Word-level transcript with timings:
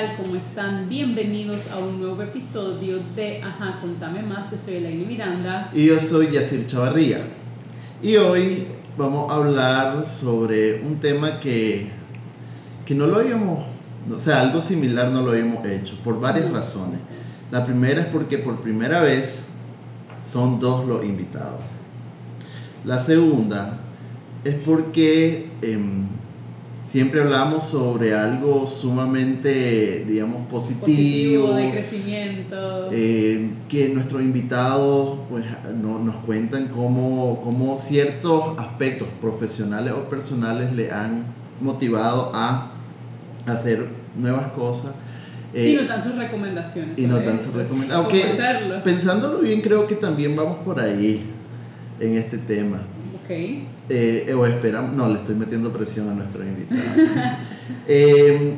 tal? 0.00 0.16
¿Cómo 0.16 0.36
están? 0.36 0.88
Bienvenidos 0.88 1.70
a 1.70 1.78
un 1.78 2.00
nuevo 2.00 2.22
episodio 2.22 3.00
de 3.14 3.42
Ajá, 3.42 3.78
contame 3.80 4.22
más. 4.22 4.50
Yo 4.50 4.56
soy 4.56 4.76
Elaine 4.76 5.04
Miranda. 5.04 5.70
Y 5.74 5.86
yo 5.86 6.00
soy 6.00 6.30
Yacir 6.30 6.66
Chavarría. 6.66 7.20
Y 8.02 8.16
hoy 8.16 8.66
vamos 8.96 9.30
a 9.30 9.34
hablar 9.34 10.08
sobre 10.08 10.80
un 10.80 11.00
tema 11.00 11.38
que, 11.38 11.90
que 12.86 12.94
no 12.94 13.06
lo 13.06 13.16
habíamos, 13.16 13.66
o 14.10 14.18
sea, 14.18 14.40
algo 14.40 14.60
similar 14.60 15.10
no 15.10 15.22
lo 15.22 15.32
habíamos 15.32 15.64
hecho, 15.66 15.98
por 16.02 16.18
varias 16.18 16.50
razones. 16.50 17.00
La 17.50 17.66
primera 17.66 18.00
es 18.00 18.06
porque 18.06 18.38
por 18.38 18.60
primera 18.60 19.00
vez 19.00 19.42
son 20.22 20.60
dos 20.60 20.86
los 20.86 21.04
invitados. 21.04 21.60
La 22.84 23.00
segunda 23.00 23.78
es 24.44 24.54
porque 24.54 25.50
em, 25.60 26.06
siempre 26.82 27.20
hablamos 27.20 27.64
sobre 27.64 28.14
algo 28.14 28.66
sumamente, 28.66 30.04
digamos, 30.06 30.46
positivo. 30.48 31.54
de 31.54 31.70
crecimiento. 31.70 32.88
Eh, 32.92 33.50
que 33.68 33.88
nuestros 33.90 34.22
invitados 34.22 35.18
pues, 35.28 35.44
no, 35.80 35.98
nos 35.98 36.16
cuentan 36.16 36.68
cómo, 36.68 37.40
cómo 37.44 37.76
ciertos 37.76 38.58
aspectos 38.58 39.08
profesionales 39.20 39.92
o 39.92 40.08
personales 40.08 40.72
le 40.72 40.90
han 40.90 41.24
motivado 41.60 42.30
a 42.34 42.72
hacer 43.46 43.88
nuevas 44.16 44.46
cosas. 44.52 44.92
y 45.54 45.74
no 45.74 45.82
dan 45.82 46.02
sus 46.02 46.16
recomendaciones. 46.16 46.98
Y 46.98 47.06
no 47.06 47.20
dan 47.20 47.42
sus 47.42 47.54
recomendaciones. 47.54 48.38
Aunque 48.38 48.82
pensándolo 48.82 49.40
bien, 49.40 49.60
creo 49.60 49.86
que 49.86 49.96
también 49.96 50.34
vamos 50.36 50.58
por 50.64 50.80
ahí 50.80 51.22
en 51.98 52.16
este 52.16 52.38
tema. 52.38 52.82
Eh, 53.88 54.34
o 54.34 54.44
esperamos, 54.46 54.92
no, 54.92 55.08
le 55.08 55.14
estoy 55.14 55.34
metiendo 55.34 55.72
presión 55.72 56.08
a 56.10 56.14
nuestro 56.14 56.44
invitado. 56.44 56.80
Eh, 57.86 58.56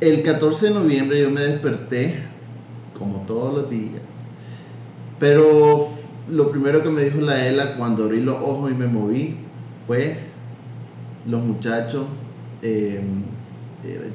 el 0.00 0.22
14 0.22 0.68
de 0.68 0.74
noviembre 0.74 1.20
yo 1.20 1.30
me 1.30 1.40
desperté, 1.40 2.14
como 2.98 3.20
todos 3.26 3.54
los 3.54 3.70
días, 3.70 4.02
pero 5.18 5.88
lo 6.28 6.50
primero 6.50 6.82
que 6.82 6.88
me 6.88 7.02
dijo 7.02 7.20
la 7.20 7.46
ELA 7.46 7.76
cuando 7.76 8.04
abrí 8.04 8.22
los 8.22 8.36
ojos 8.36 8.70
y 8.70 8.74
me 8.74 8.86
moví 8.86 9.36
fue 9.86 10.18
los 11.26 11.42
muchachos, 11.42 12.06
eh, 12.62 13.02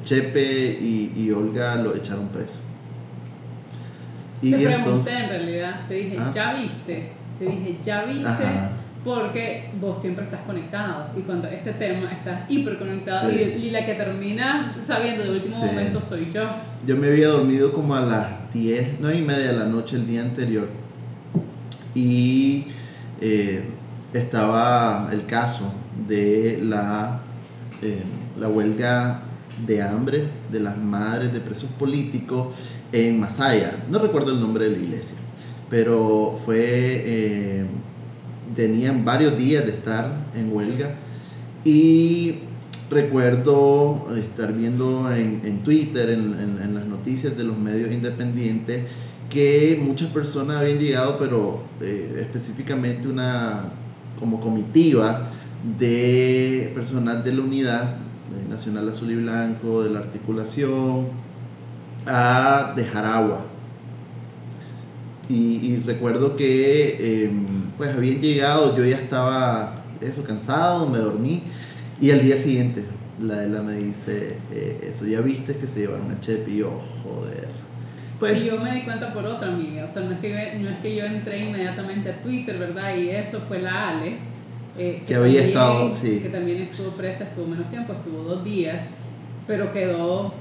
Chepe 0.02 0.78
y, 0.80 1.30
Olga 1.30 1.76
lo 1.76 1.94
echaron 1.94 2.28
preso. 2.28 2.60
Y 4.42 4.52
te 4.52 4.66
pregunté 4.66 5.12
en 5.12 5.28
realidad, 5.28 5.86
te 5.88 5.94
dije, 5.94 6.16
¿Ah? 6.18 6.32
¿ya 6.34 6.54
viste? 6.54 7.12
Te 7.38 7.44
dije, 7.44 7.78
¿ya 7.82 8.04
viste? 8.04 8.44
Porque 9.06 9.70
vos 9.80 10.02
siempre 10.02 10.24
estás 10.24 10.40
conectado 10.40 11.10
y 11.16 11.20
cuando 11.20 11.46
este 11.46 11.72
tema 11.74 12.12
está 12.12 12.44
hiperconectado 12.48 13.30
y, 13.30 13.36
y, 13.36 13.70
la 13.70 13.86
que 13.86 13.94
termina 13.94 14.74
sabiendo 14.84 15.22
de 15.22 15.30
último 15.30 15.58
momento 15.58 16.00
soy 16.00 16.32
yo. 16.34 16.42
Yo 16.84 16.96
me 16.96 17.06
había 17.06 17.28
dormido 17.28 17.72
como 17.72 17.94
a 17.94 18.00
las 18.00 18.52
10, 18.52 18.96
9 18.98 19.16
y 19.16 19.22
media 19.22 19.52
de 19.52 19.58
la 19.58 19.66
noche 19.66 19.94
el 19.94 20.08
día 20.08 20.22
anterior 20.22 20.68
y 21.94 22.66
eh, 23.20 23.62
estaba 24.12 25.08
el 25.12 25.24
caso 25.26 25.72
de 26.08 26.58
la, 26.64 27.20
eh, 27.82 28.02
la 28.36 28.48
huelga 28.48 29.20
de 29.64 29.82
hambre 29.82 30.28
de 30.50 30.58
las 30.58 30.76
madres 30.76 31.32
de 31.32 31.38
presos 31.38 31.70
políticos 31.78 32.48
en 32.90 33.20
Masaya. 33.20 33.84
No 33.88 34.00
recuerdo 34.00 34.32
el 34.32 34.40
nombre 34.40 34.64
de 34.64 34.72
la 34.72 34.78
iglesia, 34.78 35.18
pero 35.70 36.36
fue... 36.44 36.58
Eh, 36.58 37.66
tenían 38.54 39.04
varios 39.04 39.36
días 39.36 39.64
de 39.64 39.72
estar 39.72 40.26
en 40.34 40.52
huelga. 40.52 40.94
Y 41.64 42.40
recuerdo 42.90 44.06
estar 44.16 44.52
viendo 44.52 45.12
en, 45.12 45.62
Twitter, 45.64 46.10
en, 46.10 46.74
las 46.74 46.86
noticias 46.86 47.36
de 47.36 47.44
los 47.44 47.58
medios 47.58 47.92
independientes, 47.92 48.84
que 49.30 49.80
muchas 49.82 50.08
personas 50.10 50.58
habían 50.58 50.78
llegado, 50.78 51.18
pero 51.18 51.62
eh, 51.80 52.18
específicamente 52.20 53.08
una 53.08 53.64
como 54.20 54.40
comitiva 54.40 55.30
de 55.78 56.70
personal 56.74 57.24
de 57.24 57.32
la 57.32 57.42
unidad 57.42 57.96
Nacional 58.48 58.88
Azul 58.88 59.10
y 59.10 59.16
Blanco, 59.16 59.82
de 59.82 59.90
la 59.90 60.00
articulación, 60.00 61.08
a 62.06 62.72
dejar 62.76 63.04
agua. 63.04 63.44
Y, 65.28 65.78
recuerdo 65.84 66.36
que 66.36 67.24
em, 67.24 67.65
pues 67.76 67.94
habían 67.94 68.20
llegado, 68.20 68.76
yo 68.76 68.84
ya 68.84 68.96
estaba 68.96 69.74
eso 70.00 70.22
cansado, 70.24 70.86
me 70.86 70.98
dormí 70.98 71.42
y 72.00 72.10
al 72.10 72.22
día 72.22 72.36
siguiente 72.36 72.84
la 73.20 73.36
de 73.36 73.48
la 73.48 73.62
me 73.62 73.72
dice 73.72 74.38
eh, 74.52 74.88
eso, 74.90 75.06
ya 75.06 75.20
viste 75.20 75.56
que 75.56 75.66
se 75.66 75.80
llevaron 75.80 76.10
a 76.10 76.20
Chepi 76.20 76.52
y 76.52 76.56
yo, 76.58 76.80
joder. 77.02 77.48
Pues, 78.18 78.38
y 78.38 78.46
yo 78.46 78.58
me 78.58 78.72
di 78.72 78.82
cuenta 78.82 79.12
por 79.12 79.24
otra 79.26 79.48
amiga, 79.48 79.84
o 79.84 79.88
sea, 79.88 80.02
no 80.02 80.12
es, 80.12 80.20
que 80.20 80.30
yo, 80.30 80.36
no 80.60 80.70
es 80.70 80.78
que 80.78 80.96
yo 80.96 81.04
entré 81.04 81.44
inmediatamente 81.44 82.10
a 82.10 82.22
Twitter, 82.22 82.58
¿verdad? 82.58 82.96
Y 82.96 83.10
eso 83.10 83.40
fue 83.46 83.60
la 83.60 83.90
Ale. 83.90 84.18
Eh, 84.78 85.02
que, 85.06 85.14
había 85.14 85.42
estado, 85.42 85.90
sí. 85.92 86.20
Que 86.22 86.28
también 86.28 86.62
estuvo 86.62 86.90
presa, 86.90 87.24
estuvo 87.24 87.46
menos 87.46 87.68
tiempo, 87.70 87.92
estuvo 87.92 88.22
dos 88.22 88.44
días, 88.44 88.84
pero 89.46 89.70
quedó 89.70 90.32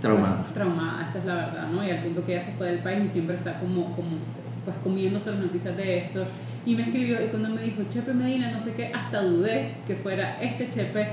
Traumada. 0.00 0.46
Traumada, 0.54 1.06
esa 1.08 1.18
es 1.18 1.24
la 1.26 1.34
verdad, 1.34 1.68
¿no? 1.70 1.84
Y 1.84 1.90
al 1.90 2.02
punto 2.02 2.24
que 2.24 2.32
ella 2.34 2.42
se 2.42 2.52
fue 2.52 2.68
del 2.68 2.78
país 2.78 3.04
y 3.04 3.08
siempre 3.08 3.36
está 3.36 3.60
como, 3.60 3.94
como 3.94 4.16
pues 4.64 4.76
comiéndose 4.82 5.30
las 5.30 5.40
noticias 5.40 5.76
de 5.76 5.98
esto. 5.98 6.24
Y 6.66 6.74
me 6.74 6.82
escribió 6.82 7.24
y 7.24 7.28
cuando 7.28 7.48
me 7.48 7.62
dijo 7.62 7.82
Chepe 7.88 8.12
Medina, 8.12 8.50
no 8.50 8.60
sé 8.60 8.74
qué, 8.74 8.92
hasta 8.94 9.22
dudé 9.22 9.76
que 9.86 9.96
fuera 9.96 10.40
este 10.42 10.68
Chepe, 10.68 11.08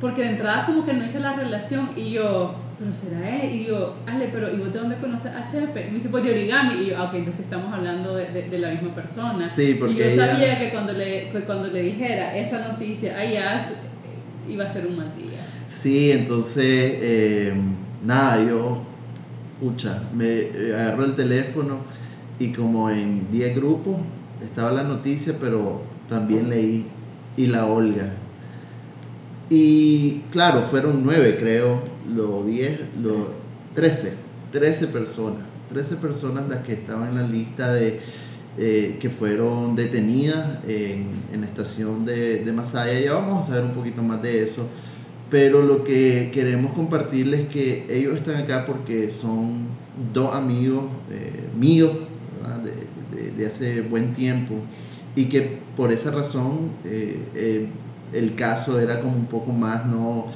porque 0.00 0.22
de 0.22 0.30
entrada 0.30 0.66
como 0.66 0.84
que 0.84 0.92
no 0.92 1.04
hice 1.04 1.20
la 1.20 1.34
relación 1.34 1.90
y 1.96 2.10
yo, 2.10 2.54
pero 2.78 2.92
será 2.92 3.42
él, 3.42 3.52
y 3.54 3.66
yo, 3.66 3.96
Ale, 4.06 4.28
pero 4.32 4.52
¿y 4.52 4.58
vos 4.58 4.72
de 4.72 4.78
dónde 4.78 4.96
conoces 4.96 5.32
a 5.32 5.46
Chepe? 5.46 5.82
Y 5.82 5.88
me 5.88 5.94
dice, 5.94 6.08
pues 6.08 6.24
de 6.24 6.32
origami, 6.32 6.82
y 6.82 6.86
yo, 6.90 6.98
ah, 6.98 7.04
ok, 7.04 7.14
entonces 7.14 7.44
estamos 7.44 7.72
hablando 7.72 8.14
de, 8.14 8.26
de, 8.26 8.58
la 8.58 8.70
misma 8.70 8.94
persona. 8.94 9.48
Sí, 9.54 9.76
porque 9.78 9.94
y 9.94 10.16
yo 10.16 10.24
sabía 10.24 10.58
que 10.58 10.70
cuando 10.70 10.92
le, 10.92 11.30
cuando 11.46 11.68
le 11.68 11.82
dijera 11.82 12.36
esa 12.36 12.68
noticia 12.68 13.18
a 13.18 13.24
Yas, 13.24 13.66
iba 14.48 14.64
a 14.64 14.72
ser 14.72 14.86
un 14.86 14.96
mal 14.96 15.12
día. 15.16 15.38
Sí, 15.68 16.10
entonces... 16.12 16.98
Eh, 17.00 17.52
nada, 18.04 18.42
yo, 18.42 18.82
pucha, 19.60 20.02
me 20.12 20.26
eh, 20.26 20.72
agarro 20.74 21.04
el 21.04 21.14
teléfono 21.14 21.80
y 22.38 22.52
como 22.52 22.90
en 22.90 23.30
10 23.30 23.56
grupos 23.56 23.96
estaba 24.42 24.70
la 24.72 24.84
noticia, 24.84 25.34
pero 25.40 25.82
también 26.08 26.48
leí 26.48 26.86
y 27.36 27.46
la 27.46 27.66
Olga. 27.66 28.14
Y 29.50 30.22
claro, 30.30 30.62
fueron 30.70 31.02
9 31.02 31.36
creo, 31.38 31.80
los 32.14 32.46
10, 32.46 32.80
los 33.02 33.28
13, 33.74 34.12
13 34.52 34.86
personas, 34.88 35.42
13 35.70 35.96
personas 35.96 36.48
las 36.48 36.58
que 36.64 36.74
estaban 36.74 37.10
en 37.10 37.14
la 37.16 37.26
lista 37.26 37.72
de... 37.72 38.00
Eh, 38.60 38.96
que 38.98 39.08
fueron 39.08 39.76
detenidas 39.76 40.58
en, 40.66 41.06
en 41.32 41.42
la 41.42 41.46
estación 41.46 42.04
de, 42.04 42.42
de 42.44 42.52
Masaya. 42.52 42.98
Ya 42.98 43.12
vamos 43.12 43.46
a 43.46 43.50
saber 43.50 43.62
un 43.62 43.70
poquito 43.70 44.02
más 44.02 44.20
de 44.20 44.42
eso 44.42 44.68
pero 45.30 45.62
lo 45.62 45.84
que 45.84 46.30
queremos 46.32 46.72
compartirles 46.72 47.40
es 47.40 47.48
que 47.48 47.86
ellos 47.90 48.16
están 48.16 48.36
acá 48.36 48.64
porque 48.66 49.10
son 49.10 49.66
dos 50.12 50.34
amigos 50.34 50.84
eh, 51.10 51.48
míos 51.58 51.90
de, 52.58 53.30
de, 53.36 53.46
hace 53.46 53.82
buen 53.82 54.14
tiempo. 54.14 54.54
Y 55.14 55.26
que 55.26 55.58
por 55.76 55.92
esa 55.92 56.10
razón 56.10 56.70
eh, 56.84 57.20
eh, 57.34 57.68
el 58.12 58.34
caso 58.34 58.80
era 58.80 59.00
como 59.00 59.16
un 59.16 59.26
poco 59.26 59.52
más 59.52 59.86
no 59.86 60.26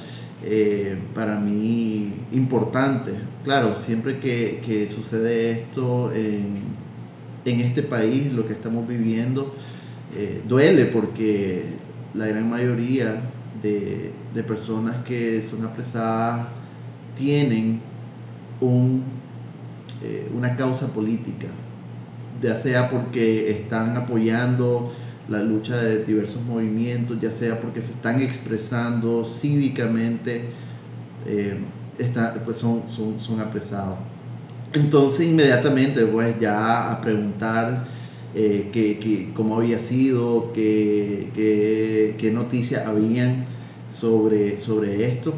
para 1.15 1.39
mí 1.39 2.13
importante. 2.33 3.13
Claro, 3.45 3.79
siempre 3.79 4.19
que, 4.19 4.61
que 4.65 4.89
sucede 4.89 5.51
esto 5.51 6.11
en, 6.11 6.55
en, 7.45 7.61
este 7.61 7.81
país, 7.81 8.33
lo 8.33 8.45
que 8.45 8.51
estamos 8.51 8.85
viviendo, 8.85 9.55
duele 10.45 10.87
porque 10.87 11.63
la 12.13 12.27
gran 12.27 12.49
mayoría 12.49 13.21
de, 13.61 14.43
personas 14.43 14.97
que 15.05 15.41
son 15.41 15.65
apresadas 15.65 16.47
tienen 17.15 17.79
un, 18.59 19.03
eh, 20.03 20.29
una 20.35 20.55
causa 20.55 20.87
política, 20.87 21.47
ya 22.43 22.55
sea 22.57 22.89
porque 22.89 23.49
están 23.49 23.95
apoyando 23.95 24.91
la 25.29 25.41
lucha 25.41 25.77
de 25.77 26.03
diversos 26.03 26.41
movimientos, 26.43 27.17
ya 27.21 27.31
sea 27.31 27.59
porque 27.59 27.81
se 27.81 27.93
están 27.93 28.21
expresando 28.21 29.23
cívicamente, 29.23 30.49
eh, 31.25 31.57
pues 32.43 32.57
son, 32.57 32.83
son, 32.87 33.39
apresados. 33.39 33.97
Entonces 34.73 35.27
inmediatamente 35.27 36.05
pues 36.05 36.37
ya 36.39 36.91
a 36.91 36.99
preguntar 36.99 37.85
eh, 38.35 38.69
que, 38.73 39.31
cómo 39.33 39.57
había 39.57 39.79
sido, 39.79 40.51
qué, 40.53 41.29
qué, 42.17 42.31
noticias 42.31 42.85
habían 42.85 43.45
sobre, 43.89 44.59
sobre 44.59 45.07
esto. 45.07 45.33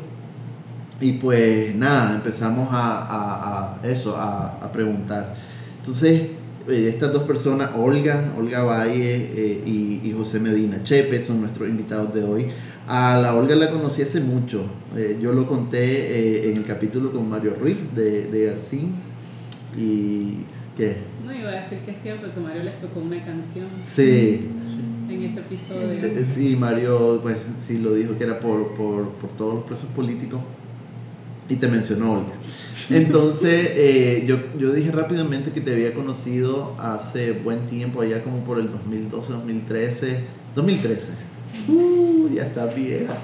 Y 1.02 1.14
pues 1.14 1.76
nada, 1.76 2.16
empezamos 2.16 2.70
a, 2.72 3.76
a, 3.82 3.88
eso, 3.88 4.16
a, 4.18 4.72
preguntar. 4.72 5.36
Entonces, 5.78 6.30
eh, 6.68 6.90
estas 6.90 7.14
dos 7.14 7.24
personas, 7.24 7.72
Olga, 7.76 8.34
Olga 8.38 8.64
Valle 8.64 9.16
eh, 9.16 9.64
y, 9.66 10.02
y, 10.04 10.14
José 10.18 10.40
Medina 10.40 10.84
Chepe, 10.84 11.22
son 11.22 11.42
nuestros 11.42 11.70
invitados 11.70 12.14
de 12.14 12.24
hoy. 12.24 12.48
A 12.88 13.18
la 13.18 13.36
Olga 13.36 13.56
la 13.56 13.72
conocí 13.72 14.04
hace 14.04 14.22
mucho. 14.22 14.66
Eh, 14.96 15.18
yo 15.22 15.34
lo 15.34 15.48
conté 15.48 15.80
eh, 15.80 16.52
en 16.52 16.58
el 16.58 16.66
capítulo 16.66 17.12
con 17.12 17.28
Mario 17.28 17.56
Ruiz 17.56 17.78
de, 17.96 18.28
de 18.28 18.46
Garcín. 18.46 18.96
¿Y 19.78 20.38
qué? 20.78 20.98
No 21.26 21.34
iba 21.34 21.50
a 21.50 21.62
decir 21.62 21.80
que 21.80 21.92
es 21.92 22.02
cierto 22.02 22.32
que 22.32 22.40
Mario 22.40 22.64
les 22.64 22.80
tocó 22.80 23.00
una 23.00 23.24
canción. 23.26 23.68
Sí. 23.82 24.48
En 25.10 25.24
ese 25.24 25.40
episodio. 25.40 26.26
Sí, 26.26 26.56
Mario, 26.56 27.20
pues 27.22 27.38
sí 27.60 27.78
lo 27.78 27.94
dijo 27.94 28.18
que 28.18 28.24
era 28.24 28.40
por, 28.40 28.74
por, 28.74 29.10
por 29.14 29.32
todos 29.32 29.56
los 29.56 29.64
presos 29.64 29.90
políticos. 29.90 30.42
Y 31.50 31.56
te 31.58 31.68
mencionó 31.68 32.14
Olga. 32.14 32.34
Entonces, 32.90 33.54
eh, 33.74 34.24
yo, 34.28 34.38
yo 34.58 34.72
dije 34.72 34.92
rápidamente 34.92 35.52
que 35.52 35.62
te 35.62 35.72
había 35.74 35.94
conocido 35.94 36.76
hace 36.80 37.32
buen 37.32 37.68
tiempo, 37.68 38.02
allá 38.02 38.24
como 38.24 38.44
por 38.44 38.60
el 38.60 38.70
2012, 38.72 39.34
2013. 39.34 40.20
2013. 40.56 41.26
Uh, 41.68 42.28
ya 42.34 42.44
está 42.44 42.66
vieja. 42.66 43.18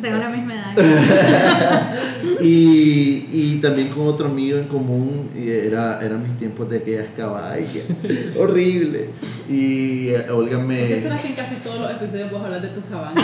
Tengo 0.00 0.18
la 0.18 0.28
misma 0.30 0.74
edad. 0.74 1.94
y, 2.40 3.28
y 3.32 3.58
también 3.62 3.88
con 3.88 4.08
otro 4.08 4.26
amigo 4.26 4.58
en 4.58 4.64
común, 4.64 5.30
y 5.36 5.48
era, 5.48 6.04
eran 6.04 6.22
mis 6.22 6.36
tiempos 6.38 6.68
de 6.68 6.78
aquellas 6.78 7.08
caballas. 7.16 7.84
Horrible. 8.38 9.10
Y 9.48 10.08
eh, 10.08 10.26
Olga 10.30 10.58
¿Por 10.58 10.66
me. 10.66 10.88
qué 10.88 11.02
será 11.02 11.16
que 11.16 11.28
en 11.28 11.34
casi 11.34 11.54
todos 11.56 11.80
los 11.80 11.90
episodios 11.92 12.30
puedes 12.30 12.44
hablar 12.44 12.62
de 12.62 12.68
tu 12.68 12.82
cabaña? 12.88 13.22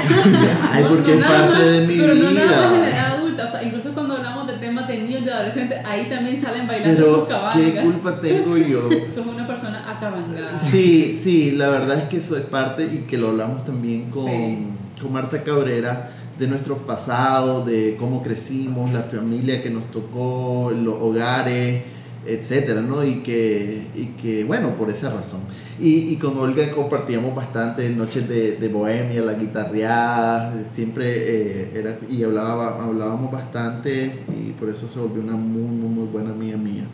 Ay, 0.73 0.85
porque 0.89 1.19
es 1.19 1.25
parte 1.25 1.63
de 1.63 1.87
mi 1.87 1.97
pero 1.99 2.15
no 2.15 2.31
nada 2.31 2.71
más 2.71 3.28
adulta, 3.43 3.45
o 3.45 3.49
sea, 3.49 3.63
incluso 3.63 3.91
cuando 3.95 4.17
hablamos 4.17 4.47
de 4.47 4.55
temas 4.55 4.89
de 4.89 4.99
niños 4.99 5.23
y 5.23 5.25
de 5.25 5.33
adolescentes, 5.33 5.79
ahí 5.85 6.07
también 6.09 6.41
salen 6.43 6.67
bailando 6.67 6.97
Pero, 6.97 7.15
sus 7.15 7.25
¿qué 7.25 7.31
cabañas. 7.31 7.85
culpa 7.85 8.21
tengo 8.21 8.57
yo? 8.57 8.89
Sos 9.15 9.27
una 9.27 9.47
persona 9.47 9.91
acabangada. 9.91 10.57
Sí, 10.59 11.15
sí, 11.17 11.53
la 11.53 11.69
verdad 11.71 11.99
es 11.99 12.05
que 12.05 12.17
eso 12.19 12.37
es 12.37 12.43
parte 12.45 12.85
y 12.85 12.99
que 13.09 13.17
lo 13.19 13.29
hablamos 13.29 13.65
también 13.65 14.11
con, 14.11 14.27
Sí. 14.27 14.67
con 15.03 15.13
Marta 15.13 15.43
Cabrera 15.43 16.11
de 16.39 16.47
nuestros 16.47 16.79
pasados, 16.81 17.67
de 17.67 17.97
cómo 17.99 18.23
crecimos, 18.23 18.93
la 18.93 19.01
familia 19.03 19.61
que 19.63 19.71
nos 19.71 19.91
tocó, 19.91 20.71
los 20.73 20.95
hogares, 20.95 21.83
etcétera, 22.29 22.83
¿no? 22.83 23.05
Y 23.05 23.23
que, 23.23 23.87
y 23.95 24.07
que 24.21 24.45
bueno, 24.45 24.77
por 24.77 24.91
esa 24.91 25.11
razón. 25.11 25.41
Y, 25.81 26.11
y 26.13 26.17
con 26.17 26.37
Olga 26.37 26.71
compartíamos 26.73 27.35
bastante 27.35 27.89
noches 27.89 28.29
de, 28.29 28.57
de 28.57 28.69
bohemia, 28.69 29.23
la 29.23 29.35
guitarreada, 29.35 30.65
siempre 30.73 31.05
eh, 31.07 31.71
era, 31.75 31.99
y 32.09 32.23
hablaba, 32.23 32.83
hablábamos 32.83 33.33
bastante 33.33 34.13
y 34.29 34.53
por 34.53 34.69
eso 34.69 34.87
se 34.87 34.99
volvió 34.99 35.23
una 35.23 35.37
muy, 35.37 35.63
muy, 35.63 35.89
muy 35.89 36.07
buena 36.07 36.31
amiga 36.31 36.57
mía. 36.57 36.85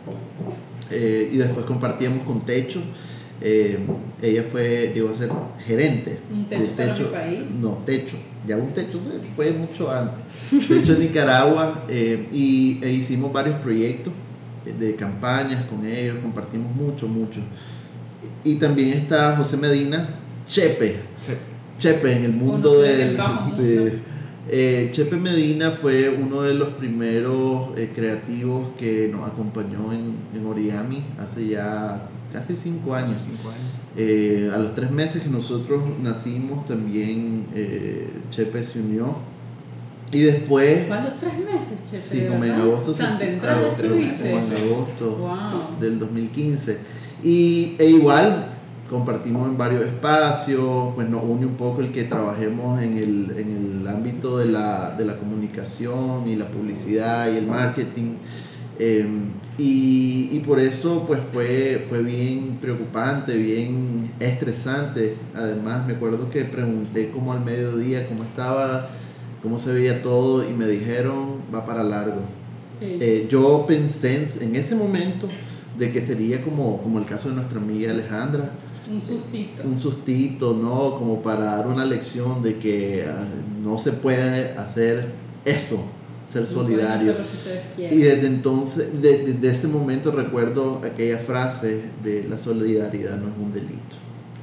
Eh, 0.91 1.31
y 1.33 1.37
después 1.37 1.65
compartíamos 1.65 2.23
con 2.25 2.39
Techo. 2.39 2.79
Eh, 3.41 3.79
ella 4.21 4.43
fue, 4.49 4.91
llegó 4.93 5.09
a 5.09 5.13
ser 5.13 5.29
gerente. 5.65 6.19
¿Un 6.31 6.45
Techo 6.45 6.63
de 6.65 7.09
para 7.09 7.27
mi 7.27 7.35
país? 7.35 7.51
No, 7.51 7.79
Techo. 7.85 8.17
Ya 8.47 8.55
un 8.55 8.69
Techo 8.69 8.99
se 9.01 9.27
fue 9.35 9.51
mucho 9.51 9.91
antes. 9.91 10.67
Techo 10.67 10.93
en 10.93 10.99
Nicaragua. 10.99 11.83
eh, 11.89 12.27
y 12.31 12.79
e 12.81 12.91
hicimos 12.91 13.33
varios 13.33 13.57
proyectos 13.57 14.13
de 14.73 14.95
campañas 14.95 15.65
con 15.65 15.85
ellos. 15.85 16.17
Compartimos 16.21 16.75
mucho, 16.75 17.07
mucho. 17.07 17.41
Y 18.43 18.55
también 18.55 18.89
está 18.97 19.35
José 19.37 19.57
Medina, 19.57 20.07
Chepe. 20.47 20.97
Sí. 21.21 21.33
Chepe 21.77 22.17
en 22.17 22.23
el 22.25 22.33
mundo 22.33 22.81
del. 22.81 23.17
sí. 23.57 24.01
Eh, 24.47 24.89
Chepe 24.91 25.15
Medina 25.15 25.71
fue 25.71 26.09
uno 26.09 26.43
de 26.43 26.53
los 26.53 26.69
primeros 26.73 27.69
eh, 27.77 27.91
creativos 27.95 28.75
que 28.77 29.09
nos 29.11 29.27
acompañó 29.27 29.91
en, 29.91 30.17
en 30.35 30.45
Origami 30.45 31.03
hace 31.19 31.47
ya 31.47 32.09
casi 32.31 32.55
cinco 32.55 32.93
años. 32.93 33.13
Hace 33.13 33.31
cinco 33.31 33.49
años. 33.49 33.61
Eh, 33.97 34.51
a 34.53 34.57
los 34.57 34.75
tres 34.75 34.91
meses 34.91 35.23
que 35.23 35.29
nosotros 35.29 35.83
nacimos 36.03 36.65
también 36.65 37.47
eh, 37.55 38.09
Chepe 38.29 38.63
se 38.63 38.81
unió. 38.81 39.17
Y 40.11 40.21
después, 40.21 40.87
¿Fue 40.87 40.97
a 40.97 41.03
los 41.05 41.19
tres 41.19 41.33
meses, 41.39 41.79
Chepe? 41.89 42.01
sí, 42.01 42.25
como 42.29 42.43
en 42.43 42.51
agosto, 42.51 42.93
Tan 42.93 43.17
septiembre, 43.17 43.49
agosto, 43.49 43.83
estuviste. 43.83 44.31
como 44.31 44.43
en 44.43 44.71
agosto 44.71 45.15
Wow. 45.17 45.79
del 45.81 45.99
2015. 45.99 46.77
Y, 47.23 47.75
e 47.79 47.85
igual 47.89 48.47
compartimos 48.89 49.47
en 49.49 49.57
varios 49.57 49.83
espacios, 49.83 50.93
pues 50.93 51.09
nos 51.09 51.23
une 51.23 51.47
un 51.47 51.55
poco 51.55 51.81
el 51.81 51.91
que 51.91 52.03
trabajemos 52.03 52.81
en 52.81 52.97
el, 52.97 53.33
en 53.37 53.79
el 53.81 53.87
ámbito 53.87 54.37
de 54.37 54.45
la, 54.45 54.91
de 54.95 55.05
la 55.05 55.17
comunicación 55.17 56.27
y 56.27 56.35
la 56.35 56.45
publicidad 56.45 57.31
y 57.33 57.37
el 57.37 57.47
marketing. 57.47 58.13
Eh, 58.77 59.07
y, 59.57 60.29
y 60.33 60.39
por 60.45 60.59
eso 60.59 61.05
pues 61.07 61.19
fue, 61.33 61.83
fue 61.89 62.03
bien 62.03 62.57
preocupante, 62.61 63.35
bien 63.35 64.11
estresante. 64.19 65.15
Además 65.33 65.87
me 65.87 65.93
acuerdo 65.93 66.29
que 66.29 66.43
pregunté 66.45 67.09
como 67.09 67.33
al 67.33 67.43
mediodía 67.43 68.07
cómo 68.07 68.23
estaba, 68.23 68.89
cómo 69.45 69.59
se 69.59 69.71
veía 69.71 70.01
todo 70.01 70.43
y 70.49 70.51
me 70.53 70.65
dijeron 70.65 71.35
va 71.53 71.65
para 71.67 71.83
largo. 71.83 72.21
Sí. 72.79 72.97
Eh, 72.99 73.27
yo 73.29 73.63
pensé 73.67 74.27
en, 74.41 74.55
ese 74.55 74.75
momento 74.75 75.27
de 75.77 75.91
que 75.91 76.01
sería 76.01 76.43
como, 76.43 76.81
como 76.81 76.97
el 76.97 77.05
caso 77.05 77.29
de 77.29 77.35
nuestra 77.35 77.59
amiga 77.59 77.91
Alejandra, 77.91 78.51
un 78.91 78.99
sustito. 78.99 79.61
un 79.63 79.77
sustito, 79.77 80.53
¿no? 80.53 80.97
Como 80.97 81.21
para 81.21 81.45
dar 81.57 81.67
una 81.67 81.85
lección 81.85 82.41
de 82.41 82.57
que 82.57 83.05
ah, 83.07 83.23
no 83.63 83.77
se 83.77 83.91
puede 83.93 84.53
hacer 84.57 85.09
eso, 85.45 85.85
ser 86.25 86.47
solidario. 86.47 87.15
Y 87.77 87.97
desde 87.97 88.25
entonces, 88.25 88.99
de- 88.99 89.25
desde 89.33 89.51
ese 89.51 89.67
momento 89.67 90.09
recuerdo 90.11 90.81
aquella 90.83 91.19
frase 91.19 91.83
de 92.03 92.25
la 92.27 92.37
solidaridad 92.39 93.17
no 93.17 93.27
es 93.27 93.33
un 93.39 93.53
delito. 93.53 93.95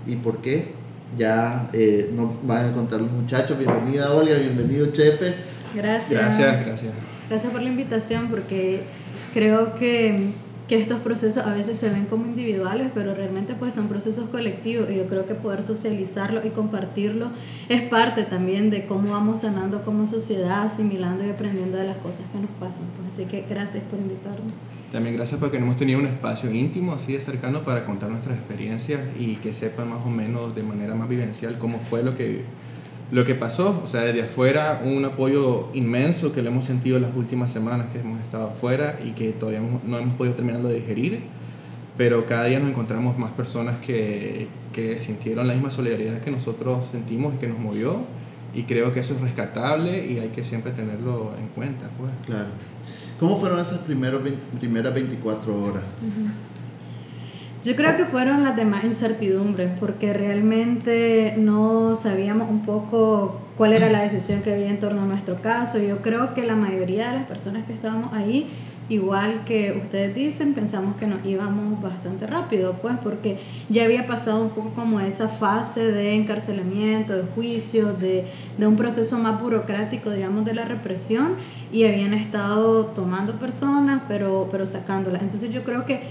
¿Y 0.07 0.15
por 0.17 0.39
qué? 0.39 0.81
Ya 1.17 1.69
eh, 1.73 2.11
nos 2.15 2.47
van 2.47 2.71
a 2.71 2.73
contar 2.73 3.01
los 3.01 3.11
muchachos. 3.11 3.59
Bienvenida 3.59 4.13
Olga, 4.13 4.37
bienvenido 4.37 4.87
Chepe. 4.87 5.35
Gracias. 5.75 6.11
Gracias, 6.11 6.67
gracias. 6.67 6.93
Gracias 7.29 7.53
por 7.53 7.63
la 7.63 7.69
invitación 7.69 8.29
porque 8.29 8.83
creo 9.33 9.75
que, 9.75 10.33
que 10.73 10.81
estos 10.81 11.01
procesos 11.01 11.45
a 11.45 11.53
veces 11.53 11.79
se 11.79 11.91
ven 11.91 12.07
como 12.07 12.25
individuales, 12.25 12.91
pero 12.95 13.15
realmente 13.15 13.55
pues 13.55 13.75
son 13.75 13.89
procesos 13.89 14.31
colectivos 14.31 14.89
y 14.91 14.95
yo 14.95 15.07
creo 15.07 15.27
que 15.27 15.35
poder 15.35 15.63
socializarlo 15.63 16.41
y 16.47 16.49
compartirlo 16.49 17.27
es 17.69 17.83
parte 17.83 18.23
también 18.23 18.71
de 18.71 18.87
cómo 18.87 19.11
vamos 19.11 19.41
sanando 19.41 19.85
como 19.85 20.07
sociedad, 20.07 20.63
asimilando 20.63 21.27
y 21.27 21.29
aprendiendo 21.29 21.77
de 21.77 21.85
las 21.85 21.99
cosas 21.99 22.25
que 22.33 22.39
nos 22.39 22.49
pasan. 22.53 22.87
Pues, 22.97 23.13
así 23.13 23.25
que 23.27 23.45
gracias 23.47 23.85
por 23.85 23.99
invitarme. 23.99 24.51
También 24.91 25.15
gracias 25.15 25.39
porque 25.39 25.59
hemos 25.59 25.77
tenido 25.77 25.99
un 25.99 26.07
espacio 26.07 26.51
íntimo, 26.51 26.95
así 26.95 27.13
de 27.13 27.21
cercano, 27.21 27.65
para 27.65 27.85
contar 27.85 28.09
nuestras 28.09 28.39
experiencias 28.39 29.03
y 29.19 29.37
que 29.37 29.53
sepan 29.53 29.91
más 29.91 30.01
o 30.07 30.09
menos 30.09 30.55
de 30.55 30.63
manera 30.63 30.95
más 30.95 31.07
vivencial 31.07 31.59
cómo 31.59 31.81
fue 31.81 32.03
lo 32.03 32.15
que, 32.15 32.45
lo 33.13 33.25
que 33.25 33.37
pasó. 33.37 33.81
O 33.85 33.87
sea, 33.87 34.01
desde 34.01 34.23
afuera, 34.23 34.83
un 34.85 35.05
apoyo 35.05 35.69
inmenso 35.75 36.33
que 36.33 36.43
lo 36.43 36.49
hemos 36.49 36.65
sentido 36.65 36.99
las 36.99 37.15
últimas 37.15 37.53
semanas 37.53 37.93
que 37.93 38.01
hemos 38.01 38.21
estado 38.21 38.49
afuera 38.49 38.99
y 39.05 39.11
que 39.11 39.31
todavía 39.33 39.61
no 39.87 39.99
hemos 39.99 40.15
podido 40.17 40.35
terminar 40.35 40.63
de 40.63 40.75
digerir. 40.75 41.21
Pero 41.97 42.25
cada 42.25 42.45
día 42.45 42.59
nos 42.59 42.71
encontramos 42.71 43.19
más 43.19 43.31
personas 43.33 43.79
que, 43.79 44.49
que 44.73 44.97
sintieron 44.97 45.47
la 45.47 45.53
misma 45.53 45.71
solidaridad 45.71 46.21
que 46.21 46.31
nosotros 46.31 46.87
sentimos 46.91 47.35
y 47.35 47.37
que 47.37 47.47
nos 47.47 47.59
movió. 47.59 48.01
Y 48.55 48.65
creo 48.65 48.93
que 48.93 49.01
eso 49.01 49.15
es 49.15 49.21
rescatable 49.21 50.07
y 50.07 50.19
hay 50.19 50.29
que 50.29 50.43
siempre 50.43 50.73
tenerlo 50.73 51.33
en 51.39 51.49
cuenta. 51.49 51.91
Pues. 51.99 52.11
Claro. 52.25 52.49
¿Cómo 53.21 53.37
fueron 53.37 53.61
esas 53.61 53.79
primeros 53.79 54.23
primeras 54.59 54.93
24 54.95 55.63
horas? 55.63 55.83
Yo 57.63 57.77
creo 57.77 57.97
que 57.97 58.07
fueron 58.07 58.43
las 58.43 58.57
demás 58.57 58.83
incertidumbres, 58.83 59.71
porque 59.79 60.13
realmente 60.13 61.35
no 61.39 61.95
sabíamos 61.95 62.51
un 62.51 62.67
poco 62.67 63.41
cuál 63.57 63.73
era 63.73 63.89
la 63.89 64.03
decisión 64.03 64.43
que 64.43 64.53
había 64.53 64.69
en 64.69 64.81
torno 64.81 65.03
a 65.03 65.07
nuestro 65.07 65.41
caso. 65.41 65.79
Yo 65.79 66.03
creo 66.03 66.35
que 66.35 66.43
la 66.43 66.57
mayoría 66.57 67.13
de 67.13 67.19
las 67.19 67.27
personas 67.27 67.65
que 67.65 67.73
estábamos 67.73 68.13
ahí, 68.15 68.51
igual 68.89 69.45
que 69.45 69.81
ustedes 69.81 70.13
dicen, 70.13 70.55
pensamos 70.55 70.97
que 70.97 71.07
nos 71.07 71.25
íbamos 71.25 71.81
bastante 71.81 72.27
rápido, 72.27 72.79
pues 72.83 72.97
porque 73.01 73.39
ya 73.69 73.85
había 73.85 74.09
pasado 74.09 74.43
un 74.43 74.51
poco 74.51 74.71
como 74.71 74.99
esa 74.99 75.29
fase 75.29 75.93
de 75.93 76.15
encarcelamiento, 76.15 77.17
de 77.17 77.23
juicio, 77.23 77.93
de, 77.93 78.27
de 78.59 78.67
un 78.67 78.75
proceso 78.75 79.21
más 79.21 79.41
burocrático, 79.41 80.11
digamos, 80.11 80.45
de 80.45 80.55
la 80.55 80.65
represión, 80.65 81.37
y 81.71 81.85
habían 81.85 82.13
estado 82.13 82.87
tomando 82.87 83.39
personas, 83.39 84.03
pero, 84.09 84.49
pero 84.51 84.67
sacándolas. 84.67 85.23
Entonces 85.23 85.53
yo 85.53 85.63
creo 85.63 85.87
que 85.87 86.03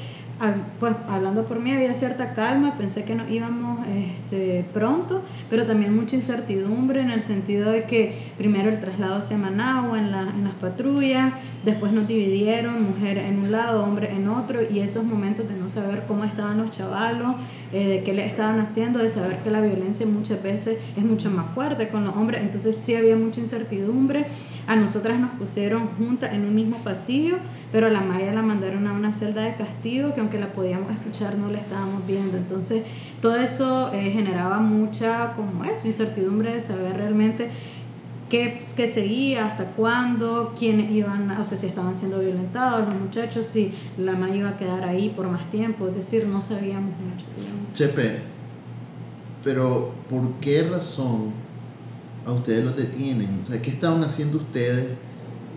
pues 0.80 0.96
hablando 1.08 1.46
por 1.46 1.60
mí 1.60 1.72
había 1.72 1.94
cierta 1.94 2.34
calma, 2.34 2.78
pensé 2.78 3.04
que 3.06 3.14
nos 3.16 3.30
íbamos 3.30 3.86
este, 3.88 4.66
pronto, 4.74 5.22
pero 5.50 5.66
también 5.66 5.96
mucha 5.96 6.16
incertidumbre 6.16 7.02
en 7.02 7.12
el 7.12 7.22
sentido 7.22 7.70
de 7.72 7.84
que 7.84 8.32
primero 8.38 8.70
el 8.70 8.80
traslado 8.80 9.16
hacia 9.16 9.38
Managua 9.38 10.00
en, 10.00 10.12
la- 10.12 10.30
en 10.36 10.44
las 10.46 10.54
patrullas, 10.54 11.32
después 11.64 11.92
nos 11.92 12.08
dividieron, 12.08 12.84
mujeres 12.84 13.26
en 13.30 13.40
un 13.40 13.52
lado, 13.52 13.84
hombres 13.84 14.12
en 14.12 14.28
otro, 14.30 14.60
y 14.68 14.80
esos 14.80 15.04
momentos 15.04 15.48
de 15.48 15.54
no 15.56 15.70
saber 15.70 16.06
cómo 16.08 16.24
estaban 16.24 16.58
los 16.58 16.72
chavalos, 16.72 17.36
eh, 17.72 17.88
de 17.88 18.04
qué 18.04 18.14
le 18.14 18.26
estaban 18.26 18.60
haciendo, 18.60 19.00
de 19.00 19.10
saber 19.10 19.38
que 19.44 19.52
la 19.52 19.62
violencia 19.62 20.06
muchas 20.08 20.42
veces 20.42 20.80
es 20.98 21.04
mucho 21.04 21.30
más 21.30 21.52
fuerte 21.54 21.88
con 21.90 22.04
los 22.06 22.16
hombres, 22.16 22.42
entonces 22.42 22.78
sí 22.78 22.96
había 22.96 23.16
mucha 23.16 23.42
incertidumbre. 23.42 24.26
A 24.68 24.76
nosotras 24.76 25.20
nos 25.20 25.32
pusieron 25.32 25.88
juntas 25.98 26.34
en 26.34 26.46
un 26.46 26.56
mismo 26.56 26.78
pasillo, 26.78 27.38
pero 27.72 27.88
a 27.88 27.90
la 27.90 28.02
Maya 28.02 28.34
la 28.34 28.42
mandaron 28.42 28.88
a 28.88 28.94
una 28.94 29.14
celda 29.14 29.44
de 29.44 29.56
castigo 29.56 30.14
que 30.14 30.22
aunque 30.32 30.40
la 30.40 30.54
podíamos 30.54 30.92
escuchar 30.92 31.38
no 31.38 31.50
la 31.50 31.60
estábamos 31.60 32.06
viendo. 32.08 32.38
Entonces 32.38 32.84
todo 33.22 33.36
eso 33.36 33.92
eh, 33.94 34.12
generaba 34.12 34.60
mucha 34.60 35.34
como 35.34 35.64
eso, 35.66 35.88
incertidumbre 35.88 36.54
de 36.54 36.60
saber 36.60 36.96
realmente 36.96 37.52
qué, 38.30 38.64
qué 38.76 38.88
seguía, 38.88 39.46
hasta 39.46 39.66
cuándo, 39.72 40.54
quiénes 40.58 40.90
iban, 40.92 41.30
o 41.32 41.44
sea, 41.44 41.58
si 41.58 41.68
estaban 41.68 41.96
siendo 41.96 42.20
violentados 42.20 42.88
los 42.88 42.98
muchachos, 42.98 43.46
si 43.46 43.74
la 43.98 44.14
mamá 44.14 44.30
iba 44.30 44.50
a 44.50 44.58
quedar 44.58 44.86
ahí 44.86 45.10
por 45.10 45.28
más 45.28 45.50
tiempo, 45.52 45.90
es 45.90 45.96
decir, 45.96 46.26
no 46.28 46.42
sabíamos 46.42 46.94
mucho. 46.98 47.26
digamos. 47.38 47.74
Chepe, 47.74 48.20
pero 49.44 49.92
¿por 50.10 50.32
qué 50.40 50.64
razón 50.64 51.34
a 52.26 52.32
ustedes 52.32 52.64
los 52.64 52.78
detienen? 52.78 53.38
O 53.40 53.44
sea, 53.44 53.62
¿qué 53.62 53.70
estaban 53.70 54.02
haciendo 54.04 54.38
ustedes 54.38 54.88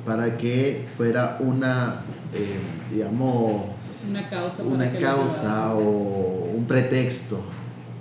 para 0.04 0.36
que 0.36 0.84
fuera 0.96 1.38
una, 1.40 2.00
eh, 2.34 2.58
digamos, 2.92 3.74
Una 4.08 4.28
causa. 4.28 4.62
para 4.62 4.74
una 4.74 4.92
que 4.92 4.98
causa 4.98 5.74
o 5.74 6.50
un 6.56 6.64
pretexto 6.66 7.42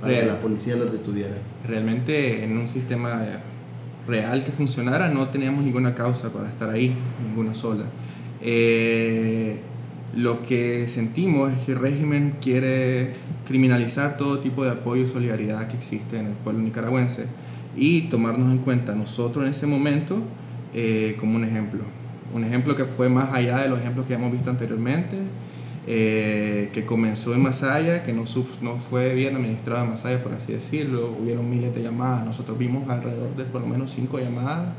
para 0.02 0.14
que 0.14 0.22
Real. 0.22 0.36
la 0.36 0.42
policía 0.42 0.76
los 0.76 0.92
detuviera? 0.92 1.36
Realmente 1.68 2.44
en 2.44 2.58
un 2.58 2.68
sistema 2.68 3.22
real 4.08 4.44
que 4.44 4.52
funcionara 4.52 5.10
no 5.10 5.30
teníamos 5.30 5.64
ninguna 5.64 5.96
causa 5.96 6.32
para 6.32 6.50
estar 6.50 6.70
ahí, 6.70 6.94
ninguna 7.26 7.54
sola. 7.54 7.86
Eh, 8.42 9.60
lo 10.16 10.44
que 10.44 10.88
sentimos 10.88 11.52
es 11.52 11.60
que 11.66 11.72
el 11.72 11.80
régimen 11.80 12.36
quiere 12.42 13.14
criminalizar 13.48 14.18
todo 14.18 14.40
tipo 14.40 14.64
de 14.64 14.72
apoyo 14.72 15.04
y 15.04 15.08
solidaridad 15.08 15.68
que 15.68 15.78
existe 15.78 16.20
en 16.20 16.28
el 16.28 16.34
pueblo 16.34 16.62
nicaragüense 16.62 17.26
y 17.76 18.02
tomarnos 18.04 18.52
en 18.52 18.60
cuenta 18.60 18.94
nosotros 18.94 19.44
en 19.46 19.52
ese 19.52 19.66
momento 19.66 20.22
eh, 20.74 21.16
como 21.20 21.36
un 21.36 21.46
ejemplo. 21.46 21.82
Un 22.34 22.44
ejemplo 22.44 22.76
que 22.76 22.86
fue 22.86 23.10
más 23.10 23.34
allá 23.34 23.60
de 23.60 23.70
los 23.70 23.80
ejemplos 23.80 24.06
que 24.06 24.14
hemos 24.14 24.32
visto 24.32 24.50
anteriormente, 24.50 25.18
eh, 25.88 26.70
que 26.74 26.86
comenzó 26.86 27.34
en 27.34 27.42
Masaya, 27.42 28.04
que 28.04 28.14
no, 28.14 28.26
sub- 28.26 28.62
no 28.62 28.76
fue 28.78 29.14
bien 29.16 29.36
administrado 29.36 29.84
en 29.84 29.90
Masaya, 29.92 30.24
por 30.24 30.34
así 30.34 30.54
decirlo. 30.54 31.16
Hubieron 31.22 31.50
miles 31.50 31.74
de 31.76 31.84
llamadas. 31.84 32.26
Nosotros 32.26 32.58
vimos 32.58 32.90
alrededor 32.90 33.36
de 33.36 33.44
por 33.46 33.62
lo 33.62 33.68
menos 33.68 33.92
cinco 33.92 34.20
llamadas 34.20 34.70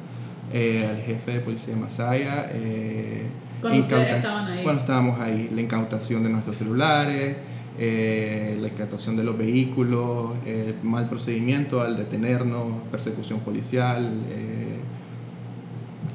eh, 0.52 0.86
al 0.88 1.02
jefe 1.02 1.32
de 1.32 1.40
policía 1.40 1.74
de 1.74 1.80
Masaya. 1.80 2.46
eh, 2.52 3.26
Cuando 3.60 3.86
estaban 3.96 4.46
ahí. 4.46 4.62
Cuando 4.62 4.80
estábamos 4.80 5.20
ahí. 5.20 5.50
La 5.54 5.60
incautación 5.60 6.22
de 6.22 6.28
nuestros 6.30 6.56
celulares, 6.56 7.36
eh, 7.78 8.56
la 8.60 8.68
incautación 8.68 9.16
de 9.16 9.24
los 9.24 9.36
vehículos, 9.36 10.30
el 10.46 10.74
mal 10.82 11.08
procedimiento 11.08 11.80
al 11.82 11.96
detenernos, 11.96 12.66
persecución 12.90 13.40
policial. 13.40 14.22
eh, 14.30 14.78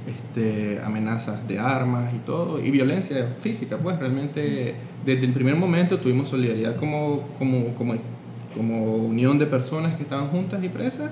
este, 0.09 0.79
amenazas 0.83 1.47
de 1.47 1.59
armas 1.59 2.13
y 2.13 2.19
todo, 2.19 2.63
y 2.63 2.71
violencia 2.71 3.35
física, 3.39 3.77
pues 3.77 3.99
realmente 3.99 4.75
desde 5.05 5.25
el 5.25 5.33
primer 5.33 5.55
momento 5.55 5.99
tuvimos 5.99 6.29
solidaridad 6.29 6.75
como, 6.75 7.21
como, 7.37 7.73
como, 7.75 7.95
como 8.55 8.95
unión 8.95 9.39
de 9.39 9.45
personas 9.45 9.95
que 9.95 10.03
estaban 10.03 10.27
juntas 10.29 10.63
y 10.63 10.69
presas, 10.69 11.11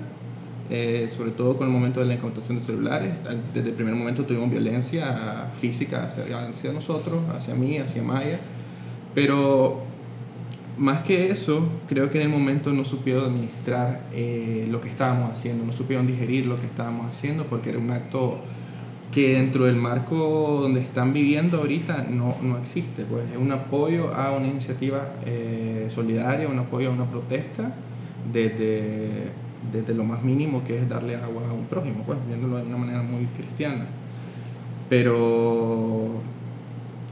eh, 0.70 1.08
sobre 1.16 1.30
todo 1.30 1.56
con 1.56 1.66
el 1.66 1.72
momento 1.72 2.00
de 2.00 2.06
la 2.06 2.14
incautación 2.14 2.58
de 2.58 2.64
celulares, 2.64 3.12
desde 3.54 3.70
el 3.70 3.74
primer 3.74 3.94
momento 3.94 4.24
tuvimos 4.24 4.50
violencia 4.50 5.46
física 5.58 6.04
hacia, 6.04 6.48
hacia 6.48 6.72
nosotros, 6.72 7.20
hacia 7.34 7.54
mí, 7.54 7.78
hacia 7.78 8.02
Maya, 8.02 8.38
pero 9.14 9.88
más 10.78 11.02
que 11.02 11.30
eso, 11.30 11.68
creo 11.88 12.10
que 12.10 12.18
en 12.18 12.24
el 12.24 12.28
momento 12.28 12.72
no 12.72 12.84
supieron 12.84 13.32
administrar 13.32 14.02
eh, 14.12 14.66
lo 14.70 14.80
que 14.80 14.88
estábamos 14.88 15.32
haciendo, 15.32 15.64
no 15.64 15.72
supieron 15.72 16.06
digerir 16.06 16.46
lo 16.46 16.58
que 16.60 16.66
estábamos 16.66 17.06
haciendo 17.06 17.44
porque 17.44 17.70
era 17.70 17.78
un 17.78 17.90
acto 17.90 18.38
que 19.12 19.34
dentro 19.34 19.64
del 19.64 19.76
marco 19.76 20.60
donde 20.62 20.80
están 20.80 21.12
viviendo 21.12 21.58
ahorita 21.58 22.06
no, 22.10 22.36
no 22.42 22.58
existe, 22.58 23.04
pues 23.04 23.30
es 23.30 23.38
un 23.38 23.50
apoyo 23.52 24.14
a 24.14 24.32
una 24.32 24.48
iniciativa 24.48 25.14
eh, 25.24 25.86
solidaria, 25.90 26.46
un 26.48 26.58
apoyo 26.58 26.90
a 26.90 26.92
una 26.92 27.06
protesta 27.06 27.74
desde, 28.30 29.32
desde 29.72 29.94
lo 29.94 30.04
más 30.04 30.22
mínimo 30.22 30.62
que 30.62 30.78
es 30.78 30.88
darle 30.88 31.16
agua 31.16 31.48
a 31.48 31.52
un 31.52 31.66
prójimo, 31.66 32.04
pues 32.04 32.18
viéndolo 32.26 32.58
de 32.58 32.64
una 32.64 32.76
manera 32.76 33.02
muy 33.02 33.24
cristiana. 33.26 33.86
Pero 34.90 36.20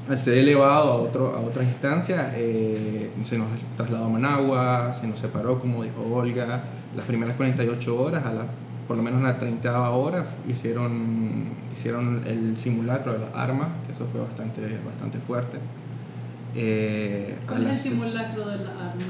al 0.09 0.19
ser 0.19 0.39
elevado 0.39 0.93
a, 0.93 0.97
otro, 0.97 1.35
a 1.35 1.41
otra 1.41 1.63
instancia, 1.63 2.33
eh, 2.37 3.11
se 3.25 3.39
nos 3.39 3.49
trasladó 3.77 4.07
a 4.07 4.09
Managua, 4.09 4.95
se 4.95 5.07
nos 5.07 5.19
separó, 5.19 5.59
como 5.59 5.83
dijo 5.83 6.03
Olga, 6.13 6.65
las 6.95 7.07
primeras 7.07 7.37
48 7.37 8.01
horas, 8.01 8.25
a 8.25 8.33
la, 8.33 8.47
por 8.87 8.97
lo 8.97 9.03
menos 9.03 9.23
la 9.23 9.39
30 9.39 9.91
hora, 9.91 10.25
hicieron, 10.49 11.45
hicieron 11.73 12.23
el 12.27 12.57
simulacro 12.57 13.13
de 13.15 13.19
las 13.21 13.35
armas, 13.35 13.69
que 13.87 13.93
eso 13.93 14.07
fue 14.07 14.21
bastante, 14.21 14.61
bastante 14.85 15.19
fuerte. 15.19 15.59
Eh, 16.55 17.37
¿Cuál 17.47 17.63
es 17.63 17.69
el 17.69 17.73
las- 17.75 17.83
simulacro 17.83 18.49
de 18.49 18.57
la 18.59 18.71
arma? 18.71 19.03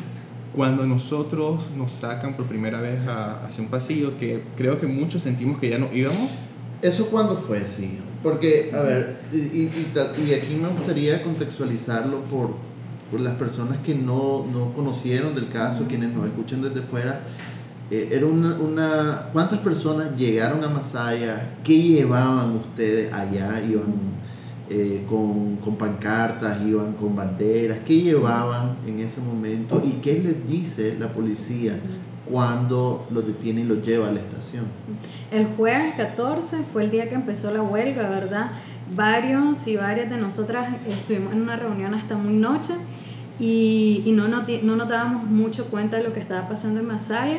cuando 0.55 0.87
nosotros 0.87 1.67
nos 1.77 1.93
sacan 1.93 2.35
por 2.35 2.47
primera 2.47 2.81
vez 2.81 3.07
a- 3.07 3.45
hacia 3.47 3.63
un 3.63 3.69
pasillo, 3.69 4.17
que 4.17 4.43
creo 4.57 4.81
que 4.81 4.87
muchos 4.87 5.23
sentimos 5.23 5.59
que 5.59 5.69
ya 5.69 5.79
no 5.79 5.93
íbamos, 5.93 6.31
¿Eso 6.83 7.09
cuándo 7.11 7.37
fue, 7.37 7.67
sí? 7.67 7.99
Porque, 8.23 8.71
a 8.75 8.81
ver, 8.83 9.21
y, 9.33 9.37
y- 9.39 9.71
y 10.29 10.35
aquí 10.35 10.55
me 10.61 10.69
gustaría 10.69 11.23
contextualizarlo 11.23 12.21
por, 12.25 12.51
por 13.11 13.21
las 13.21 13.35
personas 13.37 13.79
que 13.79 13.95
no, 13.95 14.45
no 14.53 14.73
conocieron 14.75 15.35
del 15.35 15.49
caso, 15.49 15.87
quienes 15.89 16.13
nos 16.13 16.27
escuchan 16.27 16.61
desde 16.63 16.83
fuera. 16.83 17.21
Eh, 17.91 18.09
era 18.11 18.27
una, 18.27 18.57
una, 18.57 19.29
¿Cuántas 19.33 19.61
personas 19.61 20.17
llegaron 20.17 20.63
a 20.65 20.69
Masaya? 20.69 21.55
¿Qué 21.63 21.81
llevaban 21.81 22.57
ustedes 22.57 23.13
allá? 23.13 23.63
¿Iban 23.63 23.95
eh, 24.69 25.05
con, 25.09 25.57
con 25.57 25.77
pancartas? 25.77 26.61
¿Iban 26.63 26.95
con 26.95 27.15
banderas? 27.15 27.79
¿Qué 27.87 28.01
llevaban 28.01 28.77
en 28.87 28.99
ese 28.99 29.21
momento? 29.21 29.81
¿Y 29.85 30.01
qué 30.01 30.19
les 30.19 30.49
dice 30.49 30.97
la 30.99 31.13
policía 31.13 31.79
cuando 32.29 33.07
los 33.11 33.25
detiene 33.25 33.61
y 33.61 33.65
los 33.65 33.87
lleva 33.87 34.09
a 34.09 34.13
la 34.13 34.19
estación? 34.19 34.65
El 35.31 35.47
jueves 35.57 35.95
14 35.97 36.65
fue 36.73 36.85
el 36.85 36.91
día 36.91 37.09
que 37.09 37.15
empezó 37.15 37.53
la 37.53 37.63
huelga, 37.63 38.09
¿verdad? 38.09 38.51
Varios 38.97 39.65
y 39.69 39.77
varias 39.77 40.11
de 40.11 40.17
nosotras 40.17 40.75
estuvimos 40.89 41.33
en 41.33 41.43
una 41.43 41.55
reunión 41.55 41.95
hasta 41.95 42.17
muy 42.17 42.35
noche 42.35 42.75
y, 43.39 44.03
y 44.05 44.11
no, 44.11 44.27
nos, 44.27 44.43
no 44.65 44.75
nos 44.75 44.89
dábamos 44.89 45.25
mucho 45.25 45.67
cuenta 45.67 45.99
de 45.99 46.03
lo 46.03 46.13
que 46.13 46.19
estaba 46.19 46.49
pasando 46.49 46.81
en 46.81 46.87
Masaya. 46.87 47.39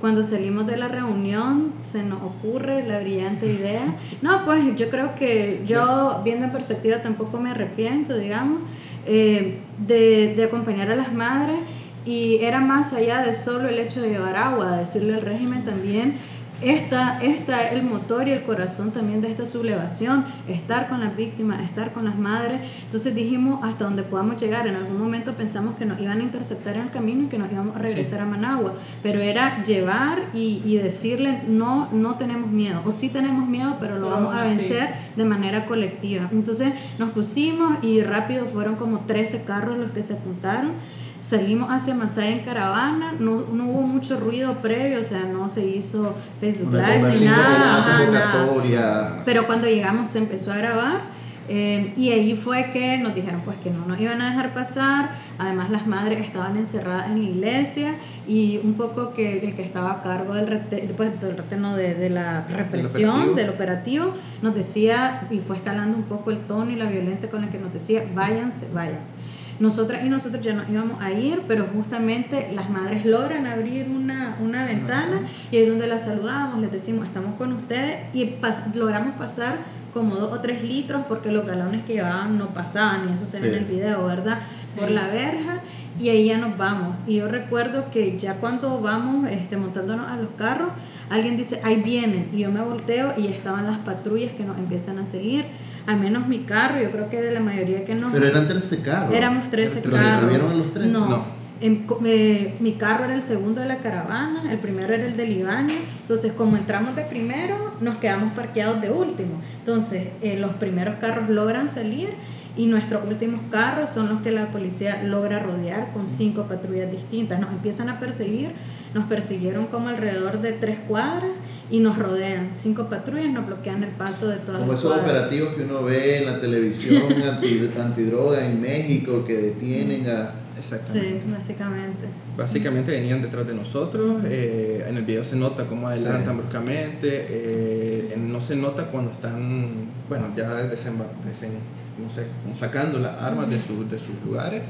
Cuando 0.00 0.22
salimos 0.22 0.66
de 0.66 0.76
la 0.76 0.88
reunión 0.88 1.72
se 1.80 2.02
nos 2.04 2.22
ocurre 2.22 2.86
la 2.86 3.00
brillante 3.00 3.46
idea. 3.46 3.94
No, 4.22 4.44
pues 4.44 4.62
yo 4.76 4.90
creo 4.90 5.14
que 5.16 5.62
yo, 5.66 6.20
viendo 6.24 6.46
en 6.46 6.52
perspectiva, 6.52 7.02
tampoco 7.02 7.38
me 7.38 7.50
arrepiento, 7.50 8.16
digamos, 8.16 8.60
eh, 9.06 9.58
de, 9.86 10.34
de 10.36 10.44
acompañar 10.44 10.90
a 10.92 10.96
las 10.96 11.12
madres 11.12 11.58
y 12.04 12.38
era 12.42 12.60
más 12.60 12.92
allá 12.92 13.22
de 13.22 13.34
solo 13.34 13.68
el 13.68 13.78
hecho 13.78 14.00
de 14.00 14.10
llevar 14.10 14.36
agua, 14.36 14.78
decirle 14.78 15.14
al 15.14 15.22
régimen 15.22 15.64
también, 15.64 16.16
esta, 16.60 17.22
esta 17.22 17.66
es 17.66 17.72
el 17.72 17.82
motor 17.82 18.26
y 18.26 18.32
el 18.32 18.42
corazón 18.42 18.90
también 18.90 19.20
de 19.20 19.30
esta 19.30 19.46
sublevación, 19.46 20.24
estar 20.48 20.88
con 20.88 21.00
las 21.00 21.16
víctimas, 21.16 21.60
estar 21.62 21.92
con 21.92 22.04
las 22.04 22.18
madres. 22.18 22.60
Entonces 22.84 23.14
dijimos 23.14 23.60
hasta 23.62 23.84
donde 23.84 24.02
podamos 24.02 24.40
llegar. 24.40 24.66
En 24.66 24.74
algún 24.74 24.98
momento 24.98 25.34
pensamos 25.34 25.76
que 25.76 25.84
nos 25.84 26.00
iban 26.00 26.20
a 26.20 26.22
interceptar 26.22 26.76
en 26.76 26.82
el 26.82 26.90
camino 26.90 27.24
y 27.24 27.26
que 27.26 27.38
nos 27.38 27.50
íbamos 27.52 27.76
a 27.76 27.78
regresar 27.78 28.20
a 28.20 28.24
Managua, 28.24 28.74
pero 29.02 29.20
era 29.20 29.62
llevar 29.62 30.18
y, 30.34 30.62
y 30.64 30.76
decirle, 30.76 31.42
no, 31.46 31.88
no 31.92 32.16
tenemos 32.16 32.50
miedo, 32.50 32.82
o 32.84 32.92
sí 32.92 33.08
tenemos 33.08 33.48
miedo, 33.48 33.76
pero 33.80 33.98
lo 33.98 34.08
Pero 34.08 34.16
vamos 34.16 34.34
a 34.34 34.44
vencer 34.44 34.94
de 35.16 35.24
manera 35.24 35.66
colectiva. 35.66 36.28
Entonces 36.32 36.72
nos 36.98 37.10
pusimos 37.10 37.82
y 37.82 38.02
rápido 38.02 38.46
fueron 38.46 38.76
como 38.76 39.00
13 39.00 39.44
carros 39.44 39.78
los 39.78 39.92
que 39.92 40.02
se 40.02 40.14
apuntaron. 40.14 40.72
Salimos 41.20 41.70
hacia 41.70 41.94
Masaya 41.94 42.30
en 42.30 42.40
caravana, 42.40 43.14
no, 43.18 43.44
no 43.52 43.66
hubo 43.66 43.82
mucho 43.82 44.20
ruido 44.20 44.54
previo, 44.58 45.00
o 45.00 45.04
sea, 45.04 45.24
no 45.24 45.48
se 45.48 45.66
hizo 45.66 46.14
Facebook 46.40 46.68
Una 46.68 46.96
Live 46.96 47.18
ni 47.18 47.24
nada, 47.24 48.08
nada. 48.10 49.22
Pero 49.24 49.46
cuando 49.46 49.66
llegamos 49.66 50.08
se 50.08 50.18
empezó 50.18 50.52
a 50.52 50.56
grabar 50.56 51.18
eh, 51.48 51.94
y 51.96 52.10
ahí 52.10 52.36
fue 52.36 52.70
que 52.72 52.98
nos 52.98 53.14
dijeron 53.14 53.40
pues 53.42 53.56
que 53.58 53.70
no 53.70 53.86
nos 53.86 53.98
iban 53.98 54.20
a 54.20 54.30
dejar 54.30 54.52
pasar. 54.52 55.10
Además 55.38 55.70
las 55.70 55.86
madres 55.86 56.20
estaban 56.20 56.56
encerradas 56.56 57.06
en 57.06 57.22
la 57.22 57.30
iglesia 57.30 57.94
y 58.26 58.60
un 58.62 58.74
poco 58.74 59.14
que 59.14 59.38
el 59.38 59.56
que 59.56 59.62
estaba 59.62 59.92
a 59.92 60.02
cargo 60.02 60.34
del 60.34 60.46
rete, 60.46 60.92
pues, 60.94 61.18
del 61.20 61.38
rete, 61.38 61.56
no, 61.56 61.74
de, 61.74 61.94
de 61.94 62.10
la 62.10 62.46
represión, 62.48 63.34
del 63.34 63.48
operativo, 63.48 64.14
nos 64.42 64.54
decía 64.54 65.26
y 65.30 65.38
fue 65.38 65.56
escalando 65.56 65.96
un 65.96 66.04
poco 66.04 66.30
el 66.30 66.38
tono 66.40 66.70
y 66.70 66.76
la 66.76 66.86
violencia 66.86 67.30
con 67.30 67.40
la 67.40 67.48
que 67.48 67.58
nos 67.58 67.72
decía 67.72 68.04
váyanse, 68.14 68.68
váyanse. 68.72 69.14
Nosotras 69.60 70.04
y 70.04 70.08
nosotros 70.08 70.42
ya 70.44 70.54
nos 70.54 70.68
íbamos 70.68 71.02
a 71.02 71.10
ir, 71.10 71.42
pero 71.48 71.66
justamente 71.74 72.50
las 72.54 72.70
madres 72.70 73.04
logran 73.04 73.46
abrir 73.46 73.88
una, 73.90 74.36
una 74.40 74.64
ventana 74.64 75.22
y 75.50 75.56
ahí 75.56 75.62
es 75.64 75.68
donde 75.68 75.88
las 75.88 76.04
saludamos, 76.04 76.60
les 76.60 76.70
decimos, 76.70 77.06
estamos 77.06 77.34
con 77.36 77.52
ustedes 77.54 78.02
y 78.14 78.24
pas- 78.40 78.72
logramos 78.74 79.14
pasar 79.16 79.56
como 79.92 80.14
dos 80.14 80.32
o 80.32 80.40
tres 80.40 80.62
litros 80.62 81.02
porque 81.08 81.32
los 81.32 81.44
galones 81.44 81.84
que 81.84 81.94
llevaban 81.94 82.38
no 82.38 82.48
pasaban 82.54 83.08
y 83.10 83.14
eso 83.14 83.26
se 83.26 83.40
ve 83.40 83.48
en 83.48 83.54
el 83.54 83.64
video, 83.64 84.06
¿verdad? 84.06 84.38
Sí. 84.64 84.78
Por 84.78 84.90
la 84.92 85.08
verja 85.08 85.60
y 85.98 86.10
ahí 86.10 86.26
ya 86.26 86.38
nos 86.38 86.56
vamos. 86.56 86.96
Y 87.08 87.16
yo 87.16 87.26
recuerdo 87.26 87.90
que 87.90 88.16
ya 88.16 88.34
cuando 88.34 88.80
vamos 88.80 89.28
este, 89.28 89.56
montándonos 89.56 90.08
a 90.08 90.16
los 90.16 90.28
carros, 90.36 90.68
alguien 91.10 91.36
dice, 91.36 91.60
ahí 91.64 91.82
vienen. 91.82 92.28
Y 92.32 92.38
yo 92.40 92.52
me 92.52 92.60
volteo 92.60 93.14
y 93.16 93.26
estaban 93.26 93.66
las 93.66 93.78
patrullas 93.78 94.30
que 94.32 94.44
nos 94.44 94.56
empiezan 94.58 94.98
a 95.00 95.06
seguir. 95.06 95.46
Al 95.88 95.98
menos 95.98 96.28
mi 96.28 96.40
carro, 96.40 96.80
yo 96.82 96.90
creo 96.90 97.08
que 97.08 97.20
de 97.22 97.32
la 97.32 97.40
mayoría 97.40 97.84
que 97.86 97.94
nos... 97.94 98.12
Pero 98.12 98.26
eran 98.26 98.46
13 98.46 98.82
carros. 98.82 99.14
Éramos 99.14 99.50
13 99.50 99.80
Pero 99.82 99.96
carros. 99.96 100.08
se 100.08 100.14
detuvieron 100.20 100.50
a 100.52 100.54
los 100.54 100.72
13. 100.74 100.92
No, 100.92 101.06
No. 101.08 101.24
en- 101.62 101.86
eh, 102.04 102.54
mi 102.60 102.72
carro 102.74 103.04
era 103.06 103.14
el 103.14 103.24
segundo 103.24 103.60
de 103.62 103.66
la 103.68 103.78
caravana, 103.78 104.52
el 104.52 104.58
primero 104.58 104.92
era 104.94 105.06
el 105.06 105.16
de 105.16 105.26
Libania, 105.26 105.76
entonces 106.02 106.32
como 106.34 106.56
entramos 106.58 106.94
de 106.94 107.02
primero, 107.04 107.72
nos 107.80 107.96
quedamos 107.96 108.34
parqueados 108.34 108.80
de 108.82 108.90
último. 108.90 109.40
Entonces 109.60 110.08
eh, 110.22 110.38
los 110.38 110.52
primeros 110.52 110.96
carros 111.00 111.28
logran 111.30 111.68
salir 111.70 112.10
y 112.56 112.66
nuestros 112.66 113.06
últimos 113.08 113.40
carros 113.50 113.88
son 113.90 114.08
los 114.10 114.20
que 114.20 114.30
la 114.30 114.50
policía 114.50 115.02
logra 115.04 115.38
rodear 115.38 115.92
con 115.94 116.06
cinco 116.06 116.42
patrullas 116.44 116.90
distintas. 116.90 117.40
Nos 117.40 117.50
empiezan 117.50 117.88
a 117.88 117.98
perseguir, 117.98 118.50
nos 118.94 119.04
persiguieron 119.06 119.66
como 119.68 119.88
alrededor 119.88 120.42
de 120.42 120.52
tres 120.52 120.76
cuadras 120.86 121.30
y 121.70 121.80
nos 121.80 121.98
rodean. 121.98 122.50
Cinco 122.54 122.88
patrullas 122.88 123.30
nos 123.32 123.46
bloquean 123.46 123.82
el 123.84 123.90
paso 123.90 124.28
de 124.28 124.36
todas 124.38 124.60
Como 124.60 124.72
las 124.72 124.80
esos 124.80 124.92
cuadras. 124.94 125.10
operativos 125.10 125.54
que 125.54 125.62
uno 125.64 125.82
ve 125.84 126.18
en 126.18 126.26
la 126.26 126.40
televisión 126.40 127.02
anti, 127.30 127.70
antidroga 127.80 128.46
en 128.46 128.60
México 128.60 129.24
que 129.26 129.36
detienen 129.36 130.08
a... 130.08 130.32
Exactamente. 130.56 131.22
Sí, 131.24 131.30
básicamente. 131.30 132.06
Básicamente 132.36 132.90
venían 132.90 133.22
detrás 133.22 133.46
de 133.46 133.54
nosotros, 133.54 134.22
eh, 134.24 134.84
en 134.88 134.96
el 134.96 135.04
video 135.04 135.22
se 135.22 135.36
nota 135.36 135.66
cómo 135.66 135.86
adelantan 135.88 136.34
Sí. 136.34 136.40
bruscamente, 136.40 137.26
eh, 137.28 138.14
no 138.18 138.40
se 138.40 138.56
nota 138.56 138.86
cuando 138.86 139.12
están, 139.12 139.86
bueno, 140.08 140.26
ya 140.36 140.50
desembar- 140.68 141.12
desen- 141.24 141.58
no 142.02 142.08
sé, 142.08 142.26
como 142.42 142.54
sacando 142.56 142.98
las 142.98 143.20
armas 143.22 143.48
de, 143.50 143.60
sus 143.60 143.88
de 143.88 143.98
sus 144.00 144.14
lugares, 144.26 144.62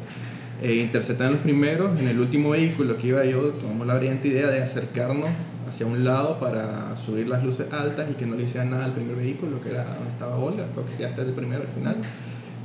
eh, 0.62 0.74
interceptan 0.74 1.30
los 1.32 1.40
primeros, 1.40 1.98
en 2.00 2.08
el 2.08 2.20
último 2.20 2.50
vehículo 2.50 2.98
que 2.98 3.06
iba 3.08 3.24
yo, 3.24 3.40
tomamos 3.52 3.86
la 3.86 3.94
brillante 3.96 4.28
idea 4.28 4.48
de 4.48 4.62
acercarnos 4.62 5.28
hacia 5.68 5.86
un 5.86 6.04
lado 6.04 6.38
para 6.40 6.96
subir 6.96 7.28
las 7.28 7.44
luces 7.44 7.72
altas 7.72 8.10
y 8.10 8.14
que 8.14 8.26
no 8.26 8.34
le 8.36 8.44
hicieran 8.44 8.70
nada 8.70 8.84
al 8.86 8.92
primer 8.94 9.16
vehículo, 9.16 9.60
que 9.60 9.70
era 9.70 9.84
donde 9.84 10.10
estaba 10.10 10.36
Olga, 10.36 10.66
creo 10.72 10.84
que 10.86 11.00
ya 11.02 11.08
está 11.08 11.22
el 11.22 11.32
primero 11.32 11.62
al 11.62 11.68
final. 11.68 11.96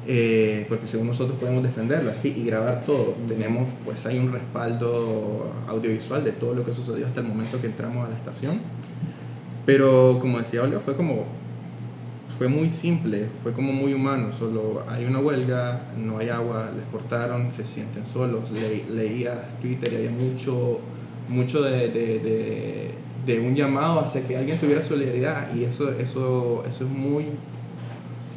Eh, 0.05 0.65
porque 0.67 0.85
según 0.85 1.07
nosotros 1.07 1.37
podemos 1.39 1.63
defenderlo 1.63 2.11
así 2.11 2.33
y 2.37 2.43
grabar 2.43 2.83
todo. 2.85 3.15
Tenemos, 3.27 3.69
pues 3.85 4.05
hay 4.05 4.19
un 4.19 4.33
respaldo 4.33 5.53
audiovisual 5.67 6.23
de 6.25 6.33
todo 6.33 6.53
lo 6.53 6.65
que 6.65 6.73
sucedió 6.73 7.07
hasta 7.07 7.21
el 7.21 7.27
momento 7.27 7.61
que 7.61 7.67
entramos 7.67 8.05
a 8.05 8.09
la 8.09 8.15
estación. 8.15 8.59
Pero 9.65 10.17
como 10.19 10.39
decía 10.39 10.61
Olga, 10.63 10.79
fue 10.81 10.95
como, 10.97 11.23
fue 12.37 12.49
muy 12.49 12.69
simple, 12.69 13.27
fue 13.41 13.53
como 13.53 13.71
muy 13.71 13.93
humano. 13.93 14.33
Solo 14.33 14.83
hay 14.89 15.05
una 15.05 15.19
huelga, 15.19 15.83
no 15.97 16.17
hay 16.17 16.27
agua, 16.29 16.69
les 16.75 16.85
cortaron, 16.91 17.53
se 17.53 17.63
sienten 17.63 18.05
solos. 18.05 18.51
Le- 18.51 18.93
leía 18.93 19.51
Twitter 19.61 19.93
y 19.93 19.95
había 19.95 20.11
mucho, 20.11 20.81
mucho 21.29 21.61
de, 21.61 21.89
de, 21.89 22.19
de, 22.19 22.91
de 23.25 23.39
un 23.39 23.55
llamado 23.55 23.99
hacia 23.99 24.25
que 24.25 24.37
alguien 24.37 24.57
tuviera 24.57 24.83
solidaridad 24.83 25.55
y 25.55 25.63
eso, 25.63 25.91
eso, 25.91 26.63
eso 26.67 26.83
es 26.83 26.89
muy 26.89 27.25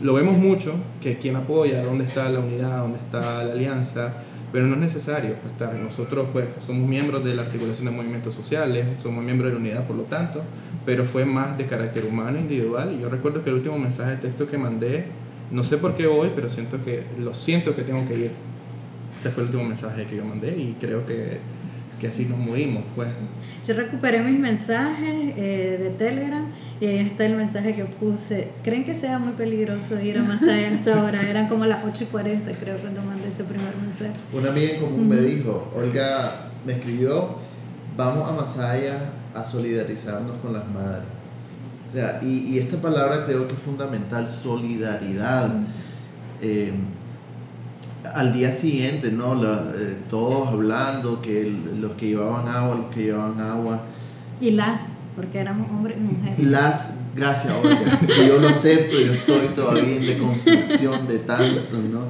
lo 0.01 0.15
vemos 0.15 0.37
mucho, 0.37 0.75
que 1.01 1.17
quien 1.17 1.37
apoya, 1.37 1.83
dónde 1.83 2.05
está 2.05 2.29
la 2.29 2.41
unidad, 2.41 2.79
dónde 2.81 2.99
está 2.99 3.45
la 3.45 3.53
alianza, 3.53 4.13
pero 4.53 4.67
no 4.67 4.75
es 4.75 4.81
necesario 4.81 5.37
estar. 5.51 5.75
Nosotros 5.75 6.29
pues, 6.33 6.47
somos 6.67 6.87
miembros 6.87 7.25
de 7.25 7.35
la 7.35 7.43
articulación 7.43 7.87
de 7.87 7.93
movimientos 7.93 8.35
sociales, 8.35 8.87
somos 9.03 9.25
miembros 9.25 9.51
de 9.51 9.55
la 9.55 9.61
unidad 9.61 9.87
por 9.87 9.97
lo 9.97 10.03
tanto, 10.05 10.43
pero 10.85 11.05
fue 11.05 11.25
más 11.25 11.57
de 11.57 11.67
carácter 11.67 12.05
humano, 12.05 12.39
individual. 12.39 12.95
Y 12.97 13.03
yo 13.03 13.09
recuerdo 13.09 13.43
que 13.43 13.51
el 13.51 13.57
último 13.57 13.79
mensaje 13.79 14.13
de 14.13 14.17
texto 14.19 14.47
que 14.47 14.59
mandé, 14.59 15.07
no 15.51 15.65
sé 15.65 15.79
por 15.79 15.95
qué 15.95 16.07
hoy, 16.07 16.33
pero 16.35 16.51
siento 16.51 16.83
que, 16.85 17.05
lo 17.19 17.35
siento 17.35 17.75
que 17.75 17.83
tengo 17.83 18.07
que 18.07 18.19
ir. 18.19 18.31
Ese 19.19 19.31
fue 19.31 19.45
el 19.45 19.49
último 19.49 19.65
mensaje 19.65 20.05
que 20.05 20.17
yo 20.17 20.25
mandé 20.27 20.51
y 20.51 20.77
creo 20.79 21.07
que, 21.07 21.39
que 22.01 22.09
así 22.09 22.27
nos 22.27 22.39
movimos. 22.39 22.85
Pues. 22.95 23.09
Yo 23.65 23.75
recuperé 23.75 24.23
mis 24.23 24.39
mensajes 24.39 25.35
eh, 25.37 25.79
de 25.83 25.91
Telegram 25.91 26.47
y 26.81 26.87
ahí 26.87 26.99
está 26.99 27.27
el 27.27 27.37
mensaje 27.37 27.75
que 27.75 27.85
puse. 27.85 28.51
¿Creen 28.63 28.85
que 28.85 28.95
sea 28.95 29.19
muy 29.19 29.33
peligroso 29.33 30.01
ir 30.01 30.19
a 30.19 30.23
Masaya 30.23 30.69
a 30.69 30.75
esta 30.75 31.03
hora? 31.03 31.29
Eran 31.29 31.49
como 31.49 31.65
las 31.65 31.85
8 31.85 32.05
y 32.05 32.07
40 32.07 32.53
creo 32.53 32.77
cuando 32.79 33.03
mandé 33.03 33.29
ese 33.29 33.45
primer 33.45 33.75
mensaje. 33.77 34.13
Una 34.33 34.51
amiga 34.51 34.75
en 34.75 34.81
común 34.81 35.09
me 35.09 35.17
dijo, 35.17 35.73
Olga 35.75 36.33
me 36.67 36.75
escribió, 36.75 37.37
vamos 37.97 38.29
a 38.29 38.33
Masaya 38.33 38.99
a 39.35 39.43
solidarizarnos 39.43 40.37
con 40.39 40.53
las 40.53 40.69
madres. 40.69 41.05
O 41.89 41.93
sea, 41.93 42.21
y, 42.23 42.55
y 42.55 42.59
esta 42.59 42.77
palabra 42.79 43.25
creo 43.25 43.47
que 43.47 43.55
es 43.55 43.61
fundamental, 43.61 44.29
solidaridad. 44.29 45.51
Eh, 46.43 46.73
al 48.15 48.33
día 48.33 48.53
siguiente, 48.53 49.11
¿no? 49.13 49.35
La- 49.35 49.73
eh, 49.75 49.97
todos 50.09 50.49
hablando 50.49 51.21
que 51.23 51.43
el- 51.43 51.81
los 51.81 51.93
que 51.93 52.09
llevaban 52.09 52.49
agua, 52.49 52.75
los 52.77 52.95
que 52.95 53.03
llevaban 53.05 53.41
agua. 53.41 53.83
Y 54.41 54.51
las, 54.53 54.87
porque 55.15 55.39
éramos 55.39 55.69
hombres 55.71 55.97
y 55.99 56.01
mujeres. 56.03 56.47
Las, 56.47 56.99
gracias 57.15 57.55
Olga, 57.55 57.79
yo 58.29 58.39
lo 58.41 58.53
sé, 58.53 58.89
pero 58.91 59.01
yo 59.07 59.13
estoy 59.15 59.49
todavía 59.55 59.97
en 59.97 60.07
deconstrucción 60.07 61.07
de 61.09 61.19
tanto, 61.21 61.79
¿no? 61.91 62.01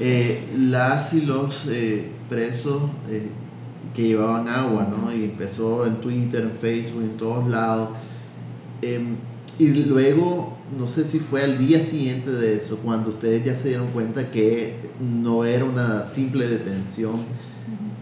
Eh, 0.00 0.48
las 0.58 1.14
y 1.14 1.22
los 1.22 1.66
eh, 1.68 2.10
presos 2.28 2.82
que 3.94 4.02
llevaban 4.08 4.46
agua, 4.48 4.86
¿no? 4.90 5.12
Y 5.14 5.24
empezó 5.24 5.84
en 5.86 5.96
Twitter, 6.00 6.42
en 6.42 6.52
Facebook, 6.52 7.02
en 7.02 7.16
todos 7.16 7.48
lados. 7.48 7.90
Y 9.60 9.84
luego, 9.84 10.56
no 10.78 10.86
sé 10.86 11.04
si 11.04 11.18
fue 11.18 11.42
al 11.42 11.58
día 11.58 11.80
siguiente 11.80 12.30
de 12.30 12.54
eso, 12.54 12.78
cuando 12.78 13.10
ustedes 13.10 13.44
ya 13.44 13.54
se 13.54 13.68
dieron 13.68 13.88
cuenta 13.88 14.30
que 14.30 14.74
no 14.98 15.44
era 15.44 15.64
una 15.66 16.06
simple 16.06 16.46
detención. 16.48 17.14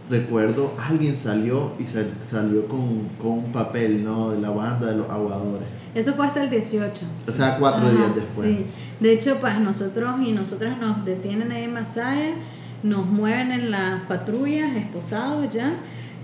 Recuerdo, 0.09 0.73
alguien 0.83 1.17
salió 1.17 1.73
y 1.79 1.85
sal- 1.85 2.15
salió 2.23 2.67
con, 2.67 3.09
con 3.21 3.31
un 3.33 3.53
papel, 3.53 4.03
¿no? 4.05 4.31
De 4.31 4.41
la 4.41 4.49
banda 4.51 4.87
de 4.87 4.97
los 4.97 5.11
aguadores. 5.11 5.67
Eso 5.95 6.15
fue 6.15 6.27
hasta 6.27 6.43
el 6.45 6.49
18. 6.49 7.05
O 7.27 7.33
sea, 7.33 7.57
cuatro 7.59 7.87
Ajá, 7.89 7.97
días 7.97 8.15
después. 8.15 8.49
Sí. 8.49 8.67
De 9.01 9.13
hecho, 9.13 9.37
pues 9.41 9.59
nosotros 9.61 10.15
y 10.25 10.33
nosotras 10.33 10.79
nos 10.79 11.05
detienen 11.05 11.53
ahí 11.53 11.65
en 11.65 11.75
Masaya, 11.75 12.35
nos 12.83 13.05
mueven 13.07 13.53
en 13.53 13.71
las 13.71 14.03
patrullas, 14.03 14.75
esposados 14.77 15.51
ya, 15.51 15.75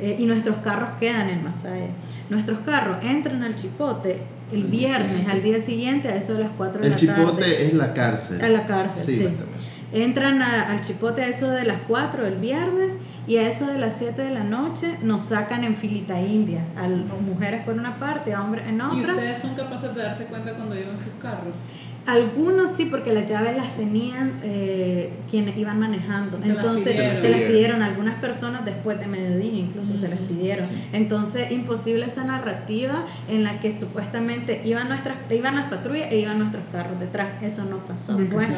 eh, 0.01 0.17
y 0.19 0.25
nuestros 0.27 0.57
carros 0.59 0.91
quedan 0.99 1.29
en 1.29 1.43
Masaya. 1.45 1.89
Nuestros 2.31 2.61
carros 2.61 2.99
entran 3.03 3.43
al 3.43 3.55
Chipote 3.57 4.23
el 4.55 4.63
El 4.63 4.71
viernes, 4.71 5.29
al 5.29 5.43
día 5.43 5.61
siguiente, 5.61 6.09
a 6.09 6.17
eso 6.17 6.35
de 6.35 6.41
las 6.41 6.51
4 6.57 6.81
de 6.81 6.87
El 6.87 6.93
la 6.93 6.99
chipote 6.99 7.43
tarde. 7.43 7.67
es 7.67 7.75
la 7.75 7.93
cárcel. 7.95 8.41
A 8.43 8.49
la 8.49 8.67
cárcel, 8.67 9.05
Sí. 9.17 9.29
Entran 9.93 10.43
a- 10.43 10.71
al 10.73 10.81
Chipote 10.81 11.23
a 11.23 11.29
eso 11.29 11.51
de 11.51 11.65
las 11.65 11.79
4 11.87 12.27
el 12.27 12.35
viernes 12.37 12.95
y 13.29 13.37
a 13.37 13.49
eso 13.49 13.67
de 13.67 13.79
las 13.79 13.97
7 13.97 14.23
de 14.23 14.31
la 14.31 14.43
noche 14.43 14.99
nos 15.03 15.23
sacan 15.23 15.63
en 15.63 15.77
filita 15.77 16.21
india, 16.21 16.65
a 16.77 16.89
mujeres 16.89 17.63
por 17.65 17.75
una 17.75 17.97
parte, 18.01 18.35
a 18.35 18.43
hombres 18.43 18.67
en 18.67 18.79
¿Y 18.79 18.81
otra. 18.81 19.13
ustedes 19.15 19.41
son 19.41 19.55
capaces 19.55 19.95
de 19.95 20.03
darse 20.03 20.25
cuenta 20.25 20.53
cuando 20.55 20.75
llevan 20.75 20.99
sus 20.99 21.13
carros? 21.23 21.55
Algunos 22.07 22.71
sí, 22.71 22.87
porque 22.87 23.13
las 23.13 23.29
llaves 23.29 23.57
las 23.57 23.77
tenían 23.77 24.41
eh, 24.43 25.11
quienes 25.31 25.57
iban 25.57 25.79
manejando. 25.81 26.39
Se 26.43 26.51
Entonces 26.51 26.95
pidieron. 26.95 27.21
se 27.21 27.31
las 27.31 27.41
pidieron 27.41 27.83
algunas 27.83 28.17
personas 28.17 28.65
después 28.65 28.99
de 29.01 29.07
mediodía, 29.07 29.61
incluso 29.61 29.97
se 29.97 30.09
las 30.09 30.19
pidieron. 30.19 30.67
Sí. 30.67 30.75
Entonces, 30.93 31.51
imposible 31.51 32.07
esa 32.07 32.25
narrativa 32.25 33.07
en 33.29 33.43
la 33.43 33.61
que 33.61 33.73
supuestamente 33.73 34.63
iban 34.65 34.89
nuestras 34.89 35.17
iban 35.31 35.57
las 35.57 35.71
patrullas 35.71 36.13
e 36.13 36.19
iban 36.19 36.39
nuestros 36.39 36.63
carros 36.71 37.01
detrás. 37.01 37.43
Eso 37.43 37.65
no 37.65 37.79
pasó. 37.79 38.19
Nunca 38.19 38.35
Bueno, 38.37 38.57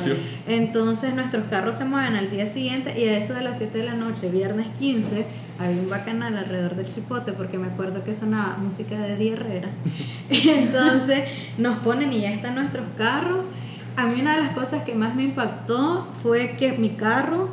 entonces 0.48 1.14
nuestros 1.14 1.44
carros 1.44 1.76
se 1.76 1.84
mueven 1.84 2.16
al 2.16 2.30
día 2.30 2.46
siguiente 2.46 2.98
y 2.98 3.08
a 3.08 3.18
eso 3.18 3.34
de 3.34 3.42
las 3.42 3.58
7 3.58 3.78
de 3.78 3.84
la 3.84 3.94
noche, 3.94 4.28
viernes 4.28 4.66
15, 4.78 5.24
había 5.58 5.80
un 5.80 5.88
bacanal 5.88 6.36
alrededor 6.36 6.76
del 6.76 6.88
chipote 6.88 7.32
porque 7.32 7.58
me 7.58 7.68
acuerdo 7.68 8.04
que 8.04 8.14
sonaba 8.14 8.56
música 8.58 8.98
de 8.98 9.14
Eddie 9.14 9.32
Herrera. 9.32 9.70
Entonces 10.30 11.24
nos 11.58 11.78
ponen 11.78 12.12
y 12.12 12.20
ya 12.20 12.32
están 12.32 12.56
nuestros 12.56 12.86
carros. 12.96 13.44
A 13.96 14.06
mí 14.06 14.20
una 14.20 14.36
de 14.36 14.42
las 14.42 14.50
cosas 14.50 14.82
que 14.82 14.94
más 14.94 15.14
me 15.14 15.24
impactó 15.24 16.06
fue 16.22 16.56
que 16.58 16.72
mi 16.72 16.90
carro 16.90 17.48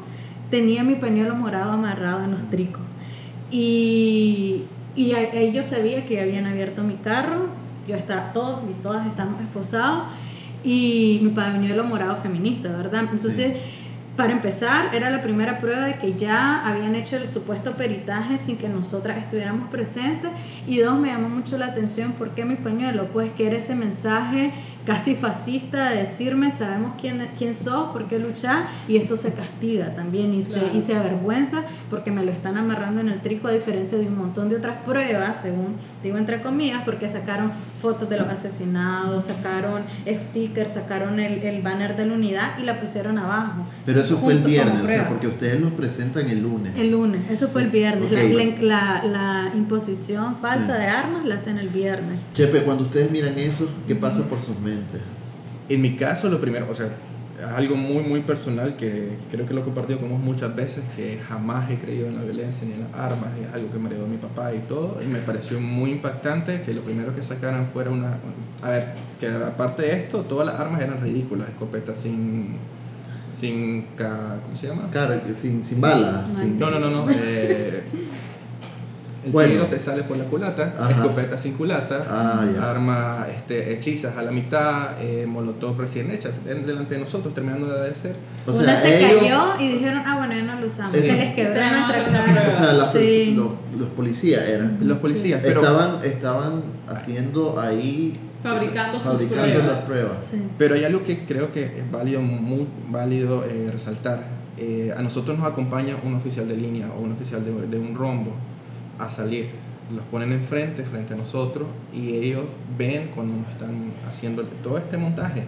tenía 0.50 0.84
mi 0.84 0.96
pañuelo 0.96 1.36
morado 1.36 1.72
amarrado 1.72 2.26
en 2.26 2.32
los 2.32 2.50
tricos. 2.50 2.84
Y, 3.50 4.64
y 4.96 5.14
ahí 5.14 5.52
yo 5.54 5.64
sabía 5.64 6.06
que 6.06 6.20
habían 6.20 6.46
abierto 6.46 6.84
mi 6.84 6.96
carro, 6.96 7.48
yo 7.88 7.96
estaba, 7.96 8.34
todos 8.34 8.62
y 8.70 8.74
todas 8.82 9.06
estamos 9.08 9.40
esposados 9.42 10.04
y 10.64 11.20
mi 11.22 11.30
pañuelo 11.32 11.84
morado 11.84 12.18
feminista, 12.18 12.70
¿verdad? 12.70 13.08
Entonces, 13.12 13.58
para 14.16 14.32
empezar, 14.32 14.94
era 14.94 15.10
la 15.10 15.24
primera 15.24 15.58
prueba 15.58 15.86
de 15.86 15.96
que 15.96 16.14
ya 16.14 16.68
habían 16.68 16.94
hecho 16.94 17.18
el 17.18 17.28
supuesto 17.28 17.76
peritaje 17.76 18.38
sin 18.38 18.58
que 18.58 18.70
nosotras 18.70 19.18
estuviéramos 19.18 19.70
presentes. 19.70 20.30
Y 20.68 20.80
dos, 20.80 21.00
me 21.00 21.08
llamó 21.08 21.30
mucho 21.30 21.58
la 21.58 21.68
atención, 21.68 22.14
¿por 22.14 22.36
qué 22.36 22.46
mi 22.46 22.56
pañuelo? 22.56 23.08
Pues 23.08 23.32
que 23.32 23.48
era 23.48 23.58
ese 23.58 23.74
mensaje 23.74 24.54
casi 24.86 25.16
fascista 25.16 25.90
de 25.92 25.98
decirme, 25.98 26.52
sabemos 26.52 26.94
quién, 27.00 27.28
quién 27.38 27.56
sos, 27.56 27.92
por 27.92 28.08
qué 28.08 28.20
luchar, 28.20 28.68
y 28.88 28.98
esto 28.98 29.16
se 29.18 29.34
castiga 29.34 29.96
también 29.96 30.34
y, 30.34 30.42
se, 30.42 30.60
Claro. 30.60 30.76
y 30.78 30.82
se 30.82 30.96
avergüenza 30.96 31.64
porque 31.90 32.12
me 32.12 32.24
lo 32.26 32.32
están 32.32 32.58
amarrando 32.58 33.02
en 33.02 33.10
el 33.10 33.22
trico, 33.22 33.48
a 33.48 33.52
diferencia 33.52 33.98
de 33.98 34.08
un 34.08 34.18
montón 34.18 34.50
de 34.50 34.58
otras 34.58 34.78
pruebas, 34.86 35.38
según 35.42 35.76
digo 36.04 36.18
entre 36.18 36.42
comillas, 36.42 36.82
porque 36.84 37.08
sacaron 37.10 37.52
fotos 37.82 38.10
de 38.10 38.18
los 38.18 38.28
asesinados, 38.30 39.26
sacaron 39.26 39.84
stickers, 40.08 40.74
sacaron 40.74 41.20
el, 41.20 41.42
el 41.44 41.62
banner 41.62 41.96
de 41.98 42.06
la 42.06 42.14
unidad 42.14 42.58
y 42.60 42.64
la 42.64 42.80
pusieron 42.80 43.18
abajo. 43.18 43.66
Pero 43.86 44.02
eso 44.02 44.18
fue 44.18 44.34
el 44.34 44.40
viernes, 44.40 44.84
o 44.84 44.88
sea, 44.88 45.08
porque 45.10 45.28
ustedes 45.28 45.60
los 45.60 45.72
presentan 45.72 46.30
el 46.30 46.42
lunes. 46.42 46.74
El 46.78 46.92
lunes, 46.92 47.22
eso 47.30 47.48
fue 47.48 47.64
el 47.64 47.70
viernes. 47.70 48.12
Ok. 48.12 48.62
La, 48.62 49.04
la- 49.04 49.04
la 49.14 49.52
imposición 49.56 50.36
falsa 50.36 50.76
Sí. 50.76 50.82
de 50.82 50.88
armas 50.88 51.26
la 51.26 51.36
hacen 51.36 51.58
el 51.58 51.70
viernes. 51.70 52.20
Chepe, 52.34 52.64
cuando 52.64 52.84
ustedes 52.84 53.12
miran 53.12 53.38
eso, 53.38 53.70
¿qué 53.88 53.96
pasa 53.96 54.28
por 54.30 54.42
sus 54.42 54.58
mentes? 54.60 54.73
En 55.70 55.82
mi 55.82 55.96
caso, 55.96 56.30
lo 56.30 56.40
primero, 56.40 56.68
o 56.70 56.76
sea, 56.76 56.90
algo 57.56 57.76
muy, 57.76 58.04
muy 58.04 58.22
personal 58.22 58.76
que 58.78 59.10
creo 59.32 59.46
que 59.46 59.54
lo 59.54 59.62
he 59.62 59.64
compartido 59.64 60.00
con 60.00 60.10
vos 60.10 60.20
muchas 60.20 60.56
veces, 60.56 60.84
que 60.96 61.20
jamás 61.28 61.70
he 61.72 61.78
creído 61.78 62.08
en 62.08 62.16
la 62.16 62.24
violencia 62.24 62.66
ni 62.68 62.74
en 62.74 62.82
las 62.82 62.94
armas, 62.94 63.30
y 63.42 63.46
es 63.46 63.54
algo 63.54 63.70
que 63.72 63.80
me 63.80 63.88
heredó 63.90 64.08
mi 64.08 64.18
papá 64.18 64.54
y 64.54 64.60
todo, 64.60 65.00
y 65.04 65.08
me 65.08 65.20
pareció 65.20 65.60
muy 65.60 65.92
impactante 65.92 66.62
que 66.62 66.74
lo 66.74 66.82
primero 66.84 67.14
que 67.16 67.24
sacaran 67.24 67.68
fuera 67.68 67.90
una... 67.92 68.18
A 68.62 68.70
ver, 68.70 68.94
que 69.20 69.28
aparte 69.28 69.82
de 69.82 69.94
esto, 69.94 70.22
todas 70.22 70.46
las 70.48 70.60
armas 70.60 70.82
eran 70.82 71.02
ridículas, 71.02 71.50
escopetas 71.50 71.98
sin... 72.00 72.56
sin 73.38 73.88
ca- 73.96 74.38
¿Cómo 74.44 74.56
se 74.56 74.68
llama? 74.68 74.90
Que 75.26 75.36
sin, 75.36 75.64
sin 75.64 75.82
bala. 75.82 76.26
No, 76.28 76.34
sin- 76.34 76.60
No, 76.60 76.70
no, 76.70 76.80
no, 76.80 76.90
no. 76.90 77.08
eh, 77.12 77.84
el 79.26 79.32
Bueno. 79.32 79.52
tiro 79.54 79.66
te 79.68 79.80
sale 79.80 80.04
por 80.04 80.18
la 80.18 80.26
culata, 80.26 80.76
Ajá. 80.78 80.92
escopeta 80.92 81.38
sin 81.38 81.54
culata, 81.54 82.06
Ah, 82.10 82.46
armas 82.72 83.28
este, 83.30 83.74
hechizas 83.74 84.18
a 84.18 84.22
la 84.22 84.32
mitad, 84.32 85.02
eh, 85.02 85.26
molotov 85.28 85.80
recién 85.80 86.12
hechas 86.12 86.32
delante 86.46 86.96
de 86.96 87.00
nosotros, 87.02 87.34
terminando 87.34 87.68
de 87.68 87.90
hacer. 87.92 88.16
O 88.46 88.52
Una 88.52 88.64
sea, 88.64 88.82
se 88.82 89.00
ellos- 89.00 89.22
cayó 89.22 89.44
y 89.60 89.68
dijeron, 89.74 90.02
ah, 90.06 90.18
bueno, 90.18 90.34
ya 90.34 90.44
no 90.44 90.60
lo 90.62 90.68
usamos. 90.68 90.92
Sí. 90.92 91.00
Se 91.02 91.16
les 91.18 91.34
quebró 91.36 91.62
nuestra 91.62 92.06
cara. 92.06 92.24
prueba. 92.26 92.50
O 92.50 92.52
sea, 92.52 93.06
Sí. 93.06 93.34
los, 93.36 93.80
los 93.80 93.90
policías 93.90 94.44
eran. 94.44 94.78
Los 94.82 94.98
policías, 95.00 95.40
pero, 95.44 95.62
estaban, 95.62 96.04
estaban 96.04 96.64
haciendo 96.88 97.60
ahí. 97.60 98.20
Fabricando 98.44 99.00
sus 99.00 99.08
fabricando 99.08 99.42
pruebas. 99.54 99.66
las 99.72 99.82
pruebas. 99.86 100.18
Sí. 100.30 100.38
pero 100.58 100.76
hay 100.76 100.84
algo 100.84 101.02
que 101.02 101.26
creo 101.26 101.50
que 101.54 101.64
es 101.64 101.90
válido, 101.90 102.20
muy 102.22 102.68
válido 102.90 103.46
eh, 103.46 103.70
resaltar. 103.72 104.26
Eh, 104.58 104.94
a 104.96 105.02
nosotros 105.02 105.38
nos 105.38 105.48
acompaña 105.48 105.96
un 106.04 106.14
oficial 106.16 106.48
de 106.48 106.58
línea 106.58 106.90
o 106.92 107.00
un 107.02 107.14
oficial 107.14 107.44
de, 107.46 107.68
de 107.68 107.80
un 107.80 107.96
rombo 107.96 108.34
a 109.00 109.10
salir. 109.10 109.50
Los 109.94 110.06
ponen 110.06 110.32
enfrente, 110.32 110.84
frente 110.86 111.14
a 111.14 111.18
nosotros, 111.18 111.68
y 111.94 112.16
ellos 112.16 112.44
ven 112.78 113.10
cuando 113.14 113.36
nos 113.38 113.50
están 113.50 113.92
haciendo 114.10 114.44
todo 114.64 114.78
este 114.78 114.98
montaje. 114.98 115.44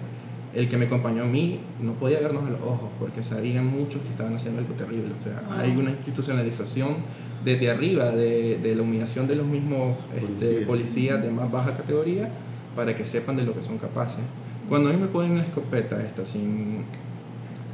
El 0.53 0.69
que 0.69 0.77
me 0.77 0.85
acompañó 0.85 1.23
a 1.23 1.27
mí 1.27 1.59
no 1.81 1.93
podía 1.93 2.19
vernos 2.19 2.45
a 2.45 2.49
los 2.49 2.61
ojos 2.61 2.89
porque 2.99 3.23
sabían 3.23 3.65
muchos 3.67 4.01
que 4.01 4.09
estaban 4.09 4.35
haciendo 4.35 4.59
algo 4.61 4.73
terrible. 4.75 5.11
O 5.19 5.23
sea, 5.23 5.41
hay 5.59 5.75
una 5.75 5.89
institucionalización 5.91 6.95
desde 7.43 7.69
arriba 7.69 8.11
de, 8.11 8.57
de 8.61 8.75
la 8.75 8.81
humillación 8.83 9.27
de 9.27 9.35
los 9.35 9.45
mismos 9.45 9.97
este, 10.15 10.25
Policía. 10.29 10.67
policías 10.67 11.21
de 11.21 11.29
más 11.29 11.51
baja 11.51 11.75
categoría 11.75 12.29
para 12.75 12.95
que 12.95 13.05
sepan 13.05 13.35
de 13.37 13.43
lo 13.43 13.53
que 13.53 13.63
son 13.63 13.77
capaces. 13.77 14.23
Cuando 14.69 14.89
a 14.89 14.93
mí 14.93 14.99
me 14.99 15.07
ponen 15.07 15.37
la 15.37 15.43
escopeta 15.43 16.01
esta 16.01 16.25
sin, 16.25 16.83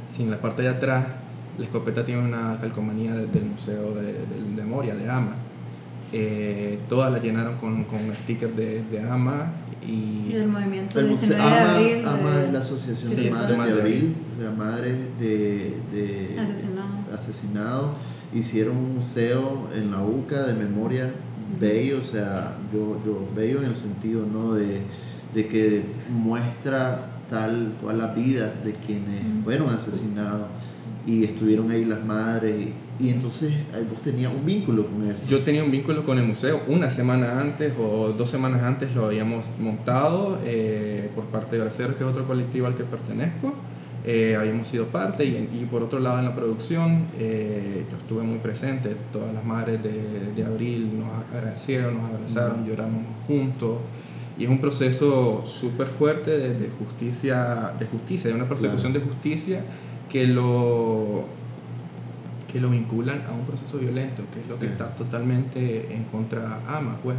sin 0.08 0.30
la 0.30 0.40
parte 0.40 0.62
de 0.62 0.68
atrás, 0.68 1.06
la 1.58 1.64
escopeta 1.64 2.04
tiene 2.04 2.20
una 2.22 2.58
calcomanía 2.60 3.14
de- 3.14 3.26
del 3.26 3.44
Museo 3.44 3.94
de, 3.94 4.12
de- 4.12 4.54
de 4.56 4.62
Moria, 4.64 4.94
de 4.94 5.08
AMA. 5.08 5.34
Eh, 6.12 6.78
todas 6.88 7.10
la 7.10 7.18
llenaron 7.20 7.56
con, 7.56 7.84
con 7.84 7.98
stickers 8.14 8.54
de, 8.56 8.82
de 8.90 9.00
AMA 9.00 9.50
Y 9.86 10.28
y 10.30 10.32
el 10.34 10.46
movimiento 10.48 11.00
El 11.00 11.08
19 11.08 11.10
museo, 11.10 11.36
de 11.36 11.60
ama, 11.62 11.74
abril. 11.74 12.06
ama 12.06 12.30
de- 12.36 12.46
es 12.46 12.52
la 12.52 12.58
asociación 12.58 13.10
Sí, 13.10 13.16
de 13.16 13.22
de 13.24 13.30
madres 13.30 13.48
de 13.50 13.56
Madre 13.56 13.72
de 13.74 13.80
abril, 13.80 14.16
o 14.36 14.40
sea, 14.40 14.50
madres 14.50 14.98
de, 15.18 15.74
de 15.92 16.36
Asesinado. 16.40 16.88
asesinados. 17.14 17.90
Hicieron 18.34 18.76
un 18.76 18.94
museo 18.96 19.68
en 19.74 19.90
la 19.90 20.02
UCA 20.02 20.46
de 20.46 20.54
memoria 20.54 21.10
bello, 21.60 21.98
o 22.00 22.04
sea, 22.04 22.56
yo, 22.72 23.00
yo 23.04 23.26
bello 23.34 23.58
en 23.60 23.66
el 23.66 23.74
sentido 23.74 24.24
¿no? 24.30 24.54
de, 24.54 24.80
de 25.34 25.46
que 25.48 25.82
muestra 26.10 27.08
tal 27.28 27.74
cual 27.82 27.98
la 27.98 28.08
vida 28.08 28.52
de 28.64 28.72
quienes 28.72 29.22
fueron 29.44 29.70
asesinados 29.70 30.46
y 31.06 31.24
estuvieron 31.24 31.70
ahí 31.70 31.84
las 31.84 32.04
madres 32.04 32.54
y, 32.60 32.72
y 33.02 33.08
entonces 33.08 33.52
vos 33.90 34.00
tenías 34.00 34.32
un 34.32 34.46
vínculo 34.46 34.86
con 34.86 35.10
eso. 35.10 35.28
yo 35.28 35.40
tenía 35.40 35.64
un 35.64 35.72
vínculo 35.72 36.04
con 36.04 36.18
el 36.18 36.24
museo. 36.24 36.62
Una 36.68 36.88
semana 36.88 37.40
antes 37.40 37.72
o 37.76 38.14
dos 38.16 38.28
semanas 38.28 38.62
antes 38.62 38.94
lo 38.94 39.06
habíamos 39.06 39.44
montado 39.58 40.38
eh, 40.44 41.10
por 41.14 41.24
parte 41.24 41.56
de 41.56 41.62
Braceros, 41.62 41.96
que 41.96 42.04
es 42.04 42.08
otro 42.08 42.26
colectivo 42.28 42.68
al 42.68 42.76
que 42.76 42.84
pertenezco. 42.84 43.54
Eh, 44.04 44.36
habíamos 44.38 44.68
sido 44.68 44.86
parte 44.86 45.24
y, 45.24 45.30
y 45.30 45.66
por 45.70 45.82
otro 45.82 45.98
lado 45.98 46.18
en 46.18 46.24
la 46.24 46.34
producción 46.34 47.06
eh, 47.18 47.84
yo 47.90 47.96
estuve 47.96 48.22
muy 48.22 48.38
presente. 48.38 48.94
Todas 49.12 49.34
las 49.34 49.44
madres 49.44 49.82
de, 49.82 50.32
de 50.36 50.44
abril 50.44 51.00
nos 51.00 51.08
agradecieron, 51.34 51.98
nos 51.98 52.04
abrazaron, 52.04 52.64
lloramos 52.64 53.02
juntos. 53.26 53.78
Y 54.38 54.44
es 54.44 54.50
un 54.50 54.60
proceso 54.60 55.42
súper 55.44 55.88
fuerte 55.88 56.30
de, 56.30 56.54
de 56.54 56.68
justicia, 56.68 57.72
de 57.78 57.86
justicia, 57.86 58.30
de 58.30 58.36
una 58.36 58.48
persecución 58.48 58.92
de 58.92 59.00
justicia 59.00 59.64
que 60.08 60.26
lo, 60.26 61.24
que 62.52 62.60
lo 62.60 62.68
vinculan 62.68 63.22
a 63.28 63.32
un 63.32 63.46
proceso 63.46 63.78
violento, 63.78 64.22
que 64.32 64.40
es 64.40 64.48
lo 64.48 64.58
que 64.58 64.66
Sí. 64.66 64.72
está 64.72 64.94
totalmente 64.94 65.94
en 65.94 66.04
contra 66.04 66.60
AMA. 66.66 66.98
Pues 67.02 67.16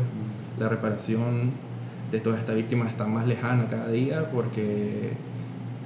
la 0.60 0.70
reparación 0.70 1.52
de 2.12 2.20
todas 2.20 2.40
estas 2.40 2.56
víctimas 2.56 2.90
está 2.90 3.06
más 3.08 3.26
lejana 3.26 3.68
cada 3.68 3.88
día 3.90 4.30
porque 4.30 5.14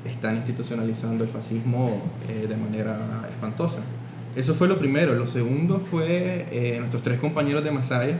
están 0.03 0.35
institucionalizando 0.35 1.23
el 1.23 1.29
fascismo 1.29 2.01
eh, 2.29 2.47
de 2.47 2.57
manera 2.57 3.25
espantosa. 3.29 3.79
Eso 4.35 4.53
fue 4.53 4.67
lo 4.67 4.77
primero. 4.77 5.13
Lo 5.15 5.25
segundo 5.25 5.79
fue 5.79 6.45
eh, 6.51 6.75
nuestros 6.79 7.01
tres 7.01 7.19
compañeros 7.19 7.63
de 7.63 7.71
Masaya, 7.71 8.17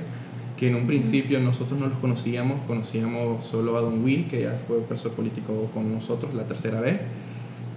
que 0.57 0.69
en 0.69 0.75
un 0.75 0.87
principio 0.87 1.39
nosotros 1.39 1.79
no 1.79 1.87
los 1.87 1.99
conocíamos, 1.99 2.61
conocíamos 2.65 3.45
solo 3.45 3.77
a 3.77 3.81
Don 3.81 4.03
Will, 4.03 4.27
que 4.27 4.41
ya 4.43 4.53
fue 4.53 4.79
preso 4.81 5.11
político 5.11 5.69
con 5.73 5.93
nosotros 5.93 6.33
la 6.33 6.43
tercera 6.47 6.81
vez, 6.81 6.99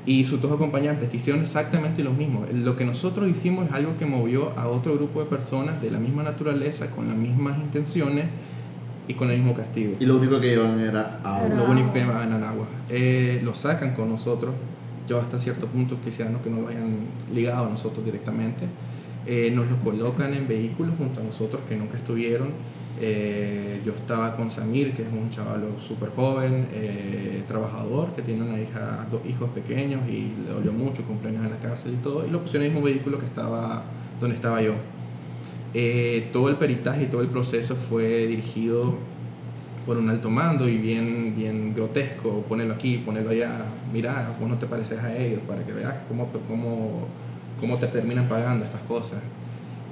y 0.06 0.24
sus 0.24 0.40
dos 0.40 0.52
acompañantes, 0.52 1.08
que 1.10 1.18
hicieron 1.18 1.42
exactamente 1.42 2.02
lo 2.02 2.12
mismo. 2.12 2.44
Lo 2.52 2.74
que 2.76 2.84
nosotros 2.84 3.28
hicimos 3.28 3.66
es 3.68 3.72
algo 3.72 3.96
que 3.98 4.06
movió 4.06 4.50
a 4.58 4.66
otro 4.68 4.94
grupo 4.94 5.20
de 5.20 5.26
personas 5.26 5.80
de 5.82 5.90
la 5.90 5.98
misma 5.98 6.22
naturaleza, 6.22 6.90
con 6.90 7.06
las 7.08 7.16
mismas 7.16 7.58
intenciones 7.58 8.26
y 9.08 9.14
con 9.14 9.30
el 9.30 9.38
mismo 9.38 9.54
castigo. 9.54 9.92
Y 10.00 10.06
lo 10.06 10.16
único 10.16 10.40
que 10.40 10.48
llevan 10.50 10.80
era 10.80 11.20
agua. 11.22 11.46
Era- 11.46 11.56
Lo 11.56 11.70
único 11.70 11.92
que 11.92 12.00
llevaban 12.00 12.32
al 12.32 12.42
agua. 12.44 12.66
Eh, 12.88 13.40
lo 13.44 13.54
sacan 13.54 13.94
con 13.94 14.08
nosotros. 14.08 14.54
Yo 15.08 15.18
hasta 15.18 15.38
cierto 15.38 15.66
punto 15.66 15.96
quisiera 16.02 16.30
no 16.30 16.40
que 16.42 16.48
nos 16.50 16.60
lo 16.60 16.68
hayan 16.68 16.96
ligado 17.34 17.66
a 17.66 17.68
nosotros 17.68 18.04
directamente. 18.04 18.64
Eh, 19.26 19.50
nos 19.54 19.68
los 19.68 19.78
colocan 19.82 20.32
en 20.34 20.48
vehículos 20.48 20.94
junto 20.96 21.20
a 21.20 21.24
nosotros 21.24 21.60
que 21.68 21.76
nunca 21.76 21.98
estuvieron. 21.98 22.48
Eh, 23.00 23.80
yo 23.84 23.92
estaba 23.92 24.34
con 24.36 24.50
Samir, 24.50 24.92
que 24.94 25.02
es 25.02 25.08
un 25.12 25.30
chaval 25.30 25.64
súper 25.78 26.10
joven, 26.10 26.68
eh, 26.72 27.42
trabajador, 27.46 28.12
que 28.14 28.22
tiene 28.22 28.42
una 28.42 28.60
hija, 28.60 29.06
dos 29.10 29.20
hijos 29.26 29.50
pequeños 29.50 30.02
y 30.08 30.32
le 30.44 30.52
dolió 30.52 30.72
mucho, 30.72 31.02
cumpleaños 31.04 31.44
en 31.44 31.50
la 31.50 31.58
cárcel 31.58 31.94
y 31.94 32.02
todo. 32.02 32.26
Y 32.26 32.30
lo 32.30 32.42
pusieron 32.42 32.66
en 32.66 32.72
el 32.72 32.74
mismo 32.74 32.84
vehículo 32.84 33.18
que 33.18 33.26
estaba 33.26 33.84
donde 34.20 34.36
estaba 34.36 34.60
yo. 34.60 34.74
Eh, 35.72 36.28
todo 36.32 36.48
el 36.48 36.56
peritaje 36.56 37.04
y 37.04 37.06
todo 37.06 37.22
el 37.22 37.28
proceso 37.28 37.76
fue 37.76 38.26
dirigido 38.26 38.96
por 39.86 39.96
un 39.96 40.10
alto 40.10 40.28
mando 40.28 40.68
y 40.68 40.76
bien, 40.76 41.34
bien 41.36 41.72
grotesco, 41.74 42.42
ponerlo 42.42 42.74
aquí, 42.74 42.98
ponerlo 42.98 43.30
allá, 43.30 43.64
mira, 43.92 44.36
vos 44.38 44.48
no 44.48 44.58
te 44.58 44.66
pareces 44.66 44.98
a 45.00 45.16
ellos 45.16 45.40
para 45.46 45.64
que 45.64 45.72
veas 45.72 45.94
cómo, 46.06 46.28
cómo, 46.46 47.06
cómo 47.58 47.78
te 47.78 47.86
terminan 47.86 48.28
pagando 48.28 48.64
estas 48.64 48.82
cosas. 48.82 49.20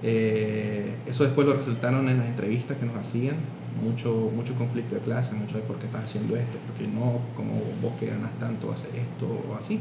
Eh, 0.02 0.94
eso 1.06 1.24
después 1.24 1.46
lo 1.46 1.54
resultaron 1.54 2.08
en 2.08 2.18
las 2.18 2.26
entrevistas 2.28 2.76
que 2.78 2.86
nos 2.86 2.96
hacían, 2.96 3.36
mucho, 3.82 4.30
mucho 4.34 4.54
conflicto 4.54 4.94
de 4.94 5.00
clase, 5.00 5.34
mucho 5.34 5.56
de 5.56 5.62
por 5.62 5.78
qué 5.78 5.86
estás 5.86 6.04
haciendo 6.04 6.36
esto, 6.36 6.58
por 6.66 6.76
qué 6.76 6.86
no, 6.86 7.20
como 7.34 7.60
vos 7.82 7.92
que 7.98 8.06
ganas 8.06 8.32
tanto 8.38 8.72
haces 8.72 8.90
esto 8.94 9.26
o 9.48 9.54
así. 9.56 9.80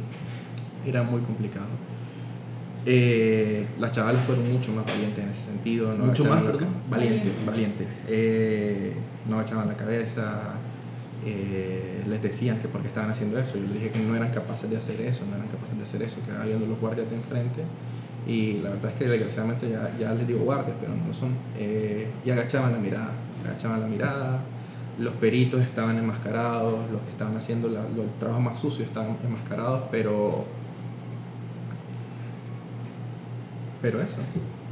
Era 0.86 1.04
muy 1.04 1.22
complicado. 1.22 1.68
Eh, 2.86 3.68
las 3.80 3.92
chavalas 3.92 4.24
fueron 4.24 4.50
mucho 4.52 4.72
más 4.72 4.86
valientes 4.86 5.22
en 5.24 5.30
ese 5.30 5.52
sentido. 5.52 5.92
No 5.94 6.06
Mucho 6.06 6.24
más, 6.26 6.42
la. 6.44 6.54
Valiente, 6.90 7.30
valiente. 7.46 7.88
Eh, 8.08 8.94
no 9.28 9.36
agachaban 9.36 9.68
la 9.68 9.76
cabeza. 9.76 10.54
eh, 11.26 12.04
les 12.08 12.22
decían 12.22 12.60
que 12.60 12.68
porque 12.70 12.88
estaban 12.88 13.10
haciendo 13.10 13.38
eso. 13.38 13.56
Yo 13.58 13.64
les 13.64 13.74
dije 13.74 13.90
que 13.92 14.00
no 14.00 14.16
eran 14.16 14.32
capaces 14.32 14.70
de 14.70 14.78
hacer 14.78 15.02
eso, 15.02 15.26
no 15.30 15.36
eran 15.36 15.48
capaces 15.50 15.76
de 15.76 15.84
hacer 15.84 16.02
eso, 16.04 16.22
que 16.24 16.32
eran 16.32 16.46
viendo 16.48 16.66
los 16.66 16.80
guardias 16.80 17.10
de 17.10 17.18
enfrente. 17.18 17.64
Y 18.28 18.60
la 18.62 18.72
verdad 18.72 18.92
es 18.92 18.98
que 19.00 19.08
desgraciadamente 19.08 19.70
ya, 19.70 19.96
ya 19.98 20.12
les 20.14 20.28
digo 20.28 20.42
guardias, 20.42 20.76
pero 20.82 20.94
no 20.94 21.08
lo 21.08 21.14
son. 21.14 21.30
Eh, 21.58 22.10
y 22.26 22.30
agachaban 22.30 22.74
la 22.74 22.78
mirada, 22.78 23.12
agachaban 23.46 23.80
la 23.82 23.88
mirada. 23.88 24.40
Los 25.00 25.14
peritos 25.14 25.62
estaban 25.62 25.98
enmascarados, 25.98 26.74
los 26.92 27.02
que 27.04 27.12
estaban 27.12 27.38
haciendo 27.38 27.70
la- 27.70 27.84
lo- 27.96 28.04
el 28.04 28.10
trabajo 28.20 28.42
más 28.42 28.60
sucio 28.60 28.84
estaban 28.84 29.16
enmascarados, 29.24 29.84
pero. 29.92 30.46
Pero 33.82 34.02
eso. 34.02 34.18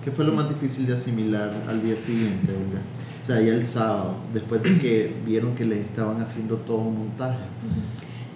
¿Qué 0.03 0.11
fue 0.11 0.25
lo 0.25 0.33
más 0.33 0.49
difícil 0.49 0.85
de 0.85 0.93
asimilar 0.93 1.51
al 1.67 1.81
día 1.81 1.95
siguiente, 1.95 2.51
Olga? 2.51 2.81
O 3.21 3.25
sea, 3.25 3.41
ya 3.41 3.53
el 3.53 3.65
sábado, 3.65 4.17
después 4.33 4.61
de 4.61 4.77
que 4.77 5.15
vieron 5.25 5.55
que 5.55 5.65
les 5.65 5.79
estaban 5.79 6.21
haciendo 6.21 6.57
todo 6.57 6.77
un 6.77 6.97
montaje. 6.99 7.39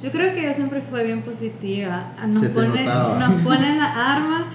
Yo 0.02 0.12
creo 0.12 0.34
que 0.34 0.40
ella 0.46 0.54
siempre 0.54 0.82
fue 0.82 1.04
bien 1.04 1.22
positiva. 1.22 2.14
Nos 2.28 2.38
Se 2.40 2.50
te 2.50 2.54
ponen, 2.56 2.86
notaba. 2.86 3.20
nos 3.20 3.42
ponen 3.44 3.78
la 3.78 4.14
arma, 4.16 4.46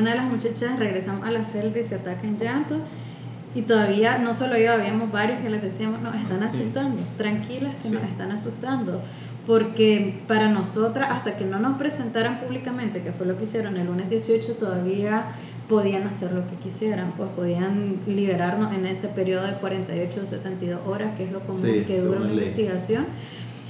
una 0.00 0.10
de 0.10 0.16
las 0.16 0.26
muchachas 0.26 0.78
regresamos 0.78 1.26
a 1.26 1.30
la 1.30 1.44
celda 1.44 1.80
y 1.80 1.84
se 1.84 1.96
ataca 1.96 2.22
en 2.26 2.36
llanto. 2.38 2.76
Y 3.54 3.62
todavía, 3.62 4.18
no 4.18 4.34
solo 4.34 4.58
yo, 4.58 4.72
habíamos 4.72 5.12
varios 5.12 5.38
que 5.38 5.48
les 5.48 5.62
decíamos, 5.62 6.00
nos 6.02 6.14
están 6.16 6.38
Sí. 6.40 6.44
asustando, 6.58 7.00
tranquilas 7.16 7.74
que 7.76 7.88
Sí. 7.88 7.94
nos 7.94 8.02
están 8.02 8.32
asustando. 8.32 9.00
Porque 9.46 10.20
para 10.26 10.48
nosotras, 10.48 11.08
hasta 11.12 11.36
que 11.36 11.44
no 11.44 11.58
nos 11.60 11.76
presentaran 11.78 12.40
públicamente, 12.40 13.02
que 13.02 13.12
fue 13.12 13.26
lo 13.26 13.36
que 13.36 13.44
hicieron 13.44 13.76
el 13.76 13.86
lunes 13.86 14.08
18, 14.10 14.54
todavía 14.54 15.26
podían 15.68 16.06
hacer 16.08 16.32
lo 16.32 16.46
que 16.48 16.56
quisieran, 16.56 17.12
pues 17.16 17.28
podían 17.36 17.96
liberarnos 18.06 18.72
en 18.72 18.86
ese 18.86 19.08
periodo 19.08 19.46
de 19.46 19.52
48 19.54 20.20
o 20.22 20.24
72 20.24 20.80
horas, 20.86 21.14
que 21.16 21.24
es 21.24 21.32
lo 21.32 21.40
común 21.40 21.62
Sí, 21.62 21.84
que 21.86 22.00
dura 22.00 22.20
una 22.20 22.28
ley. 22.30 22.38
investigación. 22.48 23.06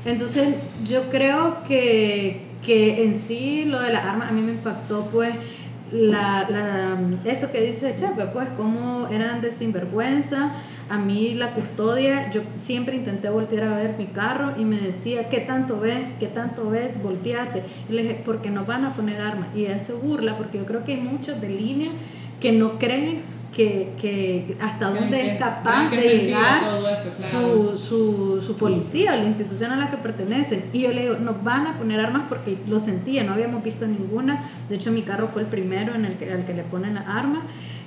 Entonces, 0.05 0.49
yo 0.85 1.11
creo 1.11 1.65
que, 1.69 2.43
que 2.65 3.05
en 3.05 3.15
sí 3.15 3.65
lo 3.67 3.81
de 3.81 3.93
las 3.93 4.05
armas 4.05 4.31
a 4.31 4.33
mí 4.33 4.43
me 4.43 4.53
impactó 4.53 5.07
pues 5.13 5.35
la, 5.95 6.45
la, 6.51 6.99
eso 7.25 7.53
que 7.53 7.61
dice 7.61 7.95
Chepe, 7.95 8.25
pues 8.33 8.49
cómo 8.57 9.07
eran 9.13 9.41
de 9.41 9.53
sinvergüenza. 9.53 10.53
A 10.91 10.99
mí 10.99 11.35
la 11.35 11.55
custodia, 11.55 12.33
yo 12.33 12.43
siempre 12.57 12.97
intenté 12.97 13.31
voltear 13.31 13.69
a 13.69 13.77
ver 13.77 13.95
mi 13.97 14.07
carro 14.07 14.55
y 14.59 14.65
me 14.65 14.77
decía, 14.77 15.29
¿qué 15.29 15.39
tanto 15.39 15.79
ves? 15.79 16.17
¿Qué 16.19 16.27
tanto 16.27 16.69
ves? 16.69 17.01
Volteate. 17.01 17.63
Y 17.89 17.93
le 17.93 18.03
dije, 18.03 18.23
porque 18.25 18.51
nos 18.51 18.67
van 18.67 18.85
a 18.85 18.95
poner 18.95 19.21
armas. 19.21 19.49
Y 19.55 19.67
ella 19.67 19.79
se 19.79 19.93
burla, 19.93 20.37
porque 20.37 20.59
yo 20.59 20.67
creo 20.67 20.85
que 20.85 20.95
hay 20.95 21.01
muchos 21.01 21.41
de 21.41 21.49
línea 21.49 21.91
que 22.41 22.51
no 22.51 22.79
creen 22.81 23.23
que, 23.55 23.93
que 24.01 24.57
hasta 24.61 24.91
dónde 24.91 25.33
es 25.33 25.39
capaz 25.39 25.89
de 25.91 26.03
llegar 26.03 26.63
su, 27.15 27.79
su, 27.79 28.43
su, 28.43 28.57
policía, 28.57 29.17
la 29.17 29.25
institución 29.25 29.71
a 29.71 29.77
la 29.77 29.91
que 29.91 29.97
pertenece. 29.97 30.69
Y 30.73 30.81
yo 30.81 30.93
le 30.93 31.03
digo, 31.03 31.17
nos 31.17 31.43
van 31.43 31.67
a 31.67 31.79
poner 31.79 32.01
armas 32.01 32.25
porque 32.29 32.59
lo 32.67 32.79
sentía, 32.81 33.23
no 33.23 33.33
habíamos 33.33 33.63
visto 33.63 33.87
ninguna. 33.87 34.51
De 34.69 34.75
hecho, 34.75 34.91
mi 34.91 35.03
carro 35.03 35.29
fue 35.29 35.43
el 35.43 35.49
primero 35.49 35.95
en 35.95 36.05
el 36.05 36.15
que, 36.15 36.33
al 36.33 36.45
que 36.45 36.55
le 36.55 36.65
ponen 36.65 36.99
armas. 36.99 37.45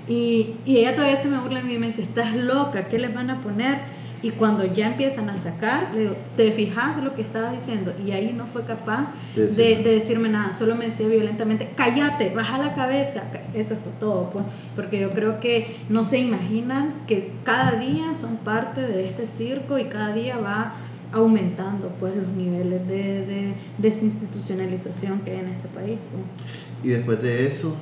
Y, 0.08 0.56
y 0.66 0.78
ella 0.78 0.96
todavía 0.96 1.20
se 1.20 1.28
me 1.28 1.38
burla 1.38 1.60
a 1.60 1.64
mí 1.64 1.74
y 1.74 1.80
me 1.80 1.88
dice, 1.88 2.02
estás 2.02 2.34
loca, 2.34 2.88
¿qué 2.88 2.98
les 2.98 3.14
van 3.14 3.30
a 3.30 3.42
poner? 3.42 3.97
Y 4.22 4.32
cuando 4.32 4.66
ya 4.66 4.88
empiezan 4.88 5.30
a 5.30 5.38
sacar, 5.38 5.94
le 5.94 6.02
digo, 6.02 6.16
¿te 6.36 6.52
fijas 6.52 7.02
lo 7.04 7.14
que 7.16 7.22
estaba 7.22 7.52
diciendo? 7.52 7.94
Y 8.06 8.12
ahí 8.12 8.34
no 8.34 8.46
fue 8.46 8.64
capaz 8.64 9.12
de, 9.36 9.48
de, 9.48 9.84
decirme 9.84 10.30
nada, 10.30 10.54
solo 10.54 10.76
me 10.76 10.86
decía 10.86 11.08
violentamente, 11.08 11.72
cállate, 11.76 12.34
baja 12.34 12.58
la 12.58 12.74
cabeza. 12.74 13.24
Eso 13.54 13.76
fue 13.76 13.92
todo, 14.00 14.30
pues, 14.32 14.46
porque 14.76 15.00
yo 15.00 15.12
creo 15.12 15.40
que 15.40 15.78
no 15.90 16.04
se 16.04 16.20
imaginan 16.20 16.94
que 17.06 17.32
cada 17.44 17.74
día 17.80 18.14
son 18.14 18.38
parte 18.38 18.82
de 18.82 19.08
este 19.08 19.28
circo 19.28 19.78
y 19.78 19.86
cada 19.86 20.14
día 20.14 20.38
va 20.38 20.76
aumentando 21.14 21.90
pues 22.00 22.16
los 22.16 22.28
niveles 22.28 22.86
de, 22.88 23.26
de 23.26 23.54
desinstitucionalización 23.78 25.20
que 25.20 25.32
hay 25.32 25.40
en 25.40 25.48
este 25.48 25.68
país. 25.70 25.98
Pues. 26.12 26.88
Y 26.88 26.90
después 26.90 27.22
de 27.22 27.48
eso, 27.48 27.76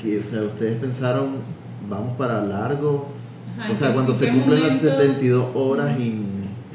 que, 0.00 0.18
o 0.18 0.22
sea, 0.22 0.42
ustedes 0.42 0.78
pensaron, 0.78 1.36
vamos 1.88 2.16
para 2.16 2.42
largo 2.42 3.08
o 3.70 3.74
sea, 3.74 3.92
cuando 3.92 4.14
se 4.14 4.28
cumplen 4.28 4.62
las 4.62 4.78
72 4.78 5.54
horas 5.54 5.98
y, 5.98 6.22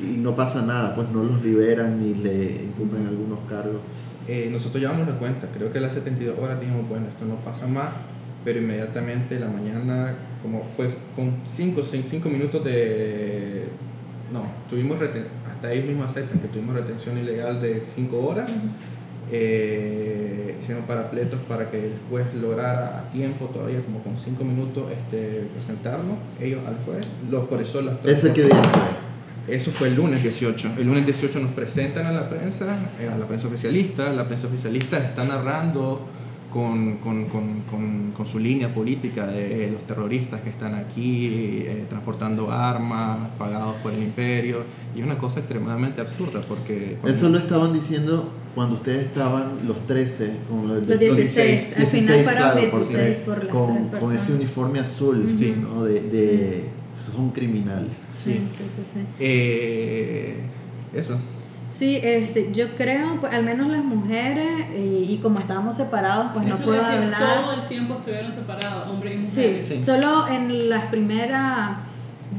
y, 0.01 0.17
no 0.17 0.35
pasa 0.35 0.61
nada, 0.61 0.95
pues 0.95 1.09
no 1.09 1.23
los 1.23 1.43
liberan 1.43 2.01
ni 2.01 2.13
le 2.13 2.63
imputan 2.63 3.07
algunos 3.07 3.39
cargos. 3.49 3.81
Eh, 4.27 4.49
nosotros 4.51 4.81
llevamos 4.81 5.07
la 5.07 5.17
cuenta, 5.17 5.47
creo 5.53 5.71
que 5.71 5.79
las 5.79 5.93
72 5.93 6.37
horas 6.39 6.59
dijimos, 6.59 6.87
bueno, 6.87 7.07
esto 7.07 7.25
no 7.25 7.35
pasa 7.35 7.65
más, 7.67 7.89
pero 8.43 8.59
inmediatamente 8.59 9.39
la 9.39 9.47
mañana, 9.47 10.15
como 10.41 10.63
fue 10.65 10.89
con 11.15 11.37
5 11.47 11.81
cinco, 11.83 12.29
minutos 12.29 12.63
de... 12.63 13.67
No, 14.31 14.43
tuvimos 14.69 14.97
hasta 15.45 15.71
ellos 15.71 15.85
mismos 15.85 16.07
aceptan 16.07 16.39
que 16.39 16.49
tuvimos 16.49 16.75
retención 16.75 17.17
ilegal 17.17 17.61
de 17.61 17.83
5 17.85 18.17
horas 18.27 18.63
eh, 19.31 20.57
hicieron 20.59 20.83
parapletos 20.83 21.39
para 21.47 21.69
que 21.69 21.77
el 21.85 21.93
juez 22.09 22.33
lograra 22.33 22.99
a 22.99 23.09
tiempo, 23.11 23.45
todavía 23.45 23.81
como 23.81 24.01
con 24.03 24.17
5 24.17 24.43
minutos, 24.43 24.85
este, 24.91 25.47
presentarnos, 25.53 26.17
ellos 26.41 26.61
al 26.65 26.77
juez. 26.85 27.07
Los, 27.29 27.45
por 27.47 27.61
eso 27.61 27.81
las 27.81 28.03
¿Ese 28.05 28.33
qué 28.33 28.43
día 28.43 28.63
fue? 28.63 29.07
Eso 29.55 29.71
fue 29.71 29.87
el 29.87 29.95
lunes 29.95 30.21
18. 30.21 30.71
El 30.77 30.87
lunes 30.87 31.05
18 31.05 31.39
nos 31.39 31.51
presentan 31.53 32.05
a 32.05 32.11
la 32.11 32.29
prensa, 32.29 32.77
eh, 32.99 33.07
a 33.07 33.17
la 33.17 33.25
prensa 33.27 33.47
oficialista. 33.47 34.11
La 34.11 34.25
prensa 34.25 34.47
oficialista 34.47 34.97
está 34.97 35.23
narrando 35.23 36.05
con, 36.51 36.97
con, 36.97 37.25
con, 37.25 38.11
con, 38.13 38.27
su 38.27 38.39
línea 38.39 38.73
política 38.73 39.25
de 39.27 39.67
eh, 39.67 39.71
los 39.71 39.83
terroristas 39.83 40.41
que 40.41 40.49
están 40.49 40.75
aquí 40.75 41.63
eh, 41.65 41.85
transportando 41.87 42.51
armas 42.51 43.29
pagados 43.37 43.75
por 43.77 43.93
el 43.93 44.03
imperio. 44.03 44.65
Y 44.93 44.99
es 44.99 45.05
una 45.05 45.17
cosa 45.17 45.39
extremadamente 45.39 46.01
absurda 46.01 46.41
porque... 46.41 46.97
Eso 47.05 47.29
lo 47.29 47.37
estaban 47.37 47.71
diciendo 47.71 48.29
cuando 48.57 48.77
ustedes 48.77 49.05
estaban 49.05 49.67
los 49.67 49.85
13, 49.85 50.35
con 50.49 50.67
los, 50.67 50.87
16, 50.87 51.79
al 51.79 51.85
final 51.85 52.23
fueron 52.23 52.59
16 52.59 53.17
por 53.17 53.43
las 53.43 53.53
con, 53.53 53.89
con, 53.89 54.15
ese 54.15 54.33
uniforme 54.33 54.79
azul, 54.79 55.29
sí, 55.29 55.55
¿no? 55.61 55.83
De, 55.83 56.01
de, 56.01 56.63
son 56.91 57.29
criminales. 57.29 57.91
Sí, 58.11 58.31
sí, 58.33 58.83
sí. 58.95 58.99
Eh, 59.19 60.39
eso. 60.91 61.19
Sí, 61.69 61.99
este, 62.01 62.51
yo 62.51 62.69
creo, 62.75 63.17
pues, 63.21 63.31
al 63.31 63.43
menos 63.43 63.69
las 63.69 63.83
mujeres, 63.83 64.49
y, 64.75 65.19
como 65.21 65.37
estábamos 65.37 65.75
separados, 65.75 66.31
pues 66.33 66.47
no 66.47 66.57
puedo 66.57 66.83
hablar. 66.83 67.43
Todo 67.43 67.53
el 67.61 67.67
tiempo 67.67 67.93
estuvieron 67.93 68.33
separados, 68.33 68.89
hombre 68.89 69.13
y 69.13 69.17
mujer. 69.17 69.63
Sí, 69.63 69.75
sí, 69.75 69.85
solo 69.85 70.27
en 70.29 70.67
las 70.67 70.85
primeras 70.85 71.77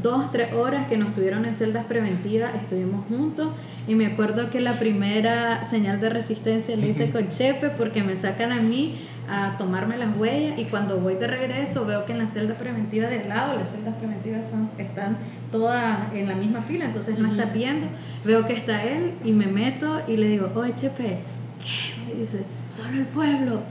dos, 0.03 0.31
tres 0.33 0.53
horas 0.53 0.87
que 0.87 0.97
nos 0.97 1.15
tuvieron 1.15 1.45
en 1.45 1.55
celdas 1.55 1.85
preventivas 1.87 2.55
estuvimos 2.55 3.07
juntos. 3.09 3.49
Y 3.87 3.95
me 3.95 4.07
acuerdo 4.07 4.51
que 4.51 4.61
la 4.61 4.75
primera 4.75 5.65
señal 5.65 6.01
de 6.01 6.11
resistencia 6.11 6.77
le 6.77 6.89
hice 6.89 7.11
con 7.11 7.29
Chepe 7.29 7.71
porque 7.71 8.03
me 8.03 8.17
sacan 8.17 8.53
a 8.53 8.61
mí 8.61 8.99
a 9.29 9.57
tomarme 9.59 9.97
las 9.97 10.17
huellas. 10.17 10.59
Y 10.59 10.65
cuando 10.65 10.99
voy 10.99 11.15
de 11.15 11.27
regreso 11.27 11.87
veo 11.87 12.05
que 12.05 12.13
en 12.13 12.19
la 12.19 12.27
celda 12.27 12.55
preventiva 12.55 13.09
de 13.09 13.21
al 13.21 13.29
lado, 13.29 13.57
las 13.57 13.73
celdas 13.73 13.95
preventivas 13.95 14.51
son, 14.51 14.71
están 14.79 15.17
todas 15.51 16.13
en 16.15 16.29
la 16.29 16.35
misma 16.35 16.63
fila, 16.63 16.85
entonces 16.85 17.19
no 17.19 17.31
está 17.31 17.47
viendo, 17.47 17.87
veo 18.25 18.47
que 18.47 18.53
está 18.53 18.85
él 18.85 19.15
y 19.25 19.33
me 19.33 19.47
meto 19.47 20.03
y 20.07 20.19
le 20.19 20.29
digo, 20.29 20.51
oye 20.55 20.75
Chepe, 20.75 21.21
¿qué? 21.59 22.07
Me 22.07 22.21
dice, 22.21 22.43
solo 22.69 22.99
el 22.99 23.07
pueblo 23.07 23.63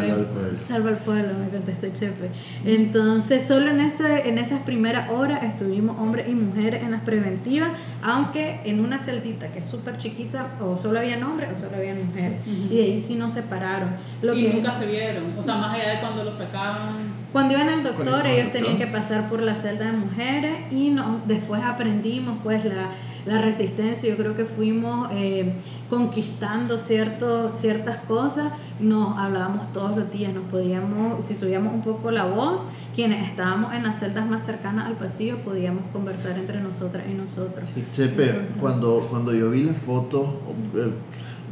Salva 0.00 0.14
al 0.14 0.26
pueblo. 0.26 0.56
Salva 0.56 0.90
al 0.90 0.98
pueblo, 0.98 1.28
me 1.38 1.48
contestó 1.48 1.88
Chepe. 1.88 2.30
Entonces, 2.64 3.46
solo 3.46 3.70
en, 3.70 3.80
ese, 3.80 4.28
en 4.28 4.38
esas 4.38 4.60
primeras 4.60 5.10
horas 5.10 5.42
estuvimos 5.42 5.98
hombres 5.98 6.28
y 6.28 6.34
mujeres 6.34 6.82
en 6.82 6.90
las 6.90 7.02
preventivas, 7.02 7.70
aunque 8.02 8.60
en 8.64 8.80
una 8.80 8.98
celdita 8.98 9.48
que 9.48 9.60
es 9.60 9.66
súper 9.66 9.98
chiquita, 9.98 10.54
o 10.60 10.76
solo 10.76 10.98
había 10.98 11.18
hombres 11.24 11.50
o 11.52 11.54
solo 11.54 11.76
había 11.76 11.94
mujeres. 11.94 12.38
Y 12.46 12.76
de 12.76 12.82
ahí 12.82 12.98
sí 13.00 13.14
nos 13.14 13.32
separaron. 13.32 13.90
Lo 14.22 14.34
y 14.34 14.48
nunca 14.48 14.72
se 14.72 14.86
vieron, 14.86 15.36
o 15.38 15.42
sea, 15.42 15.56
más 15.56 15.74
allá 15.74 15.90
de 15.90 16.00
cuando 16.00 16.24
lo 16.24 16.32
sacaban. 16.32 16.96
Cuando 17.32 17.54
iban 17.54 17.68
al 17.68 17.82
doctor, 17.82 18.26
ellos 18.26 18.52
tenían 18.52 18.78
que 18.78 18.86
pasar 18.86 19.28
por 19.28 19.42
la 19.42 19.54
celda 19.54 19.86
de 19.86 19.92
mujeres 19.92 20.52
y 20.70 20.90
no, 20.90 21.20
después 21.26 21.62
aprendimos, 21.62 22.38
pues, 22.42 22.64
la 22.64 22.90
la 23.26 23.40
resistencia, 23.40 24.10
yo 24.10 24.16
creo 24.16 24.36
que 24.36 24.44
fuimos 24.44 25.08
eh, 25.12 25.54
conquistando 25.88 26.78
cierto, 26.78 27.54
ciertas 27.54 27.98
cosas, 28.04 28.52
nos 28.80 29.16
hablábamos 29.18 29.72
todos 29.72 29.96
los 29.96 30.10
días, 30.10 30.34
nos 30.34 30.44
podíamos, 30.44 31.24
si 31.24 31.34
subíamos 31.34 31.72
un 31.72 31.82
poco 31.82 32.10
la 32.10 32.24
voz, 32.24 32.64
quienes 32.94 33.28
estábamos 33.28 33.74
en 33.74 33.82
las 33.82 33.98
celdas 33.98 34.28
más 34.28 34.44
cercanas 34.44 34.86
al 34.86 34.96
pasillo 34.96 35.38
podíamos 35.38 35.84
conversar 35.92 36.38
entre 36.38 36.60
nosotras 36.60 37.04
y 37.10 37.14
nosotros. 37.14 37.68
Sí, 37.74 37.84
Chepe, 37.92 38.48
cuando, 38.60 39.06
cuando 39.10 39.32
yo 39.32 39.50
vi 39.50 39.64
la 39.64 39.74
foto, 39.74 40.40
eh, 40.76 40.90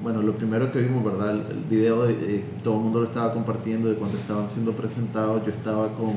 bueno, 0.03 0.21
lo 0.21 0.37
primero 0.37 0.73
que 0.73 0.83
vimos, 0.83 1.05
¿verdad? 1.05 1.51
El, 1.51 1.65
video, 1.71 2.09
eh, 2.09 2.45
todo 2.63 2.77
el 2.77 2.81
mundo 2.83 3.01
lo 3.01 3.07
estaba 3.07 3.33
compartiendo 3.33 3.89
de 3.89 3.95
cuando 3.95 4.19
estaban 4.19 4.49
siendo 4.49 4.73
presentados, 4.73 5.45
yo 5.45 5.53
estaba 5.53 5.95
con 5.95 6.15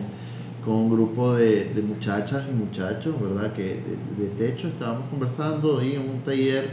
con 0.65 0.75
un 0.75 0.89
grupo 0.89 1.35
de, 1.35 1.65
de 1.73 1.81
muchachas 1.83 2.45
y 2.49 2.53
muchachos, 2.53 3.15
¿verdad? 3.21 3.53
Que 3.53 3.79
de, 4.17 4.27
techo 4.35 4.67
estábamos 4.67 5.07
conversando 5.09 5.81
y 5.81 5.93
en 5.93 6.01
un 6.01 6.21
taller 6.21 6.71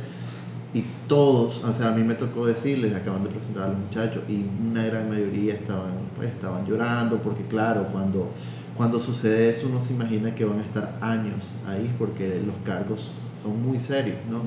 y 0.72 0.82
todos, 1.06 1.62
o 1.62 1.72
sea, 1.74 1.88
a 1.88 1.90
mí 1.92 2.02
me 2.02 2.14
tocó 2.14 2.46
decirles, 2.46 2.94
acaban 2.94 3.22
de 3.22 3.28
presentar 3.28 3.64
a 3.64 3.68
los 3.68 3.78
muchachos 3.78 4.22
y 4.26 4.46
una 4.70 4.82
gran 4.84 5.10
mayoría 5.10 5.52
estaban, 5.52 5.92
pues, 6.16 6.30
estaban 6.30 6.66
llorando 6.66 7.18
porque 7.18 7.44
claro, 7.44 7.88
cuando, 7.92 8.30
cuando 8.74 8.98
sucede 8.98 9.50
eso 9.50 9.68
uno 9.68 9.78
se 9.78 9.92
imagina 9.92 10.34
que 10.34 10.46
van 10.46 10.60
a 10.60 10.62
estar 10.62 10.96
años 11.02 11.50
ahí 11.66 11.94
porque 11.98 12.40
los 12.46 12.54
cargos 12.64 13.28
son 13.42 13.62
muy 13.62 13.78
serios, 13.78 14.16
¿no? 14.30 14.44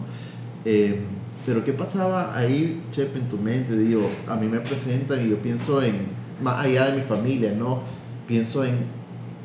Eh, 0.66 1.02
pero 1.46 1.64
¿qué 1.64 1.74
pasaba 1.74 2.36
ahí, 2.36 2.84
Chep, 2.90 3.16
en 3.16 3.30
tu 3.30 3.38
mente? 3.38 3.78
Digo, 3.78 4.10
a 4.28 4.36
mí 4.36 4.48
me 4.48 4.60
presentan 4.62 5.24
y 5.24 5.30
yo 5.30 5.38
pienso 5.38 5.84
en, 5.84 6.08
más 6.42 6.66
allá 6.66 6.88
de 6.88 6.98
mi 6.98 7.02
familia, 7.04 7.54
¿no? 7.56 7.82
Pienso 8.28 8.66
en 8.66 8.95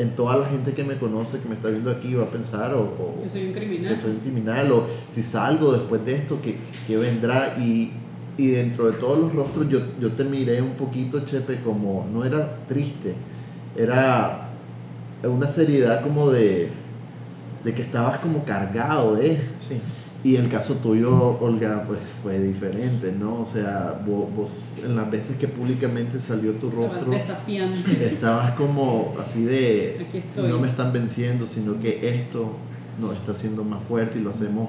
en 0.00 0.14
toda 0.14 0.38
la 0.38 0.46
gente 0.46 0.72
que 0.72 0.82
me 0.82 0.98
conoce, 0.98 1.40
que 1.40 1.48
me 1.48 1.54
está 1.54 1.68
viendo 1.68 1.90
aquí, 1.90 2.14
va 2.14 2.24
a 2.24 2.30
pensar 2.30 2.74
o, 2.74 3.22
que 3.22 3.28
soy 3.28 3.46
un 3.46 3.52
criminal. 3.52 3.94
Que 3.94 4.00
soy 4.00 4.10
un 4.12 4.20
criminal, 4.20 4.72
o 4.72 4.84
si 5.08 5.22
salgo 5.22 5.72
después 5.72 6.04
de 6.04 6.14
esto, 6.14 6.40
que, 6.40 6.56
que 6.86 6.96
vendrá. 6.96 7.56
Y, 7.58 7.92
y, 8.36 8.48
dentro 8.48 8.90
de 8.90 8.96
todos 8.96 9.18
los 9.18 9.34
rostros 9.34 9.68
yo, 9.68 9.80
yo 10.00 10.12
te 10.12 10.24
miré 10.24 10.62
un 10.62 10.72
poquito, 10.72 11.20
Chepe, 11.26 11.60
como 11.60 12.06
no 12.10 12.24
era 12.24 12.64
triste, 12.66 13.14
era 13.76 14.50
una 15.24 15.46
seriedad 15.46 16.02
como 16.02 16.30
de, 16.30 16.70
de 17.64 17.74
que 17.74 17.82
estabas 17.82 18.18
como 18.18 18.44
cargado 18.44 19.16
de... 19.16 19.40
Sí. 19.58 19.80
Y 20.22 20.36
el 20.36 20.48
caso 20.48 20.74
tuyo, 20.74 21.38
Olga, 21.40 21.84
pues 21.86 22.00
fue 22.22 22.38
diferente, 22.38 23.12
¿no? 23.12 23.40
O 23.40 23.46
sea, 23.46 24.02
vos, 24.06 24.76
en 24.84 24.94
las 24.94 25.10
veces 25.10 25.36
que 25.36 25.48
públicamente 25.48 26.20
salió 26.20 26.52
tu 26.52 26.70
rostro, 26.70 27.10
desafiante. 27.10 28.04
estabas 28.04 28.50
como 28.52 29.14
así 29.18 29.44
de, 29.44 30.06
no 30.36 30.58
me 30.58 30.68
están 30.68 30.92
venciendo, 30.92 31.46
sino 31.46 31.80
que 31.80 32.08
esto 32.08 32.50
nos 33.00 33.16
está 33.16 33.32
haciendo 33.32 33.64
más 33.64 33.82
fuerte 33.82 34.18
y 34.18 34.22
lo 34.22 34.30
hacemos 34.30 34.68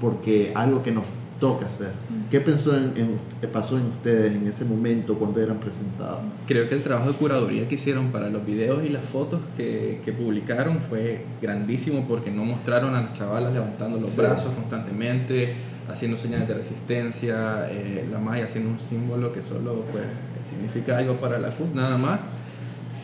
porque 0.00 0.52
algo 0.54 0.82
que 0.82 0.92
nos 0.92 1.04
toca 1.40 1.66
hacer. 1.66 1.92
¿Qué 2.30 2.40
pensó 2.40 2.76
en, 2.76 2.92
en- 2.96 3.48
pasó 3.52 3.78
en 3.78 3.86
ustedes 3.86 4.32
en 4.34 4.46
ese 4.46 4.64
momento 4.64 5.14
cuando 5.18 5.40
eran 5.40 5.58
presentados? 5.60 6.20
Creo 6.46 6.68
que 6.68 6.74
el 6.74 6.82
trabajo 6.82 7.10
de 7.12 7.16
curaduría 7.16 7.68
que 7.68 7.76
hicieron 7.76 8.10
para 8.10 8.28
los 8.28 8.44
videos 8.44 8.84
y 8.84 8.88
las 8.88 9.04
fotos 9.04 9.40
que, 9.56 10.00
que 10.04 10.12
publicaron 10.12 10.80
fue 10.80 11.24
grandísimo 11.40 12.06
porque 12.08 12.30
no 12.30 12.44
mostraron 12.44 12.94
a 12.96 13.02
las 13.02 13.12
chavalas 13.12 13.52
levantando 13.52 13.98
los 14.00 14.10
Sí. 14.10 14.20
brazos 14.20 14.52
constantemente, 14.54 15.52
haciendo 15.88 16.16
señales 16.16 16.48
de 16.48 16.54
resistencia, 16.54 17.68
eh, 17.70 18.06
la 18.10 18.18
malla 18.18 18.44
haciendo 18.44 18.70
un 18.70 18.80
símbolo 18.80 19.32
que 19.32 19.42
solo 19.42 19.84
pues, 19.92 20.04
significa 20.48 20.98
algo 20.98 21.14
para 21.20 21.38
la 21.38 21.50
CUT, 21.50 21.74
nada 21.74 21.96
más. 21.98 22.20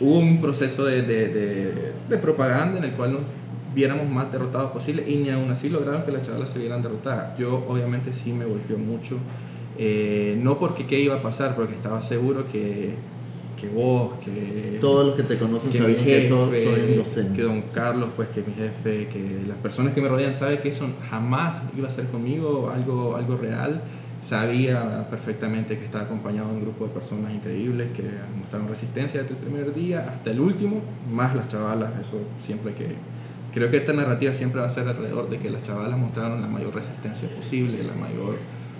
Hubo 0.00 0.18
un 0.18 0.40
proceso 0.40 0.84
de, 0.84 1.02
de, 1.02 1.28
de, 1.28 1.92
de 2.08 2.18
propaganda 2.18 2.78
en 2.78 2.84
el 2.84 2.92
cual 2.92 3.12
nos 3.12 3.22
viéramos 3.74 4.08
más 4.08 4.30
derrotados 4.30 4.70
posible 4.70 5.04
y 5.06 5.16
ni 5.16 5.30
aún 5.30 5.50
así 5.50 5.68
lograron 5.68 6.02
que 6.02 6.12
las 6.12 6.22
chavalas 6.22 6.50
se 6.50 6.58
vieran 6.58 6.82
derrotadas. 6.82 7.38
Yo 7.38 7.64
obviamente 7.68 8.12
sí 8.12 8.32
me 8.32 8.44
golpeó 8.44 8.78
mucho, 8.78 9.18
eh, 9.78 10.38
no 10.40 10.58
porque 10.58 10.87
qué 10.87 11.00
iba 11.00 11.16
a 11.16 11.22
pasar, 11.22 11.56
porque 11.56 11.74
estaba 11.74 12.00
seguro 12.00 12.46
que, 12.50 12.94
que 13.60 13.68
vos, 13.68 14.12
que, 14.24 14.78
Todos 14.80 15.06
los 15.06 15.16
que 15.16 15.24
te 15.24 15.38
conocen 15.38 15.72
que 15.72 15.78
saben 15.78 15.96
que 15.96 16.26
eso 16.26 16.50
jefe, 16.50 16.64
soy 16.64 16.94
inocente. 16.94 17.37
que 17.37 17.42
don 17.42 17.62
Carlos, 17.72 18.10
pues 18.14 18.28
que 18.28 18.42
mi 18.42 18.54
jefe, 18.54 19.08
que 19.08 19.42
las 19.46 19.56
personas 19.58 19.92
que 19.92 20.00
me 20.00 20.08
rodean 20.08 20.34
saben 20.34 20.58
que 20.58 20.68
eso 20.68 20.87
jamás 21.10 21.62
iba 21.76 21.88
a 21.88 21.90
ser 21.90 22.06
conmigo 22.06 22.70
algo, 22.70 23.16
algo 23.16 23.37
real. 23.37 23.82
Sabía 24.20 25.06
perfectamente 25.10 25.76
que 25.76 25.84
estaba 25.84 26.04
acompañado 26.04 26.48
de 26.48 26.54
un 26.54 26.62
grupo 26.62 26.87
de 26.87 26.92
personas 26.92 27.34
increíbles 27.34 27.88
que 27.92 28.04
mostraron 28.38 28.68
resistencia 28.68 29.20
desde 29.20 29.34
el 29.34 29.40
primer 29.40 29.74
día 29.74 30.00
hasta 30.00 30.30
el 30.30 30.40
último, 30.40 30.80
más 31.12 31.37
las 31.37 31.48
chavalas, 31.48 32.00
eso 32.00 32.20
siempre 32.42 32.70
hay 32.70 32.76
que... 32.76 33.13
Creo 33.54 33.70
que 33.70 33.76
esta 33.76 33.92
narrativa 33.92 34.34
siempre 34.34 34.60
va 34.60 34.66
a 34.66 34.70
ser 34.70 34.88
alrededor 34.88 35.30
de 35.30 35.38
que 35.38 35.48
las 35.48 35.62
chavalas 35.62 35.96
mostraron 35.96 36.40
la 36.42 36.48
mayor 36.48 36.74
resistencia 36.74 37.28
posible, 37.28 37.84
la 37.84 37.94
mayor 37.94 38.36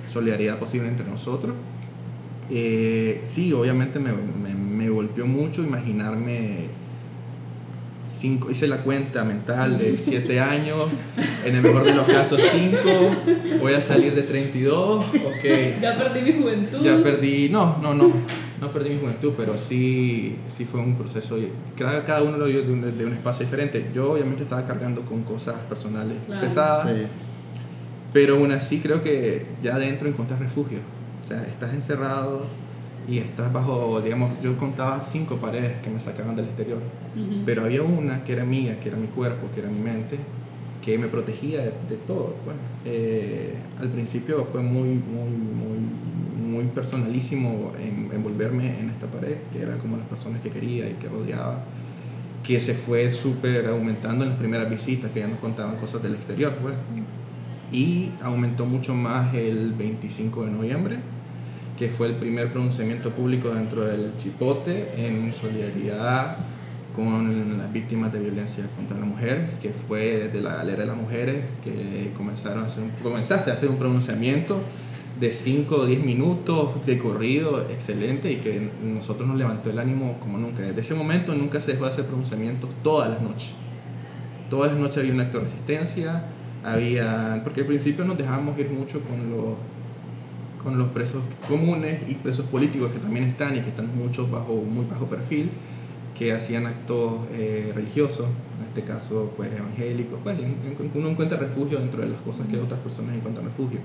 solidaridad 0.09 0.59
posible 0.59 0.89
entre 0.89 1.07
nosotros. 1.07 1.55
Eh, 2.51 3.21
sí, 3.23 3.53
obviamente 3.53 4.01
me, 4.01 4.13
me, 4.13 4.53
me 4.55 4.89
golpeó 4.91 5.27
mucho 5.27 5.63
imaginarme 5.63 6.67
cinco, 8.05 8.51
hice 8.51 8.67
la 8.69 8.79
cuenta 8.79 9.25
mental 9.25 9.79
de 9.79 9.95
7 9.97 10.41
años, 10.41 10.87
en 11.45 11.55
el 11.57 11.63
mejor 11.63 11.85
de 11.85 11.95
los 11.95 12.07
casos 12.07 12.41
5, 12.43 12.77
voy 13.63 13.73
a 13.75 13.81
salir 13.81 14.15
de 14.15 14.23
32, 14.23 15.05
ok, 15.07 15.81
Ya 15.81 15.97
perdí 15.97 16.21
mi 16.33 16.43
juventud. 16.43 16.83
ya 16.83 16.97
perdí, 17.03 17.49
no, 17.49 17.79
no, 17.81 17.95
no, 17.95 18.13
no 18.61 18.71
perdí 18.71 18.91
mi 18.91 19.01
juventud, 19.01 19.33
pero 19.37 19.57
sí, 19.59 20.37
sí 20.47 20.65
fue 20.65 20.81
un 20.81 20.95
proceso, 20.97 21.37
cada, 21.77 22.05
cada 22.05 22.23
uno 22.23 22.37
lo 22.39 22.47
vio 22.47 22.63
de 22.63 22.73
un, 22.73 22.97
de 22.99 23.05
un 23.07 23.13
espacio 23.13 23.45
diferente. 23.45 23.91
Yo 23.95 24.13
obviamente 24.13 24.43
estaba 24.45 24.65
cargando 24.65 25.03
con 25.03 25.23
cosas 25.23 25.57
personales 25.69 26.17
Claro. 26.27 26.41
pesadas, 26.41 26.89
Sí. 26.89 27.03
pero 28.13 28.37
aún 28.37 28.53
así 28.53 28.79
creo 28.81 29.03
que 29.03 29.47
ya 29.63 29.75
adentro 29.75 30.09
encontrás 30.09 30.39
refugio. 30.41 30.79
O 31.23 31.27
sea, 31.27 31.43
estás 31.43 31.73
encerrado 31.75 32.43
y 33.09 33.19
estás 33.19 33.53
bajo, 33.53 34.01
digamos, 34.01 34.33
yo 34.43 34.57
contaba 34.57 35.03
cinco 35.03 35.37
paredes 35.37 35.81
que 35.81 35.91
me 35.91 35.99
sacaban 35.99 36.37
del 36.37 36.47
exterior, 36.47 36.79
pero 37.45 37.65
había 37.65 37.83
una 37.83 38.25
que 38.25 38.33
era 38.33 38.45
mía, 38.45 38.79
que 38.81 38.89
era 38.89 38.97
mi 38.99 39.09
cuerpo, 39.09 39.49
que 39.55 39.61
era 39.61 39.69
mi 39.69 39.79
mente, 39.81 40.19
que 40.83 40.97
me 40.99 41.09
protegía 41.09 41.59
de, 41.61 41.73
de 41.89 41.97
todo. 42.07 42.35
Bueno, 42.45 42.61
eh, 42.85 43.55
al 43.81 43.89
principio 43.89 44.45
fue 44.51 44.63
muy, 44.63 44.89
muy, 44.89 45.31
muy, 45.31 45.79
muy 46.45 46.65
personalísimo 46.67 47.73
en- 47.81 48.11
envolverme 48.15 48.79
en 48.81 48.91
esta 48.91 49.07
pared, 49.07 49.37
que 49.53 49.63
era 49.63 49.77
como 49.79 49.97
las 49.97 50.07
personas 50.07 50.41
que 50.41 50.51
quería 50.51 50.89
y 50.89 50.95
que 50.95 51.09
rodeaba, 51.09 51.65
que 52.43 52.61
se 52.61 52.75
fue 52.75 53.11
súper 53.11 53.67
aumentando 53.67 54.25
en 54.25 54.31
las 54.31 54.39
primeras 54.39 54.69
visitas, 54.71 55.11
que 55.13 55.21
ya 55.21 55.27
nos 55.27 55.39
contaban 55.39 55.77
cosas 55.77 56.03
del 56.03 56.15
exterior. 56.15 56.55
Pues. 56.61 56.75
Y 57.73 58.11
aumentó 58.23 58.67
mucho 58.67 58.95
más 58.95 59.35
el 59.35 59.73
25 59.73 60.45
de 60.45 60.53
noviembre, 60.53 60.97
que 61.79 61.89
fue 61.89 62.07
el 62.09 62.15
primer 62.17 62.53
pronunciamiento 62.53 63.11
público 63.11 63.49
dentro 63.49 63.85
del 63.85 64.13
Chipote 64.17 64.91
en 64.97 65.33
solidaridad 65.35 66.37
con 66.95 67.59
las 67.59 67.73
víctimas 67.73 68.13
de 68.13 68.21
violencia 68.21 68.65
contra 68.77 68.97
la 68.97 69.05
mujer, 69.05 69.49
que 69.61 69.71
fue 69.71 70.29
desde 70.29 70.41
la 70.41 70.55
galera 70.55 70.81
de 70.83 70.87
las 70.87 70.97
mujeres 70.97 71.45
que 71.65 72.13
comenzaron 72.17 72.63
a 72.63 72.67
hacer 72.69 72.85
un- 72.85 72.91
comenzaste 73.03 73.51
a 73.51 73.55
hacer 73.55 73.69
un 73.69 73.77
pronunciamiento 73.79 74.61
de 75.19 75.31
5 75.31 75.77
o 75.77 75.87
10 75.87 76.05
minutos 76.05 76.85
de 76.87 76.99
corrido 76.99 77.63
excelente 77.71 78.33
y 78.33 78.37
que 78.37 78.71
nosotros 78.83 79.29
nos 79.29 79.37
levantó 79.37 79.71
el 79.71 79.79
ánimo 79.79 80.19
como 80.21 80.39
nunca. 80.39 80.63
Desde 80.63 80.81
ese 80.81 80.95
momento 80.95 81.35
nunca 81.35 81.61
se 81.61 81.73
dejó 81.73 81.85
de 81.85 81.91
hacer 81.91 82.07
pronunciamientos 82.07 82.71
todas 82.83 83.11
las 83.11 83.23
noches. 83.23 83.53
Todas 84.51 84.73
las 84.73 84.81
noches 84.81 84.99
había 84.99 85.13
un 85.13 85.21
acto 85.21 85.39
de 85.39 85.45
resistencia, 85.45 86.27
había, 86.65 87.41
porque 87.45 87.61
al 87.61 87.67
principio 87.67 88.05
nos 88.05 88.19
dejábamos 88.19 88.59
ir 88.59 88.71
mucho 88.71 89.01
con 89.01 89.31
los, 89.31 89.57
con 90.63 90.79
los 90.79 90.89
presos 90.89 91.23
comunes 91.49 92.01
y 92.09 92.15
presos 92.17 92.47
políticos 92.47 92.91
que 92.93 92.99
también 92.99 93.25
están 93.25 93.57
y 93.57 93.61
que 93.61 93.69
están 93.69 93.97
muchos 93.97 94.31
bajo, 94.31 94.55
muy 94.55 94.85
bajo 94.87 95.07
perfil, 95.07 95.51
que 96.19 96.33
hacían 96.33 96.67
actos 96.67 97.27
eh, 97.33 97.73
religiosos, 97.75 98.27
en 98.59 98.69
este 98.69 98.83
caso 98.83 99.33
pues 99.37 99.53
evangélicos, 99.53 100.19
pues 100.23 100.39
uno 100.95 101.09
encuentra 101.09 101.39
refugio 101.39 101.79
dentro 101.79 102.03
de 102.03 102.09
las 102.09 102.21
cosas 102.21 102.47
que 102.47 102.59
otras 102.59 102.81
personas 102.81 103.15
encuentran 103.17 103.47
refugio. 103.47 103.81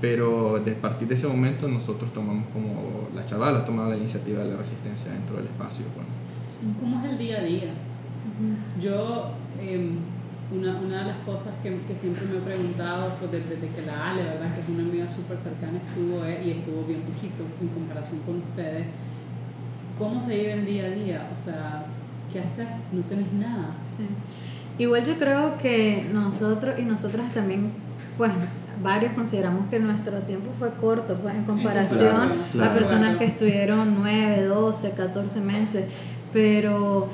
Pero 0.00 0.60
de 0.60 0.72
partir 0.72 1.08
de 1.08 1.14
ese 1.14 1.26
momento 1.26 1.68
nosotros 1.68 2.12
tomamos 2.12 2.48
como, 2.52 3.08
las 3.14 3.24
chavalas 3.24 3.64
tomaron 3.64 3.90
la 3.90 3.96
iniciativa 3.96 4.42
de 4.42 4.50
la 4.50 4.56
resistencia 4.56 5.10
dentro 5.12 5.36
del 5.36 5.46
espacio. 5.46 5.86
pues. 5.94 6.06
¿Cómo 6.78 7.04
es 7.04 7.10
el 7.10 7.18
día 7.18 7.38
a 7.38 7.42
día? 7.42 7.70
Yo, 8.80 9.30
eh, 9.58 9.90
una, 10.54 10.76
una 10.76 10.98
de 11.00 11.04
las 11.06 11.18
cosas 11.18 11.54
que, 11.62 11.80
que 11.80 11.96
siempre 11.96 12.26
me 12.26 12.38
he 12.38 12.40
preguntado, 12.40 13.10
pues 13.18 13.32
desde, 13.32 13.56
desde 13.56 13.68
que 13.68 13.82
la 13.82 14.10
Ale, 14.10 14.22
¿verdad? 14.22 14.54
Que 14.54 14.60
es 14.60 14.68
una 14.68 14.82
amiga 14.82 15.08
súper 15.08 15.38
cercana, 15.38 15.78
estuvo 15.78 16.24
eh, 16.24 16.42
y 16.44 16.50
estuvo 16.50 16.84
bien 16.84 17.00
poquito 17.00 17.44
en 17.60 17.68
comparación 17.68 18.20
con 18.20 18.42
ustedes, 18.42 18.86
¿cómo 19.98 20.20
se 20.20 20.36
vive 20.36 20.52
el 20.52 20.66
día 20.66 20.84
a 20.84 20.90
día? 20.90 21.30
O 21.32 21.36
sea, 21.36 21.86
¿qué 22.32 22.40
hacer? 22.40 22.68
No 22.92 23.02
tenés 23.02 23.32
nada. 23.32 23.76
Sí. 23.96 24.04
Igual 24.78 25.04
yo 25.04 25.16
creo 25.16 25.56
que 25.56 26.06
nosotros 26.12 26.78
y 26.78 26.82
nosotras 26.82 27.32
también, 27.32 27.72
pues 28.18 28.32
varios 28.82 29.12
consideramos 29.12 29.68
que 29.68 29.78
nuestro 29.78 30.18
tiempo 30.20 30.50
fue 30.58 30.70
corto, 30.74 31.16
pues 31.16 31.34
en 31.34 31.44
comparación 31.44 32.08
comparación, 32.08 32.40
a 32.40 32.52
claro. 32.52 32.74
personas 32.74 33.16
que 33.18 33.24
estuvieron 33.24 33.96
9, 34.00 34.44
12, 34.44 34.92
14 34.92 35.40
meses, 35.40 35.86
pero 36.32 37.08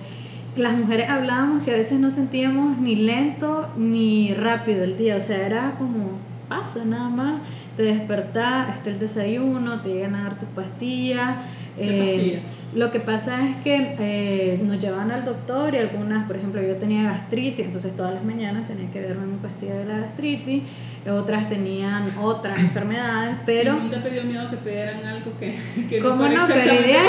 las 0.57 0.77
mujeres 0.77 1.09
hablábamos 1.09 1.63
que 1.63 1.73
a 1.73 1.77
veces 1.77 1.99
no 1.99 2.11
sentíamos 2.11 2.79
ni 2.79 2.97
lento 2.97 3.69
ni 3.77 4.35
rápido 4.35 4.85
el 4.85 4.99
día, 4.99 5.17
o 5.17 5.21
sea, 5.21 5.47
era 5.47 5.75
como 5.79 6.19
pasa 6.49 6.85
nada 6.85 7.09
más, 7.09 7.41
te 7.77 7.85
despertás, 7.85 8.77
está 8.77 8.91
el 8.91 8.99
desayuno, 8.99 9.81
te 9.81 9.89
llegan 9.89 10.15
a 10.15 10.25
dar 10.25 10.39
tus 10.39 10.49
pastillas. 10.51 11.37
¿Qué 11.77 11.85
eh, 11.85 12.15
pastillas? 12.15 12.62
Lo 12.75 12.91
que 12.91 13.01
pasa 13.01 13.47
es 13.49 13.57
que 13.63 13.95
eh, 13.99 14.61
nos 14.65 14.79
llevaban 14.81 15.11
al 15.11 15.25
doctor 15.25 15.75
y 15.75 15.79
algunas, 15.79 16.27
por 16.27 16.37
ejemplo, 16.37 16.63
yo 16.63 16.77
tenía 16.77 17.03
gastritis, 17.05 17.67
entonces 17.67 17.95
todas 17.97 18.15
las 18.15 18.25
mañanas 18.25 18.67
tenía 18.67 18.91
que 18.91 19.01
verme 19.01 19.27
mi 19.27 19.37
pastilla 19.39 19.75
de 19.75 19.85
la 19.85 19.99
gastritis, 19.99 20.63
otras 21.11 21.49
tenían 21.49 22.05
otras 22.21 22.59
enfermedades, 22.59 23.37
pero... 23.45 23.77
¿Y 23.77 23.83
nunca 23.83 24.03
te 24.03 24.11
dio 24.11 24.25
miedo 24.25 24.49
que 24.51 24.57
te 24.57 24.71
dieran 24.71 25.05
algo 25.05 25.33
que, 25.39 25.59
que 25.91 25.99
¿Cómo 26.01 26.27
no? 26.29 26.47
Pero 26.49 26.75
idea- 26.75 27.03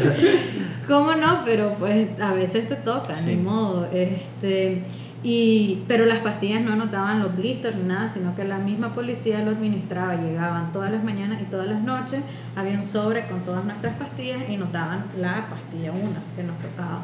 ¿Cómo 0.86 1.14
no? 1.14 1.42
Pero 1.44 1.74
pues 1.78 2.08
a 2.20 2.32
veces 2.34 2.68
te 2.68 2.74
toca, 2.76 3.14
Sí. 3.14 3.26
ni 3.30 3.36
modo. 3.36 3.88
Este, 3.92 4.82
y, 5.22 5.82
pero 5.86 6.06
las 6.06 6.18
pastillas 6.20 6.62
no 6.62 6.76
notaban 6.76 7.20
los 7.20 7.36
blisters 7.36 7.76
ni 7.76 7.82
nada, 7.82 8.08
sino 8.08 8.34
que 8.34 8.44
la 8.44 8.58
misma 8.58 8.94
policía 8.94 9.42
lo 9.44 9.50
administraba. 9.50 10.16
Llegaban 10.16 10.72
todas 10.72 10.90
las 10.90 11.04
mañanas 11.04 11.42
y 11.42 11.44
todas 11.44 11.66
las 11.66 11.82
noches, 11.82 12.20
había 12.56 12.72
un 12.74 12.82
sobre 12.82 13.26
con 13.26 13.40
todas 13.40 13.64
nuestras 13.64 13.96
pastillas 13.96 14.38
y 14.48 14.56
notaban 14.56 15.04
la 15.20 15.46
pastilla 15.50 15.92
una 15.92 16.20
que 16.36 16.42
nos 16.42 16.58
tocaba. 16.60 17.02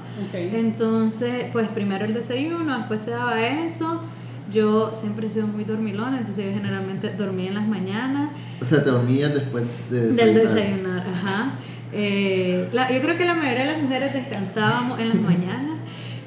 Entonces, 0.58 1.44
pues 1.52 1.68
primero 1.68 2.04
el 2.04 2.14
desayuno, 2.14 2.76
después 2.78 3.00
se 3.00 3.10
daba 3.10 3.40
eso. 3.46 4.02
Yo 4.52 4.92
siempre 4.94 5.26
he 5.26 5.30
sido 5.30 5.46
muy 5.48 5.64
dormilona, 5.64 6.18
entonces 6.18 6.44
yo 6.46 6.52
generalmente 6.52 7.10
dormía 7.18 7.48
en 7.48 7.54
las 7.56 7.66
mañanas 7.66 8.30
o 8.60 8.64
sea, 8.64 8.82
te 8.82 8.90
dormías 8.90 9.34
después 9.34 9.64
de 9.90 10.00
del 10.12 10.16
desayunar. 10.16 10.54
desayunar, 10.54 11.06
ajá. 11.12 11.50
Eh, 11.92 12.68
la- 12.72 12.90
yo 12.92 13.00
creo 13.02 13.18
que 13.18 13.24
la 13.24 13.34
mayoría 13.34 13.64
de 13.66 13.72
las 13.72 13.82
mujeres 13.82 14.12
descansábamos 14.14 14.98
en 15.00 15.08
las 15.10 15.20
mañanas. 15.20 15.75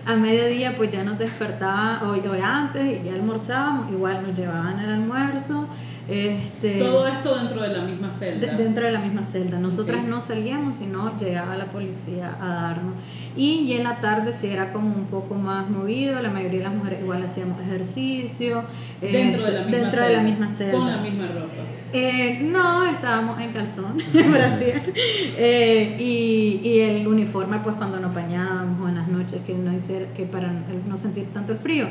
A 0.10 0.16
mediodía 0.16 0.74
pues 0.76 0.90
ya 0.90 1.04
nos 1.04 1.20
despertaba 1.20 2.02
hoy, 2.10 2.22
hoy 2.28 2.40
antes 2.44 2.84
y 2.84 3.06
ya 3.06 3.14
almorzábamos, 3.14 3.92
igual 3.92 4.24
nos 4.26 4.38
llevaban 4.38 4.80
el 4.80 4.90
almuerzo. 4.90 5.68
Este, 6.08 6.80
Todo 6.80 7.06
esto 7.06 7.36
dentro 7.38 7.62
de 7.62 7.68
la 7.70 7.84
misma 7.84 8.10
celda. 8.10 8.48
de- 8.56 8.64
dentro 8.64 8.86
de 8.86 8.92
la 8.92 9.00
misma 9.00 9.24
celda. 9.24 9.60
Nosotras 9.60 10.04
no 10.06 10.20
salíamos, 10.20 10.78
sino 10.78 11.16
llegaba 11.18 11.56
la 11.56 11.66
policía 11.66 12.36
a 12.42 12.48
darnos. 12.48 12.96
Y, 13.38 13.68
ya 13.68 13.76
en 13.76 13.84
la 13.84 14.02
tarde 14.02 14.34
sí 14.34 14.48
era 14.48 14.74
como 14.74 14.88
un 14.96 15.06
poco 15.06 15.36
más 15.36 15.70
movido, 15.70 16.20
la 16.24 16.32
mayoría 16.32 16.58
de 16.60 16.64
las 16.64 16.74
mujeres 16.74 17.02
igual 17.02 17.22
hacíamos 17.24 17.62
ejercicio. 17.62 18.64
dentro 19.00 19.46
de 19.46 19.52
la 19.52 19.60
este, 19.60 19.70
misma 19.72 19.78
dentro 19.78 19.92
celda. 20.02 20.08
de 20.08 20.14
la 20.16 20.24
misma 20.24 20.50
celda. 20.50 20.78
Con 20.80 20.88
la 20.90 20.98
misma 20.98 21.28
ropa. 21.28 21.64
Eh, 21.92 22.40
no, 22.42 22.86
estábamos 22.86 23.40
en 23.40 23.52
calzón, 23.52 23.98
en 24.14 24.32
Brasil. 24.32 24.82
Eh, 25.38 25.98
y, 26.00 26.80
el 26.80 27.08
uniforme, 27.08 27.60
pues 27.60 27.76
cuando 27.76 28.00
nos 28.00 28.14
bañábamos 28.14 28.90
en 28.90 28.96
las 28.96 29.08
noches, 29.08 29.42
que 29.46 29.54
no 29.54 29.74
hice, 29.74 30.08
que 30.16 30.26
para 30.26 30.52
no 30.88 30.98
sentir 30.98 31.28
tanto 31.34 31.52
el 31.52 31.60
frío. 31.60 31.88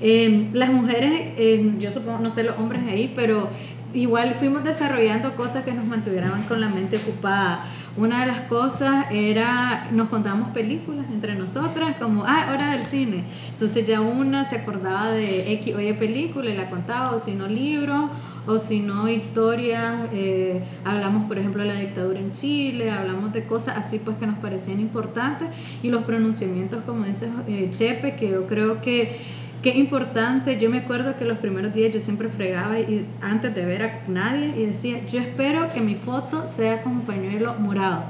Eh, 0.00 0.48
las 0.52 0.70
mujeres, 0.70 1.36
yo 1.78 1.90
supongo, 1.90 2.20
no 2.20 2.30
sé 2.30 2.44
los 2.44 2.58
hombres 2.58 2.82
ahí, 2.88 3.12
pero 3.14 3.50
igual 3.92 4.34
fuimos 4.38 4.64
desarrollando 4.64 5.34
cosas 5.34 5.64
que 5.64 5.72
nos 5.72 5.84
mantuvieran 5.84 6.42
con 6.44 6.60
la 6.60 6.68
mente 6.68 6.96
ocupada. 6.96 7.64
Una 7.96 8.20
de 8.20 8.26
las 8.26 8.42
cosas 8.42 9.06
era, 9.10 9.88
nos 9.90 10.08
contábamos 10.08 10.50
películas 10.50 11.06
entre 11.10 11.34
nosotras, 11.34 11.96
como, 11.98 12.24
ah, 12.24 12.50
hora 12.52 12.70
del 12.70 12.84
cine. 12.84 13.24
Entonces 13.50 13.86
ya 13.86 14.00
una 14.00 14.44
se 14.44 14.56
acordaba 14.56 15.10
de 15.10 15.52
X 15.54 15.74
o 15.74 15.80
Y 15.80 15.92
película 15.94 16.50
y 16.50 16.56
la 16.56 16.70
contaba, 16.70 17.10
o 17.10 17.18
si 17.18 17.32
no 17.32 17.48
libros, 17.48 18.10
o 18.46 18.58
si 18.58 18.80
no 18.80 19.08
historias. 19.08 19.94
Eh, 20.12 20.62
hablamos, 20.84 21.26
por 21.26 21.38
ejemplo, 21.38 21.62
de 21.62 21.68
la 21.68 21.74
dictadura 21.74 22.20
en 22.20 22.32
Chile, 22.32 22.90
hablamos 22.90 23.32
de 23.32 23.44
cosas 23.44 23.78
así 23.78 23.98
pues 23.98 24.16
que 24.18 24.26
nos 24.26 24.38
parecían 24.38 24.80
importantes 24.80 25.48
y 25.82 25.90
los 25.90 26.04
pronunciamientos, 26.04 26.84
como 26.84 27.04
dice 27.04 27.30
eh, 27.48 27.68
Chepe, 27.70 28.16
que 28.16 28.30
yo 28.30 28.46
creo 28.46 28.80
que 28.80 29.40
Qué 29.62 29.76
importante, 29.76 30.58
yo 30.58 30.70
me 30.70 30.78
acuerdo 30.78 31.18
que 31.18 31.26
los 31.26 31.36
primeros 31.36 31.74
días 31.74 31.92
yo 31.92 32.00
siempre 32.00 32.30
fregaba 32.30 32.80
y 32.80 33.06
antes 33.20 33.54
de 33.54 33.66
ver 33.66 33.82
a 33.82 34.00
nadie 34.08 34.54
y 34.56 34.64
decía, 34.64 35.06
yo 35.06 35.20
espero 35.20 35.68
que 35.68 35.82
mi 35.82 35.96
foto 35.96 36.46
sea 36.46 36.82
como 36.82 37.02
pañuelo 37.02 37.54
morado. 37.58 38.04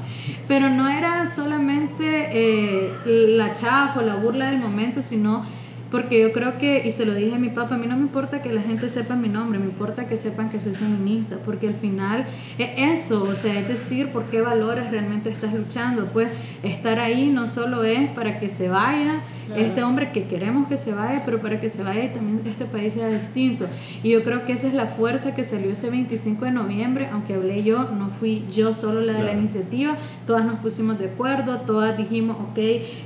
Pero 0.46 0.70
no 0.70 0.88
era 0.88 1.26
solamente 1.26 2.28
eh, 2.30 2.92
la 3.04 3.52
chafa 3.52 3.98
o 3.98 4.02
la 4.02 4.14
burla 4.14 4.50
del 4.50 4.60
momento, 4.60 5.02
sino 5.02 5.44
porque 5.90 6.20
yo 6.20 6.32
creo 6.32 6.58
que, 6.58 6.86
y 6.86 6.92
se 6.92 7.04
lo 7.04 7.14
dije 7.14 7.34
a 7.34 7.38
mi 7.38 7.48
papá, 7.48 7.74
a 7.74 7.78
mí 7.78 7.86
no 7.86 7.96
me 7.96 8.02
importa 8.02 8.42
que 8.42 8.52
la 8.52 8.62
gente 8.62 8.88
sepa 8.88 9.16
mi 9.16 9.28
nombre, 9.28 9.58
me 9.58 9.66
importa 9.66 10.06
que 10.06 10.16
sepan 10.16 10.50
que 10.50 10.60
soy 10.60 10.74
feminista, 10.74 11.38
porque 11.44 11.68
al 11.68 11.74
final 11.74 12.24
es 12.58 12.70
eso, 12.76 13.24
o 13.24 13.34
sea, 13.34 13.58
es 13.58 13.68
decir, 13.68 14.08
por 14.08 14.24
qué 14.24 14.40
valores 14.40 14.90
realmente 14.90 15.30
estás 15.30 15.52
luchando. 15.52 16.06
Pues 16.12 16.28
estar 16.62 16.98
ahí 16.98 17.30
no 17.32 17.46
solo 17.46 17.84
es 17.84 18.08
para 18.10 18.38
que 18.38 18.48
se 18.48 18.68
vaya 18.68 19.22
este 19.56 19.82
hombre 19.82 20.12
que 20.12 20.24
queremos 20.24 20.68
que 20.68 20.76
se 20.76 20.92
vaya, 20.92 21.22
pero 21.24 21.40
para 21.40 21.60
que 21.60 21.68
se 21.68 21.82
vaya 21.82 22.04
y 22.04 22.08
también 22.08 22.40
este 22.46 22.64
país 22.64 22.94
sea 22.94 23.08
distinto. 23.08 23.66
Y 24.02 24.10
yo 24.10 24.22
creo 24.22 24.44
que 24.44 24.52
esa 24.52 24.68
es 24.68 24.74
la 24.74 24.86
fuerza 24.86 25.34
que 25.34 25.44
salió 25.44 25.70
ese 25.70 25.90
25 25.90 26.44
de 26.44 26.50
noviembre, 26.52 27.08
aunque 27.12 27.34
hablé 27.34 27.62
yo, 27.62 27.90
no 27.90 28.08
fui 28.10 28.44
yo 28.50 28.72
solo 28.72 29.00
la 29.00 29.14
de 29.14 29.24
la 29.24 29.32
iniciativa, 29.32 29.96
todas 30.26 30.44
nos 30.44 30.60
pusimos 30.60 30.98
de 30.98 31.06
acuerdo, 31.06 31.60
todas 31.62 31.96
dijimos, 31.96 32.36
ok, 32.50 32.58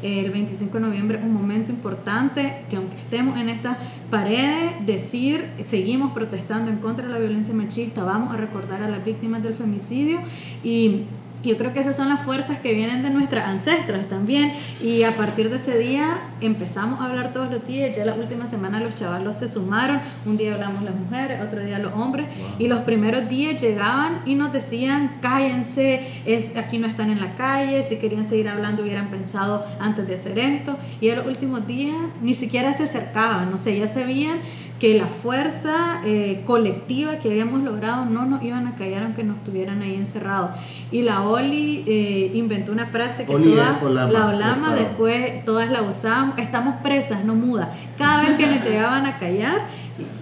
el 0.03 0.31
25 0.31 0.75
de 0.75 0.81
noviembre 0.81 1.19
es 1.19 1.25
un 1.25 1.33
momento 1.33 1.71
importante, 1.71 2.65
que 2.69 2.74
aunque 2.77 2.97
estemos 2.99 3.39
en 3.39 3.49
estas 3.49 3.77
paredes, 4.11 4.87
decir, 4.87 5.51
seguimos 5.65 6.13
protestando 6.13 6.71
en 6.71 6.79
contra 6.79 7.07
de 7.07 7.13
la 7.13 7.19
violencia 7.19 7.55
machista, 7.55 8.05
vamos 8.05 8.33
a 8.33 8.37
recordar 8.37 8.83
a 8.83 8.89
las 8.89 9.05
víctimas 9.05 9.43
del 9.43 9.55
femicidio 9.55 10.19
y 10.63 11.03
yo 11.45 11.59
creo 11.59 11.73
que 11.73 11.81
esas 11.81 11.97
son 11.97 12.09
las 12.09 12.21
fuerzas 12.23 12.59
que 12.59 12.73
vienen 12.73 13.03
de 13.03 13.11
nuestras 13.11 13.47
ancestras 13.47 14.09
también. 14.09 14.53
Y 14.83 15.03
a 15.03 15.13
partir 15.13 15.51
de 15.51 15.57
ese 15.57 15.79
día 15.79 16.19
empezamos 16.41 17.01
a 17.01 17.07
hablar 17.07 17.33
todos 17.33 17.51
los 17.51 17.67
días. 17.67 17.97
Ya 17.97 18.05
la 18.05 18.15
última 18.15 18.47
semana 18.47 18.81
los 18.81 18.95
chavalos 18.95 19.37
se 19.37 19.49
sumaron. 19.49 20.01
Un 20.27 20.37
día 20.37 20.55
hablamos 20.55 20.83
las 20.83 20.95
mujeres, 20.95 21.41
otro 21.43 21.61
día 21.61 21.79
los 21.79 21.93
hombres. 21.93 22.27
Y 22.59 22.69
los 22.69 22.81
primeros 22.81 23.29
días 23.29 23.61
llegaban 23.61 24.23
y 24.25 24.35
nos 24.35 24.53
decían, 24.53 25.19
cállense, 25.21 26.07
es, 26.27 26.57
aquí 26.57 26.79
no 26.79 26.87
están 26.87 27.11
en 27.11 27.21
la 27.21 27.35
calle. 27.35 27.83
Si 27.83 27.97
querían 27.97 28.25
seguir 28.25 28.49
hablando 28.49 28.83
hubieran 28.83 29.11
pensado 29.11 29.65
antes 29.81 30.07
de 30.07 30.15
hacer 30.15 30.39
esto. 30.39 30.77
Y 31.01 31.11
a 31.11 31.17
los 31.17 31.27
últimos 31.27 31.67
días 31.67 31.97
ni 32.23 32.35
siquiera 32.35 32.73
se 32.73 32.85
acercaban. 32.85 33.51
No 33.51 33.59
sé, 33.59 33.79
ya 33.79 33.87
se 33.87 34.05
veían 34.05 34.39
que 34.85 34.99
la 34.99 35.07
fuerza 35.07 36.03
eh, 36.05 36.43
colectiva 36.45 37.17
que 37.17 37.31
habíamos 37.31 37.63
logrado 37.63 38.05
no 38.05 38.27
nos 38.27 38.43
iban 38.43 38.67
a 38.67 38.75
callar 38.77 39.05
aunque 39.05 39.25
nos 39.25 39.39
estuvieran 39.39 39.81
ahí 39.81 39.95
encerrados. 39.95 40.51
Y 40.91 41.01
la 41.01 41.23
Oli 41.23 41.85
eh, 41.87 42.33
inventó 42.35 42.71
una 42.71 42.85
frase 42.85 43.25
que 43.25 43.33
todas, 43.33 43.83
la 43.83 44.27
Olama, 44.27 44.75
después 44.75 45.43
todas 45.47 45.71
la 45.71 45.81
usamos, 45.81 46.37
estamos 46.37 46.83
presas, 46.83 47.25
no 47.25 47.35
mudas. 47.35 47.69
Cada 47.97 48.25
vez 48.25 48.37
que 48.37 48.47
nos 48.47 48.63
llegaban 48.69 49.07
a 49.07 49.19
callar, 49.19 49.63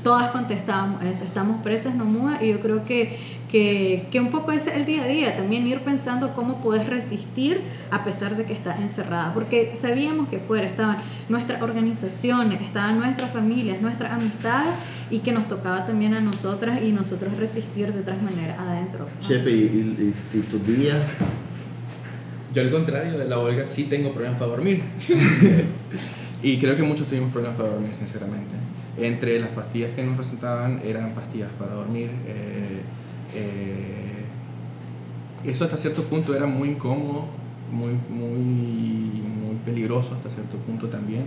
todas 0.04 0.30
contestábamos 0.30 1.02
eso, 1.02 1.24
estamos 1.24 1.60
presas, 1.62 1.96
no 1.96 2.04
mudas, 2.04 2.40
y 2.40 2.50
yo 2.50 2.60
creo 2.60 2.84
que, 2.84 3.31
que, 3.52 4.06
que, 4.10 4.18
un 4.18 4.30
poco 4.30 4.50
ese 4.50 4.70
es 4.70 4.76
el 4.76 4.86
día 4.86 5.04
a 5.04 5.06
día, 5.06 5.36
también 5.36 5.66
ir 5.66 5.80
pensando 5.80 6.34
cómo 6.34 6.62
puedes 6.62 6.86
resistir 6.86 7.60
a 7.90 8.02
pesar 8.02 8.34
de 8.38 8.46
que 8.46 8.54
estás 8.54 8.80
encerrada, 8.80 9.34
porque 9.34 9.74
sabíamos 9.74 10.30
que 10.30 10.38
fuera 10.38 10.66
estaban 10.66 10.96
nuestras 11.28 11.60
organizaciones, 11.60 12.62
estaban 12.62 12.98
nuestras 12.98 13.30
familias, 13.30 13.82
nuestras 13.82 14.14
amistades, 14.14 14.72
y 15.10 15.18
que 15.18 15.32
nos 15.32 15.48
tocaba 15.48 15.86
también 15.86 16.14
a 16.14 16.20
nosotras 16.20 16.80
y 16.82 16.92
nosotros 16.92 17.36
resistir 17.36 17.92
de 17.92 18.00
otras 18.00 18.22
maneras 18.22 18.58
adentro. 18.58 19.06
Chepe, 19.20 19.50
¿y, 19.50 20.14
y, 20.32 20.38
y 20.38 20.40
tus 20.40 20.66
días? 20.66 20.96
Yo 22.54 22.62
al 22.62 22.70
contrario 22.70 23.18
de 23.18 23.26
la 23.26 23.38
Olga 23.38 23.66
sí 23.66 23.84
tengo 23.84 24.12
problemas 24.12 24.38
para 24.38 24.52
dormir. 24.52 24.82
y 26.42 26.58
creo 26.58 26.74
que 26.74 26.82
muchos 26.82 27.06
tuvimos 27.06 27.30
problemas 27.32 27.58
para 27.58 27.68
dormir, 27.68 27.92
sinceramente. 27.92 28.56
Entre 28.96 29.38
las 29.38 29.50
pastillas 29.50 29.90
que 29.90 30.02
nos 30.02 30.16
recetaban 30.16 30.80
eran 30.82 31.14
pastillas 31.14 31.50
para 31.58 31.74
dormir. 31.74 32.10
Eh, 32.26 32.71
eh, 33.34 34.24
eso 35.44 35.64
hasta 35.64 35.76
cierto 35.76 36.02
punto 36.04 36.34
era 36.34 36.46
muy 36.46 36.70
incómodo, 36.70 37.26
muy, 37.70 37.92
muy, 38.08 38.38
muy 38.38 39.56
peligroso 39.64 40.14
hasta 40.14 40.30
cierto 40.30 40.56
punto 40.58 40.88
también, 40.88 41.24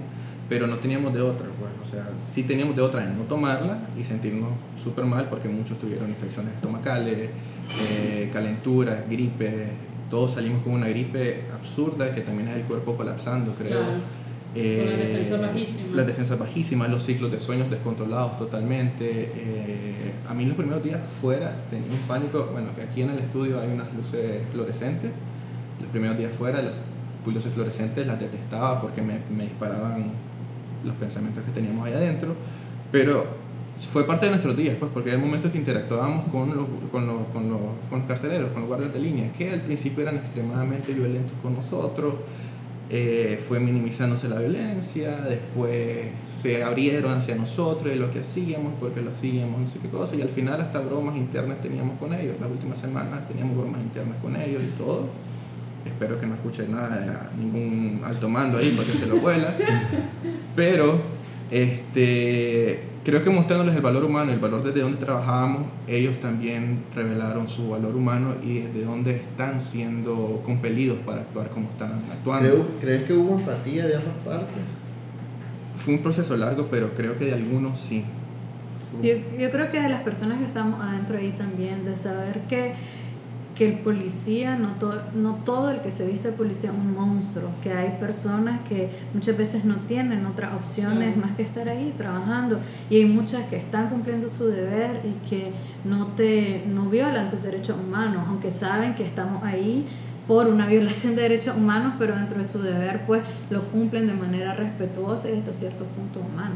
pero 0.48 0.68
no 0.68 0.78
teníamos 0.78 1.14
de 1.14 1.22
otra, 1.22 1.48
pues, 1.60 1.72
o 1.82 1.92
sea, 1.92 2.08
sí 2.20 2.44
teníamos 2.44 2.76
de 2.76 2.82
otra 2.82 3.04
en 3.04 3.18
no 3.18 3.24
tomarla 3.24 3.80
y 4.00 4.04
sentirnos 4.04 4.52
súper 4.76 5.06
mal 5.06 5.28
porque 5.30 5.50
muchos 5.50 5.78
tuvieron 5.80 6.10
infecciones 6.10 6.54
estomacales, 6.54 7.30
eh, 7.90 8.30
calenturas, 8.32 9.10
gripe, 9.10 9.70
todos 10.10 10.34
salimos 10.34 10.64
con 10.64 10.74
una 10.74 10.88
gripe 10.88 11.46
absurda 11.54 12.14
que 12.14 12.22
también 12.22 12.50
es 12.50 12.58
el 12.58 12.64
cuerpo 12.64 12.96
colapsando, 12.96 13.54
creo. 13.56 13.82
Eh, 14.56 14.86
la 14.90 14.98
defensa 14.98 15.38
bajísima. 15.38 15.96
Las 15.96 16.08
defensas 16.08 16.40
bajísimas, 16.40 16.90
los 16.90 17.04
ciclos 17.04 17.32
de 17.32 17.40
sueños 17.40 17.70
descontrolados 17.70 18.38
totalmente. 18.38 19.32
Eh, 19.36 20.14
a 20.28 20.34
mí 20.34 20.46
los 20.46 20.56
primeros 20.56 20.84
días 20.84 21.00
fuera 21.22 21.56
tenía 21.70 21.90
un 21.90 22.08
pánico, 22.08 22.50
bueno, 22.52 22.70
que 22.76 22.82
aquí 22.82 23.02
en 23.02 23.10
el 23.12 23.20
estudio 23.20 23.60
hay 23.60 23.70
unas 23.70 23.94
luces 23.94 24.42
fluorescentes. 24.52 25.12
Los 25.82 25.90
primeros 25.92 26.18
días 26.18 26.32
fuera 26.34 26.62
las 26.62 26.76
luces 27.26 27.54
fluorescentes 27.54 28.08
las 28.08 28.20
detestaba 28.20 28.80
porque 28.80 29.02
me, 29.02 29.20
me 29.36 29.44
disparaban 29.44 30.12
los 30.86 30.96
pensamientos 30.96 31.44
que 31.44 31.52
teníamos 31.52 31.86
ahí 31.86 31.94
adentro. 31.94 32.36
Pero 32.92 33.26
fue 33.80 34.06
parte 34.06 34.26
de 34.26 34.32
nuestros 34.32 34.56
días, 34.56 34.78
pues, 34.80 34.90
porque 34.94 35.10
era 35.10 35.18
el 35.18 35.24
momento 35.24 35.52
que 35.52 35.58
interactuábamos 35.58 36.30
con 36.30 36.56
los, 36.56 36.66
con, 36.92 37.06
los, 37.06 37.28
con, 37.28 37.50
los, 37.50 37.60
con 37.90 38.00
los 38.00 38.08
carceleros, 38.08 38.52
con 38.52 38.62
los 38.62 38.68
guardias 38.70 38.94
de 38.94 39.00
línea, 39.00 39.32
que 39.34 39.52
al 39.52 39.62
principio 39.62 40.04
eran 40.04 40.18
extremadamente 40.18 40.94
violentos 40.94 41.34
con 41.42 41.56
nosotros 41.56 42.16
eh, 42.98 43.38
fue 43.38 43.60
minimizándose 43.60 44.30
la 44.30 44.40
violencia, 44.40 45.18
después 45.18 46.08
se 46.32 46.64
abrieron 46.64 47.12
hacia 47.12 47.36
nosotros 47.36 47.94
y 47.94 47.98
lo 47.98 48.10
que 48.10 48.20
hacíamos, 48.20 48.72
porque 48.80 49.02
lo 49.02 49.10
hacíamos, 49.10 49.60
no 49.60 49.68
sé 49.68 49.80
qué 49.80 49.90
cosa, 49.90 50.16
y 50.16 50.22
al 50.22 50.30
final 50.30 50.62
hasta 50.62 50.80
bromas 50.80 51.18
internas 51.18 51.62
teníamos 51.62 52.00
con 52.00 52.14
ellos, 52.14 52.38
las 52.40 52.50
últimas 52.50 52.80
semanas 52.80 53.28
teníamos 53.28 53.58
bromas 53.58 53.82
internas 53.82 54.18
con 54.22 54.38
ellos 54.38 54.64
y 54.64 54.78
todo. 54.78 55.10
Espero 55.86 56.18
que 56.18 56.26
no 56.26 56.36
escuche 56.36 56.68
nada, 56.70 57.30
ningún 57.38 58.02
alto 58.06 58.30
mando 58.30 58.60
ahí 58.60 58.74
porque 58.78 58.94
se 58.94 59.08
lo 59.08 59.18
vuela. 59.18 59.54
Pero 60.56 61.00
este, 61.52 62.80
creo 63.04 63.22
que 63.22 63.30
mostrándoles 63.30 63.76
el 63.76 63.82
valor 63.82 64.04
humano, 64.04 64.32
el 64.32 64.40
valor 64.40 64.64
desde 64.64 64.82
donde 64.82 64.98
trabajábamos, 64.98 65.64
ellos 65.88 66.20
también 66.20 66.84
revelaron 66.96 67.48
su 67.48 67.70
valor 67.70 67.96
humano 67.96 68.36
y 68.44 68.60
desde 68.60 68.84
dónde 68.84 69.16
están 69.18 69.62
siendo 69.62 70.42
compelidos 70.44 70.98
para 71.06 71.22
actuar 71.22 71.50
como 71.50 71.70
están 71.70 72.02
actuando. 72.12 72.68
¿Crees 72.82 73.04
que 73.04 73.14
hubo 73.14 73.38
empatía 73.38 73.86
de 73.88 73.96
ambas 73.96 74.16
partes? 74.26 74.64
Fue 75.76 75.94
un 75.94 76.02
proceso 76.02 76.36
largo, 76.36 76.68
pero 76.72 76.94
creo 76.96 77.18
que 77.18 77.26
de 77.26 77.34
algunos 77.34 77.80
sí. 77.80 78.04
Yo, 79.04 79.14
yo 79.38 79.52
creo 79.52 79.72
que 79.72 79.82
de 79.82 79.90
las 79.90 80.02
personas 80.02 80.40
que 80.40 80.46
estamos 80.46 80.80
adentro 80.80 81.18
ahí 81.18 81.36
también, 81.38 81.86
de 81.86 81.96
saber 81.96 82.42
que 82.48 82.74
que 83.56 83.70
el 83.70 83.80
policía, 83.80 84.58
no, 84.58 84.74
todo 84.80 85.02
no 85.16 85.36
todo 85.46 85.72
el 85.72 85.80
que 85.80 85.92
se 85.92 86.06
viste 86.06 86.32
de 86.32 86.38
policía 86.38 86.72
es 86.72 86.76
un 86.76 86.94
monstruo, 86.94 87.50
que 87.64 87.72
hay 87.72 87.98
personas 88.00 88.60
que 88.68 88.90
muchas 89.14 89.38
veces 89.38 89.64
no 89.64 89.76
tienen 89.88 90.26
otras 90.26 90.54
opciones 90.54 91.16
más 91.16 91.36
que 91.36 91.44
estar 91.44 91.70
ahí 91.70 91.94
trabajando. 91.98 92.60
Y 92.90 92.98
hay 92.98 93.06
muchas 93.06 93.46
que 93.48 93.56
están 93.56 93.90
cumpliendo 93.90 94.28
su 94.28 94.48
deber 94.48 95.02
y 95.06 95.30
que 95.30 95.52
no, 95.86 96.08
te, 96.08 96.66
no 96.68 96.90
violan 96.90 97.32
tus 97.32 97.42
derechos 97.42 97.78
humanos, 97.82 98.26
aunque 98.28 98.52
saben 98.52 98.94
que 98.94 99.06
estamos 99.06 99.42
ahí 99.44 99.88
por 100.28 100.48
una 100.48 100.66
violación 100.66 101.16
de 101.16 101.22
derechos 101.22 101.56
humanos, 101.56 101.94
pero 101.98 102.16
dentro 102.16 102.40
de 102.40 102.46
su 102.46 102.62
deber 102.62 103.06
pues 103.06 103.22
lo 103.50 103.64
cumplen 103.70 104.08
de 104.08 104.14
manera 104.14 104.54
respetuosa 104.54 105.30
y 105.30 105.40
hasta 105.40 105.54
cierto 105.54 105.86
punto 105.86 106.20
humano. 106.20 106.56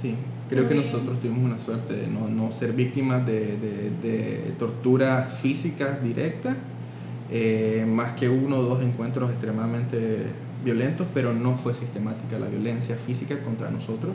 Sí, 0.00 0.16
Creo 0.48 0.68
que 0.68 0.74
nosotros 0.74 1.18
tuvimos 1.20 1.44
una 1.44 1.58
suerte 1.58 1.94
de 1.94 2.06
no, 2.06 2.28
no 2.28 2.52
ser 2.52 2.72
víctimas 2.72 3.24
de, 3.24 3.56
de, 3.56 3.90
de 4.02 4.52
torturas 4.58 5.38
físicas 5.40 6.02
directas, 6.02 6.54
eh, 7.30 7.86
más 7.88 8.12
que 8.12 8.28
uno 8.28 8.58
o 8.58 8.62
dos 8.62 8.82
encuentros 8.82 9.30
extremadamente 9.30 10.26
violentos, 10.64 11.06
pero 11.14 11.32
no 11.32 11.54
fue 11.54 11.74
sistemática 11.74 12.38
la 12.38 12.46
violencia 12.46 12.96
física 12.96 13.38
contra 13.42 13.70
nosotros. 13.70 14.12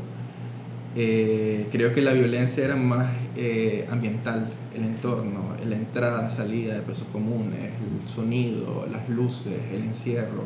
Eh, 0.95 1.67
creo 1.71 1.91
que 1.93 2.01
la 2.01 2.13
violencia 2.13 2.65
era 2.65 2.75
más 2.75 3.11
eh, 3.35 3.87
ambiental, 3.89 4.49
el 4.75 4.83
entorno, 4.83 5.55
la 5.67 5.75
entrada, 5.75 6.29
salida 6.29 6.73
de 6.75 6.81
presos 6.81 7.07
comunes, 7.11 7.59
el 7.61 8.09
sonido, 8.09 8.87
las 8.91 9.07
luces, 9.09 9.53
el 9.71 9.81
encierro. 9.83 10.45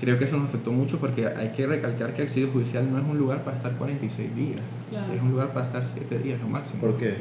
Creo 0.00 0.18
que 0.18 0.24
eso 0.24 0.36
nos 0.38 0.48
afectó 0.48 0.72
mucho 0.72 0.98
porque 0.98 1.26
hay 1.26 1.50
que 1.50 1.66
recalcar 1.66 2.14
que 2.14 2.22
el 2.22 2.28
auxilio 2.28 2.50
judicial 2.50 2.90
no 2.90 2.98
es 2.98 3.04
un 3.04 3.18
lugar 3.18 3.44
para 3.44 3.58
estar 3.58 3.72
46 3.76 4.34
días, 4.34 4.60
Claro. 4.88 5.12
es 5.12 5.20
un 5.20 5.30
lugar 5.30 5.52
para 5.52 5.66
estar 5.66 5.84
7 5.84 6.18
días 6.18 6.40
lo 6.40 6.48
máximo. 6.48 6.80
¿Por 6.80 6.96
qué? 6.96 7.14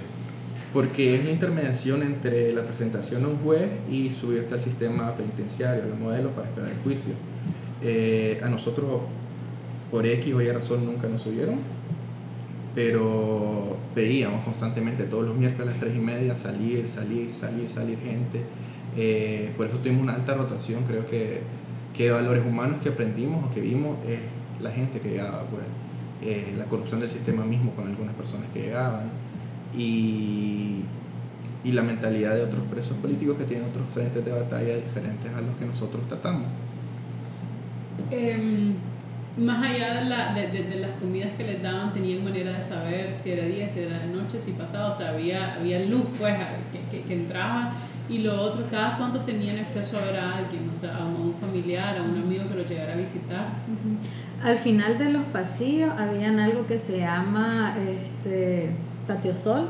Porque 0.73 1.15
es 1.15 1.25
la 1.25 1.31
intermediación 1.31 2.03
entre 2.03 2.53
la 2.53 2.63
presentación 2.63 3.25
a 3.25 3.27
un 3.27 3.37
juez 3.39 3.67
y 3.91 4.11
subirte 4.11 4.53
al 4.53 4.61
sistema 4.61 5.13
penitenciario, 5.15 5.83
al 5.83 5.99
modelo 5.99 6.29
para 6.29 6.47
esperar 6.47 6.69
el 6.69 6.77
juicio. 6.83 7.13
Eh, 7.81 8.39
a 8.43 8.47
nosotros, 8.49 9.01
por 9.91 10.05
X 10.05 10.33
o 10.33 10.41
Y 10.41 10.49
razón, 10.51 10.85
nunca 10.85 11.07
nos 11.07 11.21
subieron, 11.23 11.55
pero 12.75 13.77
veíamos 13.95 14.43
constantemente 14.45 15.03
todos 15.05 15.25
los 15.25 15.35
miércoles 15.35 15.67
a 15.69 15.71
las 15.71 15.79
3 15.79 15.95
y 15.95 15.99
media 15.99 16.35
salir, 16.37 16.87
salir, 16.87 17.33
salir, 17.33 17.69
salir 17.69 17.97
gente. 17.99 18.41
Eh, 18.95 19.51
por 19.57 19.67
eso 19.67 19.77
tuvimos 19.79 20.03
una 20.03 20.13
alta 20.15 20.35
rotación. 20.35 20.83
Creo 20.87 21.05
que, 21.07 21.41
que 21.95 22.11
valores 22.11 22.45
humanos 22.45 22.79
que 22.81 22.89
aprendimos 22.89 23.45
o 23.45 23.49
que 23.49 23.61
vimos 23.61 23.97
es 24.07 24.19
la 24.61 24.71
gente 24.71 24.99
que 24.99 25.09
llegaba, 25.09 25.43
pues, 25.43 25.63
la 26.57 26.65
corrupción 26.65 26.99
del 26.99 27.09
sistema 27.09 27.45
mismo 27.45 27.71
con 27.71 27.87
algunas 27.87 28.13
personas 28.15 28.47
que 28.53 28.63
llegaban 28.63 29.09
y, 29.75 30.81
y 31.63 31.71
la 31.71 31.81
mentalidad 31.81 32.35
de 32.35 32.43
otros 32.43 32.63
presos 32.69 32.97
políticos 32.97 33.37
que 33.37 33.45
tienen 33.45 33.67
otros 33.69 33.87
frentes 33.89 34.23
de 34.25 34.31
batalla 34.31 34.75
diferentes 34.75 35.33
a 35.33 35.41
los 35.41 35.55
que 35.57 35.65
nosotros 35.65 36.05
tratamos. 36.07 36.47
Em, 38.11 38.73
más 39.39 39.63
allá 39.63 39.95
de, 40.01 40.05
la, 40.05 40.33
de, 40.33 40.47
de- 40.47 40.63
de 40.63 40.75
las 40.79 40.91
comidas 40.99 41.29
que 41.37 41.43
les 41.43 41.61
daban, 41.61 41.93
tenían 41.93 42.23
manera 42.23 42.51
de 42.53 42.63
saber 42.63 43.15
si 43.15 43.31
era 43.31 43.45
día, 43.45 43.67
si 43.69 43.79
era 43.79 43.99
de 43.99 44.07
noche, 44.07 44.39
si 44.39 44.51
pasaba, 44.53 44.89
o 44.89 44.95
sea, 44.97 45.09
había, 45.09 45.55
había 45.55 45.79
luz 45.85 46.05
pues 46.19 46.35
que, 46.71 46.97
que, 46.99 47.03
que 47.03 47.13
entraba. 47.13 47.73
Y 48.09 48.19
lo 48.19 48.41
otro, 48.41 48.65
cada 48.71 48.97
cuánto 48.97 49.19
tenían 49.21 49.59
acceso 49.59 49.97
a 49.99 50.01
ver 50.11 50.19
a 50.19 50.37
alguien, 50.37 50.67
o 50.69 50.75
sea, 50.75 50.97
a 50.97 51.05
un 51.05 51.35
familiar, 51.39 51.95
a 51.97 52.01
un 52.01 52.17
amigo 52.17 52.47
que 52.49 52.55
los 52.55 52.67
llegara 52.69 52.93
a 52.93 52.97
visitar. 52.97 53.47
Al 54.43 54.57
final 54.57 54.97
de 54.97 55.11
los 55.13 55.23
pasillos 55.25 55.91
habían 55.91 56.39
algo 56.39 56.65
que 56.65 56.79
se 56.79 56.99
llama 56.99 57.75
este, 57.77 58.71
patio 59.07 59.33
Sol. 59.33 59.69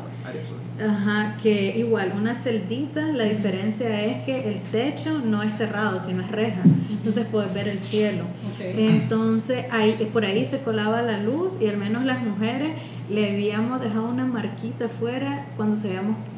Ajá, 0.81 1.37
que 1.41 1.77
igual 1.77 2.13
una 2.15 2.35
celdita, 2.35 3.01
la 3.07 3.25
diferencia 3.25 4.05
es 4.05 4.23
que 4.23 4.47
el 4.49 4.61
techo 4.61 5.19
no 5.25 5.43
es 5.43 5.55
cerrado, 5.55 5.99
sino 5.99 6.21
es 6.21 6.31
reja. 6.31 6.61
Entonces 6.89 7.27
puedes 7.31 7.53
ver 7.53 7.67
el 7.67 7.79
cielo. 7.79 8.23
Entonces 8.59 9.65
ahí, 9.71 10.09
por 10.13 10.25
ahí 10.25 10.45
se 10.45 10.59
colaba 10.61 11.01
la 11.01 11.17
luz 11.17 11.61
y 11.61 11.67
al 11.67 11.77
menos 11.77 12.05
las 12.05 12.21
mujeres 12.23 12.69
le 13.09 13.31
habíamos 13.31 13.81
dejado 13.81 14.05
una 14.07 14.25
marquita 14.25 14.85
afuera 14.85 15.47
cuando, 15.57 15.77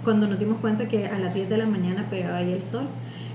cuando 0.04 0.28
nos 0.28 0.40
dimos 0.40 0.60
cuenta 0.60 0.88
que 0.88 1.08
a 1.08 1.20
las 1.20 1.34
10 1.34 1.50
de 1.50 1.58
la 1.58 1.66
mañana 1.66 2.08
pegaba 2.10 2.38
ahí 2.38 2.52
el 2.54 2.64
sol. 2.64 2.88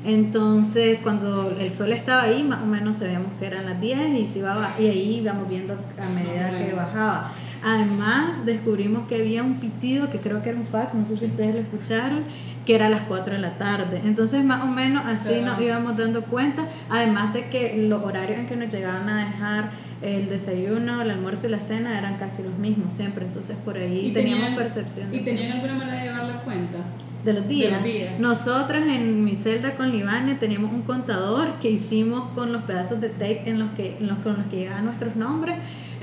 Entonces 0.04 1.00
cuando 1.02 1.56
el 1.58 1.74
sol 1.74 1.92
estaba 1.92 2.22
ahí, 2.22 2.42
más 2.42 2.62
o 2.62 2.66
menos 2.66 2.96
sabíamos 2.96 3.32
que 3.40 3.46
eran 3.46 3.66
las 3.66 3.80
10 3.80 3.98
y, 4.20 4.26
se 4.26 4.38
iba, 4.38 4.56
y 4.78 4.86
ahí 4.86 5.16
íbamos 5.20 5.48
viendo 5.48 5.74
a 5.74 6.08
medida 6.14 6.50
que 6.50 6.64
Bueno. 6.64 6.76
bajaba. 6.76 7.32
Además 7.64 8.44
descubrimos 8.46 9.06
que 9.08 9.16
había 9.16 9.42
un 9.42 9.54
pitido 9.60 10.10
que 10.10 10.18
creo 10.18 10.42
que 10.42 10.50
era 10.50 10.58
un 10.58 10.66
fax, 10.66 10.94
no 10.94 11.04
sé 11.04 11.16
si 11.16 11.26
ustedes 11.26 11.54
lo 11.54 11.60
escucharon, 11.60 12.20
que 12.64 12.74
era 12.74 12.86
a 12.86 12.90
las 12.90 13.02
4 13.02 13.34
de 13.34 13.40
la 13.40 13.58
tarde. 13.58 14.00
Entonces 14.04 14.44
más 14.44 14.62
o 14.62 14.66
menos 14.66 15.04
así 15.06 15.34
nos 15.42 15.56
Claro. 15.56 15.62
íbamos 15.64 15.96
dando 15.96 16.22
cuenta, 16.22 16.66
además 16.90 17.32
de 17.32 17.48
que 17.48 17.76
los 17.88 18.02
horarios 18.02 18.38
en 18.38 18.46
que 18.46 18.56
nos 18.56 18.72
llegaban 18.72 19.08
a 19.08 19.24
dejar 19.26 19.70
el 20.02 20.28
desayuno, 20.28 21.00
el 21.02 21.10
almuerzo 21.10 21.46
y 21.46 21.50
la 21.50 21.60
cena 21.60 21.98
eran 21.98 22.16
casi 22.18 22.42
los 22.42 22.58
mismos 22.58 22.92
siempre, 22.92 23.24
entonces 23.24 23.56
por 23.64 23.76
ahí 23.76 24.08
Y 24.08 24.12
teníamos 24.12 24.40
tenían- 24.46 24.56
percepción 24.56 25.14
¿Y 25.14 25.20
tenían 25.20 25.52
alguna 25.52 25.74
manera 25.74 25.98
de 25.98 26.04
llevar 26.10 26.24
la 26.24 26.42
cuenta? 26.42 26.78
de 27.24 27.32
los 27.32 27.48
días. 27.48 27.70
de 27.70 27.76
los 27.76 27.84
días. 27.84 28.20
Nosotras 28.20 28.84
en 28.86 29.24
mi 29.24 29.34
celda 29.34 29.72
con 29.74 29.90
Libane 29.90 30.34
teníamos 30.36 30.72
un 30.72 30.82
contador 30.82 31.48
que 31.60 31.70
hicimos 31.70 32.28
con 32.36 32.52
los 32.52 32.62
pedazos 32.62 33.00
de 33.00 33.08
tape 33.08 33.42
en 33.50 33.58
los 33.58 33.70
que, 33.72 33.96
en 33.98 34.06
los, 34.06 34.18
con 34.18 34.36
los 34.36 34.46
que 34.46 34.56
llegaban 34.58 34.84
nuestros 34.84 35.16
nombres. 35.16 35.56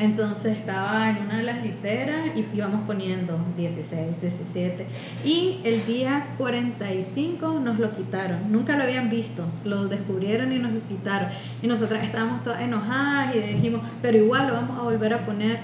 Entonces 0.03 0.57
estaba 0.57 1.09
en 1.09 1.25
una 1.25 1.37
de 1.37 1.43
las 1.43 1.63
literas 1.63 2.27
y 2.35 2.45
íbamos 2.53 2.81
poniendo 2.85 3.39
16, 3.55 4.19
17. 4.19 4.85
Y 5.23 5.61
el 5.63 5.85
día 5.85 6.27
45 6.37 7.61
nos 7.63 7.79
lo 7.79 7.95
quitaron. 7.95 8.51
Nunca 8.51 8.75
lo 8.75 8.83
habían 8.83 9.09
visto. 9.09 9.45
Lo 9.63 9.87
descubrieron 9.87 10.51
y 10.51 10.59
nos 10.59 10.73
lo 10.73 10.85
quitaron. 10.89 11.29
Y 11.61 11.67
nosotras 11.67 12.03
estábamos 12.03 12.43
todas 12.43 12.61
enojadas 12.61 13.33
y 13.33 13.39
dijimos, 13.39 13.79
pero 14.01 14.17
igual 14.17 14.47
lo 14.47 14.53
vamos 14.55 14.77
a 14.77 14.83
volver 14.83 15.13
a 15.13 15.19
poner. 15.21 15.59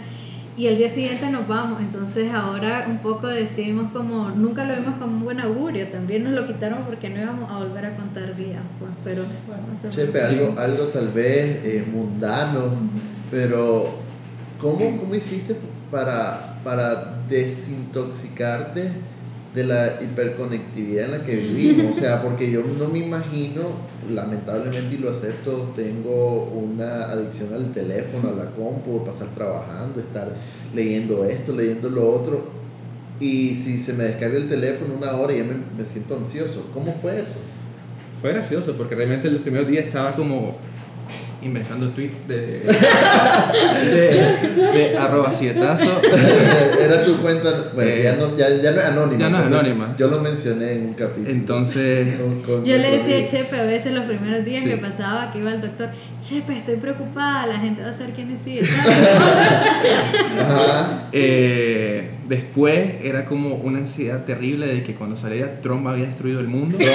Y 0.56 0.68
el 0.68 0.78
día 0.78 0.90
siguiente 0.90 1.30
nos 1.30 1.46
vamos. 1.46 1.82
Entonces 1.82 2.32
ahora 2.32 2.86
un 2.90 3.00
poco 3.00 3.28
decimos 3.28 3.92
como, 3.92 4.30
nunca 4.30 4.64
lo 4.64 4.74
vimos 4.74 4.96
como 5.00 5.18
un 5.18 5.24
buen 5.26 5.42
augurio. 5.42 5.86
También 5.90 6.24
nos 6.24 6.32
lo 6.32 6.48
quitaron 6.48 6.80
porque 6.86 7.10
no 7.10 7.22
íbamos 7.22 7.52
a 7.52 7.58
volver 7.58 7.88
a 7.88 7.98
contar 7.98 8.34
días. 8.38 8.62
Pues, 8.80 8.92
pero 9.04 9.24
no 9.24 9.82
sé 9.82 9.90
Chepe, 9.90 10.22
algo, 10.22 10.58
algo 10.58 10.86
tal 10.86 11.10
vez 11.10 11.60
eh, 11.66 11.86
mundano, 11.92 12.72
pero 13.30 14.08
¿cómo, 14.62 14.98
cómo 14.98 15.16
hiciste 15.16 15.56
para, 15.92 16.60
para 16.64 17.24
desintoxicarte 17.30 18.90
de 19.56 19.64
la 19.64 20.02
hiperconectividad 20.02 21.06
en 21.06 21.12
la 21.12 21.26
que 21.26 21.36
vivimos? 21.36 21.98
O 21.98 22.00
sea, 22.00 22.22
porque 22.22 22.52
yo 22.52 22.62
no 22.62 22.88
me 22.88 23.00
imagino, 23.00 23.62
lamentablemente 24.10 24.96
y 24.96 24.98
lo 25.00 25.10
acepto, 25.10 25.74
tengo 25.76 26.44
una 26.46 27.06
adicción 27.06 27.54
al 27.54 27.74
teléfono, 27.74 28.30
a 28.30 28.32
la 28.34 28.52
compu, 28.52 29.04
pasar 29.06 29.30
trabajando, 29.36 30.00
estar 30.00 30.30
leyendo 30.74 31.26
esto, 31.26 31.54
leyendo 31.54 31.90
lo 31.90 32.12
otro. 32.12 32.60
Y 33.20 33.56
si 33.56 33.80
se 33.82 33.94
me 33.94 34.06
descarga 34.06 34.38
el 34.38 34.48
teléfono 34.48 34.94
una 34.96 35.14
hora 35.14 35.34
ya 35.34 35.44
me, 35.44 35.56
me 35.78 35.86
siento 35.86 36.16
ansioso. 36.16 36.70
¿Cómo 36.74 36.96
fue 37.02 37.20
eso? 37.20 37.40
Fue 38.22 38.32
gracioso 38.34 38.76
porque 38.76 38.96
realmente 38.96 39.28
el 39.28 39.40
primer 39.40 39.66
día 39.66 39.82
estaba 39.82 40.14
como 40.16 40.56
inventando 41.42 41.90
tweets 41.90 42.28
de, 42.28 42.62
de, 43.92 44.72
de 44.74 44.98
arroba 44.98 45.34
sietazo. 45.34 46.02
Era 46.82 47.04
tu 47.06 47.18
cuenta, 47.18 47.72
bueno, 47.74 47.90
Eh, 47.92 48.02
ya, 48.04 48.16
no, 48.16 48.36
ya, 48.38 48.50
ya 48.62 48.72
no 48.72 48.80
es 48.82 48.86
anónima. 48.88 49.20
ya 49.20 49.30
no 49.30 49.40
es 49.40 49.46
anónima. 49.48 49.96
Yo 49.98 50.08
lo 50.08 50.20
mencioné 50.22 50.74
en 50.74 50.86
un 50.88 50.94
capítulo. 50.94 51.30
Entonces, 51.30 52.18
Con- 52.20 52.42
con 52.44 52.64
Yo 52.66 52.78
le 52.78 52.92
decía 52.92 53.20
a. 53.20 53.26
Chepe 53.26 53.56
a 53.60 53.64
veces 53.64 53.94
los 53.94 54.06
primeros 54.06 54.44
días 54.46 54.64
Sí. 54.64 54.70
que 54.70 54.78
pasaba 54.78 55.32
que 55.32 55.40
iba 55.40 55.52
al 55.52 55.62
doctor, 55.62 55.90
Chepe, 56.22 56.58
estoy 56.58 56.76
preocupada, 56.76 57.48
la 57.48 57.60
gente 57.60 57.82
va 57.82 57.90
a 57.90 57.94
saber 57.94 58.14
quién 58.14 58.32
es. 58.34 58.40
Ajá. 60.40 61.10
eh, 61.12 62.12
después 62.28 62.96
era 63.04 63.26
como 63.26 63.56
una 63.56 63.80
ansiedad 63.80 64.24
terrible 64.26 64.68
de 64.68 64.84
que 64.84 64.96
cuando 64.96 65.18
saliera 65.18 65.60
Trump 65.62 65.88
había 65.88 66.06
destruido 66.06 66.40
el 66.40 66.48
mundo. 66.48 66.78
Y 66.80 66.86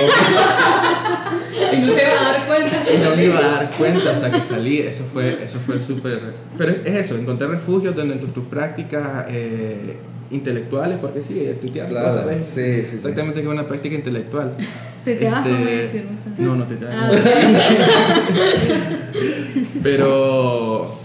no 1.80 1.92
te 1.92 2.04
vas 2.04 2.20
a 2.20 2.24
dar 2.32 2.46
cuenta. 2.46 2.76
Y 2.94 2.98
no 3.02 3.16
me 3.16 3.24
iba 3.24 3.38
a 3.38 3.42
dar 3.42 3.70
cuenta 3.76 4.10
hasta 4.12 4.30
que 4.34 4.42
salí. 4.42 4.78
Eso 4.78 5.04
fue, 5.12 5.44
eso 5.44 5.58
fue 5.60 5.78
súper. 5.78 6.20
Pero 6.58 6.72
es 6.72 6.78
es 6.84 7.06
eso, 7.06 7.16
encontrar 7.16 7.50
refugio 7.50 7.92
donde 7.92 8.16
tus 8.16 8.44
prácticas 8.46 9.26
eh, 9.28 9.96
intelectuales, 10.30 10.98
porque 10.98 11.20
sí, 11.20 11.46
tuitear 11.60 11.88
Claro, 11.88 12.08
cosas, 12.08 12.26
¿ves? 12.26 12.48
sí, 12.48 12.60
sí, 12.82 12.86
sí. 12.90 12.96
Exactamente 12.96 13.40
que 13.40 13.46
es 13.46 13.52
una 13.52 13.66
práctica 13.66 13.94
intelectual. 13.94 14.56
Te 15.04 15.14
te 15.16 15.24
vas 15.26 15.46
Este, 15.46 15.50
como 15.50 15.64
decir. 15.66 16.04
No, 16.38 16.56
no 16.56 16.66
te 16.66 16.76
te 16.76 16.86
Ah, 16.86 17.10
Pero. 19.82 21.03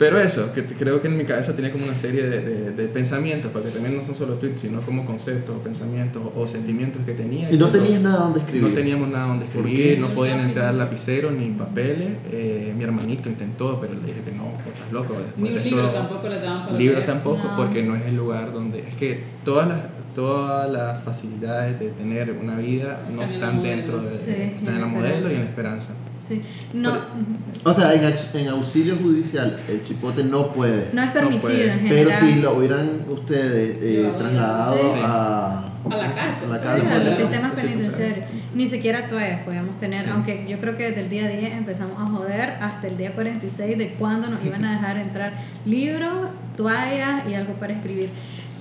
Pero 0.00 0.18
eso, 0.18 0.50
que 0.54 0.64
creo 0.64 1.00
que 1.02 1.08
en 1.08 1.16
mi 1.18 1.24
cabeza 1.24 1.54
tenía 1.54 1.70
como 1.70 1.84
una 1.84 1.94
serie 1.94 2.22
de, 2.22 2.40
de- 2.40 2.70
de 2.72 2.88
pensamientos, 2.88 3.50
porque 3.52 3.68
también 3.68 3.96
no 3.96 4.02
son 4.02 4.14
solo 4.14 4.34
tweets, 4.36 4.62
sino 4.62 4.80
como 4.80 5.04
conceptos, 5.04 5.54
o 5.54 5.60
pensamientos 5.62 6.22
o 6.34 6.48
sentimientos 6.48 7.02
que 7.04 7.12
tenía. 7.12 7.52
Y 7.52 7.58
no 7.58 7.68
tenías 7.68 8.00
nada 8.00 8.20
donde 8.24 8.40
escribir. 8.40 8.66
no 8.68 8.74
teníamos 8.74 9.08
nada 9.10 9.26
donde 9.28 9.44
¿Por 9.44 9.66
escribir, 9.68 10.00
no 10.00 10.08
podían 10.14 10.40
entrar 10.40 10.72
lapiceros 10.74 11.32
ni 11.32 11.50
papeles. 11.50 12.08
Eh, 12.32 12.72
mi 12.76 12.82
hermanito 12.82 13.28
intentó, 13.28 13.78
pero 13.78 13.92
le 13.92 14.00
dije 14.06 14.22
que 14.24 14.32
no, 14.32 14.46
estás 14.66 14.90
loco. 14.90 15.12
Después 15.14 15.36
Ni 15.52 15.56
un 15.58 15.62
libro 15.64 15.90
tampoco 15.90 16.28
le 16.30 16.40
daban 16.40 16.64
para 16.66 16.78
Libros 16.78 16.96
leer. 17.00 17.06
tampoco, 17.06 17.44
No. 17.48 17.56
porque 17.56 17.82
no 17.82 17.94
es 17.94 18.06
el 18.06 18.16
lugar 18.16 18.52
donde. 18.54 18.78
Es 18.80 18.94
que 18.94 19.20
todas 19.44 19.68
las, 19.68 19.80
todas 20.14 20.70
las 20.70 21.04
facilidades 21.04 21.78
de 21.78 21.90
tener 21.90 22.32
una 22.32 22.56
vida 22.56 23.02
no 23.14 23.20
Están 23.22 23.34
están 23.34 23.62
dentro 23.62 24.00
de. 24.00 24.14
Sí, 24.16 24.30
están 24.56 24.76
en 24.76 24.80
la 24.80 24.86
modelo 24.86 25.30
y 25.30 25.34
en 25.34 25.40
la 25.40 25.44
esperanza. 25.46 25.92
Sí. 26.30 26.42
No, 26.72 26.94
O 27.64 27.74
sea, 27.74 27.92
en, 27.94 28.14
en 28.34 28.48
auxilio 28.48 28.96
judicial 28.96 29.56
el 29.68 29.84
chipote 29.84 30.24
no 30.24 30.52
puede. 30.52 30.88
no 30.92 31.02
es 31.02 31.10
permitido 31.10 31.42
puede. 31.42 31.72
en 31.72 31.88
pero 31.88 32.10
si 32.12 32.40
lo 32.40 32.54
hubieran 32.56 33.04
ustedes 33.08 33.78
eh, 33.82 34.10
trasladado 34.18 34.76
sí. 34.94 35.00
a, 35.02 35.64
A 35.84 35.96
la 35.96 36.10
cárcel. 36.10 36.50
a 36.50 36.56
la 36.56 36.58
Sí, 36.58 36.64
cárcel. 36.64 36.92
a 37.00 37.04
los 37.04 37.14
sistemas 37.16 37.52
sí, 37.56 37.66
penitenciarios. 37.66 38.26
Ni 38.54 38.66
siquiera 38.66 39.08
toallas 39.08 39.42
podíamos 39.42 39.78
tener, 39.78 40.02
Sí. 40.02 40.10
aunque 40.12 40.46
yo 40.48 40.58
creo 40.60 40.76
que 40.76 40.84
desde 40.88 41.02
el 41.02 41.10
día 41.10 41.28
10 41.28 41.52
empezamos 41.52 42.00
a 42.00 42.06
joder 42.06 42.54
hasta 42.60 42.86
el 42.88 42.96
día 42.96 43.12
46 43.12 43.78
de 43.78 43.88
cuándo 43.94 44.28
nos 44.28 44.44
iban 44.44 44.64
a 44.64 44.72
dejar 44.72 44.96
entrar 44.96 45.32
libros, 45.64 46.30
toallas 46.56 47.28
y 47.28 47.34
algo 47.34 47.52
para 47.54 47.74
escribir. 47.74 48.08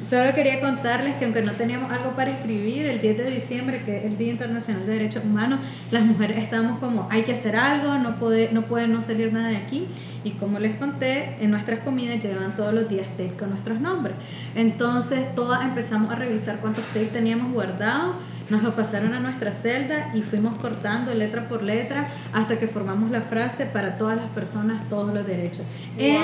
Solo 0.01 0.33
quería 0.33 0.61
contarles 0.61 1.15
que 1.17 1.25
aunque 1.25 1.41
no 1.41 1.51
teníamos 1.51 1.91
algo 1.91 2.15
para 2.15 2.31
escribir, 2.31 2.85
el 2.85 3.01
10 3.01 3.17
de 3.17 3.31
diciembre, 3.31 3.83
que 3.83 3.97
es 3.97 4.05
el 4.05 4.17
Día 4.17 4.31
Internacional 4.31 4.85
de 4.85 4.93
Derechos 4.93 5.25
Humanos, 5.25 5.59
las 5.91 6.03
mujeres 6.03 6.37
estábamos 6.37 6.79
como, 6.79 7.07
hay 7.11 7.23
que 7.23 7.33
hacer 7.33 7.57
algo, 7.57 7.97
no 7.97 8.15
puede 8.15 8.51
no, 8.53 8.61
puede 8.61 8.87
no 8.87 9.01
salir 9.01 9.33
nada 9.33 9.49
de 9.49 9.57
aquí. 9.57 9.87
Y 10.23 10.31
como 10.31 10.57
les 10.57 10.77
conté, 10.77 11.35
en 11.41 11.51
nuestras 11.51 11.79
comidas 11.79 12.23
llevan 12.23 12.55
todos 12.55 12.73
los 12.73 12.87
días 12.87 13.07
tape 13.17 13.35
con 13.37 13.49
nuestros 13.49 13.81
nombres. 13.81 14.15
Entonces 14.55 15.35
todas 15.35 15.63
empezamos 15.63 16.11
a 16.11 16.15
revisar 16.15 16.59
cuántos 16.59 16.85
tape 16.85 17.07
teníamos 17.07 17.51
guardados 17.51 18.15
nos 18.49 18.63
lo 18.63 18.75
pasaron 18.75 19.13
a 19.13 19.19
nuestra 19.19 19.51
celda 19.51 20.11
y 20.15 20.21
fuimos 20.21 20.55
cortando 20.57 21.13
letra 21.13 21.47
por 21.47 21.63
letra 21.63 22.09
hasta 22.33 22.59
que 22.59 22.67
formamos 22.67 23.11
la 23.11 23.21
frase 23.21 23.65
para 23.65 23.97
todas 23.97 24.17
las 24.17 24.27
personas, 24.27 24.87
todos 24.89 25.13
los 25.13 25.25
derechos. 25.25 25.65
En 25.97 26.21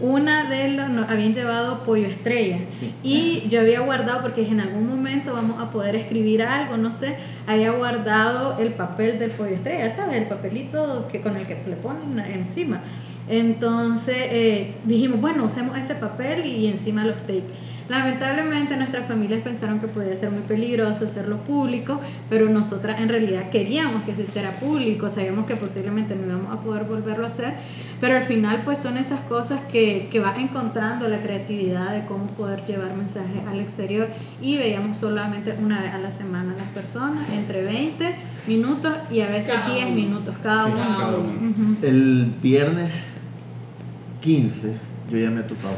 una 0.00 0.48
de 0.48 0.68
los, 0.68 0.90
nos 0.90 1.08
habían 1.08 1.32
llevado 1.34 1.84
pollo 1.84 2.06
estrella 2.06 2.58
y 3.02 3.48
yo 3.48 3.60
había 3.60 3.80
guardado, 3.80 4.22
porque 4.22 4.46
en 4.46 4.60
algún 4.60 4.88
momento 4.88 5.32
vamos 5.32 5.60
a 5.60 5.70
poder 5.70 5.96
escribir 5.96 6.42
algo, 6.42 6.76
no 6.76 6.92
sé, 6.92 7.16
había 7.46 7.72
guardado 7.72 8.58
el 8.58 8.74
papel 8.74 9.18
del 9.18 9.30
pollo 9.30 9.54
estrella, 9.54 9.94
¿sabes? 9.94 10.16
El 10.16 10.26
papelito 10.26 11.08
que, 11.10 11.20
con 11.20 11.36
el 11.36 11.46
que 11.46 11.54
le 11.66 11.76
ponen 11.76 12.18
encima. 12.18 12.82
Entonces 13.28 14.16
eh, 14.18 14.74
dijimos, 14.84 15.20
bueno, 15.20 15.44
usemos 15.44 15.78
ese 15.78 15.94
papel 15.94 16.44
y 16.44 16.66
encima 16.66 17.04
los 17.04 17.16
tapes. 17.16 17.44
Lamentablemente 17.88 18.76
nuestras 18.76 19.08
familias 19.08 19.42
pensaron 19.42 19.80
que 19.80 19.88
podía 19.88 20.14
ser 20.16 20.30
muy 20.30 20.42
peligroso 20.42 21.04
hacerlo 21.04 21.38
público, 21.44 22.00
pero 22.30 22.48
nosotras 22.48 23.00
en 23.00 23.08
realidad 23.08 23.50
queríamos 23.50 24.02
que 24.04 24.14
se 24.14 24.22
hiciera 24.22 24.52
público, 24.52 25.08
sabíamos 25.08 25.46
que 25.46 25.56
posiblemente 25.56 26.14
no 26.16 26.26
íbamos 26.26 26.54
a 26.54 26.60
poder 26.60 26.84
volverlo 26.84 27.24
a 27.24 27.28
hacer, 27.28 27.54
pero 28.00 28.16
al 28.16 28.24
final 28.24 28.62
pues 28.64 28.78
son 28.78 28.98
esas 28.98 29.20
cosas 29.20 29.60
que, 29.70 30.08
que 30.10 30.20
vas 30.20 30.38
encontrando 30.38 31.08
la 31.08 31.22
creatividad 31.22 31.92
de 31.92 32.06
cómo 32.06 32.26
poder 32.28 32.64
llevar 32.66 32.96
mensajes 32.96 33.46
al 33.46 33.60
exterior 33.60 34.08
y 34.40 34.56
veíamos 34.56 34.98
solamente 34.98 35.54
una 35.60 35.80
vez 35.80 35.92
a 35.92 35.98
la 35.98 36.10
semana 36.10 36.52
a 36.52 36.56
las 36.56 36.68
personas, 36.68 37.28
entre 37.30 37.62
20 37.62 38.14
minutos 38.46 38.92
y 39.10 39.20
a 39.20 39.28
veces 39.28 39.54
10 39.72 39.90
minutos 39.90 40.34
cada 40.42 40.66
uno. 40.66 41.76
El 41.82 42.32
viernes 42.42 42.90
15 44.20 44.76
yo 45.10 45.18
llamé 45.18 45.40
a 45.40 45.46
tu 45.46 45.54
papá 45.56 45.74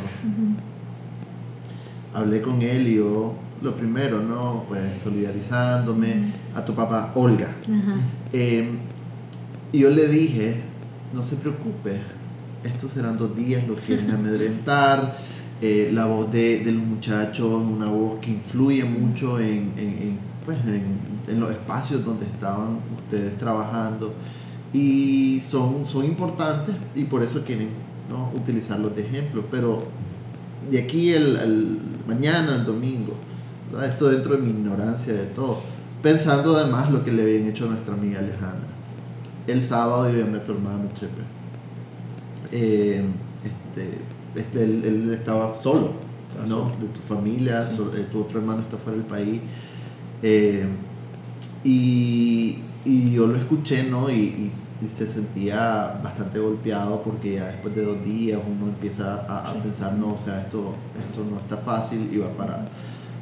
hablé 2.15 2.41
con 2.41 2.62
él 2.62 2.89
y 2.89 2.97
yo, 2.97 3.35
lo 3.61 3.75
primero, 3.75 4.21
¿no? 4.21 4.65
Pues 4.69 4.99
solidarizándome 4.99 6.33
a 6.55 6.65
tu 6.65 6.75
papá, 6.75 7.12
Olga. 7.15 7.51
Em, 8.33 8.79
y 9.73 9.79
yo 9.81 9.91
le 9.91 10.09
dije, 10.09 10.57
no 11.12 11.23
se 11.23 11.37
preocupe, 11.37 12.01
estos 12.62 12.93
serán 12.93 13.17
dos 13.19 13.37
días, 13.37 13.67
los 13.67 13.81
quieren 13.81 14.11
amedrentar. 14.12 15.17
Eh, 15.61 15.91
la 15.93 16.07
voz 16.07 16.31
de, 16.33 16.65
de, 16.65 16.73
los 16.73 16.83
muchachos 16.83 17.47
una 17.47 17.87
voz 17.87 18.19
que 18.21 18.31
influye 18.31 18.85
mucho 18.85 19.39
en, 19.39 19.73
en, 19.79 20.19
pues 20.45 20.59
en, 20.67 20.99
en, 21.29 21.41
los 21.41 21.49
espacios 21.51 22.05
donde 22.05 22.27
estaban 22.27 22.81
ustedes 22.99 23.39
trabajando 23.39 24.12
y 24.75 25.41
son, 25.41 25.87
son 25.87 26.05
importantes 26.05 26.75
y 26.97 27.05
por 27.05 27.23
eso 27.23 27.45
quieren 27.45 27.69
¿no? 28.11 28.33
utilizarlos 28.35 28.95
de 28.97 29.03
ejemplo. 29.03 29.45
Pero 29.51 29.85
de 30.71 30.79
aquí 30.81 31.12
el, 31.12 31.79
mañana, 32.07 32.57
el 32.57 32.64
domingo, 32.64 33.14
esto 33.84 34.09
dentro 34.09 34.36
de 34.36 34.42
mi 34.42 34.50
ignorancia 34.50 35.12
de 35.12 35.26
todo, 35.26 35.59
pensando 36.02 36.57
además 36.57 36.90
lo 36.90 37.02
que 37.05 37.12
le 37.12 37.22
habían 37.22 37.48
hecho 37.48 37.64
a 37.64 37.68
nuestra 37.68 37.94
amiga 37.94 38.18
Alejandra. 38.18 38.68
El 39.46 39.62
sábado 39.62 40.11
yo 40.11 40.18
llamé 40.18 40.38
a 40.38 40.44
tu 40.44 40.52
hermano 40.52 40.88
Chepe. 40.94 41.22
Eh, 42.52 43.05
este, 43.42 43.98
este, 44.34 44.64
él, 44.64 45.11
estaba 45.12 45.55
solo, 45.55 45.92
ah, 46.38 46.46
¿no? 46.48 46.70
De 46.80 46.86
tu 46.88 47.00
familia, 47.00 47.62
eh, 47.62 48.07
tu 48.11 48.20
otro 48.20 48.38
hermano 48.38 48.61
está 48.61 48.78
fuera 48.78 48.96
del 48.96 49.07
país. 49.07 49.40
Eh, 50.22 50.66
y, 51.62 52.62
y, 52.84 53.12
yo 53.12 53.26
lo 53.26 53.36
escuché, 53.36 53.84
¿no? 53.84 54.11
y 54.11 54.14
y 54.14 54.52
se 54.89 55.07
sentía 55.07 56.01
bastante 56.03 56.39
golpeado 56.39 57.03
porque 57.03 57.35
ya 57.35 57.47
después 57.47 57.74
de 57.74 57.85
dos 57.85 58.05
días 58.05 58.41
uno 58.47 58.68
empieza 58.68 59.26
a, 59.28 59.53
pensar, 59.55 59.95
no, 59.95 60.14
o 60.14 60.18
sea, 60.18 60.41
esto, 60.41 60.72
esto 60.99 61.24
no 61.24 61.39
está 61.39 61.57
fácil 61.57 62.09
y 62.12 62.18
va 62.18 62.28
para, 62.30 62.64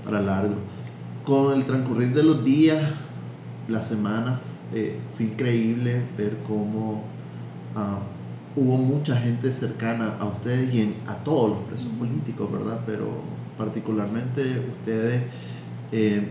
para 0.05 0.21
largo. 0.21 0.55
Con 1.25 1.53
el 1.53 1.65
transcurrir 1.65 2.15
de 2.15 2.23
los 2.23 2.45
días, 2.45 2.83
la 3.69 3.83
semana, 3.83 4.39
eh, 4.75 4.99
fue 5.15 5.27
increíble 5.27 6.03
ver 6.17 6.39
cómo 6.47 7.05
ah, 7.77 7.99
hubo 8.57 8.77
mucha 8.77 9.17
gente 9.17 9.53
cercana 9.53 10.17
a 10.19 10.25
ustedes 10.27 10.75
y 10.75 10.95
a 11.07 11.15
todos 11.17 11.51
los 11.51 11.59
presos 11.61 11.93
políticos, 11.93 12.51
¿verdad? 12.51 12.81
Pero 12.87 13.07
particularmente 13.57 14.43
ustedes, 14.81 15.23
eh, 15.93 16.29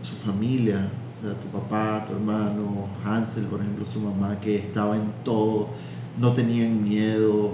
su 0.00 0.14
familia, 0.16 0.88
sea, 1.26 1.40
tu 1.40 1.48
papá, 1.48 2.04
tu 2.06 2.14
hermano, 2.14 2.88
Hansel, 3.04 3.44
por 3.44 3.60
ejemplo, 3.60 3.84
su 3.84 4.00
mamá, 4.00 4.40
que 4.40 4.56
estaba 4.56 4.96
en 4.96 5.12
todo, 5.24 5.68
no 6.18 6.32
tenían 6.32 6.82
miedo. 6.82 7.52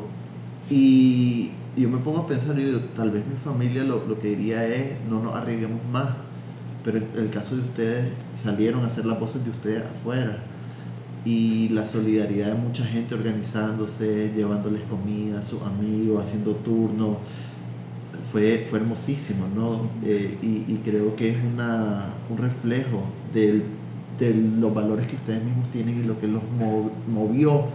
Y 0.71 1.51
yo 1.77 1.89
me 1.89 1.99
pongo 1.99 2.21
a 2.21 2.27
pensar, 2.27 2.57
yo 2.57 2.81
tal 2.95 3.11
vez 3.11 3.27
mi 3.27 3.37
familia 3.37 3.85
lo, 3.85 4.07
lo 4.07 4.19
que 4.19 4.29
diría 4.29 4.67
es, 4.67 4.93
no 5.09 5.23
nos 5.23 5.35
arriesguemos 5.35 5.81
más. 5.91 6.11
Pero 6.85 6.99
en 6.99 7.09
el 7.17 7.31
caso 7.31 7.57
de 7.57 7.63
ustedes, 7.63 8.13
salieron 8.33 8.83
a 8.83 8.87
hacer 8.87 9.07
las 9.07 9.19
voces 9.19 9.45
de 9.45 9.51
ustedes 9.51 9.85
afuera. 9.85 10.39
Y 11.25 11.69
la 11.69 11.85
solidaridad 11.85 12.49
de 12.49 12.55
mucha 12.55 12.85
gente 12.85 13.15
organizándose, 13.15 14.33
llevándoles 14.35 14.83
comida 14.83 15.39
a 15.39 15.43
sus 15.43 15.63
amigos, 15.63 16.23
haciendo 16.23 16.57
turnos 16.57 17.19
fue, 18.33 18.67
fue 18.69 18.81
hermosísimo, 18.81 19.47
¿no? 19.55 19.91
Eh, 20.03 20.39
y, 20.43 20.73
y, 20.73 20.81
creo 20.85 21.15
que 21.15 21.29
es 21.29 21.37
una, 21.45 22.07
un 22.31 22.39
reflejo 22.39 23.05
del, 23.33 23.65
de 24.19 24.35
los 24.35 24.75
valores 24.75 25.07
que 25.07 25.17
ustedes 25.17 25.43
mismos 25.43 25.71
tienen 25.71 25.99
y 25.99 26.03
lo 26.03 26.21
que 26.21 26.29
los 26.29 26.43
movió 27.09 27.67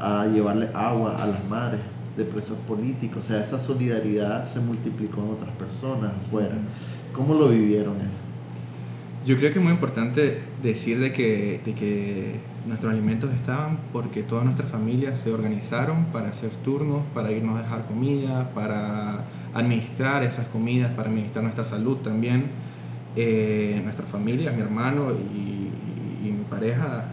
a 0.00 0.26
llevarle 0.26 0.68
agua 0.74 1.16
a 1.16 1.26
las 1.26 1.44
madres 1.48 1.80
de 2.16 2.24
presos 2.24 2.56
políticos. 2.66 3.24
O 3.24 3.28
sea, 3.28 3.40
esa 3.40 3.58
solidaridad 3.58 4.44
se 4.44 4.60
multiplicó 4.60 5.22
en 5.22 5.30
otras 5.30 5.54
personas 5.56 6.12
afuera. 6.24 6.56
¿Cómo 7.12 7.34
lo 7.34 7.48
vivieron 7.48 7.96
eso? 8.00 8.22
Yo 9.26 9.36
creo 9.36 9.52
que 9.52 9.58
es 9.58 9.64
muy 9.64 9.72
importante 9.72 10.40
decir 10.62 11.00
de 11.00 11.12
que, 11.12 11.60
de 11.64 11.74
que 11.74 12.36
nuestros 12.64 12.92
alimentos 12.92 13.32
estaban 13.34 13.78
porque 13.92 14.22
todas 14.22 14.44
nuestras 14.44 14.70
familias 14.70 15.18
se 15.18 15.32
organizaron 15.32 16.06
para 16.06 16.28
hacer 16.28 16.50
turnos, 16.50 17.02
para 17.12 17.32
irnos 17.32 17.58
a 17.58 17.62
dejar 17.62 17.86
comida, 17.86 18.50
para 18.54 19.24
administrar 19.52 20.22
esas 20.22 20.46
comidas, 20.46 20.92
para 20.92 21.08
administrar 21.08 21.42
nuestra 21.42 21.64
salud 21.64 21.96
también. 21.98 22.50
Eh, 23.18 23.80
nuestra 23.82 24.04
familia, 24.04 24.52
mi 24.52 24.60
hermano 24.60 25.10
y, 25.10 25.70
mi 26.30 26.44
pareja, 26.50 27.04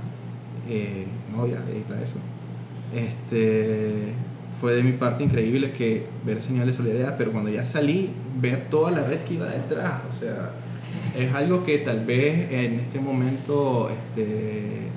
eh, 0.67 1.05
novia, 1.33 1.63
está 1.73 2.01
eso. 2.01 2.15
Este, 2.93 4.13
fue 4.59 4.73
de 4.73 4.83
mi 4.83 4.93
parte 4.93 5.23
increíble 5.23 5.71
que 5.71 6.05
ver 6.25 6.41
señales 6.41 6.75
de 6.75 6.83
solidaridad, 6.83 7.15
pero 7.17 7.31
cuando 7.31 7.49
ya 7.49 7.65
salí, 7.65 8.09
ver 8.39 8.69
toda 8.69 8.91
la 8.91 9.05
red 9.05 9.19
que 9.19 9.35
iba 9.35 9.45
detrás, 9.45 10.01
o 10.09 10.13
sea, 10.13 10.51
es 11.17 11.33
algo 11.33 11.63
que 11.63 11.77
tal 11.79 12.05
vez 12.05 12.51
en 12.51 12.81
este 12.81 12.99
momento 12.99 13.89
este, 13.89 14.89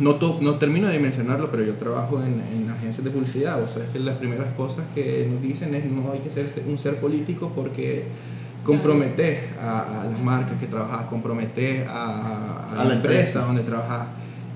no, 0.00 0.18
no 0.40 0.58
termino 0.58 0.88
de 0.88 0.98
mencionarlo, 0.98 1.50
pero 1.50 1.64
yo 1.64 1.74
trabajo 1.74 2.22
en, 2.22 2.42
en, 2.52 2.68
agencias 2.70 3.04
de 3.04 3.10
publicidad, 3.10 3.62
o 3.62 3.68
sea, 3.68 3.84
es 3.84 3.90
que 3.90 4.00
las 4.00 4.16
primeras 4.16 4.52
cosas 4.54 4.84
que 4.94 5.28
nos 5.30 5.42
dicen 5.42 5.74
es 5.74 5.84
no 5.84 6.10
hay 6.12 6.20
que 6.20 6.30
ser 6.30 6.48
un 6.66 6.78
ser 6.78 7.00
político 7.00 7.52
porque 7.54 8.04
comprometes 8.68 9.38
a, 9.58 10.06
las 10.10 10.20
marcas 10.20 10.60
que 10.60 10.66
trabajas, 10.66 11.06
comprometes 11.06 11.88
a, 11.88 12.78
a, 12.78 12.84
la, 12.84 12.94
empresa, 12.96 13.46
donde 13.46 13.62
trabajas. 13.62 14.08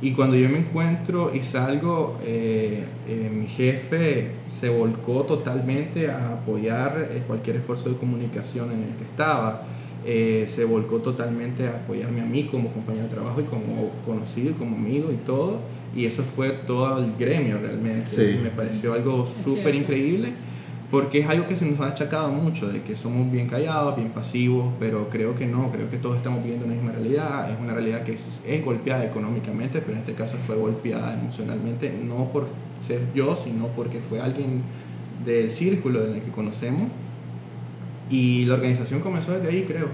Y 0.02 0.12
cuando 0.12 0.36
yo 0.36 0.50
me 0.50 0.58
encuentro 0.58 1.34
y 1.34 1.40
salgo, 1.40 2.18
eh, 2.22 2.84
eh, 3.08 3.30
mi 3.32 3.46
jefe 3.46 4.32
se 4.46 4.68
volcó 4.68 5.22
totalmente 5.22 6.10
a 6.10 6.34
apoyar 6.34 7.08
eh, 7.10 7.22
cualquier 7.26 7.56
esfuerzo 7.56 7.88
de 7.88 7.96
comunicación 7.96 8.70
en 8.72 8.82
el 8.82 8.96
que 8.96 9.04
estaba. 9.04 9.62
Eh, 10.04 10.44
se 10.46 10.66
volcó 10.66 10.98
totalmente 10.98 11.68
a 11.68 11.76
apoyarme 11.76 12.20
a 12.20 12.26
mí 12.26 12.44
como 12.44 12.70
compañero 12.70 13.04
de 13.04 13.14
trabajo 13.14 13.40
y 13.40 13.44
como 13.44 13.92
conocido 14.04 14.50
y 14.50 14.54
como 14.54 14.76
amigo 14.76 15.10
y 15.10 15.24
todo. 15.24 15.60
Y 15.96 16.04
eso 16.04 16.22
fue 16.22 16.50
todo 16.50 16.98
el 16.98 17.14
gremio 17.16 17.58
realmente. 17.58 18.38
Me 18.42 18.50
pareció 18.50 18.92
algo 18.92 19.24
súper 19.24 19.74
increíble 19.74 20.34
porque 20.93 21.20
es 21.20 21.28
algo 21.30 21.47
que 21.47 21.57
se 21.57 21.64
nos 21.64 21.80
ha 21.80 21.86
achacado 21.86 22.28
mucho, 22.28 22.68
de 22.70 22.82
que 22.82 22.95
somos 22.95 23.32
bien 23.32 23.47
callados, 23.47 23.97
bien 23.97 24.11
pasivos, 24.11 24.74
pero 24.78 25.09
creo 25.09 25.34
que 25.34 25.47
no, 25.47 25.72
creo 25.72 25.90
que 25.90 25.97
todos 25.97 26.18
estamos 26.18 26.43
viviendo 26.43 26.66
una 26.66 26.74
misma 26.74 26.93
realidad, 26.93 27.51
es 27.51 27.59
una 27.59 27.72
realidad 27.72 28.03
que 28.03 28.12
es, 28.12 28.43
es 28.47 28.62
golpeada 28.62 29.03
económicamente, 29.03 29.80
pero 29.80 29.95
en 29.95 30.01
este 30.01 30.12
caso 30.12 30.36
fue 30.36 30.55
golpeada 30.55 31.14
emocionalmente, 31.14 31.90
no 32.05 32.26
por 32.30 32.47
ser 32.78 33.01
yo, 33.14 33.34
sino 33.43 33.68
porque 33.68 34.01
fue 34.01 34.20
alguien 34.20 34.61
del 35.24 35.51
círculo 35.51 36.05
en 36.05 36.16
el 36.16 36.20
que 36.20 36.30
conocemos 36.30 36.88
y 38.11 38.45
la 38.45 38.53
organización 38.53 39.01
comenzó 39.01 39.32
desde 39.32 39.49
ahí, 39.49 39.64
creo. 39.64 39.88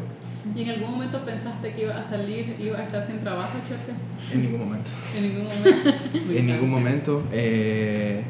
¿Y 0.52 0.62
en 0.62 0.70
algún 0.70 0.90
momento 0.90 1.24
pensaste 1.24 1.74
que 1.74 1.82
iba 1.82 1.96
a 1.96 2.02
salir, 2.02 2.56
iba 2.58 2.76
a 2.76 2.82
estar 2.82 3.06
sin 3.06 3.20
trabajo, 3.20 3.56
Chefe? 3.62 4.34
En 4.34 4.42
ningún 4.42 4.66
momento. 4.66 4.90
en 5.16 5.22
ningún 5.22 5.44
momento. 5.44 5.92
en 6.34 6.46
ningún 6.48 6.70
momento. 6.70 7.22
Eh, 7.30 8.24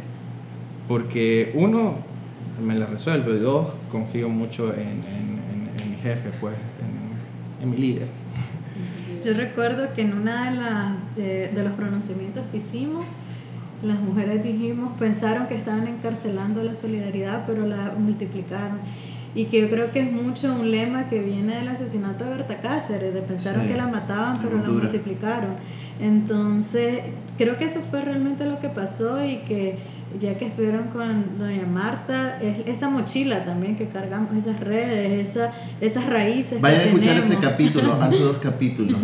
porque 0.86 1.52
uno, 1.54 2.07
me 2.60 2.74
la 2.74 2.86
resuelvo. 2.86 3.32
Y 3.32 3.38
dos, 3.38 3.68
confío 3.90 4.28
mucho 4.28 4.72
en, 4.74 5.00
en, 5.04 5.80
en, 5.80 5.90
mi 5.90 5.96
jefe, 5.96 6.30
pues, 6.40 6.54
en, 6.80 7.62
en, 7.62 7.70
mi 7.70 7.76
líder. 7.76 8.08
Yo 9.24 9.34
recuerdo 9.34 9.92
que 9.94 10.02
en 10.02 10.14
una 10.14 10.50
de, 10.50 10.56
las 10.58 11.16
de, 11.16 11.48
de 11.48 11.64
los 11.64 11.72
pronunciamientos 11.72 12.44
que 12.50 12.58
hicimos, 12.58 13.04
las 13.82 14.00
mujeres 14.00 14.42
dijimos, 14.42 14.92
pensaron 14.98 15.46
que 15.46 15.54
estaban 15.54 15.86
encarcelando 15.86 16.62
la 16.62 16.74
solidaridad, 16.74 17.44
pero 17.46 17.66
la 17.66 17.94
multiplicaron. 17.96 18.78
Y 19.34 19.44
que 19.46 19.60
yo 19.60 19.68
creo 19.68 19.92
que 19.92 20.00
es 20.00 20.10
mucho 20.10 20.52
un 20.52 20.70
lema 20.70 21.08
que 21.08 21.20
viene 21.20 21.56
del 21.56 21.68
asesinato 21.68 22.24
de 22.24 22.30
Berta 22.30 22.60
Cáceres, 22.60 23.14
de 23.14 23.20
pensaron 23.20 23.68
que 23.68 23.76
la 23.76 23.86
mataban, 23.86 24.38
pero 24.42 24.58
la 24.58 24.68
multiplicaron. 24.68 25.50
Entonces, 26.00 27.02
creo 27.36 27.58
que 27.58 27.66
eso 27.66 27.80
fue 27.90 28.02
realmente 28.02 28.46
lo 28.46 28.58
que 28.58 28.68
pasó 28.68 29.24
y 29.24 29.38
que 29.38 29.78
ya 30.20 30.38
que 30.38 30.46
estuvieron 30.46 30.88
con 30.88 31.38
doña 31.38 31.66
Marta, 31.66 32.38
es 32.40 32.66
esa 32.66 32.88
mochila 32.88 33.44
también 33.44 33.76
que 33.76 33.88
cargamos, 33.88 34.34
esas 34.36 34.58
redes, 34.60 35.28
esa, 35.28 35.52
esas 35.80 36.06
raíces. 36.06 36.60
Vayan 36.60 36.80
a 36.80 36.84
escuchar 36.84 37.16
ese 37.16 37.36
capítulo, 37.36 37.92
hace 38.00 38.18
dos 38.18 38.38
capítulos. 38.38 38.98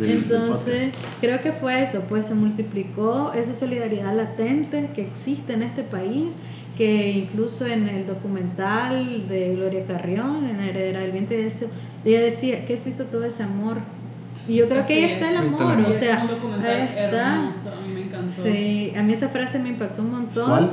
Entonces, 0.00 0.92
creo 1.20 1.42
que 1.42 1.52
fue 1.52 1.82
eso, 1.82 2.04
pues 2.08 2.26
se 2.26 2.34
multiplicó 2.34 3.32
esa 3.34 3.54
solidaridad 3.54 4.14
latente 4.14 4.90
que 4.94 5.02
existe 5.02 5.52
en 5.52 5.62
este 5.62 5.82
país 5.82 6.34
que 6.76 7.10
incluso 7.10 7.66
en 7.66 7.88
el 7.88 8.06
documental 8.06 9.28
de 9.28 9.54
Gloria 9.56 9.84
Carrión, 9.86 10.46
en 10.46 10.60
Heredera 10.60 11.00
del 11.00 11.12
Vientre, 11.12 11.48
ella 12.04 12.20
decía, 12.20 12.66
¿qué 12.66 12.76
se 12.76 12.90
hizo 12.90 13.04
todo 13.04 13.24
ese 13.24 13.42
amor? 13.42 13.78
Y 14.48 14.56
yo 14.56 14.68
creo 14.68 14.86
que 14.86 14.92
ahí 14.92 15.04
está 15.12 15.30
el 15.30 15.36
amor, 15.38 15.78
o 15.88 15.92
sea, 15.92 16.22
ahí 16.62 16.90
está. 16.94 17.52
A 18.18 18.22
mí 18.22 18.26
me 18.26 18.32
encantó. 18.32 18.42
Sí, 18.42 18.92
a 18.96 19.02
mí 19.02 19.12
esa 19.12 19.28
frase 19.28 19.58
me 19.58 19.68
impactó 19.70 20.02
un 20.02 20.10
montón. 20.10 20.48
¿Cuál? 20.48 20.70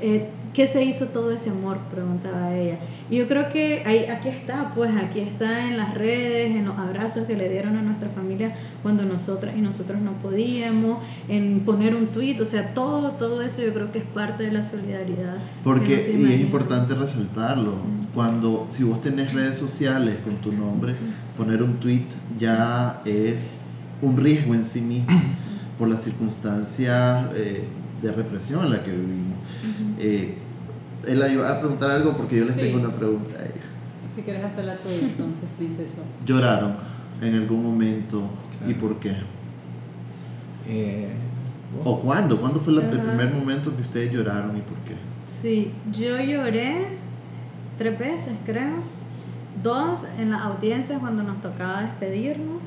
Eh, 0.00 0.28
¿Qué 0.52 0.66
se 0.66 0.82
hizo 0.82 1.06
todo 1.06 1.30
ese 1.30 1.50
amor? 1.50 1.78
Preguntaba 1.90 2.54
ella. 2.56 2.78
Y 3.10 3.16
yo 3.16 3.28
creo 3.28 3.48
que 3.50 3.82
ahí, 3.86 4.06
aquí 4.06 4.28
está, 4.28 4.74
pues 4.74 4.90
aquí 4.96 5.20
está 5.20 5.68
en 5.68 5.76
las 5.76 5.94
redes, 5.94 6.50
en 6.50 6.66
los 6.66 6.76
abrazos 6.78 7.26
que 7.26 7.36
le 7.36 7.48
dieron 7.48 7.76
a 7.76 7.82
nuestra 7.82 8.08
familia 8.10 8.54
cuando 8.82 9.04
nosotras 9.04 9.54
y 9.56 9.60
nosotros 9.60 10.00
no 10.00 10.12
podíamos, 10.14 10.98
en 11.28 11.60
poner 11.60 11.94
un 11.94 12.08
tweet, 12.08 12.40
o 12.40 12.44
sea, 12.44 12.74
todo, 12.74 13.12
todo 13.12 13.40
eso 13.42 13.62
yo 13.62 13.72
creo 13.72 13.92
que 13.92 13.98
es 13.98 14.04
parte 14.04 14.44
de 14.44 14.52
la 14.52 14.62
solidaridad. 14.62 15.36
Porque, 15.64 15.92
y 15.92 16.24
es 16.24 16.40
importante 16.40 16.94
resaltarlo, 16.94 17.76
cuando, 18.14 18.66
si 18.68 18.84
vos 18.84 19.00
tenés 19.00 19.32
redes 19.32 19.56
sociales 19.56 20.16
con 20.24 20.36
tu 20.36 20.52
nombre, 20.52 20.94
poner 21.36 21.62
un 21.62 21.74
tweet 21.80 22.06
ya 22.38 23.00
es 23.04 23.82
un 24.02 24.16
riesgo 24.16 24.54
en 24.54 24.64
sí 24.64 24.80
mismo 24.80 25.08
por 25.78 25.88
las 25.88 26.02
circunstancias 26.02 27.26
eh, 27.34 27.68
de 28.02 28.12
represión 28.12 28.64
en 28.64 28.70
la 28.70 28.82
que 28.82 28.90
vivimos. 28.90 29.38
Eh, 29.98 30.34
él 31.06 31.24
iba 31.32 31.48
a 31.48 31.60
preguntar 31.60 31.90
algo 31.90 32.16
porque 32.16 32.38
yo 32.38 32.44
les 32.44 32.56
tengo 32.56 32.78
una 32.78 32.92
pregunta 32.92 33.38
a 33.38 33.44
ella. 33.44 33.62
Si 34.14 34.22
quieres 34.22 34.44
hacerla 34.44 34.74
tú 34.74 34.88
entonces, 34.88 35.48
princesa. 35.56 35.98
¿Lloraron 36.24 36.74
en 37.22 37.34
algún 37.34 37.62
momento 37.62 38.22
y 38.66 38.74
por 38.74 38.98
qué? 38.98 39.16
Eh, 40.68 41.12
¿O 41.84 42.00
cuándo? 42.00 42.40
¿Cuándo 42.40 42.60
fue 42.60 42.72
el 42.74 42.82
primer 42.88 43.32
momento 43.32 43.74
que 43.74 43.82
ustedes 43.82 44.12
lloraron 44.12 44.56
y 44.56 44.60
por 44.60 44.76
qué? 44.78 44.96
Sí, 45.40 45.72
yo 45.92 46.20
lloré 46.20 46.88
tres 47.76 47.98
veces, 47.98 48.32
creo. 48.44 48.82
Dos 49.62 50.00
en 50.18 50.30
las 50.30 50.42
audiencias 50.42 50.98
cuando 50.98 51.22
nos 51.22 51.40
tocaba 51.40 51.82
despedirnos. 51.82 52.62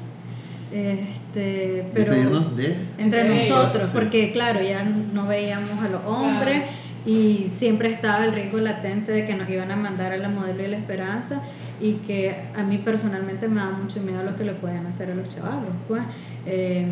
Este, 0.71 1.85
pero 1.93 2.13
despedirnos 2.13 2.55
de 2.55 2.75
entre 2.97 3.27
nosotros, 3.27 3.89
porque 3.93 4.31
claro, 4.31 4.61
ya 4.61 4.83
no 4.83 5.27
veíamos 5.27 5.83
a 5.83 5.89
los 5.89 6.01
hombres 6.05 6.63
y 7.05 7.47
siempre 7.53 7.91
estaba 7.91 8.23
el 8.25 8.33
riesgo 8.33 8.59
latente 8.59 9.11
de 9.11 9.25
que 9.25 9.33
nos 9.35 9.49
iban 9.49 9.71
a 9.71 9.75
mandar 9.75 10.13
a 10.13 10.17
la 10.17 10.29
modelo 10.29 10.63
y 10.63 10.67
la 10.67 10.77
esperanza 10.77 11.41
y 11.81 11.93
que 11.93 12.35
a 12.55 12.63
mí 12.63 12.77
personalmente 12.77 13.47
me 13.47 13.59
da 13.59 13.71
mucho 13.71 14.01
miedo 14.01 14.23
lo 14.23 14.37
que 14.37 14.45
le 14.45 14.53
pueden 14.53 14.85
hacer 14.85 15.11
a 15.11 15.15
los 15.15 15.27
chavalos. 15.27 15.73
Pues. 15.87 16.03
Eh, 16.45 16.85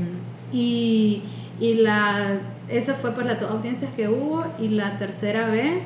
y, 0.52 1.22
y 1.60 1.76
la, 1.76 2.40
esa 2.68 2.96
fue 2.96 3.12
por 3.12 3.26
las 3.26 3.40
dos 3.40 3.52
audiencias 3.52 3.92
que 3.96 4.10
hubo 4.10 4.46
y 4.60 4.70
la 4.70 4.98
tercera 4.98 5.48
vez 5.48 5.86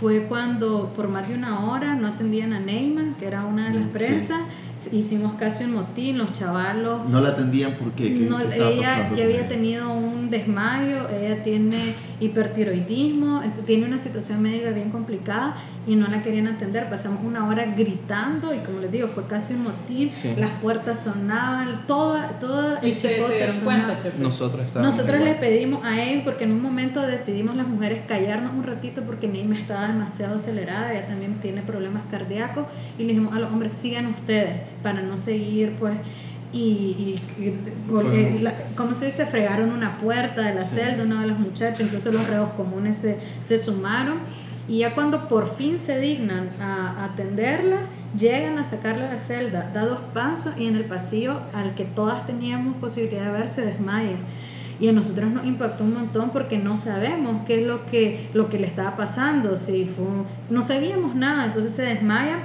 fue 0.00 0.24
cuando 0.24 0.92
por 0.94 1.08
más 1.08 1.28
de 1.28 1.34
una 1.34 1.66
hora 1.66 1.94
no 1.94 2.08
atendían 2.08 2.52
a 2.52 2.60
Neyman, 2.60 3.14
que 3.14 3.26
era 3.26 3.44
una 3.44 3.70
de 3.70 3.80
las 3.80 3.88
presas 3.88 4.40
hicimos 4.92 5.34
casi 5.34 5.64
un 5.64 5.74
motín, 5.74 6.18
los 6.18 6.32
chavalos... 6.32 7.08
¿No 7.08 7.20
la 7.20 7.30
atendían 7.30 7.74
porque 7.78 8.10
no, 8.10 8.40
ella 8.40 9.10
ya 9.14 9.24
había 9.24 9.48
tenido 9.48 9.92
un 9.92 10.30
desmayo, 10.30 11.08
ella 11.10 11.42
tiene 11.42 11.94
hipertiroidismo, 12.24 13.42
tiene 13.66 13.86
una 13.86 13.98
situación 13.98 14.42
médica 14.42 14.70
bien 14.70 14.90
complicada 14.90 15.56
y 15.86 15.96
no 15.96 16.08
la 16.08 16.22
querían 16.22 16.48
atender. 16.48 16.88
Pasamos 16.88 17.22
una 17.24 17.46
hora 17.48 17.66
gritando 17.76 18.54
y 18.54 18.58
como 18.58 18.80
les 18.80 18.90
digo, 18.90 19.08
fue 19.08 19.26
casi 19.26 19.54
un 19.54 19.64
motín, 19.64 20.10
las 20.36 20.50
puertas 20.60 21.00
sonaban, 21.04 21.86
todo, 21.86 22.18
todo 22.40 22.78
el 22.80 22.96
chipote 22.96 23.52
sonaba. 23.52 23.96
Nosotros, 24.18 24.66
Nosotros 24.74 25.20
les 25.20 25.36
pedimos 25.36 25.84
a 25.84 26.02
él, 26.02 26.22
porque 26.24 26.44
en 26.44 26.52
un 26.52 26.62
momento 26.62 27.00
decidimos 27.02 27.56
las 27.56 27.66
mujeres 27.66 28.02
callarnos 28.06 28.52
un 28.54 28.64
ratito 28.64 29.02
porque 29.02 29.28
Neima 29.28 29.58
estaba 29.58 29.86
demasiado 29.88 30.36
acelerada, 30.36 30.92
ella 30.92 31.06
también 31.06 31.40
tiene 31.40 31.62
problemas 31.62 32.02
cardíacos 32.10 32.66
y 32.98 33.02
le 33.02 33.08
dijimos 33.08 33.34
a 33.34 33.38
los 33.38 33.52
hombres, 33.52 33.74
sigan 33.74 34.06
ustedes 34.06 34.60
para 34.82 35.02
no 35.02 35.16
seguir 35.16 35.76
pues 35.78 35.94
y, 36.54 37.20
y, 37.38 37.58
¿cómo 38.76 38.94
se 38.94 39.06
dice? 39.06 39.26
Fregaron 39.26 39.72
una 39.72 39.98
puerta 39.98 40.42
de 40.42 40.54
la 40.54 40.64
celda, 40.64 41.02
uno 41.02 41.20
de 41.20 41.26
los 41.26 41.38
muchachos, 41.38 41.80
incluso 41.80 42.12
los 42.12 42.26
reos 42.28 42.50
comunes 42.50 42.96
se, 42.96 43.18
se 43.42 43.58
sumaron. 43.58 44.18
Y 44.68 44.78
ya 44.78 44.94
cuando 44.94 45.28
por 45.28 45.52
fin 45.52 45.80
se 45.80 45.98
dignan 45.98 46.50
a, 46.60 47.04
atenderla, 47.06 47.80
llegan 48.16 48.58
a 48.58 48.64
sacarla 48.64 49.06
de 49.06 49.14
la 49.14 49.18
celda, 49.18 49.70
da 49.74 49.84
dos 49.84 50.00
pasos 50.14 50.54
y 50.56 50.66
en 50.66 50.76
el 50.76 50.84
pasillo 50.84 51.40
al 51.52 51.74
que 51.74 51.84
todas 51.84 52.26
teníamos 52.26 52.76
posibilidad 52.76 53.26
de 53.26 53.32
ver 53.32 53.48
se 53.48 53.62
desmaya. 53.62 54.16
Y 54.78 54.88
a 54.88 54.92
nosotros 54.92 55.30
nos 55.30 55.44
impactó 55.44 55.84
un 55.84 55.94
montón 55.94 56.30
porque 56.30 56.58
no 56.58 56.76
sabemos 56.76 57.42
qué 57.46 57.60
es 57.60 57.66
lo 57.66 57.86
que, 57.86 58.30
lo 58.32 58.48
que 58.48 58.58
le 58.58 58.66
estaba 58.66 58.96
pasando, 58.96 59.56
si 59.56 59.84
fue, 59.84 60.06
no 60.50 60.62
sabíamos 60.62 61.14
nada, 61.14 61.46
entonces 61.46 61.72
se 61.72 61.82
desmaya 61.82 62.38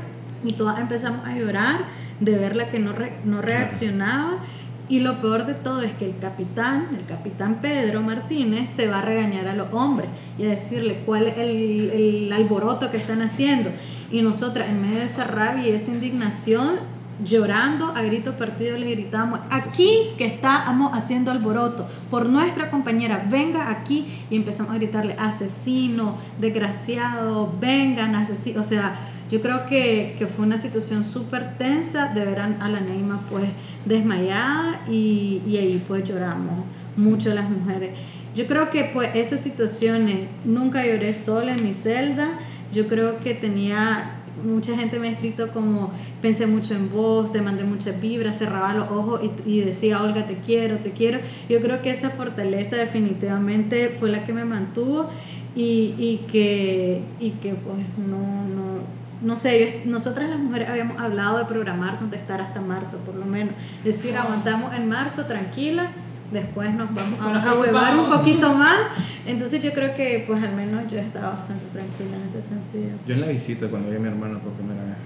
y 0.44 0.54
todas 0.54 0.80
empezamos 0.80 1.26
a 1.28 1.36
llorar 1.36 1.99
de 2.20 2.38
verla 2.38 2.70
que 2.70 2.80
no, 2.80 2.94
no 3.26 3.42
reaccionaba. 3.42 4.40
Y 4.88 5.02
lo 5.02 5.22
peor 5.22 5.46
de 5.46 5.54
todo 5.54 5.84
es 5.84 5.92
que 5.92 6.06
el 6.06 6.18
capitán, 6.18 6.88
el 6.98 7.06
capitán 7.06 7.60
Pedro 7.62 8.02
Martínez, 8.02 8.72
se 8.72 8.88
va 8.88 9.00
a 9.00 9.02
regañar 9.04 9.48
a 9.48 9.56
los 9.56 9.72
hombres 9.72 10.10
y 10.38 10.46
a 10.46 10.50
decirle 10.50 11.04
cuál 11.06 11.28
es 11.28 11.38
el, 11.38 11.92
el 11.92 12.34
alboroto 12.34 12.90
que 12.90 12.98
están 12.98 13.22
haciendo. 13.22 13.70
Y 14.12 14.24
nosotras, 14.24 14.70
en 14.70 14.82
medio 14.82 14.98
de 14.98 15.06
esa 15.06 15.26
rabia 15.26 15.70
y 15.70 15.72
esa 15.74 15.92
indignación, 15.92 16.80
llorando 17.24 17.88
a 17.96 18.02
grito 18.02 18.34
partido 18.34 18.78
le 18.78 18.92
gritamos, 18.92 19.40
aquí 19.50 20.12
que 20.18 20.26
estamos 20.26 20.92
haciendo 20.94 21.32
alboroto 21.32 21.88
por 22.10 22.30
nuestra 22.30 22.70
compañera, 22.70 23.26
venga 23.30 23.70
aquí 23.70 24.08
y 24.30 24.36
empezamos 24.36 24.72
a 24.72 24.76
gritarle, 24.76 25.16
asesino, 25.20 26.18
desgraciado, 26.40 27.54
vengan, 27.60 28.16
asesino, 28.16 28.62
o 28.62 28.64
sea, 28.64 29.00
yo 29.30 29.42
creo 29.42 29.66
que, 29.68 30.16
que 30.18 30.26
fue 30.26 30.46
una 30.46 30.58
situación 30.58 31.04
súper 31.04 31.58
tensa 31.58 32.14
de 32.14 32.26
ver 32.26 32.40
a 32.40 32.70
la 32.70 32.80
Neima 32.80 33.22
pues 33.30 33.46
desmayada 33.86 34.82
y, 34.90 35.42
y 35.48 35.58
ahí 35.58 35.84
pues 35.88 36.04
lloramos 36.04 36.66
mucho 36.98 37.34
las 37.34 37.50
mujeres. 37.50 37.92
Yo 38.36 38.48
creo 38.48 38.70
que 38.70 38.86
pues 38.86 39.12
esas 39.16 39.42
situaciones, 39.42 40.28
nunca 40.46 40.86
lloré 40.86 41.14
sola 41.14 41.54
en 41.56 41.64
mi 41.64 41.74
celda, 41.74 42.28
yo 42.72 42.88
creo 42.88 43.20
que 43.20 43.34
tenía, 43.34 44.19
mucha 44.44 44.76
gente 44.76 45.00
me 45.00 45.10
ha 45.10 45.12
escrito 45.12 45.50
como, 45.50 45.92
pensé 46.22 46.48
mucho 46.48 46.74
en 46.76 46.92
vos, 46.92 47.32
te 47.32 47.42
mandé 47.42 47.64
muchas 47.64 48.00
vibras, 48.00 48.38
cerraba 48.38 48.74
los 48.74 48.92
ojos 48.92 49.22
y, 49.46 49.58
y 49.58 49.62
decía, 49.62 50.02
Olga, 50.02 50.26
te 50.26 50.38
quiero, 50.38 50.78
te 50.78 50.92
quiero. 50.92 51.20
Yo 51.50 51.62
creo 51.62 51.82
que 51.82 51.92
esa 51.92 52.10
fortaleza 52.10 52.76
definitivamente 52.76 53.96
fue 54.00 54.10
la 54.10 54.26
que 54.26 54.34
me 54.34 54.46
mantuvo 54.46 55.10
y, 55.56 55.96
y 55.98 56.26
que, 56.32 57.02
y 57.20 57.32
que 57.32 57.54
pues 57.54 57.78
no, 57.98 58.48
no 58.48 59.00
no 59.22 59.36
sé, 59.36 59.82
nosotras 59.86 60.30
las 60.30 60.40
mujeres 60.40 60.70
habíamos 60.70 61.00
hablado 61.00 61.40
de 61.40 61.46
programarnos 61.46 62.10
de 62.10 62.18
estar 62.18 62.40
hasta 62.40 62.62
marzo, 62.62 63.00
por 63.00 63.16
lo 63.16 63.26
menos. 63.26 63.54
Es 63.80 63.98
decir, 63.98 64.16
aguantamos 64.16 64.74
en 64.74 64.88
marzo 64.88 65.26
tranquila, 65.26 65.92
después 66.32 66.74
nos 66.74 66.94
vamos 66.94 67.20
a, 67.20 67.52
a 67.52 67.54
huevar 67.54 67.98
un 67.98 68.10
poquito 68.10 68.54
más. 68.54 68.78
Entonces 69.26 69.62
yo 69.62 69.72
creo 69.72 69.96
que 69.96 70.24
pues 70.26 70.42
al 70.44 70.56
menos 70.56 70.92
yo 70.92 70.98
estaba 70.98 71.36
bastante 71.36 71.66
tranquila 71.74 72.18
en 72.18 72.30
ese 72.30 72.48
sentido. 72.48 72.98
Yo 73.08 73.14
en 73.14 73.22
la 73.22 73.28
visita 73.28 73.68
cuando 73.68 73.90
vi 73.90 73.98
a 73.98 74.00
mi 74.00 74.08
hermana 74.08 74.40
por 74.40 74.54
primera 74.54 74.82
vez 74.84 74.98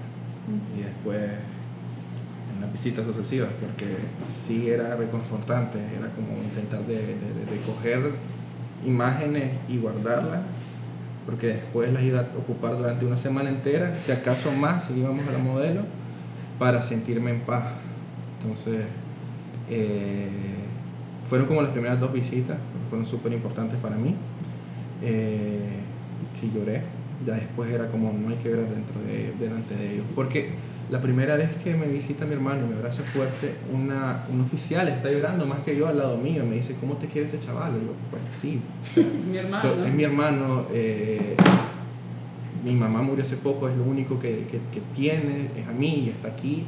y 0.78 0.82
después 0.82 1.20
en 2.54 2.60
las 2.60 2.72
visitas 2.72 3.04
sucesivas, 3.04 3.50
porque 3.60 3.96
sí 4.26 4.68
era 4.68 4.96
reconfortante, 4.96 5.78
era 5.96 6.08
como 6.10 6.42
intentar 6.42 6.80
de, 6.86 6.96
de, 6.96 7.50
de 7.50 7.60
coger 7.66 8.12
imágenes 8.84 9.52
y 9.68 9.78
guardarlas 9.78 10.40
porque 11.24 11.48
después 11.48 11.92
las 11.92 12.02
iba 12.02 12.20
a 12.20 12.38
ocupar 12.38 12.76
durante 12.76 13.04
una 13.04 13.16
semana 13.16 13.48
entera, 13.48 13.96
si 13.96 14.12
acaso 14.12 14.52
más, 14.52 14.84
si 14.84 14.94
íbamos 14.94 15.26
a 15.26 15.32
la 15.32 15.38
modelo, 15.38 15.82
para 16.58 16.82
sentirme 16.82 17.30
en 17.30 17.40
paz. 17.40 17.64
Entonces, 18.40 18.86
eh, 19.70 20.28
fueron 21.28 21.46
como 21.46 21.62
las 21.62 21.70
primeras 21.70 21.98
dos 22.00 22.12
visitas, 22.12 22.58
fueron 22.88 23.06
súper 23.06 23.32
importantes 23.32 23.78
para 23.78 23.96
mí. 23.96 24.14
Eh, 25.02 25.80
sí 26.38 26.50
lloré, 26.54 26.82
ya 27.26 27.34
después 27.34 27.70
era 27.72 27.88
como 27.88 28.12
no 28.12 28.28
hay 28.28 28.36
que 28.36 28.48
ver 28.48 28.68
dentro 28.68 29.00
de, 29.00 29.32
delante 29.38 29.74
de 29.74 29.94
ellos. 29.94 30.06
Porque 30.14 30.50
la 30.90 31.00
primera 31.00 31.36
vez 31.36 31.50
que 31.62 31.74
me 31.74 31.86
visita 31.86 32.26
mi 32.26 32.34
hermano 32.34 32.66
y 32.66 32.68
me 32.68 32.76
abraza 32.76 33.02
fuerte, 33.02 33.54
una, 33.72 34.24
un 34.32 34.40
oficial 34.42 34.88
está 34.88 35.10
llorando 35.10 35.46
más 35.46 35.60
que 35.60 35.76
yo 35.76 35.88
al 35.88 35.98
lado 35.98 36.16
mío 36.16 36.44
y 36.44 36.46
me 36.46 36.56
dice, 36.56 36.76
¿cómo 36.78 36.94
te 36.94 37.06
quiere 37.06 37.26
ese 37.26 37.40
chaval? 37.40 37.72
Y 37.76 37.86
yo, 37.86 37.92
pues 38.10 38.22
sí. 38.28 38.60
mi 39.30 39.38
hermano. 39.38 39.62
So, 39.62 39.84
es 39.84 39.94
mi 39.94 40.04
hermano. 40.04 40.66
Eh, 40.72 41.36
mi 42.64 42.74
mamá 42.74 43.02
murió 43.02 43.22
hace 43.22 43.36
poco, 43.36 43.68
es 43.68 43.76
lo 43.76 43.84
único 43.84 44.18
que, 44.18 44.46
que, 44.46 44.58
que, 44.72 44.80
tiene, 44.94 45.50
es 45.56 45.68
a 45.68 45.72
mí 45.72 46.04
y 46.06 46.08
está 46.08 46.28
aquí. 46.28 46.64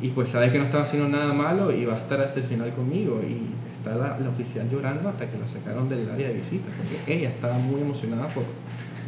Y 0.00 0.08
pues 0.08 0.30
sabe 0.30 0.50
que 0.50 0.58
no 0.58 0.64
estaba 0.64 0.84
haciendo 0.84 1.08
nada 1.08 1.32
malo 1.32 1.72
y 1.72 1.84
va 1.84 1.94
a 1.94 1.98
estar 1.98 2.20
hasta 2.20 2.40
el 2.40 2.46
final 2.46 2.72
conmigo. 2.72 3.20
Y 3.22 3.50
está 3.80 3.94
la, 3.94 4.18
la 4.18 4.28
oficial 4.28 4.68
llorando 4.70 5.08
hasta 5.08 5.30
que 5.30 5.38
la 5.38 5.48
sacaron 5.48 5.88
del 5.88 6.08
área 6.10 6.28
de 6.28 6.34
visita, 6.34 6.68
porque 6.76 7.12
ella 7.12 7.30
estaba 7.30 7.58
muy 7.58 7.80
emocionada 7.80 8.28
por, 8.28 8.44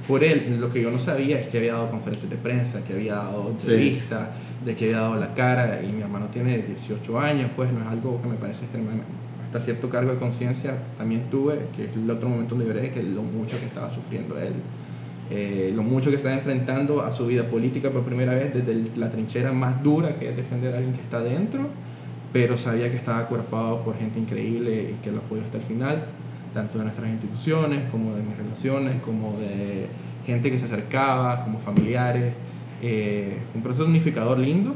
por 0.09 0.25
él. 0.25 0.59
Lo 0.61 0.73
que 0.73 0.83
yo 0.83 0.91
no 0.91 0.99
sabía 0.99 1.39
es 1.39 1.47
que 1.47 1.59
había 1.59 1.75
dado 1.75 1.91
conferencias 1.91 2.31
de 2.31 2.37
prensa, 2.37 2.83
que 2.85 2.95
había 2.95 3.15
dado 3.17 3.51
entrevistas, 3.51 4.29
sí. 4.29 4.67
de 4.67 4.75
que 4.75 4.85
había 4.87 4.99
dado 4.99 5.17
la 5.17 5.35
cara. 5.35 5.83
Y 5.83 5.93
mi 5.93 6.03
hermano 6.03 6.27
tiene 6.27 6.59
18 6.59 7.21
años, 7.21 7.51
pues 7.55 7.73
no 7.73 7.81
es 7.81 7.87
algo 7.87 8.21
que 8.21 8.29
me 8.29 8.37
parece 8.37 8.65
extremadamente. 8.65 9.11
Hasta 9.45 9.61
cierto 9.61 9.91
cargo 9.91 10.13
de 10.13 10.19
conciencia 10.19 10.79
también 10.97 11.29
tuve, 11.31 11.67
que 11.77 11.85
es 11.85 11.95
el 11.95 12.11
otro 12.11 12.29
momento 12.29 12.55
donde 12.55 12.73
lloré, 12.73 12.91
que 12.91 13.03
lo 13.03 13.23
mucho 13.23 13.59
que 13.59 13.67
estaba 13.67 13.93
sufriendo 13.93 14.39
él. 14.39 14.55
Eh, 15.31 15.73
lo 15.75 15.83
mucho 15.83 16.11
que 16.11 16.17
está 16.17 16.35
enfrentando 16.35 17.03
a 17.03 17.13
su 17.13 17.27
vida 17.27 17.45
política 17.45 17.91
por 17.91 18.03
primera 18.03 18.35
vez 18.35 18.53
desde 18.53 18.73
el, 18.73 18.91
la 18.97 19.11
trinchera 19.11 19.53
más 19.53 19.83
dura 19.83 20.17
que 20.17 20.29
es 20.29 20.37
defender 20.37 20.75
a 20.75 20.79
alguien 20.79 20.95
que 20.95 21.01
está 21.01 21.21
dentro, 21.21 21.69
pero 22.33 22.57
sabía 22.57 22.91
que 22.91 22.97
estaba 22.97 23.19
acuerpado 23.19 23.83
por 23.83 23.99
gente 23.99 24.19
increíble 24.19 24.93
y 24.93 25.03
que 25.03 25.13
lo 25.13 25.19
apoyó 25.19 25.43
hasta 25.43 25.59
el 25.59 25.63
final, 25.63 26.07
tanto 26.55 26.79
de 26.79 26.85
nuestras 26.85 27.11
instituciones 27.11 27.91
como 27.91 28.15
de 28.15 28.23
mis 28.23 28.37
relaciones, 28.37 29.01
como 29.03 29.39
de 29.39 29.87
gente 30.27 30.51
que 30.51 30.59
se 30.59 30.67
acercaba, 30.67 31.45
como 31.45 31.59
familiares. 31.59 32.35
Eh, 32.81 33.43
fue 33.51 33.59
un 33.59 33.63
proceso 33.63 33.85
unificador 33.85 34.39
lindo 34.39 34.75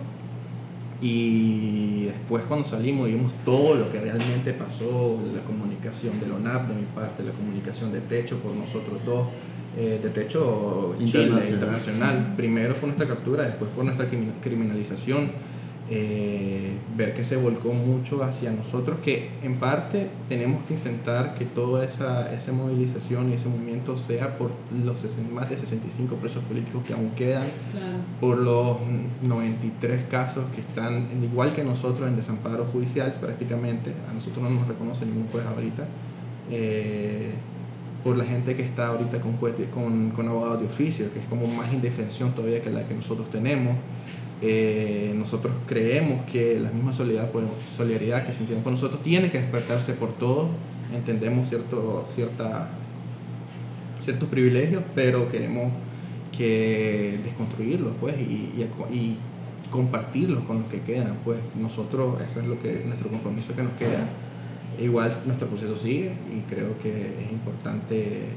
y 1.00 2.04
después 2.04 2.44
cuando 2.44 2.64
salimos 2.64 3.08
vimos 3.08 3.32
todo 3.44 3.74
lo 3.74 3.90
que 3.90 4.00
realmente 4.00 4.52
pasó, 4.52 5.18
la 5.34 5.42
comunicación 5.42 6.18
del 6.20 6.32
ONAP 6.32 6.68
de 6.68 6.74
mi 6.74 6.86
parte, 6.94 7.22
la 7.22 7.32
comunicación 7.32 7.92
de 7.92 8.00
techo 8.00 8.38
por 8.38 8.54
nosotros 8.54 9.04
dos 9.04 9.26
eh, 9.76 10.00
de 10.02 10.08
techo 10.08 10.94
internacional. 10.98 11.42
Chile, 11.42 11.54
internacional, 11.54 12.34
primero 12.36 12.74
por 12.76 12.84
nuestra 12.84 13.06
captura, 13.06 13.42
después 13.42 13.70
por 13.72 13.84
nuestra 13.84 14.06
criminalización, 14.40 15.32
eh, 15.88 16.78
ver 16.96 17.14
que 17.14 17.22
se 17.22 17.36
volcó 17.36 17.72
mucho 17.72 18.24
hacia 18.24 18.50
nosotros, 18.50 18.98
que 19.04 19.30
en 19.42 19.60
parte 19.60 20.08
tenemos 20.28 20.64
que 20.64 20.74
intentar 20.74 21.34
que 21.36 21.44
toda 21.44 21.84
esa, 21.84 22.34
esa 22.34 22.52
movilización 22.52 23.30
y 23.30 23.34
ese 23.34 23.48
movimiento 23.48 23.96
sea 23.96 24.36
por 24.36 24.50
los 24.72 25.06
más 25.32 25.48
de 25.48 25.56
65 25.56 26.16
presos 26.16 26.42
políticos 26.44 26.82
que 26.84 26.92
aún 26.92 27.10
quedan, 27.10 27.44
claro. 27.72 27.98
por 28.20 28.38
los 28.38 28.78
93 29.22 30.06
casos 30.10 30.44
que 30.54 30.60
están, 30.60 31.08
igual 31.22 31.54
que 31.54 31.62
nosotros, 31.62 32.08
en 32.08 32.16
desamparo 32.16 32.64
judicial 32.64 33.18
prácticamente, 33.20 33.92
a 34.10 34.12
nosotros 34.12 34.42
no 34.42 34.50
nos 34.50 34.66
reconoce 34.66 35.06
ningún 35.06 35.28
juez 35.28 35.46
ahorita. 35.46 35.86
Eh, 36.50 37.30
por 38.02 38.16
la 38.16 38.24
gente 38.24 38.54
que 38.54 38.62
está 38.62 38.86
ahorita 38.86 39.20
con, 39.20 39.36
con, 39.36 40.10
con 40.10 40.28
abogados 40.28 40.60
de 40.60 40.66
oficio, 40.66 41.12
que 41.12 41.18
es 41.18 41.26
como 41.26 41.48
más 41.48 41.72
indefensión 41.72 42.32
todavía 42.36 42.62
que 42.62 42.70
la 42.70 42.84
que 42.84 42.94
nosotros 42.94 43.28
tenemos. 43.30 43.74
Eh, 44.42 45.14
nosotros 45.16 45.54
creemos 45.66 46.24
que 46.30 46.60
la 46.60 46.70
misma 46.70 46.92
solidaridad, 46.92 47.32
solidaridad 47.76 48.26
que 48.26 48.32
sentimos 48.32 48.62
por 48.62 48.72
nosotros 48.72 49.02
tiene 49.02 49.30
que 49.30 49.38
despertarse 49.38 49.94
por 49.94 50.12
todos. 50.12 50.48
Entendemos 50.94 51.48
cierto, 51.48 52.04
cierta, 52.06 52.68
ciertos 53.98 54.28
privilegios, 54.28 54.82
pero 54.94 55.28
queremos 55.28 55.72
que 56.36 57.18
desconstruirlos 57.24 57.94
pues, 57.98 58.16
y, 58.18 58.52
y, 58.56 58.68
y 58.94 59.16
compartirlos 59.70 60.44
con 60.44 60.60
los 60.62 60.68
que 60.68 60.80
quedan. 60.80 61.16
Pues 61.24 61.38
nosotros, 61.58 62.20
eso 62.20 62.40
es 62.40 62.46
lo 62.46 62.58
que, 62.58 62.82
nuestro 62.84 63.08
compromiso 63.08 63.54
que 63.54 63.62
nos 63.62 63.72
queda 63.72 64.06
igual 64.80 65.22
nuestro 65.24 65.48
proceso 65.48 65.76
sigue 65.76 66.12
y 66.34 66.40
creo 66.48 66.78
que 66.78 67.24
es 67.24 67.32
importante 67.32 68.28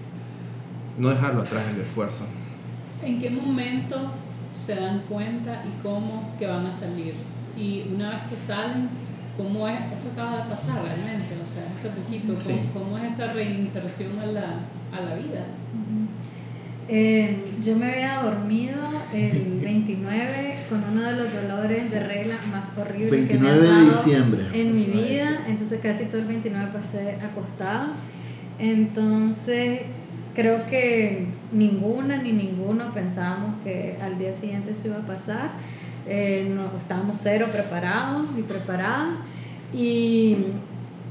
no 0.97 1.09
dejarlo 1.09 1.41
atrás 1.41 1.63
en 1.69 1.75
el 1.75 1.81
esfuerzo. 1.81 2.25
¿En 3.03 3.19
qué 3.19 3.29
momento 3.29 4.11
se 4.49 4.75
dan 4.75 5.01
cuenta 5.09 5.63
y 5.67 5.81
cómo 5.83 6.33
que 6.39 6.47
van 6.47 6.65
a 6.65 6.71
salir? 6.71 7.13
Y 7.57 7.83
una 7.93 8.09
vez 8.11 8.19
que 8.29 8.35
salen, 8.35 8.89
¿cómo 9.37 9.67
es? 9.67 9.79
Eso 9.93 10.11
acaba 10.13 10.37
de 10.45 10.55
pasar 10.55 10.83
realmente, 10.83 11.35
o 11.35 11.53
sea, 11.53 11.65
hace 11.77 11.89
poquito, 11.89 12.33
¿cómo, 12.33 12.45
Sí. 12.45 12.59
cómo 12.73 12.97
es 12.97 13.13
esa 13.13 13.33
reinserción 13.33 14.19
a 14.19 14.25
la, 14.25 14.59
a 14.91 15.01
la 15.01 15.15
vida? 15.15 15.45
Eh, 16.91 17.45
yo 17.61 17.75
me 17.75 17.85
había 17.91 18.21
dormido 18.23 18.77
el 19.13 19.59
29 19.61 20.57
con 20.69 20.83
uno 20.91 21.03
de 21.03 21.11
los 21.17 21.27
dolores 21.33 21.91
de 21.91 21.99
regla 21.99 22.35
más 22.51 22.65
horribles 22.75 23.11
29 23.11 23.27
que 23.27 23.37
me 23.37 23.49
han 23.49 23.85
de 23.85 23.91
diciembre. 23.91 24.41
en 24.53 24.75
mi 24.75 24.83
29 24.85 25.07
de 25.07 25.13
vida, 25.13 25.39
entonces 25.47 25.79
casi 25.81 26.05
todo 26.05 26.17
el 26.21 26.27
29 26.27 26.69
pasé 26.73 27.17
acostada. 27.21 27.93
Entonces 28.57 29.81
creo 30.39 30.65
que 30.67 31.25
ninguna 31.51 32.21
ni 32.23 32.31
ninguno 32.31 32.93
pensábamos 32.93 33.55
que 33.65 33.97
al 34.01 34.17
día 34.17 34.31
siguiente 34.31 34.71
eso 34.71 34.87
iba 34.87 34.97
a 34.97 35.05
pasar. 35.05 35.51
Eh, 36.07 36.49
no, 36.55 36.71
estábamos 36.77 37.17
cero 37.21 37.47
preparados 37.51 38.25
y 38.37 38.43
preparadas 38.43 39.17
y, 39.73 40.37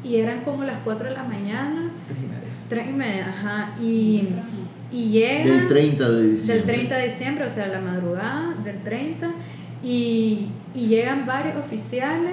y 0.02 0.16
eran 0.16 0.40
como 0.44 0.64
las 0.64 0.78
4 0.82 1.10
de 1.10 1.14
la 1.14 1.24
mañana, 1.24 1.90
Tres 2.08 2.18
y 2.18 2.26
media. 2.26 2.48
3 2.70 2.86
y 2.88 2.92
media, 2.92 3.28
ajá, 3.28 3.70
y, 3.82 4.28
y 4.90 5.10
llega 5.10 5.56
Del 5.56 5.68
30 5.68 6.10
de 6.10 6.30
diciembre. 6.30 6.54
del 6.54 6.64
30 6.64 6.96
de 6.96 7.08
diciembre, 7.08 7.44
o 7.44 7.50
sea, 7.50 7.66
la 7.68 7.80
madrugada 7.80 8.54
del 8.64 8.82
30, 8.82 9.30
y, 9.84 10.48
y 10.74 10.86
llegan 10.86 11.26
varios 11.26 11.56
oficiales, 11.56 12.32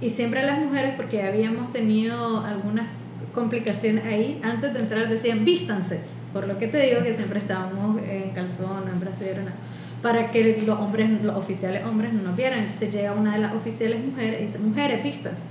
y 0.00 0.10
siempre 0.10 0.44
las 0.44 0.58
mujeres, 0.58 0.94
porque 0.96 1.22
habíamos 1.22 1.72
tenido 1.72 2.44
algunas 2.44 2.88
complicaciones 3.32 4.04
ahí, 4.04 4.40
antes 4.42 4.74
de 4.74 4.80
entrar 4.80 5.08
decían, 5.08 5.44
vístanse, 5.44 6.02
por 6.34 6.46
lo 6.46 6.58
que 6.58 6.66
te 6.68 6.82
digo 6.82 7.02
que 7.02 7.14
siempre 7.14 7.38
estábamos 7.38 7.96
en 8.02 8.30
calzón, 8.30 8.84
en 8.92 8.98
nada, 9.44 9.54
para 10.02 10.30
que 10.30 10.62
los 10.66 10.78
hombres, 10.78 11.22
los 11.22 11.34
oficiales 11.36 11.82
hombres 11.86 12.12
no 12.12 12.22
nos 12.24 12.36
vieran. 12.36 12.58
Entonces 12.58 12.92
llega 12.92 13.12
una 13.12 13.32
de 13.34 13.38
las 13.38 13.54
oficiales 13.54 14.04
mujeres 14.04 14.40
y 14.40 14.42
dice, 14.44 14.58
mujeres, 14.58 15.00
pistas. 15.00 15.44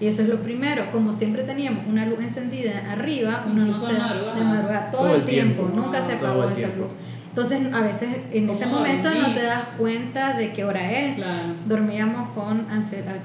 Y 0.00 0.06
eso 0.06 0.22
es 0.22 0.28
lo 0.28 0.36
primero, 0.36 0.90
como 0.92 1.12
siempre 1.12 1.42
teníamos 1.42 1.84
una 1.88 2.06
luz 2.06 2.20
encendida 2.20 2.90
arriba, 2.90 3.44
una 3.52 3.66
luz 3.66 3.86
de 3.88 3.98
madrugada. 4.44 4.90
todo, 4.92 5.02
Todo 5.02 5.16
el 5.16 5.22
tiempo, 5.24 5.64
tiempo. 5.64 5.80
nunca 5.82 6.00
se 6.02 6.12
apagó 6.14 6.44
esa 6.44 6.54
tiempo. 6.54 6.84
luz. 6.84 6.92
Entonces, 7.30 7.72
a 7.74 7.80
veces 7.80 8.08
en 8.32 8.48
ese 8.50 8.64
¿Cómo 8.64 8.76
momento 8.78 9.08
no 9.10 9.14
te 9.14 9.20
dormís? 9.20 9.42
das 9.42 9.64
cuenta 9.76 10.32
de 10.36 10.52
qué 10.52 10.64
hora 10.64 10.90
es. 10.90 11.16
Claro. 11.16 11.54
Dormíamos 11.66 12.30
con, 12.30 12.66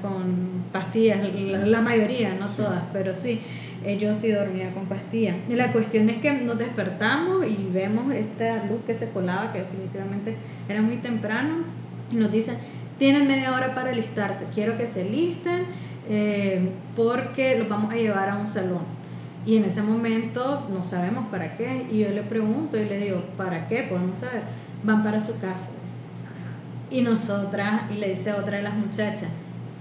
con 0.02 0.64
pastillas, 0.72 1.18
la, 1.40 1.58
la 1.66 1.80
mayoría, 1.80 2.34
no 2.38 2.46
Sí. 2.48 2.54
todas, 2.58 2.82
pero 2.92 3.14
sí. 3.16 3.40
Eh, 3.84 3.98
yo 3.98 4.14
sí 4.14 4.30
dormía 4.30 4.72
con 4.72 4.86
pastillas. 4.86 5.36
Y 5.48 5.54
la 5.54 5.72
cuestión 5.72 6.08
es 6.10 6.18
que 6.18 6.32
nos 6.32 6.58
despertamos 6.58 7.46
y 7.46 7.68
vemos 7.72 8.12
esta 8.12 8.64
luz 8.64 8.80
que 8.86 8.94
se 8.94 9.10
colaba, 9.10 9.52
que 9.52 9.60
definitivamente 9.60 10.36
era 10.68 10.82
muy 10.82 10.96
temprano, 10.96 11.64
y 12.10 12.16
nos 12.16 12.32
dicen, 12.32 12.56
tienen 12.98 13.26
media 13.26 13.52
hora 13.54 13.74
para 13.74 13.90
alistarse, 13.90 14.46
quiero 14.54 14.78
que 14.78 14.86
se 14.86 15.08
listen 15.08 15.64
eh, 16.08 16.70
porque 16.96 17.58
los 17.58 17.68
vamos 17.68 17.92
a 17.92 17.96
llevar 17.96 18.28
a 18.30 18.36
un 18.36 18.46
salón. 18.46 18.82
Y 19.46 19.56
en 19.58 19.64
ese 19.64 19.82
momento 19.82 20.66
no 20.72 20.84
sabemos 20.84 21.26
para 21.26 21.56
qué. 21.56 21.86
Y 21.90 21.98
yo 22.00 22.10
le 22.10 22.22
pregunto 22.22 22.78
y 22.78 22.86
le 22.86 22.98
digo, 22.98 23.22
¿para 23.36 23.68
qué? 23.68 23.82
Podemos 23.82 24.18
saber. 24.18 24.42
Van 24.82 25.02
para 25.02 25.20
su 25.20 25.38
casa. 25.38 25.70
Y 26.90 27.02
nosotras, 27.02 27.82
y 27.90 27.96
le 27.96 28.10
dice 28.10 28.30
a 28.30 28.36
otra 28.36 28.58
de 28.58 28.62
las 28.62 28.74
muchachas, 28.74 29.28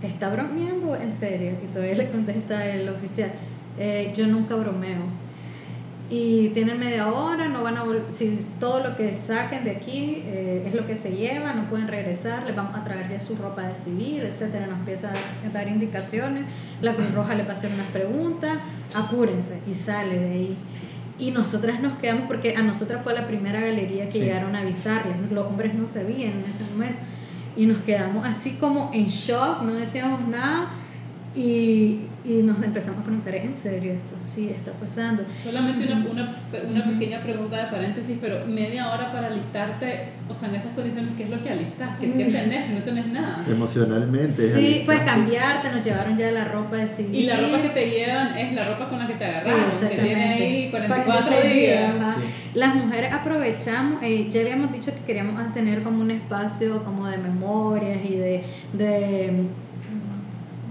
¿está 0.02 0.30
bromeando 0.30 0.96
en 0.96 1.12
serio? 1.12 1.52
Y 1.64 1.68
todavía 1.68 1.96
le 1.96 2.10
contesta 2.10 2.66
el 2.66 2.90
oficial, 2.90 3.32
"Eh, 3.78 4.14
yo 4.16 4.28
nunca 4.28 4.56
bromeo. 4.56 5.24
Y 6.10 6.50
tienen 6.50 6.80
media 6.80 7.08
hora, 7.08 7.48
no 7.48 7.64
van 7.64 7.78
a 7.78 7.84
si 8.10 8.38
todo 8.60 8.82
lo 8.82 8.96
que 8.98 9.14
saquen 9.14 9.64
de 9.64 9.72
aquí 9.72 10.22
eh, 10.28 10.64
es 10.68 10.76
lo 10.76 10.86
que 10.86 10.96
se 10.96 11.16
lleva, 11.16 11.54
no 11.54 11.64
pueden 11.70 11.88
regresar, 11.88 12.46
les 12.46 12.56
vamos 12.56 12.76
a 12.76 12.84
traer 12.84 13.10
ya 13.10 13.20
su 13.20 13.36
ropa 13.36 13.64
de 13.64 13.76
civil, 13.76 14.22
etcétera, 14.22 14.68
nos 14.68 14.80
empieza 14.80 15.10
a 15.12 15.50
dar 15.52 15.68
indicaciones, 15.68 16.44
la 16.82 16.94
Cruz 16.94 17.14
Roja 17.16 17.34
le 17.36 17.46
pasa 17.46 17.68
unas 17.74 17.88
preguntas, 17.88 18.58
apúrense 18.94 19.62
y 19.66 19.74
sale 19.74 20.20
de 20.20 20.30
ahí. 20.30 20.58
Y 21.18 21.32
nosotras 21.32 21.80
nos 21.82 21.98
quedamos 21.98 22.26
porque 22.28 22.56
a 22.56 22.62
nosotras 22.62 23.02
fue 23.04 23.14
la 23.14 23.26
primera 23.26 23.62
galería 23.62 24.06
que 24.06 24.12
Sí. 24.14 24.20
llegaron 24.20 24.56
a 24.56 24.60
avisarles, 24.60 25.16
los 25.32 25.48
hombres 25.48 25.74
no 25.74 25.88
sabían 25.88 26.34
en 26.34 26.46
ese 26.48 26.64
momento 26.72 27.00
y 27.56 27.66
nos 27.66 27.80
quedamos 27.80 28.26
así 28.26 28.58
como 28.60 28.92
en 28.94 29.08
shock, 29.08 29.62
no 29.64 29.74
decíamos 29.74 30.28
nada 30.28 30.70
Y, 31.36 32.02
y 32.24 32.44
nos 32.44 32.64
empezamos 32.64 33.02
a 33.02 33.04
preguntar, 33.04 33.36
¿en 33.36 33.56
serio 33.56 33.94
esto 33.94 34.16
sí 34.22 34.50
está 34.50 34.72
pasando? 34.74 35.24
Solamente 35.44 35.92
una, 35.92 36.06
una, 36.06 36.36
una, 36.70 36.86
pequeña 36.86 37.24
pregunta 37.24 37.58
de 37.58 37.72
paréntesis, 37.72 38.20
pero 38.22 38.46
media 38.46 38.94
hora 38.94 39.12
para 39.12 39.28
alistarte, 39.28 40.10
o 40.30 40.36
sea, 40.36 40.50
en 40.50 40.56
esas 40.56 40.74
condiciones, 40.74 41.14
¿qué 41.18 41.24
es 41.24 41.30
lo 41.32 41.42
que 41.42 41.50
alistas? 41.50 41.98
¿Qué, 42.00 42.14
¿qué 42.14 42.26
tenés 42.26 42.68
si 42.68 42.74
no 42.76 42.82
tenés 42.82 43.08
nada? 43.08 43.44
Emocionalmente. 43.50 44.48
Sí, 44.48 44.84
pues 44.86 45.02
cambiarte, 45.02 45.72
nos 45.76 45.84
llevaron 45.84 46.18
ya 46.18 46.30
la 46.30 46.46
ropa 46.46 46.78
de 46.78 46.88
civil. 46.88 47.22
Y 47.22 47.26
la 47.26 47.38
ropa 47.38 47.62
que 47.64 47.70
te 47.70 47.90
llevan 47.90 48.38
es 48.38 48.54
la 48.54 48.66
ropa 48.66 48.90
con 48.90 49.00
la 49.00 49.08
que 49.08 49.16
te 49.16 49.26
agarraron, 49.26 49.72
que 49.80 49.88
tiene 49.88 50.34
ahí 50.34 50.70
44 50.70 51.42
días. 51.42 51.94
Las 52.54 52.76
mujeres 52.76 53.12
aprovechamos, 53.12 54.04
eh, 54.04 54.30
ya 54.32 54.42
habíamos 54.42 54.72
dicho 54.72 54.94
que 54.94 55.02
queríamos 55.02 55.52
tener 55.56 55.82
como 55.82 56.00
un 56.00 56.12
espacio 56.12 56.84
como 56.84 57.08
de 57.08 57.18
memorias 57.18 57.98
y 58.08 58.16
de, 58.16 58.44
de 58.74 59.48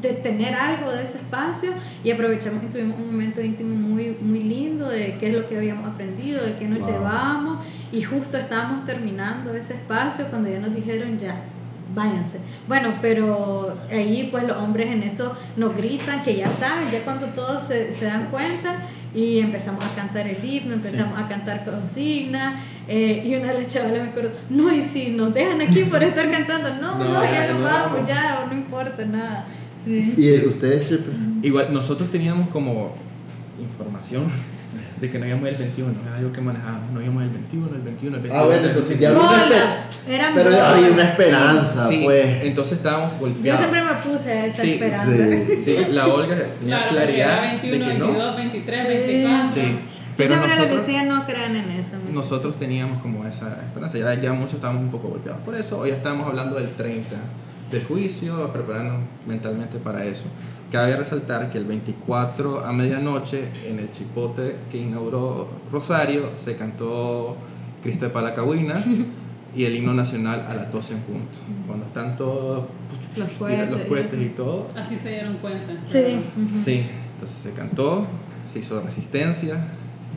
de 0.02 0.14
tener 0.14 0.54
algo 0.54 0.90
de 0.90 1.04
ese 1.04 1.18
espacio 1.18 1.70
y 2.02 2.10
aprovechamos 2.10 2.62
y 2.64 2.66
tuvimos 2.66 2.98
un 2.98 3.06
momento 3.06 3.40
íntimo 3.40 3.74
muy, 3.74 4.16
muy 4.20 4.40
lindo 4.40 4.88
de 4.88 5.16
qué 5.18 5.28
es 5.28 5.34
lo 5.34 5.48
que 5.48 5.56
habíamos 5.56 5.88
aprendido, 5.88 6.44
de 6.44 6.56
qué 6.56 6.66
nos 6.66 6.86
llevamos 6.86 7.58
y 7.92 8.02
justo 8.02 8.36
estábamos 8.36 8.84
terminando 8.84 9.54
ese 9.54 9.74
espacio 9.74 10.26
cuando 10.28 10.50
ya 10.50 10.58
nos 10.58 10.74
dijeron 10.74 11.18
ya, 11.18 11.36
váyanse. 11.94 12.40
Bueno, 12.66 12.94
pero 13.00 13.78
ahí 13.90 14.28
pues 14.30 14.44
los 14.44 14.56
hombres 14.56 14.90
en 14.90 15.04
eso 15.04 15.36
nos 15.56 15.76
gritan 15.76 16.24
que 16.24 16.36
ya 16.36 16.50
saben, 16.50 16.90
ya 16.90 17.00
cuando 17.04 17.28
todos 17.28 17.68
se, 17.68 17.94
se 17.94 18.06
dan 18.06 18.26
cuenta 18.30 18.76
y 19.14 19.38
empezamos 19.38 19.84
a 19.84 19.94
cantar 19.94 20.26
el 20.26 20.44
himno, 20.44 20.74
empezamos 20.74 21.18
a 21.18 21.28
cantar 21.28 21.64
consignas 21.64 22.54
eh, 22.88 23.22
y 23.24 23.34
una 23.36 23.52
de 23.52 23.62
las 23.62 23.72
chavalas 23.72 24.02
me 24.02 24.08
acuerdo, 24.08 24.32
no, 24.50 24.72
y 24.72 24.82
si 24.82 25.10
nos 25.10 25.32
dejan 25.32 25.60
aquí 25.60 25.84
por 25.84 26.02
estar 26.02 26.30
cantando, 26.30 26.74
no, 26.80 26.98
no, 26.98 27.22
ya 27.22 27.52
nos 27.52 27.62
vamos, 27.62 28.08
ya, 28.08 28.46
no 28.48 28.54
importa 28.54 29.04
nada. 29.04 29.46
¿Y 29.86 30.46
ustedes, 30.46 30.88
Chepe? 30.88 31.10
Igual, 31.42 31.72
nosotros 31.72 32.10
teníamos 32.10 32.48
como 32.50 32.94
información 33.60 34.24
de 35.00 35.10
que 35.10 35.18
no 35.18 35.26
íbamos 35.26 35.48
el 35.48 35.56
21, 35.56 35.90
es 35.90 36.12
algo 36.18 36.32
que 36.32 36.40
manejábamos, 36.40 36.92
no 36.92 37.02
íbamos 37.02 37.22
el 37.24 37.30
21, 37.30 37.66
el 37.74 37.82
21, 37.82 38.16
el 38.16 38.22
21. 38.22 38.42
Ah, 38.42 38.46
bueno, 38.46 38.68
entonces 38.68 39.00
ya 39.00 39.10
había 39.10 40.32
Pero 40.34 40.64
había 40.64 40.90
una 40.90 41.02
esperanza, 41.02 41.88
sí, 41.88 42.00
pues. 42.04 42.42
Entonces 42.42 42.78
estábamos 42.78 43.18
golpeados. 43.18 43.44
Yo 43.44 43.56
siempre 43.56 43.82
me 43.82 44.12
puse 44.12 44.46
esa 44.46 44.62
esperanza. 44.62 45.12
Sí, 45.12 45.58
sí, 45.58 45.76
la 45.90 46.06
Olga 46.06 46.36
tenía 46.58 46.88
claridad 46.88 47.42
21, 47.60 47.72
de 47.72 47.78
que 47.78 47.88
22, 47.88 48.16
no. 48.16 48.36
23, 48.36 48.88
24. 48.88 49.50
Sí. 49.52 49.78
Pero 50.16 50.34
siempre 50.34 50.56
nosotros, 50.56 50.86
decía 50.86 51.04
no 51.04 51.24
crean 51.24 51.56
en 51.56 51.70
eso. 51.70 51.96
Nosotros 52.12 52.56
teníamos 52.56 53.00
como 53.00 53.26
esa 53.26 53.58
esperanza, 53.62 53.98
ya, 53.98 54.14
ya 54.14 54.32
muchos 54.32 54.54
estábamos 54.54 54.82
un 54.82 54.90
poco 54.90 55.08
golpeados 55.08 55.40
por 55.40 55.54
eso, 55.54 55.78
hoy 55.78 55.90
estamos 55.90 56.26
hablando 56.26 56.56
del 56.56 56.70
30 56.70 57.16
de 57.72 57.84
juicio, 57.84 58.52
prepararnos 58.52 59.00
mentalmente 59.26 59.78
para 59.78 60.04
eso. 60.04 60.24
Cabe 60.70 60.96
resaltar 60.96 61.50
que 61.50 61.58
el 61.58 61.64
24 61.64 62.64
a 62.64 62.72
medianoche, 62.72 63.48
en 63.66 63.78
el 63.78 63.90
chipote 63.90 64.56
que 64.70 64.78
inauguró 64.78 65.48
Rosario, 65.70 66.30
se 66.36 66.56
cantó 66.56 67.36
Cristo 67.82 68.06
de 68.06 68.10
Palacahuina 68.10 68.82
y 69.54 69.64
el 69.64 69.76
himno 69.76 69.92
nacional 69.92 70.46
a 70.48 70.54
las 70.54 70.72
12 70.72 70.94
en 70.94 71.00
punto. 71.00 71.38
Cuando 71.66 71.86
están 71.86 72.16
todos 72.16 72.64
los 73.18 73.30
cohetes, 73.32 73.70
los 73.70 73.80
cohetes 73.82 74.20
y 74.20 74.28
todo. 74.30 74.68
Así 74.74 74.96
se 74.96 75.10
dieron 75.10 75.36
cuenta. 75.38 75.74
Sí. 75.86 76.20
Sí, 76.56 76.86
entonces 77.14 77.38
se 77.38 77.52
cantó, 77.52 78.06
se 78.50 78.60
hizo 78.60 78.80
resistencia 78.80 79.56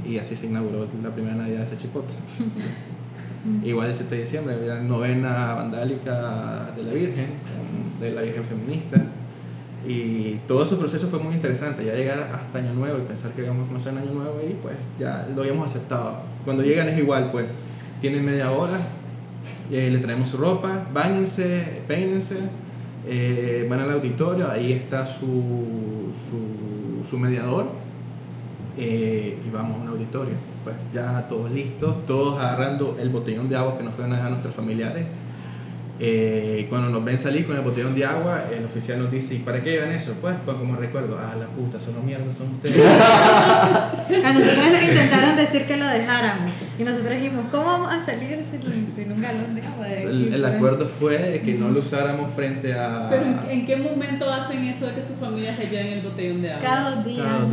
y 0.07 0.17
así 0.19 0.35
se 0.35 0.47
inauguró 0.47 0.87
la 1.03 1.09
primera 1.09 1.35
Navidad 1.35 1.59
de 1.59 1.65
ese 1.65 1.77
chipote. 1.77 2.13
Igual 3.63 3.89
el 3.89 3.93
7 3.93 4.15
de 4.15 4.21
diciembre, 4.21 4.67
la 4.67 4.79
novena 4.81 5.53
vandálica 5.53 6.71
de 6.75 6.83
la 6.83 6.93
Virgen, 6.93 7.27
de 7.99 8.11
la 8.11 8.21
Virgen 8.21 8.43
feminista. 8.43 9.01
Y 9.87 10.39
todo 10.47 10.63
ese 10.63 10.75
proceso 10.77 11.07
fue 11.07 11.19
muy 11.19 11.35
interesante, 11.35 11.85
ya 11.85 11.93
llegar 11.93 12.17
hasta 12.33 12.57
Año 12.57 12.73
Nuevo 12.73 12.97
y 12.97 13.01
pensar 13.01 13.31
que 13.33 13.43
íbamos 13.43 13.65
a 13.65 13.67
conocer 13.67 13.95
Año 13.95 14.11
Nuevo 14.11 14.39
y 14.41 14.53
pues 14.53 14.75
ya 14.99 15.27
lo 15.35 15.43
habíamos 15.43 15.67
aceptado. 15.67 16.21
Cuando 16.43 16.63
llegan 16.63 16.89
es 16.89 16.97
igual, 16.97 17.31
pues 17.31 17.45
tienen 18.01 18.25
media 18.25 18.51
hora, 18.51 18.79
eh, 19.71 19.91
le 19.91 19.99
traemos 19.99 20.29
su 20.29 20.37
ropa, 20.37 20.87
bañense, 20.91 21.83
peínense, 21.87 22.37
eh, 23.05 23.67
van 23.69 23.79
al 23.79 23.91
auditorio, 23.91 24.49
ahí 24.49 24.73
está 24.73 25.05
su, 25.05 26.11
su, 26.13 27.07
su 27.07 27.19
mediador 27.19 27.84
eh, 28.77 29.39
y 29.45 29.49
vamos 29.49 29.77
a 29.77 29.81
un 29.81 29.87
auditorio. 29.89 30.35
Pues 30.63 30.75
ya 30.93 31.27
todos 31.27 31.51
listos, 31.51 32.05
todos 32.05 32.39
agarrando 32.39 32.97
el 32.99 33.09
botellón 33.09 33.49
de 33.49 33.55
agua 33.55 33.77
que 33.77 33.83
nos 33.83 33.93
fueron 33.93 34.13
a 34.13 34.17
dejar 34.17 34.31
nuestros 34.31 34.55
familiares 34.55 35.05
eh, 35.97 36.65
cuando 36.69 36.89
nos 36.89 37.05
ven 37.05 37.17
salir 37.17 37.45
con 37.45 37.55
el 37.55 37.61
botellón 37.61 37.95
de 37.95 38.03
agua, 38.03 38.43
el 38.53 38.65
oficial 38.65 38.99
nos 38.99 39.09
dice, 39.09 39.35
¿y 39.35 39.39
para 39.39 39.63
qué 39.63 39.71
llevan 39.71 39.91
eso? 39.91 40.13
Pues, 40.19 40.35
pues 40.43 40.57
como 40.57 40.75
recuerdo, 40.75 41.17
ah, 41.17 41.35
la 41.39 41.45
puta, 41.47 41.79
son 41.79 41.95
los 41.95 42.03
mierdas, 42.03 42.35
son 42.35 42.51
ustedes. 42.51 42.85
a 42.85 44.33
nosotros 44.33 44.71
nos 44.71 44.83
intentaron 44.83 45.37
decir 45.37 45.65
que 45.65 45.77
lo 45.77 45.87
dejáramos. 45.87 46.51
Y 46.77 46.83
nosotros 46.83 47.11
dijimos, 47.11 47.45
¿cómo 47.51 47.63
vamos 47.63 47.93
a 47.93 48.05
salir 48.05 48.43
sin, 48.43 48.91
sin 48.91 49.11
un 49.11 49.21
galón 49.21 49.55
de 49.55 49.61
agua? 49.61 49.87
De 49.87 50.03
el, 50.03 50.33
el, 50.33 50.45
acuerdo 50.45 50.85
fue 50.85 51.41
que 51.45 51.53
no 51.53 51.69
lo 51.69 51.79
usáramos 51.79 52.31
frente 52.31 52.73
a... 52.73 53.07
Pero 53.09 53.25
¿en, 53.49 53.65
qué 53.65 53.77
momento 53.77 54.29
hacen 54.29 54.65
eso 54.65 54.87
de 54.87 54.93
que 54.95 55.01
sus 55.01 55.15
familias 55.15 55.57
le 55.57 55.67
lleven 55.67 55.93
el 55.93 56.01
botellón 56.01 56.41
de 56.41 56.51
agua? 56.51 56.63
Cada 56.63 57.03
días. 57.03 57.25
Cada 57.25 57.45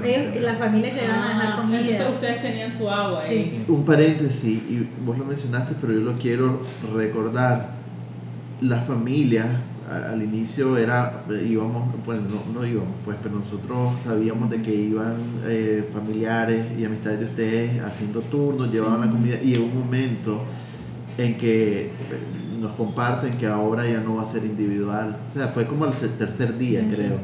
días 0.00 0.34
no, 0.34 0.40
las 0.40 0.58
familias 0.58 0.98
que 0.98 1.06
van 1.06 1.22
a 1.22 1.28
dejar 1.28 1.52
ah, 1.52 1.56
comida. 1.56 1.80
Entonces 1.80 2.08
ustedes 2.08 2.42
tenían 2.42 2.72
su 2.72 2.90
agua 2.90 3.22
ahí. 3.22 3.64
Un 3.68 3.84
paréntesis, 3.84 4.62
y 4.68 4.88
vos 5.04 5.18
lo 5.18 5.26
mencionaste, 5.26 5.74
pero 5.78 5.92
yo 5.92 6.00
lo 6.00 6.14
quiero 6.14 6.62
recordar 6.94 7.72
la 8.62 8.80
al 9.90 10.22
inicio 10.22 10.76
era, 10.76 11.24
íbamos, 11.28 11.88
bueno, 12.04 12.22
no, 12.22 12.60
no 12.60 12.66
íbamos, 12.66 12.94
pues, 13.04 13.16
pero 13.20 13.36
nosotros 13.36 13.94
sabíamos 13.98 14.48
de 14.48 14.62
que 14.62 14.72
iban 14.72 15.16
eh, 15.44 15.88
familiares 15.92 16.78
y 16.78 16.84
amistades 16.84 17.18
de 17.18 17.24
ustedes 17.24 17.82
haciendo 17.82 18.20
turnos, 18.20 18.70
llevaban 18.70 19.00
la 19.00 19.10
comida 19.10 19.36
y 19.42 19.50
llegó 19.50 19.64
un 19.64 19.80
momento 19.80 20.44
en 21.18 21.36
que 21.36 21.86
eh, 21.86 21.90
nos 22.60 22.72
comparten 22.72 23.36
que 23.36 23.48
ahora 23.48 23.84
ya 23.88 24.00
no 24.00 24.16
va 24.16 24.22
a 24.22 24.26
ser 24.26 24.44
individual. 24.44 25.18
O 25.26 25.30
sea, 25.30 25.48
fue 25.48 25.66
como 25.66 25.86
el 25.86 25.92
tercer 25.92 26.56
día, 26.56 26.86
creo. 26.88 27.18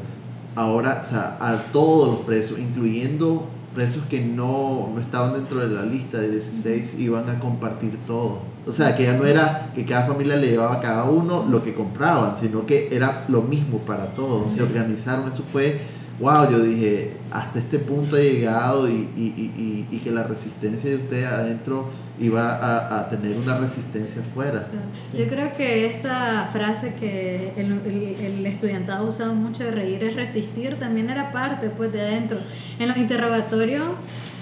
Ahora, 0.56 1.00
o 1.02 1.04
sea, 1.04 1.36
a 1.40 1.70
todos 1.70 2.08
los 2.08 2.26
presos, 2.26 2.58
incluyendo 2.58 3.46
presos 3.74 4.04
que 4.06 4.24
no, 4.24 4.90
no 4.92 5.00
estaban 5.00 5.34
dentro 5.34 5.60
de 5.60 5.68
la 5.68 5.84
lista 5.84 6.18
de 6.18 6.30
16, 6.30 6.98
iban 6.98 7.28
a 7.28 7.38
compartir 7.38 7.96
todo. 8.06 8.55
O 8.66 8.72
sea, 8.72 8.96
que 8.96 9.04
ya 9.04 9.16
no 9.16 9.24
era 9.24 9.70
que 9.74 9.84
cada 9.84 10.06
familia 10.06 10.34
le 10.36 10.48
llevaba 10.48 10.76
a 10.76 10.80
cada 10.80 11.04
uno 11.04 11.46
lo 11.48 11.62
que 11.62 11.72
compraban, 11.72 12.36
sino 12.36 12.66
que 12.66 12.88
era 12.90 13.24
lo 13.28 13.42
mismo 13.42 13.78
para 13.78 14.06
todos. 14.14 14.50
Se 14.50 14.62
organizaron, 14.64 15.28
eso 15.28 15.44
fue, 15.44 15.78
wow, 16.18 16.50
yo 16.50 16.58
dije, 16.58 17.12
hasta 17.30 17.60
este 17.60 17.78
punto 17.78 18.16
he 18.16 18.28
llegado 18.28 18.88
y, 18.88 19.08
y, 19.16 19.86
y, 19.88 19.98
que 19.98 20.10
la 20.10 20.24
resistencia 20.24 20.90
de 20.90 20.96
ustedes 20.96 21.26
adentro 21.26 21.88
iba 22.18 22.50
a, 22.50 23.00
a 23.00 23.08
tener 23.08 23.36
una 23.36 23.56
resistencia 23.56 24.20
afuera. 24.22 24.66
Yo 25.14 25.28
creo 25.28 25.56
que 25.56 25.92
esa 25.92 26.48
frase 26.52 26.94
que 26.94 27.52
el, 27.56 27.80
el, 27.86 28.36
el, 28.38 28.46
estudiantado 28.46 29.06
usado 29.06 29.32
mucho 29.34 29.62
de 29.62 29.70
reír 29.70 30.02
es 30.02 30.16
resistir, 30.16 30.76
también 30.80 31.08
era 31.08 31.30
parte 31.30 31.70
pues 31.70 31.92
de 31.92 32.00
adentro. 32.00 32.38
En 32.80 32.88
los 32.88 32.96
interrogatorios 32.96 33.84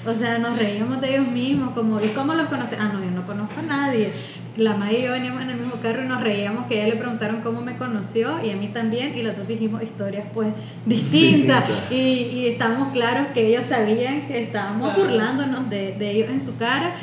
o 0.06 0.14
sea, 0.14 0.38
nos 0.38 0.58
reíamos 0.58 1.00
de 1.00 1.16
ellos 1.16 1.28
mismos, 1.28 1.74
como, 1.74 2.00
¿y 2.00 2.08
cómo 2.08 2.34
los 2.34 2.48
conoces? 2.48 2.78
Ah, 2.80 2.90
no, 2.92 3.02
yo 3.02 3.10
no 3.10 3.26
conozco 3.26 3.60
a 3.60 3.62
nadie. 3.62 4.10
La 4.56 4.76
madre 4.76 5.00
y 5.00 5.02
yo 5.02 5.12
veníamos 5.12 5.42
en 5.42 5.50
el 5.50 5.56
mismo 5.56 5.74
carro 5.82 6.04
y 6.04 6.06
nos 6.06 6.20
reíamos 6.20 6.66
que 6.66 6.76
ella 6.76 6.94
le 6.94 7.00
preguntaron 7.00 7.40
cómo 7.40 7.60
me 7.60 7.76
conoció 7.76 8.38
y 8.44 8.50
a 8.50 8.56
mí 8.56 8.68
también, 8.68 9.18
y 9.18 9.22
las 9.22 9.36
dos 9.36 9.48
dijimos 9.48 9.82
historias 9.82 10.26
pues 10.32 10.48
distintas. 10.86 11.64
Y, 11.90 11.94
y 11.94 12.46
estábamos 12.48 12.92
claros 12.92 13.28
que 13.34 13.48
ellos 13.48 13.64
sabían 13.66 14.28
que 14.28 14.42
estábamos 14.42 14.94
burlándonos 14.94 15.68
de, 15.70 15.94
de 15.94 16.10
ellos 16.10 16.30
en 16.30 16.40
su 16.40 16.56
cara. 16.56 16.94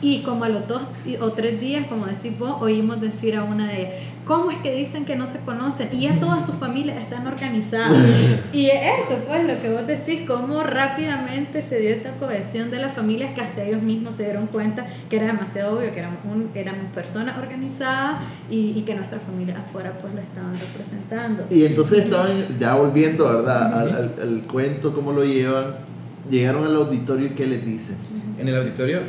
Y 0.00 0.22
como 0.22 0.44
a 0.44 0.48
los 0.48 0.66
dos 0.68 0.82
o 1.20 1.32
tres 1.32 1.60
días, 1.60 1.86
como 1.88 2.06
decís 2.06 2.38
vos, 2.38 2.56
oímos 2.60 3.00
decir 3.00 3.36
a 3.36 3.44
una 3.44 3.68
de 3.68 3.98
¿cómo 4.28 4.50
es 4.50 4.58
que 4.58 4.72
dicen 4.72 5.06
que 5.06 5.16
no 5.16 5.26
se 5.26 5.40
conocen? 5.40 5.88
Y 5.92 6.02
ya 6.02 6.20
todas 6.20 6.46
sus 6.46 6.56
familias 6.56 6.98
están 6.98 7.26
organizadas. 7.26 7.90
y 8.52 8.66
eso, 8.66 9.16
pues, 9.26 9.44
lo 9.46 9.60
que 9.60 9.70
vos 9.70 9.86
decís, 9.86 10.20
cómo 10.26 10.62
rápidamente 10.62 11.62
se 11.62 11.80
dio 11.80 11.90
esa 11.90 12.12
cohesión 12.16 12.70
de 12.70 12.78
las 12.78 12.94
familias 12.94 13.34
que 13.34 13.40
hasta 13.40 13.64
ellos 13.64 13.82
mismos 13.82 14.14
se 14.14 14.24
dieron 14.24 14.46
cuenta 14.46 14.86
que 15.08 15.16
era 15.16 15.26
demasiado 15.26 15.78
obvio 15.78 15.92
que 15.92 16.00
éramos, 16.00 16.18
un, 16.30 16.50
éramos 16.54 16.92
personas 16.94 17.38
organizadas 17.38 18.20
y, 18.50 18.74
y, 18.76 18.82
que 18.82 18.94
nuestras 18.94 19.22
familias 19.22 19.58
afuera 19.58 19.98
pues 20.00 20.14
lo 20.14 20.20
estaban 20.20 20.54
representando. 20.60 21.44
Y 21.50 21.64
entonces 21.64 22.04
estaban 22.04 22.58
ya 22.60 22.74
volviendo, 22.74 23.24
¿verdad? 23.24 23.80
Al, 23.80 24.14
al, 24.20 24.42
cuento, 24.46 24.92
cómo 24.92 25.12
lo 25.12 25.24
llevan. 25.24 25.88
Llegaron 26.30 26.66
al 26.66 26.76
auditorio 26.76 27.28
y 27.28 27.30
qué 27.30 27.46
les 27.46 27.64
dicen. 27.64 27.96
En 28.38 28.46
el 28.46 28.56
auditorio 28.56 29.00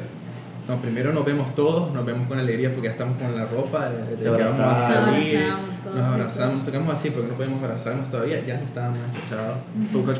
no, 0.69 0.79
primero 0.79 1.11
nos 1.11 1.25
vemos 1.25 1.55
todos, 1.55 1.91
nos 1.91 2.05
vemos 2.05 2.27
con 2.27 2.37
alegría 2.37 2.71
porque 2.71 2.89
ya 2.89 2.91
estamos 2.91 3.17
con 3.17 3.35
la 3.35 3.47
ropa, 3.47 3.89
de, 3.89 4.15
que 4.15 4.29
vamos 4.29 4.59
a 4.59 4.79
salir, 4.79 5.39
nos 5.83 6.03
abrazamos, 6.03 6.63
tocamos 6.63 6.93
así 6.93 7.09
porque 7.09 7.27
no 7.27 7.33
podemos 7.33 7.63
abrazarnos 7.63 8.11
todavía, 8.11 8.45
ya 8.45 8.57
no 8.57 8.65
estábamos 8.65 8.99
enchachados. 9.07 9.57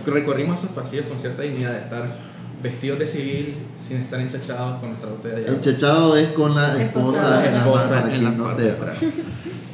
Recorrimos 0.07 0.59
esos 0.59 0.71
pasillos 0.71 1.05
con 1.05 1.19
cierta 1.19 1.43
dignidad 1.43 1.73
de 1.73 1.79
estar 1.81 2.15
vestidos 2.63 2.97
de 2.97 3.05
civil 3.05 3.55
sin 3.75 3.97
estar 3.97 4.19
enchachados 4.19 4.79
con 4.79 4.89
nuestra 4.89 5.11
botella 5.11 5.35
de 5.35 5.41
agua. 5.43 5.55
Enchachado 5.55 6.17
es 6.17 6.29
con 6.29 6.55
la 6.55 6.81
esposa, 6.81 7.21
Esposa. 7.21 7.45
en 7.45 7.53
la 7.53 7.59
Esposa 7.59 7.89
mano, 7.89 8.01
para 8.01 8.15
en 8.15 8.23
la 8.23 8.31
no 8.31 8.45
parte 8.45 8.61
de 8.63 8.71
atrás. 8.71 8.97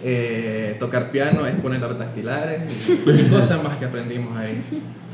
Eh, 0.08 0.76
tocar 0.80 1.10
piano 1.10 1.48
es 1.48 1.56
poner 1.56 1.82
las 1.82 1.98
dactilares 1.98 2.72
y, 2.88 3.10
y 3.10 3.28
cosas 3.32 3.64
más 3.64 3.76
que 3.78 3.86
aprendimos 3.86 4.38
ahí. 4.38 4.62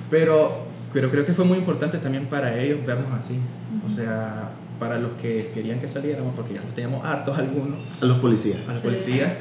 Pero, 0.10 0.66
pero 0.92 1.10
creo 1.10 1.26
que 1.26 1.34
fue 1.34 1.46
muy 1.46 1.58
importante 1.58 1.98
también 2.00 2.26
para 2.26 2.60
ellos 2.60 2.86
vernos 2.86 3.14
así. 3.18 3.40
O 3.86 3.90
sea, 3.90 4.51
para 4.82 4.98
los 4.98 5.12
que 5.22 5.52
querían 5.54 5.80
que 5.80 5.88
saliéramos, 5.88 6.34
porque 6.36 6.56
ya 6.56 6.62
los 6.62 6.74
teníamos 6.74 7.06
hartos 7.06 7.38
algunos, 7.38 7.78
A 8.02 8.06
los 8.06 8.18
policías. 8.18 8.58
a 8.68 8.70
la 8.70 8.76
Sí. 8.76 8.82
policía, 8.82 9.38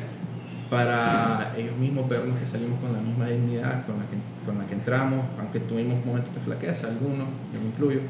para 0.68 1.55
ellos 1.57 1.74
mismos 1.78 2.07
vernos 2.11 2.38
que 2.38 2.47
salimos 2.47 2.78
con 2.78 2.93
la 2.93 3.01
misma 3.01 3.26
dignidad 3.26 3.86
con 3.86 3.97
la 3.99 4.05
que, 4.05 4.16
con 4.45 4.59
la 4.59 4.66
que 4.66 4.74
entramos, 4.74 5.24
aunque 5.38 5.61
tuvimos 5.61 6.05
momentos 6.05 6.34
de 6.34 6.41
flaqueza, 6.41 6.88
algunos, 6.88 7.26
yo 7.55 7.59
me 7.61 7.68
incluyo. 7.68 8.01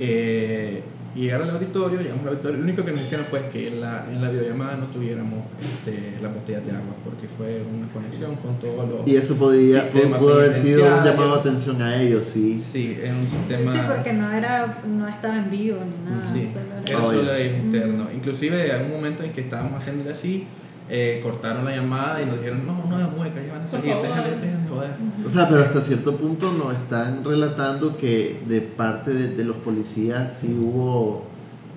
Eh, 0.00 0.82
y 1.14 1.20
llegar 1.22 1.42
al 1.42 1.50
auditorio, 1.50 2.00
llegamos 2.00 2.22
al 2.22 2.28
auditorio, 2.30 2.56
lo 2.58 2.64
único 2.64 2.84
que 2.84 2.92
nos 2.92 3.00
hicieron 3.02 3.26
pues 3.30 3.42
que 3.44 3.66
en 3.68 3.80
la, 3.80 4.06
en 4.10 4.20
la 4.22 4.30
videollamada 4.30 4.76
no 4.76 4.86
tuviéramos 4.86 5.40
este, 5.60 6.18
las 6.22 6.32
botellas 6.34 6.64
de 6.64 6.70
agua, 6.72 6.94
porque 7.04 7.28
fue 7.28 7.62
una 7.70 7.86
conexión 7.92 8.36
con 8.36 8.58
todos 8.58 8.88
los... 8.88 9.06
Y 9.08 9.16
eso 9.16 9.36
podría, 9.36 9.88
pudo 9.90 10.34
haber 10.34 10.54
sido 10.54 10.84
un 10.98 11.04
llamado 11.04 11.34
de 11.34 11.40
atención 11.40 11.82
a 11.82 12.00
ellos, 12.00 12.24
sí. 12.26 12.58
Sí, 12.58 12.98
es 13.02 13.12
un 13.12 13.28
sistema... 13.28 13.72
Sí, 13.72 13.78
porque 13.94 14.12
no 14.14 14.32
era, 14.32 14.82
no 14.86 15.06
estaba 15.06 15.36
en 15.36 15.50
vivo 15.50 15.78
ni 15.84 16.10
nada. 16.10 16.32
Sí, 16.32 16.48
solo 16.52 16.64
era- 16.86 16.90
era 16.98 17.04
solo 17.04 17.38
interno. 17.66 18.08
Inclusive 18.14 18.74
en 18.76 18.84
un 18.86 18.90
momento 18.92 19.22
en 19.22 19.32
que 19.32 19.42
estábamos 19.42 19.74
haciéndole 19.78 20.10
así, 20.12 20.46
eh, 20.88 21.20
cortaron 21.22 21.64
la 21.64 21.76
llamada 21.76 22.22
y 22.22 22.26
nos 22.26 22.38
dijeron, 22.38 22.66
no, 22.66 22.84
no 22.88 22.96
hagas 22.96 23.12
muecas, 23.16 23.46
ya 23.46 23.52
van 23.52 23.62
a 23.62 23.68
salir, 23.68 23.96
déjale, 24.02 24.30
déjale 24.36 24.68
joder. 24.68 24.90
O 25.24 25.30
sea, 25.30 25.48
pero 25.48 25.62
hasta 25.62 25.80
cierto 25.80 26.16
punto 26.16 26.52
nos 26.52 26.74
están 26.74 27.24
relatando 27.24 27.96
que 27.96 28.42
de 28.46 28.60
parte 28.60 29.12
de, 29.12 29.28
de 29.28 29.44
los 29.44 29.56
policías 29.56 30.36
sí 30.36 30.58
hubo, 30.60 31.24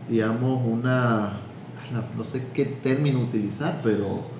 digamos, 0.09 0.61
una, 0.65 1.33
no 2.15 2.23
sé 2.23 2.47
qué 2.53 2.65
término 2.65 3.19
utilizar, 3.21 3.79
pero, 3.83 4.34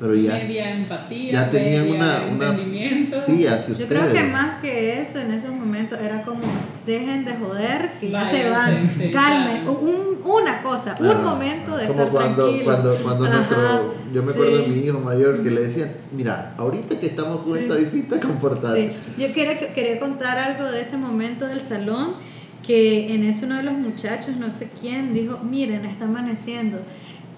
pero 0.00 0.14
ya, 0.14 0.32
media 0.32 0.70
empatía, 0.74 1.32
ya 1.32 1.50
tenían 1.50 1.84
media 1.90 2.24
una, 2.28 2.52
una 2.52 2.56
sí 2.56 3.46
hacia 3.46 3.66
Yo 3.66 3.72
ustedes. 3.72 3.86
creo 3.88 4.12
que 4.12 4.24
más 4.32 4.60
que 4.62 5.00
eso 5.02 5.18
en 5.20 5.32
ese 5.32 5.48
momento 5.50 5.94
era 5.96 6.22
como 6.22 6.40
dejen 6.86 7.26
de 7.26 7.34
joder 7.34 7.90
que 8.00 8.10
ya 8.10 8.30
se 8.30 8.48
van, 8.48 8.88
sí, 8.90 9.10
calmen, 9.10 9.56
claro. 9.64 9.78
un- 9.80 10.10
una 10.24 10.62
cosa, 10.62 10.94
Ah, 10.98 11.02
un 11.02 11.24
momento 11.24 11.76
de 11.76 11.86
como 11.86 12.02
estar 12.04 12.10
cuando, 12.12 12.44
tranquilos. 12.44 12.64
cuando, 12.64 12.96
cuando 13.02 13.24
Ajá, 13.26 13.36
nuestro, 13.36 13.94
yo 14.14 14.22
me 14.22 14.32
acuerdo 14.32 14.56
de 14.58 14.66
mi 14.68 14.74
hijo 14.86 15.00
mayor 15.00 15.42
que 15.42 15.50
le 15.50 15.60
decía, 15.62 15.92
mira, 16.16 16.54
ahorita 16.56 16.98
que 16.98 17.06
estamos 17.06 17.40
con 17.44 17.56
Sí. 17.58 17.64
esta 17.64 17.74
visita, 17.76 18.20
comportate. 18.20 18.96
Sí, 18.98 19.22
yo 19.22 19.32
quería, 19.34 19.58
quería 19.74 20.00
contar 20.00 20.38
algo 20.38 20.64
de 20.70 20.80
ese 20.80 20.96
momento 20.96 21.46
del 21.46 21.60
salón, 21.60 22.14
que 22.66 23.14
en 23.14 23.24
eso 23.24 23.46
uno 23.46 23.56
de 23.56 23.62
los 23.64 23.74
muchachos, 23.74 24.36
no 24.38 24.50
sé 24.52 24.70
quién, 24.80 25.12
dijo, 25.14 25.38
miren, 25.42 25.84
está 25.84 26.04
amaneciendo. 26.04 26.78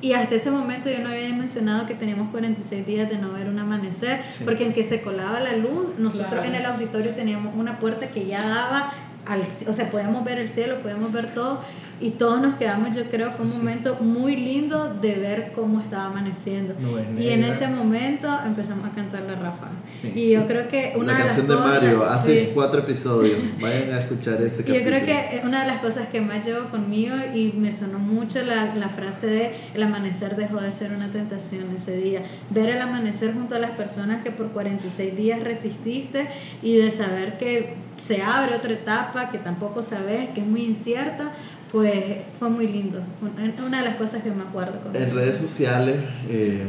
Y 0.03 0.13
hasta 0.15 0.35
ese 0.35 0.51
momento 0.51 0.91
yo 0.91 0.99
no 0.99 1.09
había 1.11 1.29
mencionado 1.33 1.87
que 1.87 1.95
teníamos 1.95 2.31
46 2.31 2.85
días 2.85 3.09
de 3.09 3.17
no 3.19 3.33
ver 3.33 3.49
un 3.49 3.59
amanecer, 3.59 4.21
Sí. 4.37 4.43
porque 4.45 4.67
en 4.67 4.73
que 4.75 4.83
se 4.85 5.01
colaba 5.01 5.39
la 5.41 5.57
luz, 5.57 5.97
nosotros 5.97 6.29
Claro. 6.29 6.45
en 6.45 6.55
el 6.57 6.67
auditorio 6.67 7.13
teníamos 7.13 7.55
una 7.57 7.79
puerta 7.79 8.09
que 8.09 8.27
ya 8.27 8.43
daba 8.47 8.93
al, 9.27 9.41
o 9.69 9.73
sea, 9.73 9.89
podíamos 9.91 10.25
ver 10.25 10.39
el 10.39 10.49
cielo, 10.49 10.81
podíamos 10.83 11.13
ver 11.13 11.33
todo, 11.33 11.61
y 12.03 12.11
todos 12.11 12.41
nos 12.43 12.55
quedamos, 12.57 12.97
yo 12.97 13.05
creo, 13.11 13.31
fue 13.31 13.45
un 13.47 13.51
Sí. 13.51 13.59
momento 13.59 13.97
muy 14.01 14.37
lindo 14.37 14.93
de 15.01 15.15
ver 15.15 15.53
cómo 15.55 15.81
estaba 15.81 16.07
amaneciendo. 16.07 16.75
Nubes 16.81 17.07
Y 17.19 17.29
en 17.31 17.45
ese 17.45 17.69
momento 17.69 18.29
empezamos 18.45 18.87
a 18.91 18.95
cantar 18.95 19.23
la 19.23 19.35
ráfaga. 19.37 19.73
Sí. 20.01 20.13
Y 20.15 20.31
yo 20.33 20.47
creo 20.47 20.69
que 20.69 20.93
una 20.97 21.13
La 21.13 21.19
de 21.19 21.25
canción 21.25 21.49
las 21.49 21.57
de 21.59 21.63
cosas, 21.65 21.83
Mario, 21.83 22.05
hace 22.05 22.45
sí. 22.47 22.51
cuatro 22.55 22.81
episodios. 22.81 23.39
Vayan 23.61 23.93
a 23.93 24.01
escuchar 24.01 24.35
ese 24.43 24.63
Y 24.63 24.75
yo 24.75 24.83
creo 24.83 25.01
capítulo. 25.01 25.07
que 25.07 25.41
una 25.47 25.61
de 25.63 25.67
las 25.69 25.79
cosas 25.81 26.09
que 26.09 26.21
más 26.21 26.45
llevo 26.45 26.69
conmigo 26.71 27.15
y 27.35 27.53
me 27.57 27.71
sonó 27.71 27.99
mucho 27.99 28.43
la, 28.43 28.75
la 28.75 28.89
frase 28.89 29.27
de 29.29 29.57
el 29.75 29.83
amanecer 29.83 30.37
dejó 30.37 30.61
de 30.61 30.73
ser 30.73 30.93
una 30.93 31.13
tentación 31.13 31.65
ese 31.77 31.97
día. 31.97 32.23
Ver 32.51 32.69
el 32.71 32.81
amanecer 32.81 33.33
junto 33.35 33.55
a 33.55 33.59
las 33.59 33.73
personas 33.73 34.23
que 34.25 34.31
por 34.31 34.49
46 34.49 35.17
días 35.17 35.41
resististe 35.43 36.27
y 36.63 36.77
de 36.79 36.91
saber 36.91 37.39
que 37.39 37.75
se 37.97 38.23
abre 38.23 38.57
otra 38.57 38.73
etapa 38.73 39.31
que 39.31 39.39
tampoco 39.39 39.83
sabes, 39.83 40.31
que 40.31 40.41
es 40.41 40.47
muy 40.47 40.63
incierta, 40.65 41.33
pues 41.73 41.95
fue 42.39 42.51
muy 42.51 42.69
lindo. 42.69 43.01
Fue 43.19 43.31
una 43.67 43.79
de 43.81 43.85
las 43.89 43.97
cosas 43.97 44.23
que 44.23 44.31
más 44.31 44.53
guardo 44.53 44.79
conmigo. 44.83 45.03
En 45.05 45.15
redes 45.15 45.39
sociales, 45.39 45.97
eh, 46.29 46.65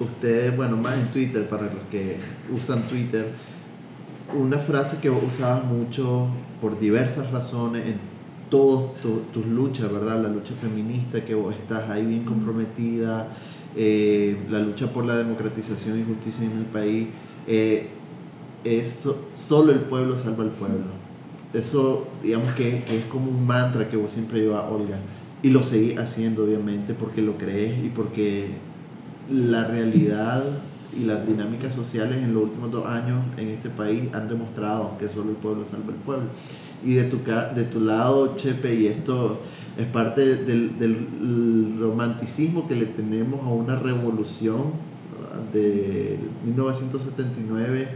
ustedes, 0.00 0.54
bueno, 0.56 0.76
más 0.76 0.94
en 0.98 1.06
Twitter, 1.08 1.48
para 1.48 1.62
los 1.64 1.84
que 1.90 2.16
usan 2.54 2.82
Twitter, 2.82 3.26
una 4.38 4.58
frase 4.58 4.98
que 5.00 5.08
usabas 5.10 5.64
mucho 5.64 6.26
por 6.60 6.78
diversas 6.80 7.30
razones 7.30 7.86
en 7.86 7.94
todas 8.50 8.94
tu- 9.00 9.22
tus 9.32 9.46
luchas, 9.46 9.90
¿verdad? 9.92 10.20
La 10.22 10.28
lucha 10.28 10.54
feminista, 10.54 11.24
que 11.24 11.34
vos 11.34 11.54
estás 11.54 11.88
ahí 11.88 12.04
bien 12.04 12.24
comprometida, 12.24 13.28
eh, 13.76 14.36
la 14.50 14.58
lucha 14.58 14.88
por 14.92 15.04
la 15.04 15.16
democratización 15.16 16.00
y 16.00 16.04
justicia 16.04 16.44
en 16.44 16.52
el 16.58 16.64
país, 16.64 17.08
eh, 17.46 17.88
es 18.64 18.88
so- 18.90 19.26
solo 19.32 19.70
el 19.72 19.80
pueblo 19.80 20.16
salva 20.18 20.42
al 20.44 20.50
pueblo. 20.50 20.95
Eso, 21.56 22.06
digamos 22.22 22.54
que, 22.54 22.82
que 22.84 22.98
es 22.98 23.04
como 23.06 23.30
un 23.30 23.46
mantra 23.46 23.88
que 23.88 23.96
vos 23.96 24.12
siempre 24.12 24.40
llevas, 24.40 24.64
Olga. 24.70 24.98
Y 25.42 25.50
lo 25.50 25.62
seguís 25.62 25.98
haciendo, 25.98 26.44
obviamente, 26.44 26.94
porque 26.94 27.22
lo 27.22 27.38
crees 27.38 27.84
y 27.84 27.88
porque 27.88 28.48
la 29.30 29.64
realidad 29.64 30.44
y 30.98 31.04
las 31.04 31.26
dinámicas 31.26 31.74
sociales 31.74 32.18
en 32.18 32.34
los 32.34 32.44
últimos 32.44 32.70
dos 32.70 32.86
años 32.86 33.22
en 33.36 33.48
este 33.48 33.68
país 33.68 34.04
han 34.12 34.28
demostrado 34.28 34.96
que 34.98 35.08
solo 35.08 35.30
el 35.30 35.36
pueblo 35.36 35.64
salva 35.64 35.92
al 35.92 35.98
pueblo. 36.00 36.26
Y 36.84 36.94
de 36.94 37.04
tu, 37.04 37.18
de 37.54 37.64
tu 37.64 37.80
lado, 37.80 38.36
Chepe, 38.36 38.74
y 38.74 38.86
esto 38.86 39.40
es 39.76 39.86
parte 39.86 40.36
del, 40.36 40.78
del 40.78 41.76
romanticismo 41.78 42.68
que 42.68 42.76
le 42.76 42.86
tenemos 42.86 43.40
a 43.40 43.48
una 43.48 43.76
revolución 43.76 44.72
de 45.52 46.18
1979 46.44 47.88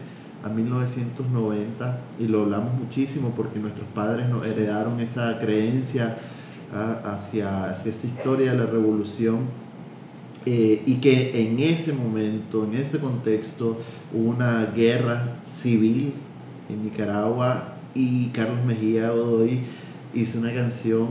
a 0.43 0.49
1990 0.49 2.01
y 2.18 2.28
lo 2.28 2.43
hablamos 2.43 2.74
muchísimo 2.74 3.32
porque 3.36 3.59
nuestros 3.59 3.86
padres 3.95 4.28
nos 4.28 4.47
heredaron 4.47 5.01
esa 5.01 5.38
creencia 5.38 6.18
ah, 6.74 7.01
hacia, 7.05 7.70
hacia 7.70 7.91
esa 7.91 8.07
historia 8.07 8.53
de 8.53 8.59
la 8.59 8.66
revolución 8.66 9.41
eh, 10.47 10.82
y 10.86 10.97
que 10.97 11.43
en 11.43 11.61
ese 11.61 11.93
momento, 11.93 12.64
en 12.64 12.74
ese 12.74 12.99
contexto, 12.99 13.78
hubo 14.14 14.30
una 14.30 14.66
guerra 14.74 15.38
civil 15.43 16.14
en 16.70 16.84
Nicaragua 16.84 17.74
y 17.95 18.28
Carlos 18.28 18.64
Mejía 18.64 19.11
Godoy 19.11 19.61
hizo 20.14 20.38
una 20.38 20.55
canción, 20.55 21.09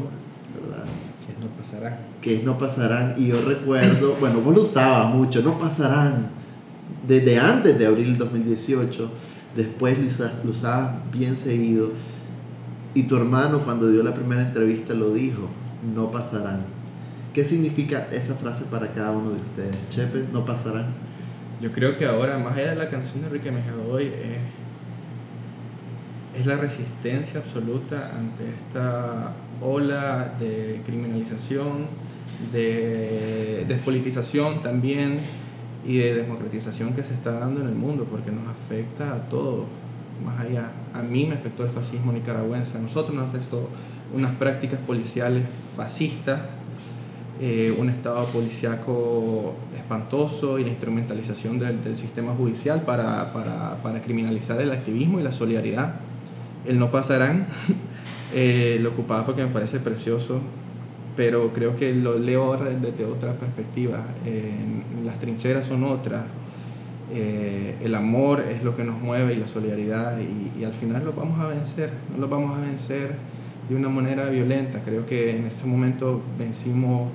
¿verdad? 0.59 0.85
Que 1.25 1.45
no 1.45 1.51
pasará. 1.55 1.99
que 2.21 2.41
No 2.43 2.57
Pasarán. 2.57 3.15
Y 3.17 3.27
yo 3.27 3.41
recuerdo, 3.41 4.15
bueno, 4.19 4.39
vos 4.41 4.55
lo 4.55 4.61
usabas 4.61 5.13
mucho, 5.13 5.43
No 5.43 5.59
Pasarán, 5.59 6.29
desde 7.07 7.39
antes 7.39 7.77
de 7.77 7.85
abril 7.87 8.17
2018, 8.17 9.11
después 9.55 9.97
lo 10.43 10.51
usabas, 10.51 10.95
bien 11.11 11.37
seguido. 11.37 11.91
Y 12.93 13.03
tu 13.03 13.15
hermano 13.17 13.63
cuando 13.63 13.89
dio 13.89 14.03
la 14.03 14.13
primera 14.13 14.41
entrevista 14.41 14.93
lo 14.93 15.13
dijo, 15.13 15.47
No 15.95 16.11
Pasarán. 16.11 16.61
¿Qué 17.33 17.45
significa 17.45 18.07
esa 18.11 18.35
frase 18.35 18.65
para 18.65 18.91
cada 18.91 19.11
uno 19.11 19.31
de 19.31 19.37
ustedes? 19.37 19.75
Chepe, 19.89 20.25
No 20.33 20.45
Pasarán. 20.45 20.93
Yo 21.61 21.71
creo 21.71 21.97
que 21.97 22.05
ahora, 22.05 22.37
más 22.37 22.57
allá 22.57 22.69
de 22.71 22.75
la 22.75 22.89
canción 22.89 23.21
de 23.21 23.27
Enrique 23.27 23.51
Mejía 23.51 23.73
Godoy, 23.73 24.05
es, 24.05 24.39
es 26.39 26.45
la 26.45 26.57
resistencia 26.57 27.39
absoluta 27.39 28.11
ante 28.17 28.49
esta 28.49 29.33
ola 29.61 30.35
de 30.39 30.81
criminalización, 30.85 31.87
de 32.53 33.65
despolitización 33.67 34.61
también 34.61 35.17
y 35.85 35.97
de 35.97 36.15
democratización 36.15 36.93
que 36.93 37.03
se 37.03 37.13
está 37.13 37.31
dando 37.31 37.61
en 37.61 37.67
el 37.67 37.75
mundo, 37.75 38.05
porque 38.09 38.31
nos 38.31 38.47
afecta 38.47 39.13
a 39.13 39.29
todos, 39.29 39.65
más 40.25 40.39
allá. 40.39 40.71
A 40.93 41.01
mí 41.01 41.25
me 41.25 41.35
afectó 41.35 41.63
el 41.63 41.69
fascismo 41.69 42.11
nicaragüense, 42.11 42.77
a 42.77 42.81
nosotros 42.81 43.15
nos 43.15 43.29
afectó 43.29 43.69
unas 44.13 44.31
prácticas 44.35 44.79
policiales 44.79 45.43
fascistas 45.75 46.41
eh, 47.41 47.73
un 47.79 47.89
estado 47.89 48.25
policíaco 48.25 49.55
espantoso 49.73 50.59
y 50.59 50.65
la 50.65 50.71
instrumentalización 50.71 51.57
del, 51.57 51.81
del 51.81 51.95
sistema 51.95 52.33
judicial 52.33 52.81
para, 52.81 53.31
para, 53.31 53.81
para, 53.81 54.01
criminalizar 54.01 54.59
el 54.59 54.73
activismo 54.73 55.21
y 55.21 55.23
la 55.23 55.31
solidaridad. 55.31 56.01
El 56.65 56.79
no 56.79 56.91
pasarán, 56.91 57.47
eh, 58.35 58.77
lo 58.81 58.89
ocupaba 58.89 59.23
porque 59.23 59.45
me 59.45 59.51
parece 59.51 59.79
precioso, 59.79 60.41
pero 61.19 61.51
creo 61.51 61.75
que 61.75 61.93
lo 61.93 62.17
leo 62.17 62.45
ahora 62.45 62.69
desde 62.69 63.03
otra 63.03 63.33
perspectiva. 63.33 64.05
Las 65.03 65.19
trincheras 65.19 65.65
son 65.65 65.83
otras. 65.83 66.23
Eh, 67.11 67.75
el 67.81 67.93
amor 67.93 68.39
es 68.49 68.63
lo 68.63 68.73
que 68.73 68.85
nos 68.85 69.01
mueve 69.01 69.33
y 69.33 69.35
la 69.35 69.49
solidaridad 69.49 70.17
y, 70.17 70.63
al 70.63 70.73
final 70.73 71.03
lo 71.03 71.11
vamos 71.11 71.37
a 71.41 71.47
vencer, 71.47 71.89
no 72.13 72.19
lo 72.19 72.29
vamos 72.29 72.57
a 72.57 72.61
vencer 72.61 73.15
de 73.67 73.75
una 73.75 73.89
manera 73.89 74.29
violenta. 74.29 74.79
Creo 74.81 75.05
que 75.05 75.35
en 75.35 75.47
este 75.47 75.67
momento 75.67 76.21
vencimos 76.37 77.09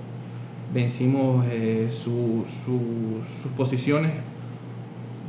vencimos 0.74 1.46
eh, 1.50 1.88
su, 1.90 2.44
su, 2.46 3.22
sus 3.24 3.52
posiciones 3.52 4.10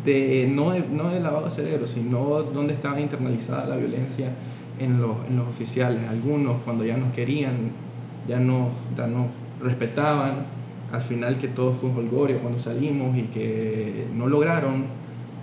de 0.03 0.51
no, 0.53 0.71
de 0.71 0.81
no 0.81 1.11
de 1.11 1.21
lavado 1.21 1.49
cerebro, 1.49 1.87
sino 1.87 2.43
donde 2.43 2.73
estaba 2.73 2.99
internalizada 2.99 3.67
la 3.67 3.77
violencia 3.77 4.33
en 4.79 4.99
los, 4.99 5.25
en 5.29 5.37
los 5.37 5.47
oficiales. 5.47 6.09
Algunos 6.09 6.57
cuando 6.65 6.83
ya 6.83 6.97
nos 6.97 7.13
querían, 7.13 7.84
ya 8.27 8.39
nos, 8.39 8.69
ya 8.97 9.07
nos 9.07 9.27
respetaban, 9.61 10.45
al 10.91 11.01
final 11.01 11.37
que 11.37 11.47
todo 11.47 11.73
fue 11.73 11.89
un 11.89 11.97
holgorio 11.97 12.39
cuando 12.39 12.59
salimos 12.59 13.17
y 13.17 13.23
que 13.23 14.07
no 14.13 14.27
lograron 14.27 14.85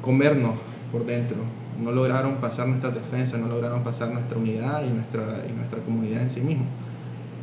comernos 0.01 0.57
por 0.91 1.07
dentro, 1.07 1.37
no 1.83 1.93
lograron 1.93 2.37
pasar 2.37 2.69
nuestras 2.69 2.95
defensas, 2.95 3.41
no 3.41 3.49
lograron 3.49 3.83
pasar 3.83 4.11
nuestra 4.11 4.39
unidad 4.39 4.85
y 4.85 4.91
nuestra, 4.91 5.45
y 5.49 5.53
nuestra 5.53 5.81
comunidad 5.81 6.23
en 6.23 6.31
sí 6.31 6.41
mismo. 6.41 6.65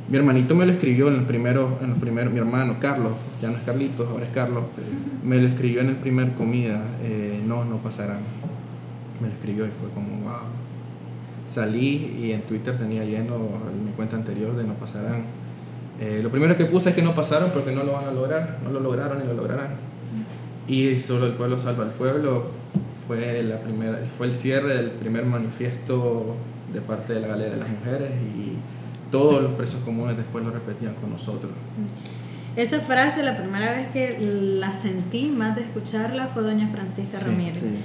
Mi 0.10 0.18
hermanito 0.18 0.56
me 0.56 0.66
lo 0.66 0.72
escribió 0.72 1.08
en, 1.08 1.16
el 1.16 1.26
primero, 1.26 1.78
en 1.82 1.92
los 1.92 2.00
primeros, 2.00 2.34
mi 2.34 2.40
hermano 2.40 2.78
Carlos, 2.80 3.14
ya 3.40 3.50
no 3.50 3.58
es 3.58 3.64
Carlitos, 3.64 4.10
ahora 4.10 4.26
es 4.26 4.32
Carlos, 4.32 4.66
me 5.24 5.40
lo 5.40 5.48
escribió 5.48 5.82
en 5.82 5.90
el 5.90 5.98
primer 5.98 6.34
comida, 6.34 6.84
eh, 7.04 7.42
no, 7.46 7.64
no 7.64 7.78
pasarán. 7.78 8.22
Me 9.22 9.28
lo 9.28 9.34
escribió 9.34 9.68
y 9.68 9.70
fue 9.70 9.90
como, 9.90 10.08
wow. 10.24 10.48
Salí 11.50 12.18
y 12.22 12.32
en 12.32 12.42
Twitter 12.44 12.78
tenía 12.78 13.04
lleno 13.04 13.38
mi 13.84 13.92
cuenta 13.92 14.16
anterior 14.16 14.56
de 14.56 14.64
no 14.64 14.76
pasarán. 14.76 15.24
Eh, 16.00 16.20
lo 16.22 16.30
primero 16.30 16.56
que 16.56 16.66
puse 16.66 16.90
es 16.90 16.96
que 16.96 17.02
no 17.02 17.16
pasaron 17.16 17.50
porque 17.52 17.72
no 17.72 17.84
lo 17.84 17.94
van 17.94 18.06
a 18.06 18.12
lograr, 18.12 18.60
no 18.64 18.72
lo 18.72 18.80
lograron 18.80 19.22
y 19.24 19.26
lo 19.26 19.34
lograrán. 19.34 19.70
Y 20.68 20.96
solo 20.98 21.26
el 21.26 21.34
pueblo 21.34 21.58
salva 21.58 21.84
al 21.84 21.92
pueblo 21.92 22.52
fue, 23.08 23.42
la 23.42 23.60
primera, 23.60 24.00
fue 24.18 24.28
el 24.28 24.36
cierre 24.36 24.76
del 24.76 24.92
primer 24.92 25.26
manifiesto 25.26 26.36
de 26.72 26.82
parte 26.82 27.14
de 27.14 27.22
la 27.22 27.28
Galera 27.28 27.56
de 27.56 27.58
las 27.58 27.70
Mujeres 27.70 28.12
y 28.38 28.54
todos 29.12 29.42
los 29.42 29.54
presos 29.54 29.82
comunes 29.84 30.16
después 30.16 30.46
lo 30.46 30.52
repetían 30.52 30.94
con 30.94 31.10
nosotros. 31.10 31.52
Esa 32.56 32.80
frase, 32.80 33.24
la 33.24 33.38
primera 33.38 33.72
vez 33.72 33.88
que 33.90 34.20
la 34.20 34.74
sentí, 34.74 35.30
más 35.30 35.56
de 35.56 35.64
escucharla, 35.64 36.28
fue 36.28 36.44
doña 36.44 36.68
Francisca 36.70 37.18
Sí, 37.18 37.26
Ramírez. 37.26 37.56
Sí. 37.56 37.80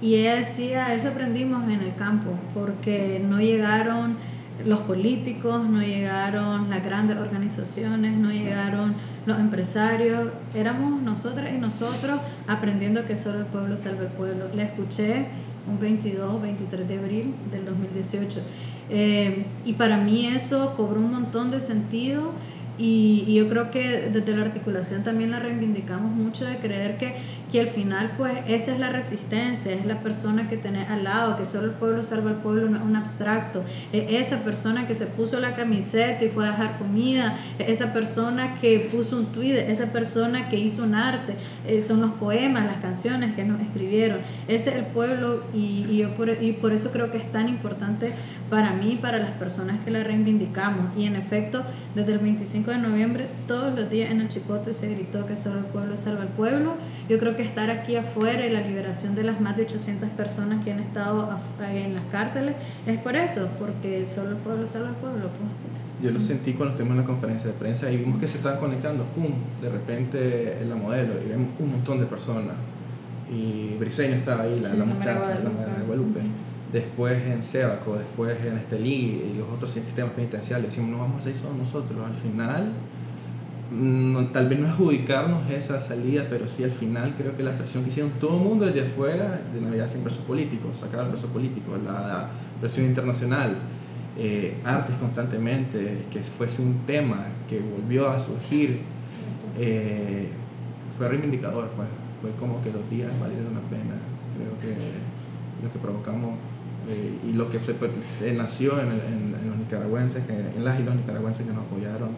Y 0.00 0.14
ella 0.14 0.36
decía, 0.36 0.94
eso 0.94 1.08
aprendimos 1.08 1.64
en 1.64 1.80
el 1.80 1.94
campo, 1.96 2.30
porque 2.54 3.20
no 3.26 3.40
llegaron 3.40 4.16
los 4.64 4.80
políticos, 4.80 5.68
no 5.68 5.80
llegaron 5.80 6.70
las 6.70 6.84
grandes 6.84 7.16
organizaciones, 7.16 8.16
no 8.16 8.30
llegaron 8.30 8.94
los 9.26 9.38
empresarios, 9.38 10.30
éramos 10.54 11.00
nosotras 11.02 11.50
y 11.54 11.58
nosotros 11.58 12.20
aprendiendo 12.46 13.06
que 13.06 13.16
solo 13.16 13.40
el 13.40 13.46
pueblo 13.46 13.76
salva 13.76 14.02
el 14.02 14.08
pueblo. 14.08 14.46
La 14.54 14.64
escuché 14.64 15.26
un 15.68 15.78
22, 15.78 16.42
23 16.42 16.88
de 16.88 16.98
abril 16.98 17.34
del 17.50 17.64
2018. 17.64 18.40
Eh, 18.90 19.46
y 19.64 19.74
para 19.74 19.98
mí 19.98 20.26
eso 20.26 20.74
cobró 20.76 21.00
un 21.00 21.12
montón 21.12 21.50
de 21.50 21.60
sentido 21.60 22.32
y, 22.78 23.34
yo 23.34 23.48
creo 23.48 23.70
que 23.70 24.10
desde 24.12 24.36
la 24.36 24.44
articulación 24.44 25.04
también 25.04 25.30
la 25.30 25.38
reivindicamos 25.38 26.10
mucho 26.12 26.44
de 26.44 26.56
creer 26.56 26.96
que, 26.96 27.14
que 27.52 27.60
al 27.60 27.68
final 27.68 28.12
pues 28.16 28.32
esa 28.46 28.72
es 28.72 28.80
la 28.80 28.90
resistencia, 28.90 29.72
es 29.72 29.84
la 29.86 30.00
persona 30.00 30.48
que 30.48 30.56
tenés 30.56 30.88
al 30.88 31.04
lado, 31.04 31.36
que 31.36 31.44
solo 31.44 31.66
el 31.66 31.72
pueblo 31.72 32.02
salva 32.02 32.30
al 32.30 32.36
pueblo, 32.36 32.68
no 32.68 32.78
es 32.78 32.82
un 32.82 32.96
abstracto, 32.96 33.62
es 33.92 34.26
esa 34.26 34.44
persona 34.44 34.86
que 34.86 34.94
se 34.94 35.06
puso 35.06 35.40
la 35.40 35.54
camiseta 35.54 36.24
y 36.24 36.28
fue 36.28 36.46
a 36.46 36.50
dejar 36.50 36.78
comida, 36.78 37.38
es 37.58 37.68
esa 37.68 37.92
persona 37.92 38.56
que 38.60 38.88
puso 38.92 39.16
un 39.16 39.26
tweet, 39.26 39.70
esa 39.70 39.92
persona 39.92 40.48
que 40.48 40.58
hizo 40.58 40.82
un 40.82 40.94
arte, 40.94 41.34
eh, 41.66 41.82
son 41.82 42.00
los 42.00 42.12
poemas, 42.12 42.66
las 42.66 42.78
canciones 42.78 43.34
que 43.34 43.44
nos 43.44 43.60
escribieron, 43.60 44.20
ese 44.46 44.70
es 44.70 44.76
el 44.76 44.86
pueblo 44.86 45.44
y 45.54 45.96
yo 45.96 46.14
por, 46.14 46.30
y 46.42 46.52
por 46.52 46.72
eso 46.72 46.90
creo 46.92 47.10
que 47.10 47.18
es 47.18 47.32
tan 47.32 47.48
importante 47.48 48.12
para 48.50 48.72
mí, 48.72 48.98
para 49.00 49.18
las 49.18 49.32
personas 49.32 49.76
que 49.84 49.90
la 49.90 50.02
reivindicamos. 50.04 50.96
Y 50.96 51.04
en 51.04 51.16
efecto, 51.16 51.62
desde 51.94 52.12
el 52.14 52.18
25 52.18 52.70
de 52.70 52.78
noviembre, 52.78 53.26
todos 53.46 53.74
los 53.78 53.90
días 53.90 54.10
en 54.10 54.20
el 54.20 54.28
Chipote 54.28 54.72
se 54.74 54.88
gritó 54.94 55.26
que 55.26 55.36
solo 55.36 55.58
el 55.60 55.64
pueblo 55.66 55.98
salva 55.98 56.22
al 56.22 56.28
pueblo. 56.28 56.74
Yo 57.08 57.18
creo 57.18 57.36
que 57.36 57.42
estar 57.42 57.70
aquí 57.70 57.96
afuera 57.96 58.46
y 58.46 58.50
la 58.50 58.60
liberación 58.60 59.14
de 59.14 59.24
las 59.24 59.40
más 59.40 59.56
de 59.56 59.62
800 59.64 60.08
personas 60.10 60.64
que 60.64 60.72
han 60.72 60.80
estado 60.80 61.30
af- 61.30 61.70
en 61.70 61.94
las 61.94 62.04
cárceles 62.10 62.54
es 62.86 62.98
por 62.98 63.16
eso, 63.16 63.48
porque 63.58 64.04
solo 64.06 64.30
el 64.30 64.36
pueblo 64.36 64.66
salva 64.68 64.88
al 64.88 64.96
pueblo. 64.96 65.28
pues. 65.28 66.02
Yo 66.02 66.12
lo 66.12 66.20
sentí 66.20 66.52
cuando 66.52 66.70
estuvimos 66.74 66.94
en 66.96 67.00
la 67.02 67.06
conferencia 67.06 67.48
de 67.50 67.54
prensa 67.58 67.90
y 67.90 67.96
vimos 67.96 68.18
que 68.20 68.28
se 68.28 68.36
estaban 68.38 68.60
conectando, 68.60 69.02
¡pum! 69.16 69.32
De 69.60 69.68
repente 69.68 70.58
en 70.62 70.70
la 70.70 70.76
modelo 70.76 71.14
y 71.24 71.28
vemos 71.28 71.48
un 71.58 71.72
montón 71.72 71.98
de 71.98 72.06
personas. 72.06 72.54
Y 73.30 73.74
Briseño 73.78 74.14
estaba 74.14 74.44
ahí, 74.44 74.60
la, 74.60 74.70
Sí, 74.70 74.76
la 74.78 74.84
la 74.86 74.94
muchacha, 74.94 75.12
la 75.18 75.26
Guadalupe. 75.50 75.58
María 75.60 75.84
Guadalupe. 75.86 76.20
Después 76.72 77.22
en 77.26 77.42
Sebaco, 77.42 77.96
después 77.96 78.36
en 78.44 78.58
Estelí 78.58 79.22
y 79.32 79.38
los 79.38 79.48
otros 79.50 79.70
sistemas 79.70 80.12
penitenciarios. 80.12 80.68
Decimos, 80.70 80.90
no 80.90 80.98
vamos 80.98 81.16
a 81.16 81.18
hacer 81.20 81.34
solo 81.34 81.54
nosotros. 81.54 81.98
Al 82.06 82.14
final, 82.14 82.72
no- 83.70 84.26
tal 84.28 84.48
vez 84.48 84.58
no 84.58 84.68
adjudicarnos 84.68 85.50
esa 85.50 85.80
salida, 85.80 86.26
pero 86.28 86.46
sí 86.48 86.64
al 86.64 86.70
final 86.70 87.14
creo 87.16 87.36
que 87.36 87.42
la 87.42 87.56
presión 87.56 87.84
que 87.84 87.90
hicieron 87.90 88.12
todo 88.20 88.36
el 88.36 88.42
mundo 88.44 88.66
desde 88.66 88.82
afuera, 88.82 89.40
de 89.54 89.60
Navidad 89.60 89.86
sin 89.86 90.02
presos 90.02 90.22
políticos, 90.24 90.78
sacar 90.78 91.00
al 91.00 91.08
preso 91.08 91.28
político, 91.28 91.76
la 91.84 92.28
presión 92.60 92.86
internacional, 92.86 93.56
eh, 94.18 94.58
artes 94.64 94.96
constantemente, 94.96 96.04
que 96.10 96.20
fuese 96.20 96.60
un 96.62 96.80
tema 96.86 97.26
que 97.48 97.60
volvió 97.60 98.08
a 98.10 98.18
surgir, 98.20 98.80
eh, 99.58 100.28
fue 100.96 101.08
reivindicador, 101.08 101.68
pues. 101.76 101.88
Fue 102.20 102.32
como 102.32 102.60
que 102.60 102.72
los 102.72 102.88
días 102.90 103.12
valieron 103.20 103.54
la 103.54 103.60
pena. 103.70 103.94
Creo 104.36 104.58
que 104.60 104.76
lo 105.64 105.70
que 105.72 105.78
provocamos 105.78 106.32
eh, 106.88 107.18
y 107.28 107.32
lo 107.34 107.50
que 107.50 107.58
se, 108.18 108.32
nació 108.32 108.80
en, 108.80 108.88
en- 108.88 109.36
en 109.42 109.50
los 109.50 109.58
nicaragüenses, 109.58 110.24
que- 110.24 110.32
en 110.56 110.64
las 110.64 110.80
y 110.80 110.82
los 110.82 110.94
nicaragüenses 110.94 111.46
que 111.46 111.52
nos 111.52 111.64
apoyaron, 111.64 112.10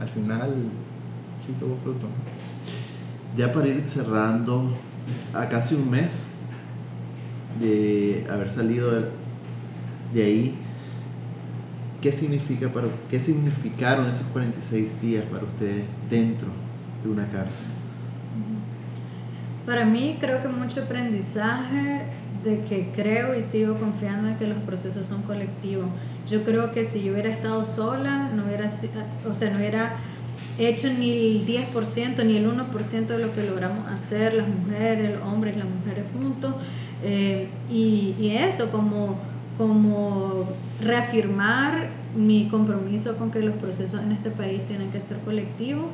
al 0.00 0.08
final 0.08 0.54
sí 1.44 1.54
tuvo 1.58 1.76
fruto. 1.76 2.06
Ya 3.36 3.52
para 3.52 3.68
ir 3.68 3.86
cerrando, 3.86 4.72
a 5.34 5.48
casi 5.48 5.74
un 5.74 5.90
mes 5.90 6.26
de 7.60 8.26
haber 8.30 8.50
salido 8.50 8.90
de, 8.92 9.08
de 10.14 10.22
ahí, 10.24 10.54
¿qué, 12.00 12.12
significa 12.12 12.68
para, 12.72 12.86
¿qué 13.10 13.20
significaron 13.20 14.06
esos 14.06 14.26
46 14.28 15.00
días 15.00 15.24
para 15.24 15.44
ustedes 15.44 15.84
dentro 16.10 16.48
de 17.02 17.10
una 17.10 17.28
cárcel? 17.30 17.66
Para 19.66 19.84
mí 19.84 20.16
creo 20.20 20.40
que 20.42 20.48
mucho 20.48 20.82
aprendizaje 20.82 22.02
de 22.44 22.60
que 22.62 22.90
creo 22.94 23.36
y 23.36 23.42
sigo 23.42 23.78
confiando 23.78 24.28
en 24.28 24.36
que 24.36 24.46
los 24.46 24.58
procesos 24.58 25.06
son 25.06 25.22
colectivos. 25.22 25.86
Yo 26.28 26.44
creo 26.44 26.72
que 26.72 26.84
si 26.84 27.02
yo 27.02 27.12
hubiera 27.12 27.30
estado 27.30 27.64
sola, 27.64 28.30
no 28.34 28.44
hubiera, 28.44 28.66
o 29.28 29.34
sea, 29.34 29.50
no 29.50 29.58
hubiera 29.58 29.96
hecho 30.58 30.92
ni 30.92 31.10
el 31.10 31.46
10% 31.46 32.24
ni 32.24 32.36
el 32.36 32.50
1% 32.50 33.06
de 33.06 33.18
lo 33.18 33.32
que 33.32 33.44
logramos 33.44 33.86
hacer 33.88 34.34
las 34.34 34.48
mujeres, 34.48 35.18
los 35.18 35.22
hombres 35.22 35.56
las 35.56 35.66
mujeres 35.68 36.04
juntos. 36.12 36.54
Eh, 37.02 37.48
y, 37.70 38.14
y 38.20 38.30
eso, 38.30 38.70
como, 38.70 39.18
como 39.56 40.48
reafirmar 40.80 41.90
mi 42.16 42.48
compromiso 42.48 43.16
con 43.16 43.30
que 43.30 43.40
los 43.40 43.54
procesos 43.56 44.00
en 44.00 44.12
este 44.12 44.30
país 44.30 44.60
tienen 44.66 44.90
que 44.90 45.00
ser 45.00 45.18
colectivos. 45.18 45.86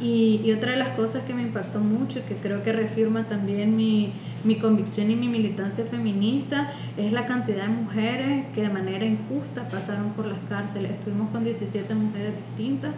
Y, 0.00 0.40
y 0.44 0.52
otra 0.52 0.72
de 0.72 0.78
las 0.78 0.90
cosas 0.90 1.24
que 1.24 1.34
me 1.34 1.42
impactó 1.42 1.80
mucho 1.80 2.20
y 2.20 2.22
que 2.22 2.36
creo 2.36 2.62
que 2.62 2.72
reafirma 2.72 3.24
también 3.24 3.76
mi, 3.76 4.12
mi 4.44 4.56
convicción 4.56 5.10
y 5.10 5.16
mi 5.16 5.28
militancia 5.28 5.84
feminista 5.84 6.72
es 6.96 7.12
la 7.12 7.26
cantidad 7.26 7.64
de 7.64 7.68
mujeres 7.68 8.46
que 8.54 8.62
de 8.62 8.68
manera 8.68 9.04
injusta 9.04 9.68
pasaron 9.68 10.10
por 10.10 10.26
las 10.26 10.38
cárceles. 10.48 10.92
Estuvimos 10.92 11.30
con 11.30 11.44
17 11.44 11.94
mujeres 11.94 12.32
distintas, 12.48 12.92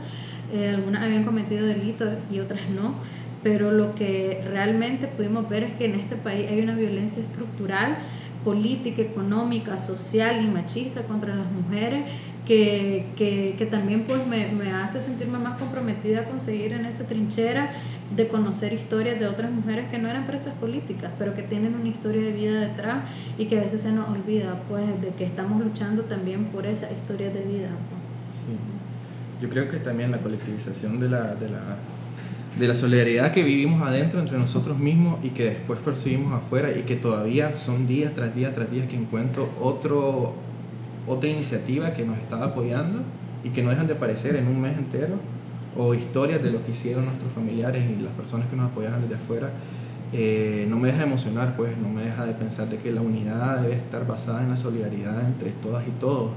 eh, 0.53 0.71
algunas 0.71 1.03
habían 1.03 1.25
cometido 1.25 1.67
delitos 1.67 2.09
y 2.31 2.41
otras 2.41 2.69
no, 2.71 2.95
pero 3.43 3.73
lo 3.73 3.95
que 3.95 4.45
realmente 4.49 5.07
pudimos 5.07 5.49
ver 5.49 5.65
es 5.65 5.73
que 5.73 5.87
en 5.87 5.95
este 5.95 6.17
país 6.17 6.51
hay 6.51 6.61
una 6.61 6.75
violencia 6.75 7.23
estructural, 7.23 7.97
política, 8.45 9.03
económica, 9.03 9.79
social 9.79 10.45
y 10.45 10.49
machista 10.49 11.03
contra 11.03 11.35
las 11.35 11.51
mujeres 11.51 12.05
que, 12.47 13.07
que, 13.17 13.55
que 13.57 13.67
también 13.67 14.05
pues 14.05 14.27
me, 14.27 14.49
me 14.49 14.73
hace 14.73 15.01
sentirme 15.01 15.39
más 15.39 15.59
comprometida 15.59 16.25
con 16.25 16.41
seguir 16.41 16.73
en 16.73 16.85
esa 16.85 17.07
trinchera 17.07 17.71
de 18.17 18.29
conocer 18.29 18.73
historias 18.73 19.21
de 19.21 19.27
otras 19.27 19.51
mujeres 19.51 19.89
que 19.89 19.99
no 19.99 20.09
eran 20.09 20.27
presas 20.27 20.55
políticas, 20.55 21.13
pero 21.19 21.35
que 21.35 21.43
tienen 21.43 21.75
una 21.75 21.89
historia 21.89 22.23
de 22.23 22.33
vida 22.33 22.61
detrás 22.61 23.05
y 23.39 23.47
que 23.47 23.59
a 23.59 23.61
veces 23.61 23.83
se 23.83 23.93
nos 23.93 24.09
olvida 24.09 24.63
pues 24.69 25.01
de 25.01 25.11
que 25.11 25.25
estamos 25.25 25.63
luchando 25.63 26.03
también 26.03 26.47
por 26.47 26.67
esa 26.67 26.91
historia 26.91 27.31
de 27.31 27.43
vida. 27.43 27.69
pues. 27.69 28.37
Sí. 28.37 28.57
Yo 29.41 29.49
creo 29.49 29.71
que 29.71 29.79
también 29.79 30.11
la 30.11 30.19
colectivización 30.19 31.01
de 31.01 31.09
la, 31.09 31.35
de 31.35 31.49
la, 31.49 31.77
de 32.59 32.69
la 32.69 32.75
solidaridad 32.75 33.33
que 33.33 33.43
vivimos 33.43 33.81
adentro 33.81 34.21
entre 34.21 34.37
nosotros 34.37 34.79
mismos 34.79 35.25
y 35.25 35.31
que 35.31 35.45
después 35.45 35.81
percibimos 35.81 36.35
afuera 36.35 36.71
y 36.77 36.83
que 36.83 36.97
todavía 36.97 37.57
son 37.57 37.87
día 37.87 38.13
tras 38.15 38.35
día 38.35 38.53
tras 38.53 38.71
día 38.71 38.87
que 38.87 38.97
encuentro 38.97 39.49
otro, 39.59 40.35
otra 41.07 41.29
iniciativa 41.29 41.93
que 41.93 42.05
nos 42.05 42.19
está 42.19 42.45
apoyando 42.45 43.01
y 43.45 43.51
que 43.51 43.63
no 43.63 43.71
dejan 43.71 43.87
de 43.87 43.95
aparecer 43.95 44.37
en 44.37 44.47
un 44.49 44.61
mes 44.61 44.77
entero 44.79 45.17
o 45.77 45.95
historias 45.95 46.43
de 46.43 46.51
lo 46.51 46.65
que 46.65 46.73
hicieron 46.73 47.07
nuestros 47.07 47.33
familiares 47.33 47.85
y 47.91 48.01
las 48.03 48.13
personas 48.13 48.49
que 48.49 48.57
nos 48.57 48.71
apoyaban 48.71 49.03
desde 49.03 49.17
afuera. 49.17 49.51
eh, 50.13 50.67
no 50.69 50.79
me 50.79 50.89
deja 50.89 51.01
de 51.01 51.05
emocionar, 51.07 51.57
pues, 51.57 51.77
no 51.79 51.89
me 51.89 52.03
deja 52.05 52.25
de 52.27 52.35
pensar 52.35 52.69
de 52.69 52.79
que 52.79 52.93
la 52.93 53.01
unidad 53.03 53.61
debe 53.63 53.75
estar 53.77 54.07
basada 54.07 54.43
en 54.43 54.51
la 54.51 54.57
solidaridad 54.57 55.25
entre 55.25 55.53
todas 55.53 55.87
y 55.87 55.93
todos. 55.93 56.33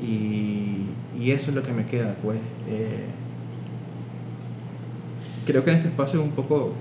Y, 0.00 0.96
y 1.14 1.30
eso 1.32 1.50
es 1.50 1.56
lo 1.56 1.62
que 1.62 1.72
me 1.72 1.86
queda, 1.86 2.16
pues. 2.22 2.40
eh, 2.66 3.14
creo 5.44 5.64
que 5.64 5.70
en 5.70 5.76
este 5.76 5.88
espacio 5.88 6.20
es 6.20 6.26
un 6.26 6.32
poco 6.34 6.74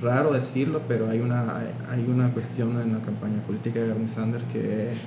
raro 0.00 0.32
decirlo, 0.32 0.82
pero 0.88 1.08
hay 1.10 1.20
una, 1.20 1.58
hay 1.88 2.04
una 2.08 2.32
cuestión 2.32 2.80
en 2.80 2.92
la 2.92 3.00
campaña 3.02 3.42
política 3.46 3.80
de 3.80 3.88
Bernie 3.88 4.08
Sanders 4.08 4.44
que 4.52 5.02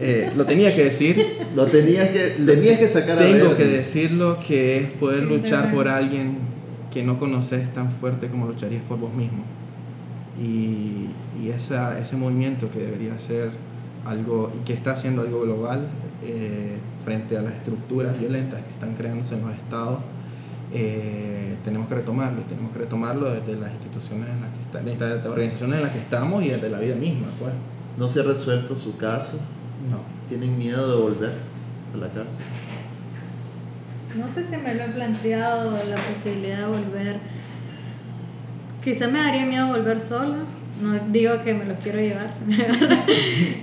eh, 0.00 0.30
lo 0.36 0.44
tenía 0.44 0.74
que 0.74 0.84
decir. 0.84 1.38
Lo 1.54 1.66
tenías 1.66 2.08
que, 2.10 2.30
tenías 2.44 2.78
que 2.78 2.88
sacar 2.88 3.18
a 3.18 3.22
Tengo 3.22 3.56
que 3.56 3.64
decirlo 3.64 4.38
que 4.46 4.78
es 4.78 4.86
poder 4.90 5.22
luchar 5.24 5.72
por 5.72 5.88
alguien 5.88 6.38
que 6.92 7.02
no 7.02 7.18
conoces 7.18 7.72
tan 7.72 7.90
fuerte 7.90 8.28
como 8.28 8.46
lucharías 8.46 8.82
por 8.82 8.98
vos 8.98 9.12
mismo. 9.14 9.44
Y, 10.40 11.08
y 11.42 11.50
esa, 11.50 11.98
ese 11.98 12.16
movimiento 12.16 12.70
que 12.70 12.78
debería 12.80 13.18
ser 13.18 13.50
algo, 14.04 14.50
y 14.58 14.64
que 14.64 14.72
está 14.72 14.92
haciendo 14.92 15.22
algo 15.22 15.42
global 15.42 15.88
eh, 16.24 16.76
frente 17.04 17.36
a 17.36 17.42
las 17.42 17.54
estructuras 17.54 18.18
violentas 18.18 18.60
que 18.62 18.70
están 18.70 18.94
creándose 18.94 19.34
en 19.36 19.42
los 19.42 19.52
estados, 19.52 20.00
eh, 20.74 21.56
tenemos 21.64 21.86
que 21.88 21.94
retomarlo, 21.96 22.40
y 22.40 22.44
tenemos 22.44 22.72
que 22.72 22.78
retomarlo 22.80 23.30
desde 23.30 23.56
las 23.60 23.70
instituciones 23.72 24.28
en 24.30 24.40
las 24.40 24.50
que 24.50 24.60
está- 24.62 24.80
desde 25.06 25.16
las 25.18 25.26
organizaciones 25.26 25.76
en 25.76 25.82
las 25.82 25.92
que 25.92 25.98
estamos 25.98 26.42
y 26.44 26.48
desde 26.48 26.70
la 26.70 26.78
vida 26.78 26.94
misma, 26.94 27.26
pues. 27.38 27.52
No 27.98 28.08
se 28.08 28.20
ha 28.20 28.22
resuelto 28.22 28.76
su 28.76 28.96
caso. 28.96 29.38
No. 29.90 30.02
¿Tienen 30.28 30.56
miedo 30.56 30.96
de 30.96 31.02
volver 31.02 31.32
a 31.94 31.96
la 31.96 32.08
cárcel? 32.08 32.44
No 34.16 34.28
sé 34.28 34.44
si 34.44 34.56
me 34.56 34.74
lo 34.74 34.84
he 34.84 34.88
planteado 34.88 35.72
la 35.72 35.96
posibilidad 35.96 36.58
de 36.58 36.66
volver. 36.66 37.16
Quizá 38.84 39.08
me 39.08 39.18
daría 39.18 39.46
miedo 39.46 39.68
volver 39.68 40.00
sola. 40.00 40.38
No 40.82 40.98
digo 41.10 41.42
que 41.44 41.54
me 41.54 41.64
los 41.64 41.78
quiero 41.78 41.98
llevar, 42.00 42.32
se 42.38 42.44
me. 42.44 42.56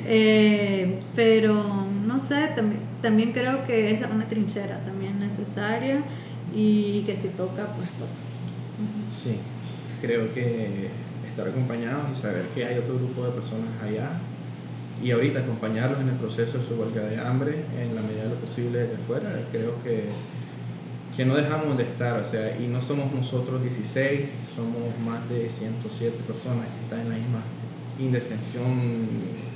Eh, 0.06 1.00
pero 1.16 1.86
no 2.06 2.20
sé, 2.20 2.48
también, 2.56 2.82
también 3.02 3.34
creo 3.34 3.66
que 3.66 3.92
esa 3.92 4.06
es 4.06 4.12
una 4.12 4.28
trinchera 4.28 4.80
también 4.86 5.20
necesaria 5.20 6.02
y 6.56 7.02
que 7.02 7.16
si 7.16 7.30
toca, 7.30 7.68
pues 7.76 7.90
toca. 7.92 8.12
Sí, 9.16 9.38
creo 10.02 10.34
que 10.34 10.90
estar 11.40 11.52
acompañados 11.52 12.04
y 12.14 12.22
saber 12.22 12.46
que 12.54 12.66
hay 12.66 12.78
otro 12.78 12.96
grupo 12.96 13.26
de 13.26 13.32
personas 13.32 13.70
allá 13.82 14.10
y 15.02 15.12
ahorita 15.12 15.40
acompañarlos 15.40 16.02
en 16.02 16.10
el 16.10 16.16
proceso 16.16 16.58
de 16.58 16.64
su 16.64 16.76
huelga 16.76 17.04
de 17.04 17.18
hambre 17.18 17.64
en 17.80 17.96
la 17.96 18.02
medida 18.02 18.24
de 18.24 18.30
lo 18.30 18.36
posible 18.36 18.80
desde 18.80 18.98
fuera, 18.98 19.32
creo 19.50 19.82
que, 19.82 20.10
que 21.16 21.26
no 21.26 21.36
dejamos 21.36 21.78
de 21.78 21.84
estar, 21.84 22.20
o 22.20 22.26
sea, 22.26 22.58
y 22.60 22.68
no 22.68 22.82
somos 22.82 23.14
nosotros 23.14 23.62
16, 23.62 24.22
somos 24.54 25.00
más 25.06 25.30
de 25.30 25.50
107 25.50 26.18
personas 26.28 26.66
que 26.68 26.84
están 26.84 27.00
en 27.00 27.10
la 27.10 27.16
misma 27.16 27.42
indefensión 27.98 28.76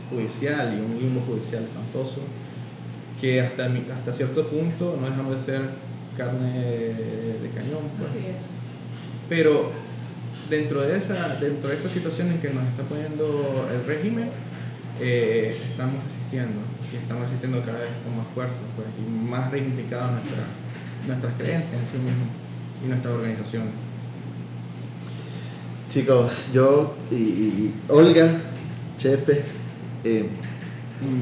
judicial 0.09 0.73
y 0.77 0.79
un 0.79 0.97
limbo 0.97 1.21
judicial 1.27 1.63
espantoso, 1.63 2.21
que 3.19 3.41
hasta, 3.41 3.69
hasta 3.93 4.13
cierto 4.13 4.47
punto 4.47 4.97
no 4.99 5.09
dejamos 5.09 5.35
de 5.35 5.41
ser 5.41 5.61
carne 6.15 6.53
de 6.53 7.49
cañón. 7.53 7.83
pues. 7.97 8.11
Pero 9.27 9.82
dentro 10.49 10.81
de 10.81 10.97
esa, 10.97 11.35
dentro 11.35 11.69
de 11.69 11.75
esa 11.75 11.89
situación 11.89 12.31
en 12.31 12.39
que 12.39 12.49
nos 12.49 12.63
está 12.65 12.83
poniendo 12.83 13.67
el 13.71 13.85
régimen, 13.85 14.29
eh, 14.99 15.59
estamos 15.71 16.03
resistiendo 16.05 16.59
y 16.91 16.97
estamos 16.97 17.23
resistiendo 17.23 17.59
cada 17.61 17.79
vez 17.79 17.89
con 18.03 18.17
más 18.17 18.27
fuerza 18.27 18.61
pues, 18.75 18.87
y 18.99 19.09
más 19.09 19.51
reivindicadas 19.51 20.11
nuestra, 20.11 20.43
nuestras 21.07 21.33
creencias 21.35 21.79
en 21.79 21.87
sí 21.87 21.97
mismos 21.97 22.27
y 22.83 22.87
nuestras 22.87 23.13
organizaciones. 23.13 23.73
Chicos, 25.89 26.49
yo 26.51 26.95
y, 27.11 27.71
Olga, 27.87 28.27
Chepe, 28.97 29.43
eh, 30.03 30.27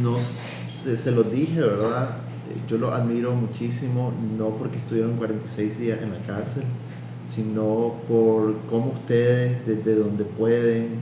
no 0.01 0.17
sé, 0.17 0.95
se 0.95 1.11
los 1.11 1.29
dije, 1.29 1.59
¿verdad? 1.59 2.17
Eh, 2.49 2.55
Yo 2.69 2.77
los 2.77 2.93
admiro 2.93 3.33
muchísimo, 3.33 4.13
no 4.37 4.49
porque 4.55 4.77
estuvieron 4.77 5.17
46 5.17 5.77
días 5.77 6.01
en 6.01 6.13
la 6.13 6.19
cárcel, 6.19 6.63
sino 7.25 7.95
por 8.07 8.57
cómo 8.69 8.91
ustedes, 8.93 9.65
desde 9.65 9.95
donde 9.95 10.23
pueden, 10.23 10.99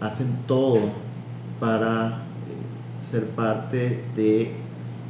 hacen 0.00 0.38
todo 0.46 0.80
para 1.58 2.06
eh, 2.08 3.00
ser 3.00 3.26
parte 3.28 4.04
de, 4.14 4.52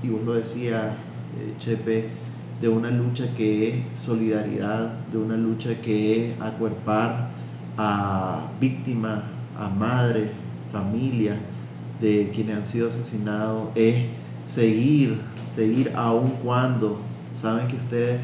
y 0.03 0.09
vos 0.09 0.23
lo 0.25 0.35
decía, 0.35 0.97
eh, 1.39 1.55
Chepe, 1.59 2.09
de 2.61 2.69
una 2.69 2.91
lucha 2.91 3.35
que 3.35 3.69
es 3.69 3.99
solidaridad, 3.99 4.93
de 5.11 5.19
una 5.19 5.37
lucha 5.37 5.81
que 5.81 6.33
es 6.33 6.41
acuerpar 6.41 7.31
a 7.79 8.51
víctimas, 8.61 9.23
a 9.57 9.69
madres, 9.69 10.29
familias 10.71 11.39
de 12.01 12.31
quienes 12.35 12.57
han 12.57 12.67
sido 12.67 12.89
asesinados, 12.89 13.69
es 13.75 14.07
seguir, 14.45 15.21
seguir 15.55 15.93
aun 15.95 16.33
cuando 16.43 16.99
saben 17.35 17.69
que 17.69 17.77
ustedes 17.77 18.21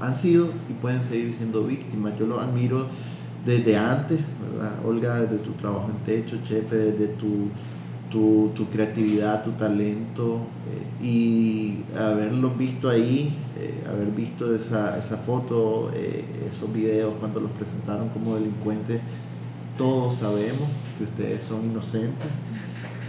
han 0.00 0.14
sido 0.14 0.48
y 0.68 0.72
pueden 0.72 1.02
seguir 1.02 1.32
siendo 1.32 1.64
víctimas. 1.64 2.18
Yo 2.18 2.26
los 2.26 2.42
admiro 2.42 2.86
desde 3.44 3.76
antes, 3.76 4.20
¿verdad? 4.52 4.72
Olga, 4.84 5.20
desde 5.20 5.38
tu 5.38 5.52
trabajo 5.52 5.90
en 5.90 6.04
techo, 6.04 6.38
Chepe, 6.42 6.76
desde 6.76 7.08
tu, 7.14 7.48
tu, 8.10 8.50
tu 8.54 8.68
creatividad, 8.68 9.44
tu 9.44 9.52
talento 9.52 10.40
eh, 10.68 11.04
y 11.04 11.78
haberlos 11.98 12.56
visto 12.58 12.88
ahí, 12.88 13.34
eh, 13.58 13.84
haber 13.88 14.08
visto 14.08 14.54
esa, 14.54 14.98
esa 14.98 15.16
foto, 15.18 15.90
eh, 15.94 16.24
esos 16.50 16.72
videos 16.72 17.14
cuando 17.18 17.40
los 17.40 17.50
presentaron 17.52 18.08
como 18.10 18.34
delincuentes, 18.34 19.00
todos 19.78 20.16
sabemos 20.16 20.68
que 20.98 21.04
ustedes 21.04 21.42
son 21.42 21.64
inocentes, 21.64 22.28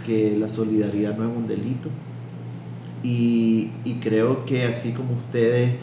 que 0.06 0.36
la 0.36 0.48
solidaridad 0.48 1.16
no 1.16 1.30
es 1.30 1.36
un 1.36 1.46
delito 1.46 1.88
y, 3.02 3.70
y 3.84 3.94
creo 4.00 4.44
que 4.44 4.64
así 4.64 4.92
como 4.92 5.14
ustedes 5.14 5.74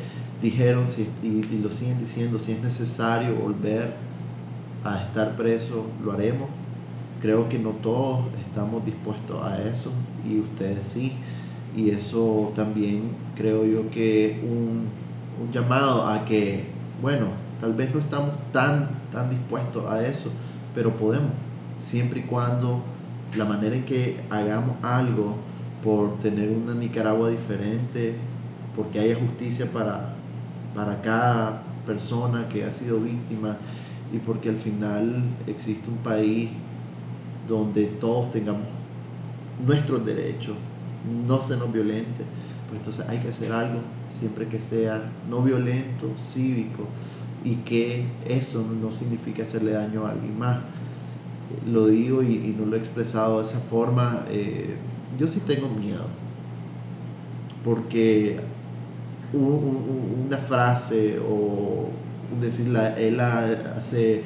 dijeron 0.42 0.86
si- 0.86 1.10
y, 1.24 1.44
lo 1.62 1.70
siguen 1.72 2.00
diciendo, 2.00 2.40
si 2.40 2.54
es 2.54 2.64
necesario 2.64 3.36
volver 3.36 3.94
a 4.84 5.04
estar 5.04 5.36
presos, 5.36 5.86
lo 6.04 6.12
haremos. 6.14 6.50
Creo 7.22 7.50
que 7.50 7.60
no 7.60 7.72
todos 7.72 8.26
estamos 8.40 8.86
dispuestos 8.86 9.42
a 9.44 9.62
eso 9.64 9.92
y 10.26 10.40
ustedes 10.40 10.88
sí. 10.88 11.14
Y 11.76 11.90
eso 11.90 12.52
también 12.56 13.12
creo 13.36 13.66
yo 13.66 13.90
que 13.92 14.40
un, 14.44 14.86
un 15.44 15.52
llamado 15.52 16.08
a 16.08 16.26
que, 16.26 16.66
bueno, 17.02 17.28
tal 17.60 17.74
vez 17.74 17.94
no 17.94 18.00
estamos 18.00 18.32
tan, 18.52 18.90
tan 19.12 19.30
dispuestos 19.30 19.86
a 19.92 20.06
eso, 20.06 20.32
pero 20.74 20.96
podemos, 20.96 21.32
siempre 21.78 22.22
y 22.22 22.24
cuando 22.24 22.82
la 23.38 23.46
manera 23.46 23.76
en 23.76 23.86
que 23.86 24.22
hagamos 24.30 24.78
algo 24.82 25.36
por 25.84 26.20
tener 26.20 26.50
una 26.50 26.74
Nicaragua 26.74 27.30
diferente, 27.30 28.16
porque 28.76 29.00
haya 29.00 29.16
justicia 29.16 29.66
para, 29.72 30.14
para 30.76 31.02
cada 31.02 31.64
persona 31.86 32.48
que 32.48 32.64
ha 32.64 32.72
sido 32.72 33.00
víctima 33.00 33.58
y 34.14 34.18
porque 34.18 34.50
al 34.50 34.58
final 34.58 35.24
existe 35.48 35.90
un 35.90 35.98
país 35.98 36.50
donde 37.48 37.86
todos 37.86 38.32
tengamos 38.32 38.64
nuestros 39.66 40.06
derechos, 40.06 40.56
no 41.28 41.42
se 41.42 41.58
nos 41.58 41.72
violente, 41.72 42.24
pues 42.68 42.80
entonces 42.80 43.08
hay 43.10 43.18
que 43.20 43.30
hacer 43.30 43.52
algo 43.52 43.80
siempre 44.10 44.48
que 44.48 44.62
sea 44.62 45.12
no 45.30 45.42
violento, 45.42 46.14
cívico 46.22 46.86
y 47.44 47.56
que 47.58 48.06
eso 48.28 48.64
no 48.82 48.92
significa 48.92 49.44
hacerle 49.44 49.72
daño 49.72 50.06
a 50.06 50.12
alguien 50.12 50.38
más. 50.38 50.60
Lo 51.68 51.88
digo 51.88 52.22
y, 52.22 52.34
y 52.36 52.56
no 52.58 52.66
lo 52.66 52.76
he 52.76 52.80
expresado 52.80 53.38
de 53.40 53.44
esa 53.44 53.60
forma. 53.60 54.24
eh, 54.30 54.76
yo 55.18 55.28
sí 55.28 55.42
tengo 55.46 55.68
miedo 55.68 56.06
porque 57.64 58.40
un- 59.34 59.42
un- 59.42 60.26
una 60.28 60.38
frase 60.38 61.20
o 61.20 61.90
decir, 62.42 62.68
la- 62.70 62.98
él 63.00 63.20
ha- 63.20 63.74
hace 63.78 64.24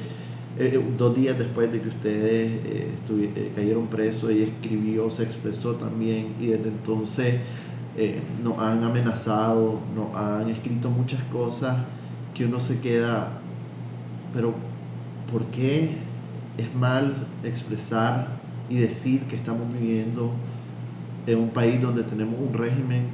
eh, 0.59 0.79
dos 0.97 1.15
días 1.15 1.37
después 1.39 1.71
de 1.71 1.81
que 1.81 1.89
ustedes 1.89 2.51
eh, 2.65 2.87
eh, 3.09 3.51
cayeron 3.55 3.87
presos, 3.87 4.29
ella 4.29 4.45
escribió, 4.45 5.09
se 5.09 5.23
expresó 5.23 5.73
también 5.75 6.35
y 6.39 6.45
desde 6.47 6.67
entonces 6.69 7.35
eh, 7.97 8.19
nos 8.43 8.59
han 8.59 8.83
amenazado, 8.83 9.79
nos 9.95 10.15
han 10.15 10.49
escrito 10.49 10.89
muchas 10.91 11.23
cosas 11.23 11.77
que 12.35 12.45
uno 12.45 12.59
se 12.59 12.79
queda, 12.81 13.29
pero 14.33 14.53
¿por 15.31 15.45
qué 15.47 15.89
es 16.57 16.75
mal 16.75 17.13
expresar 17.43 18.27
y 18.69 18.77
decir 18.77 19.21
que 19.23 19.35
estamos 19.35 19.71
viviendo 19.73 20.31
en 21.25 21.39
un 21.39 21.49
país 21.49 21.81
donde 21.81 22.03
tenemos 22.03 22.35
un 22.39 22.53
régimen 22.53 23.05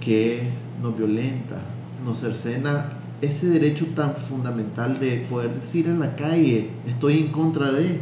que 0.00 0.48
nos 0.82 0.96
violenta, 0.96 1.60
nos 2.04 2.18
cercena 2.18 2.92
ese 3.20 3.48
derecho 3.48 3.86
tan 3.94 4.14
fundamental 4.14 5.00
de 5.00 5.26
poder 5.30 5.54
decir 5.54 5.86
en 5.86 6.00
la 6.00 6.16
calle, 6.16 6.70
estoy 6.86 7.18
en 7.18 7.28
contra 7.28 7.72
de, 7.72 8.00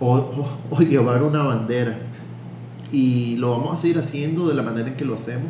o, 0.00 0.44
llevar 0.80 1.22
una 1.22 1.44
bandera. 1.44 1.98
Y 2.90 3.36
lo 3.36 3.52
vamos 3.52 3.72
a 3.72 3.76
seguir 3.76 3.98
haciendo 3.98 4.48
de 4.48 4.54
la 4.54 4.62
manera 4.62 4.88
en 4.88 4.96
que 4.96 5.04
lo 5.04 5.14
hacemos. 5.14 5.48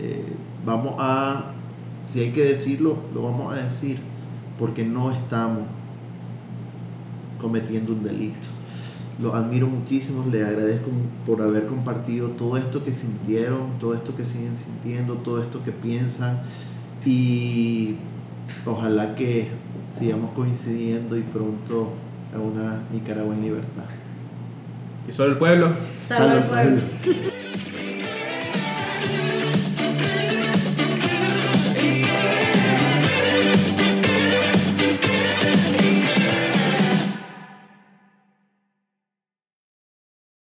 Eh, 0.00 0.34
vamos 0.64 0.94
a, 0.98 1.52
si 2.08 2.20
hay 2.20 2.30
que 2.30 2.44
decirlo, 2.44 2.96
lo 3.14 3.22
vamos 3.22 3.52
a 3.52 3.56
decir, 3.62 3.98
porque 4.58 4.84
no 4.84 5.12
estamos 5.12 5.60
cometiendo 7.40 7.92
un 7.92 8.02
delito. 8.02 8.48
Los 9.20 9.34
admiro 9.34 9.66
muchísimo, 9.66 10.24
les 10.30 10.44
agradezco 10.44 10.90
por 11.24 11.40
haber 11.40 11.66
compartido 11.66 12.28
todo 12.30 12.56
esto 12.58 12.84
que 12.84 12.92
sintieron, 12.92 13.78
todo 13.80 13.94
esto 13.94 14.14
que 14.14 14.26
siguen 14.26 14.56
sintiendo, 14.56 15.14
todo 15.14 15.42
esto 15.42 15.64
que 15.64 15.72
piensan. 15.72 16.42
Y 17.04 17.96
ojalá 18.66 19.14
que 19.14 19.48
sigamos 19.88 20.32
coincidiendo 20.32 21.16
y 21.16 21.22
pronto 21.22 21.92
a 22.34 22.38
una 22.38 22.82
Nicaragua 22.92 23.34
en 23.34 23.42
libertad. 23.42 23.84
Y 25.08 25.12
solo 25.12 25.32
el 25.32 25.38
pueblo. 25.38 25.72
Pueblo. 26.08 26.82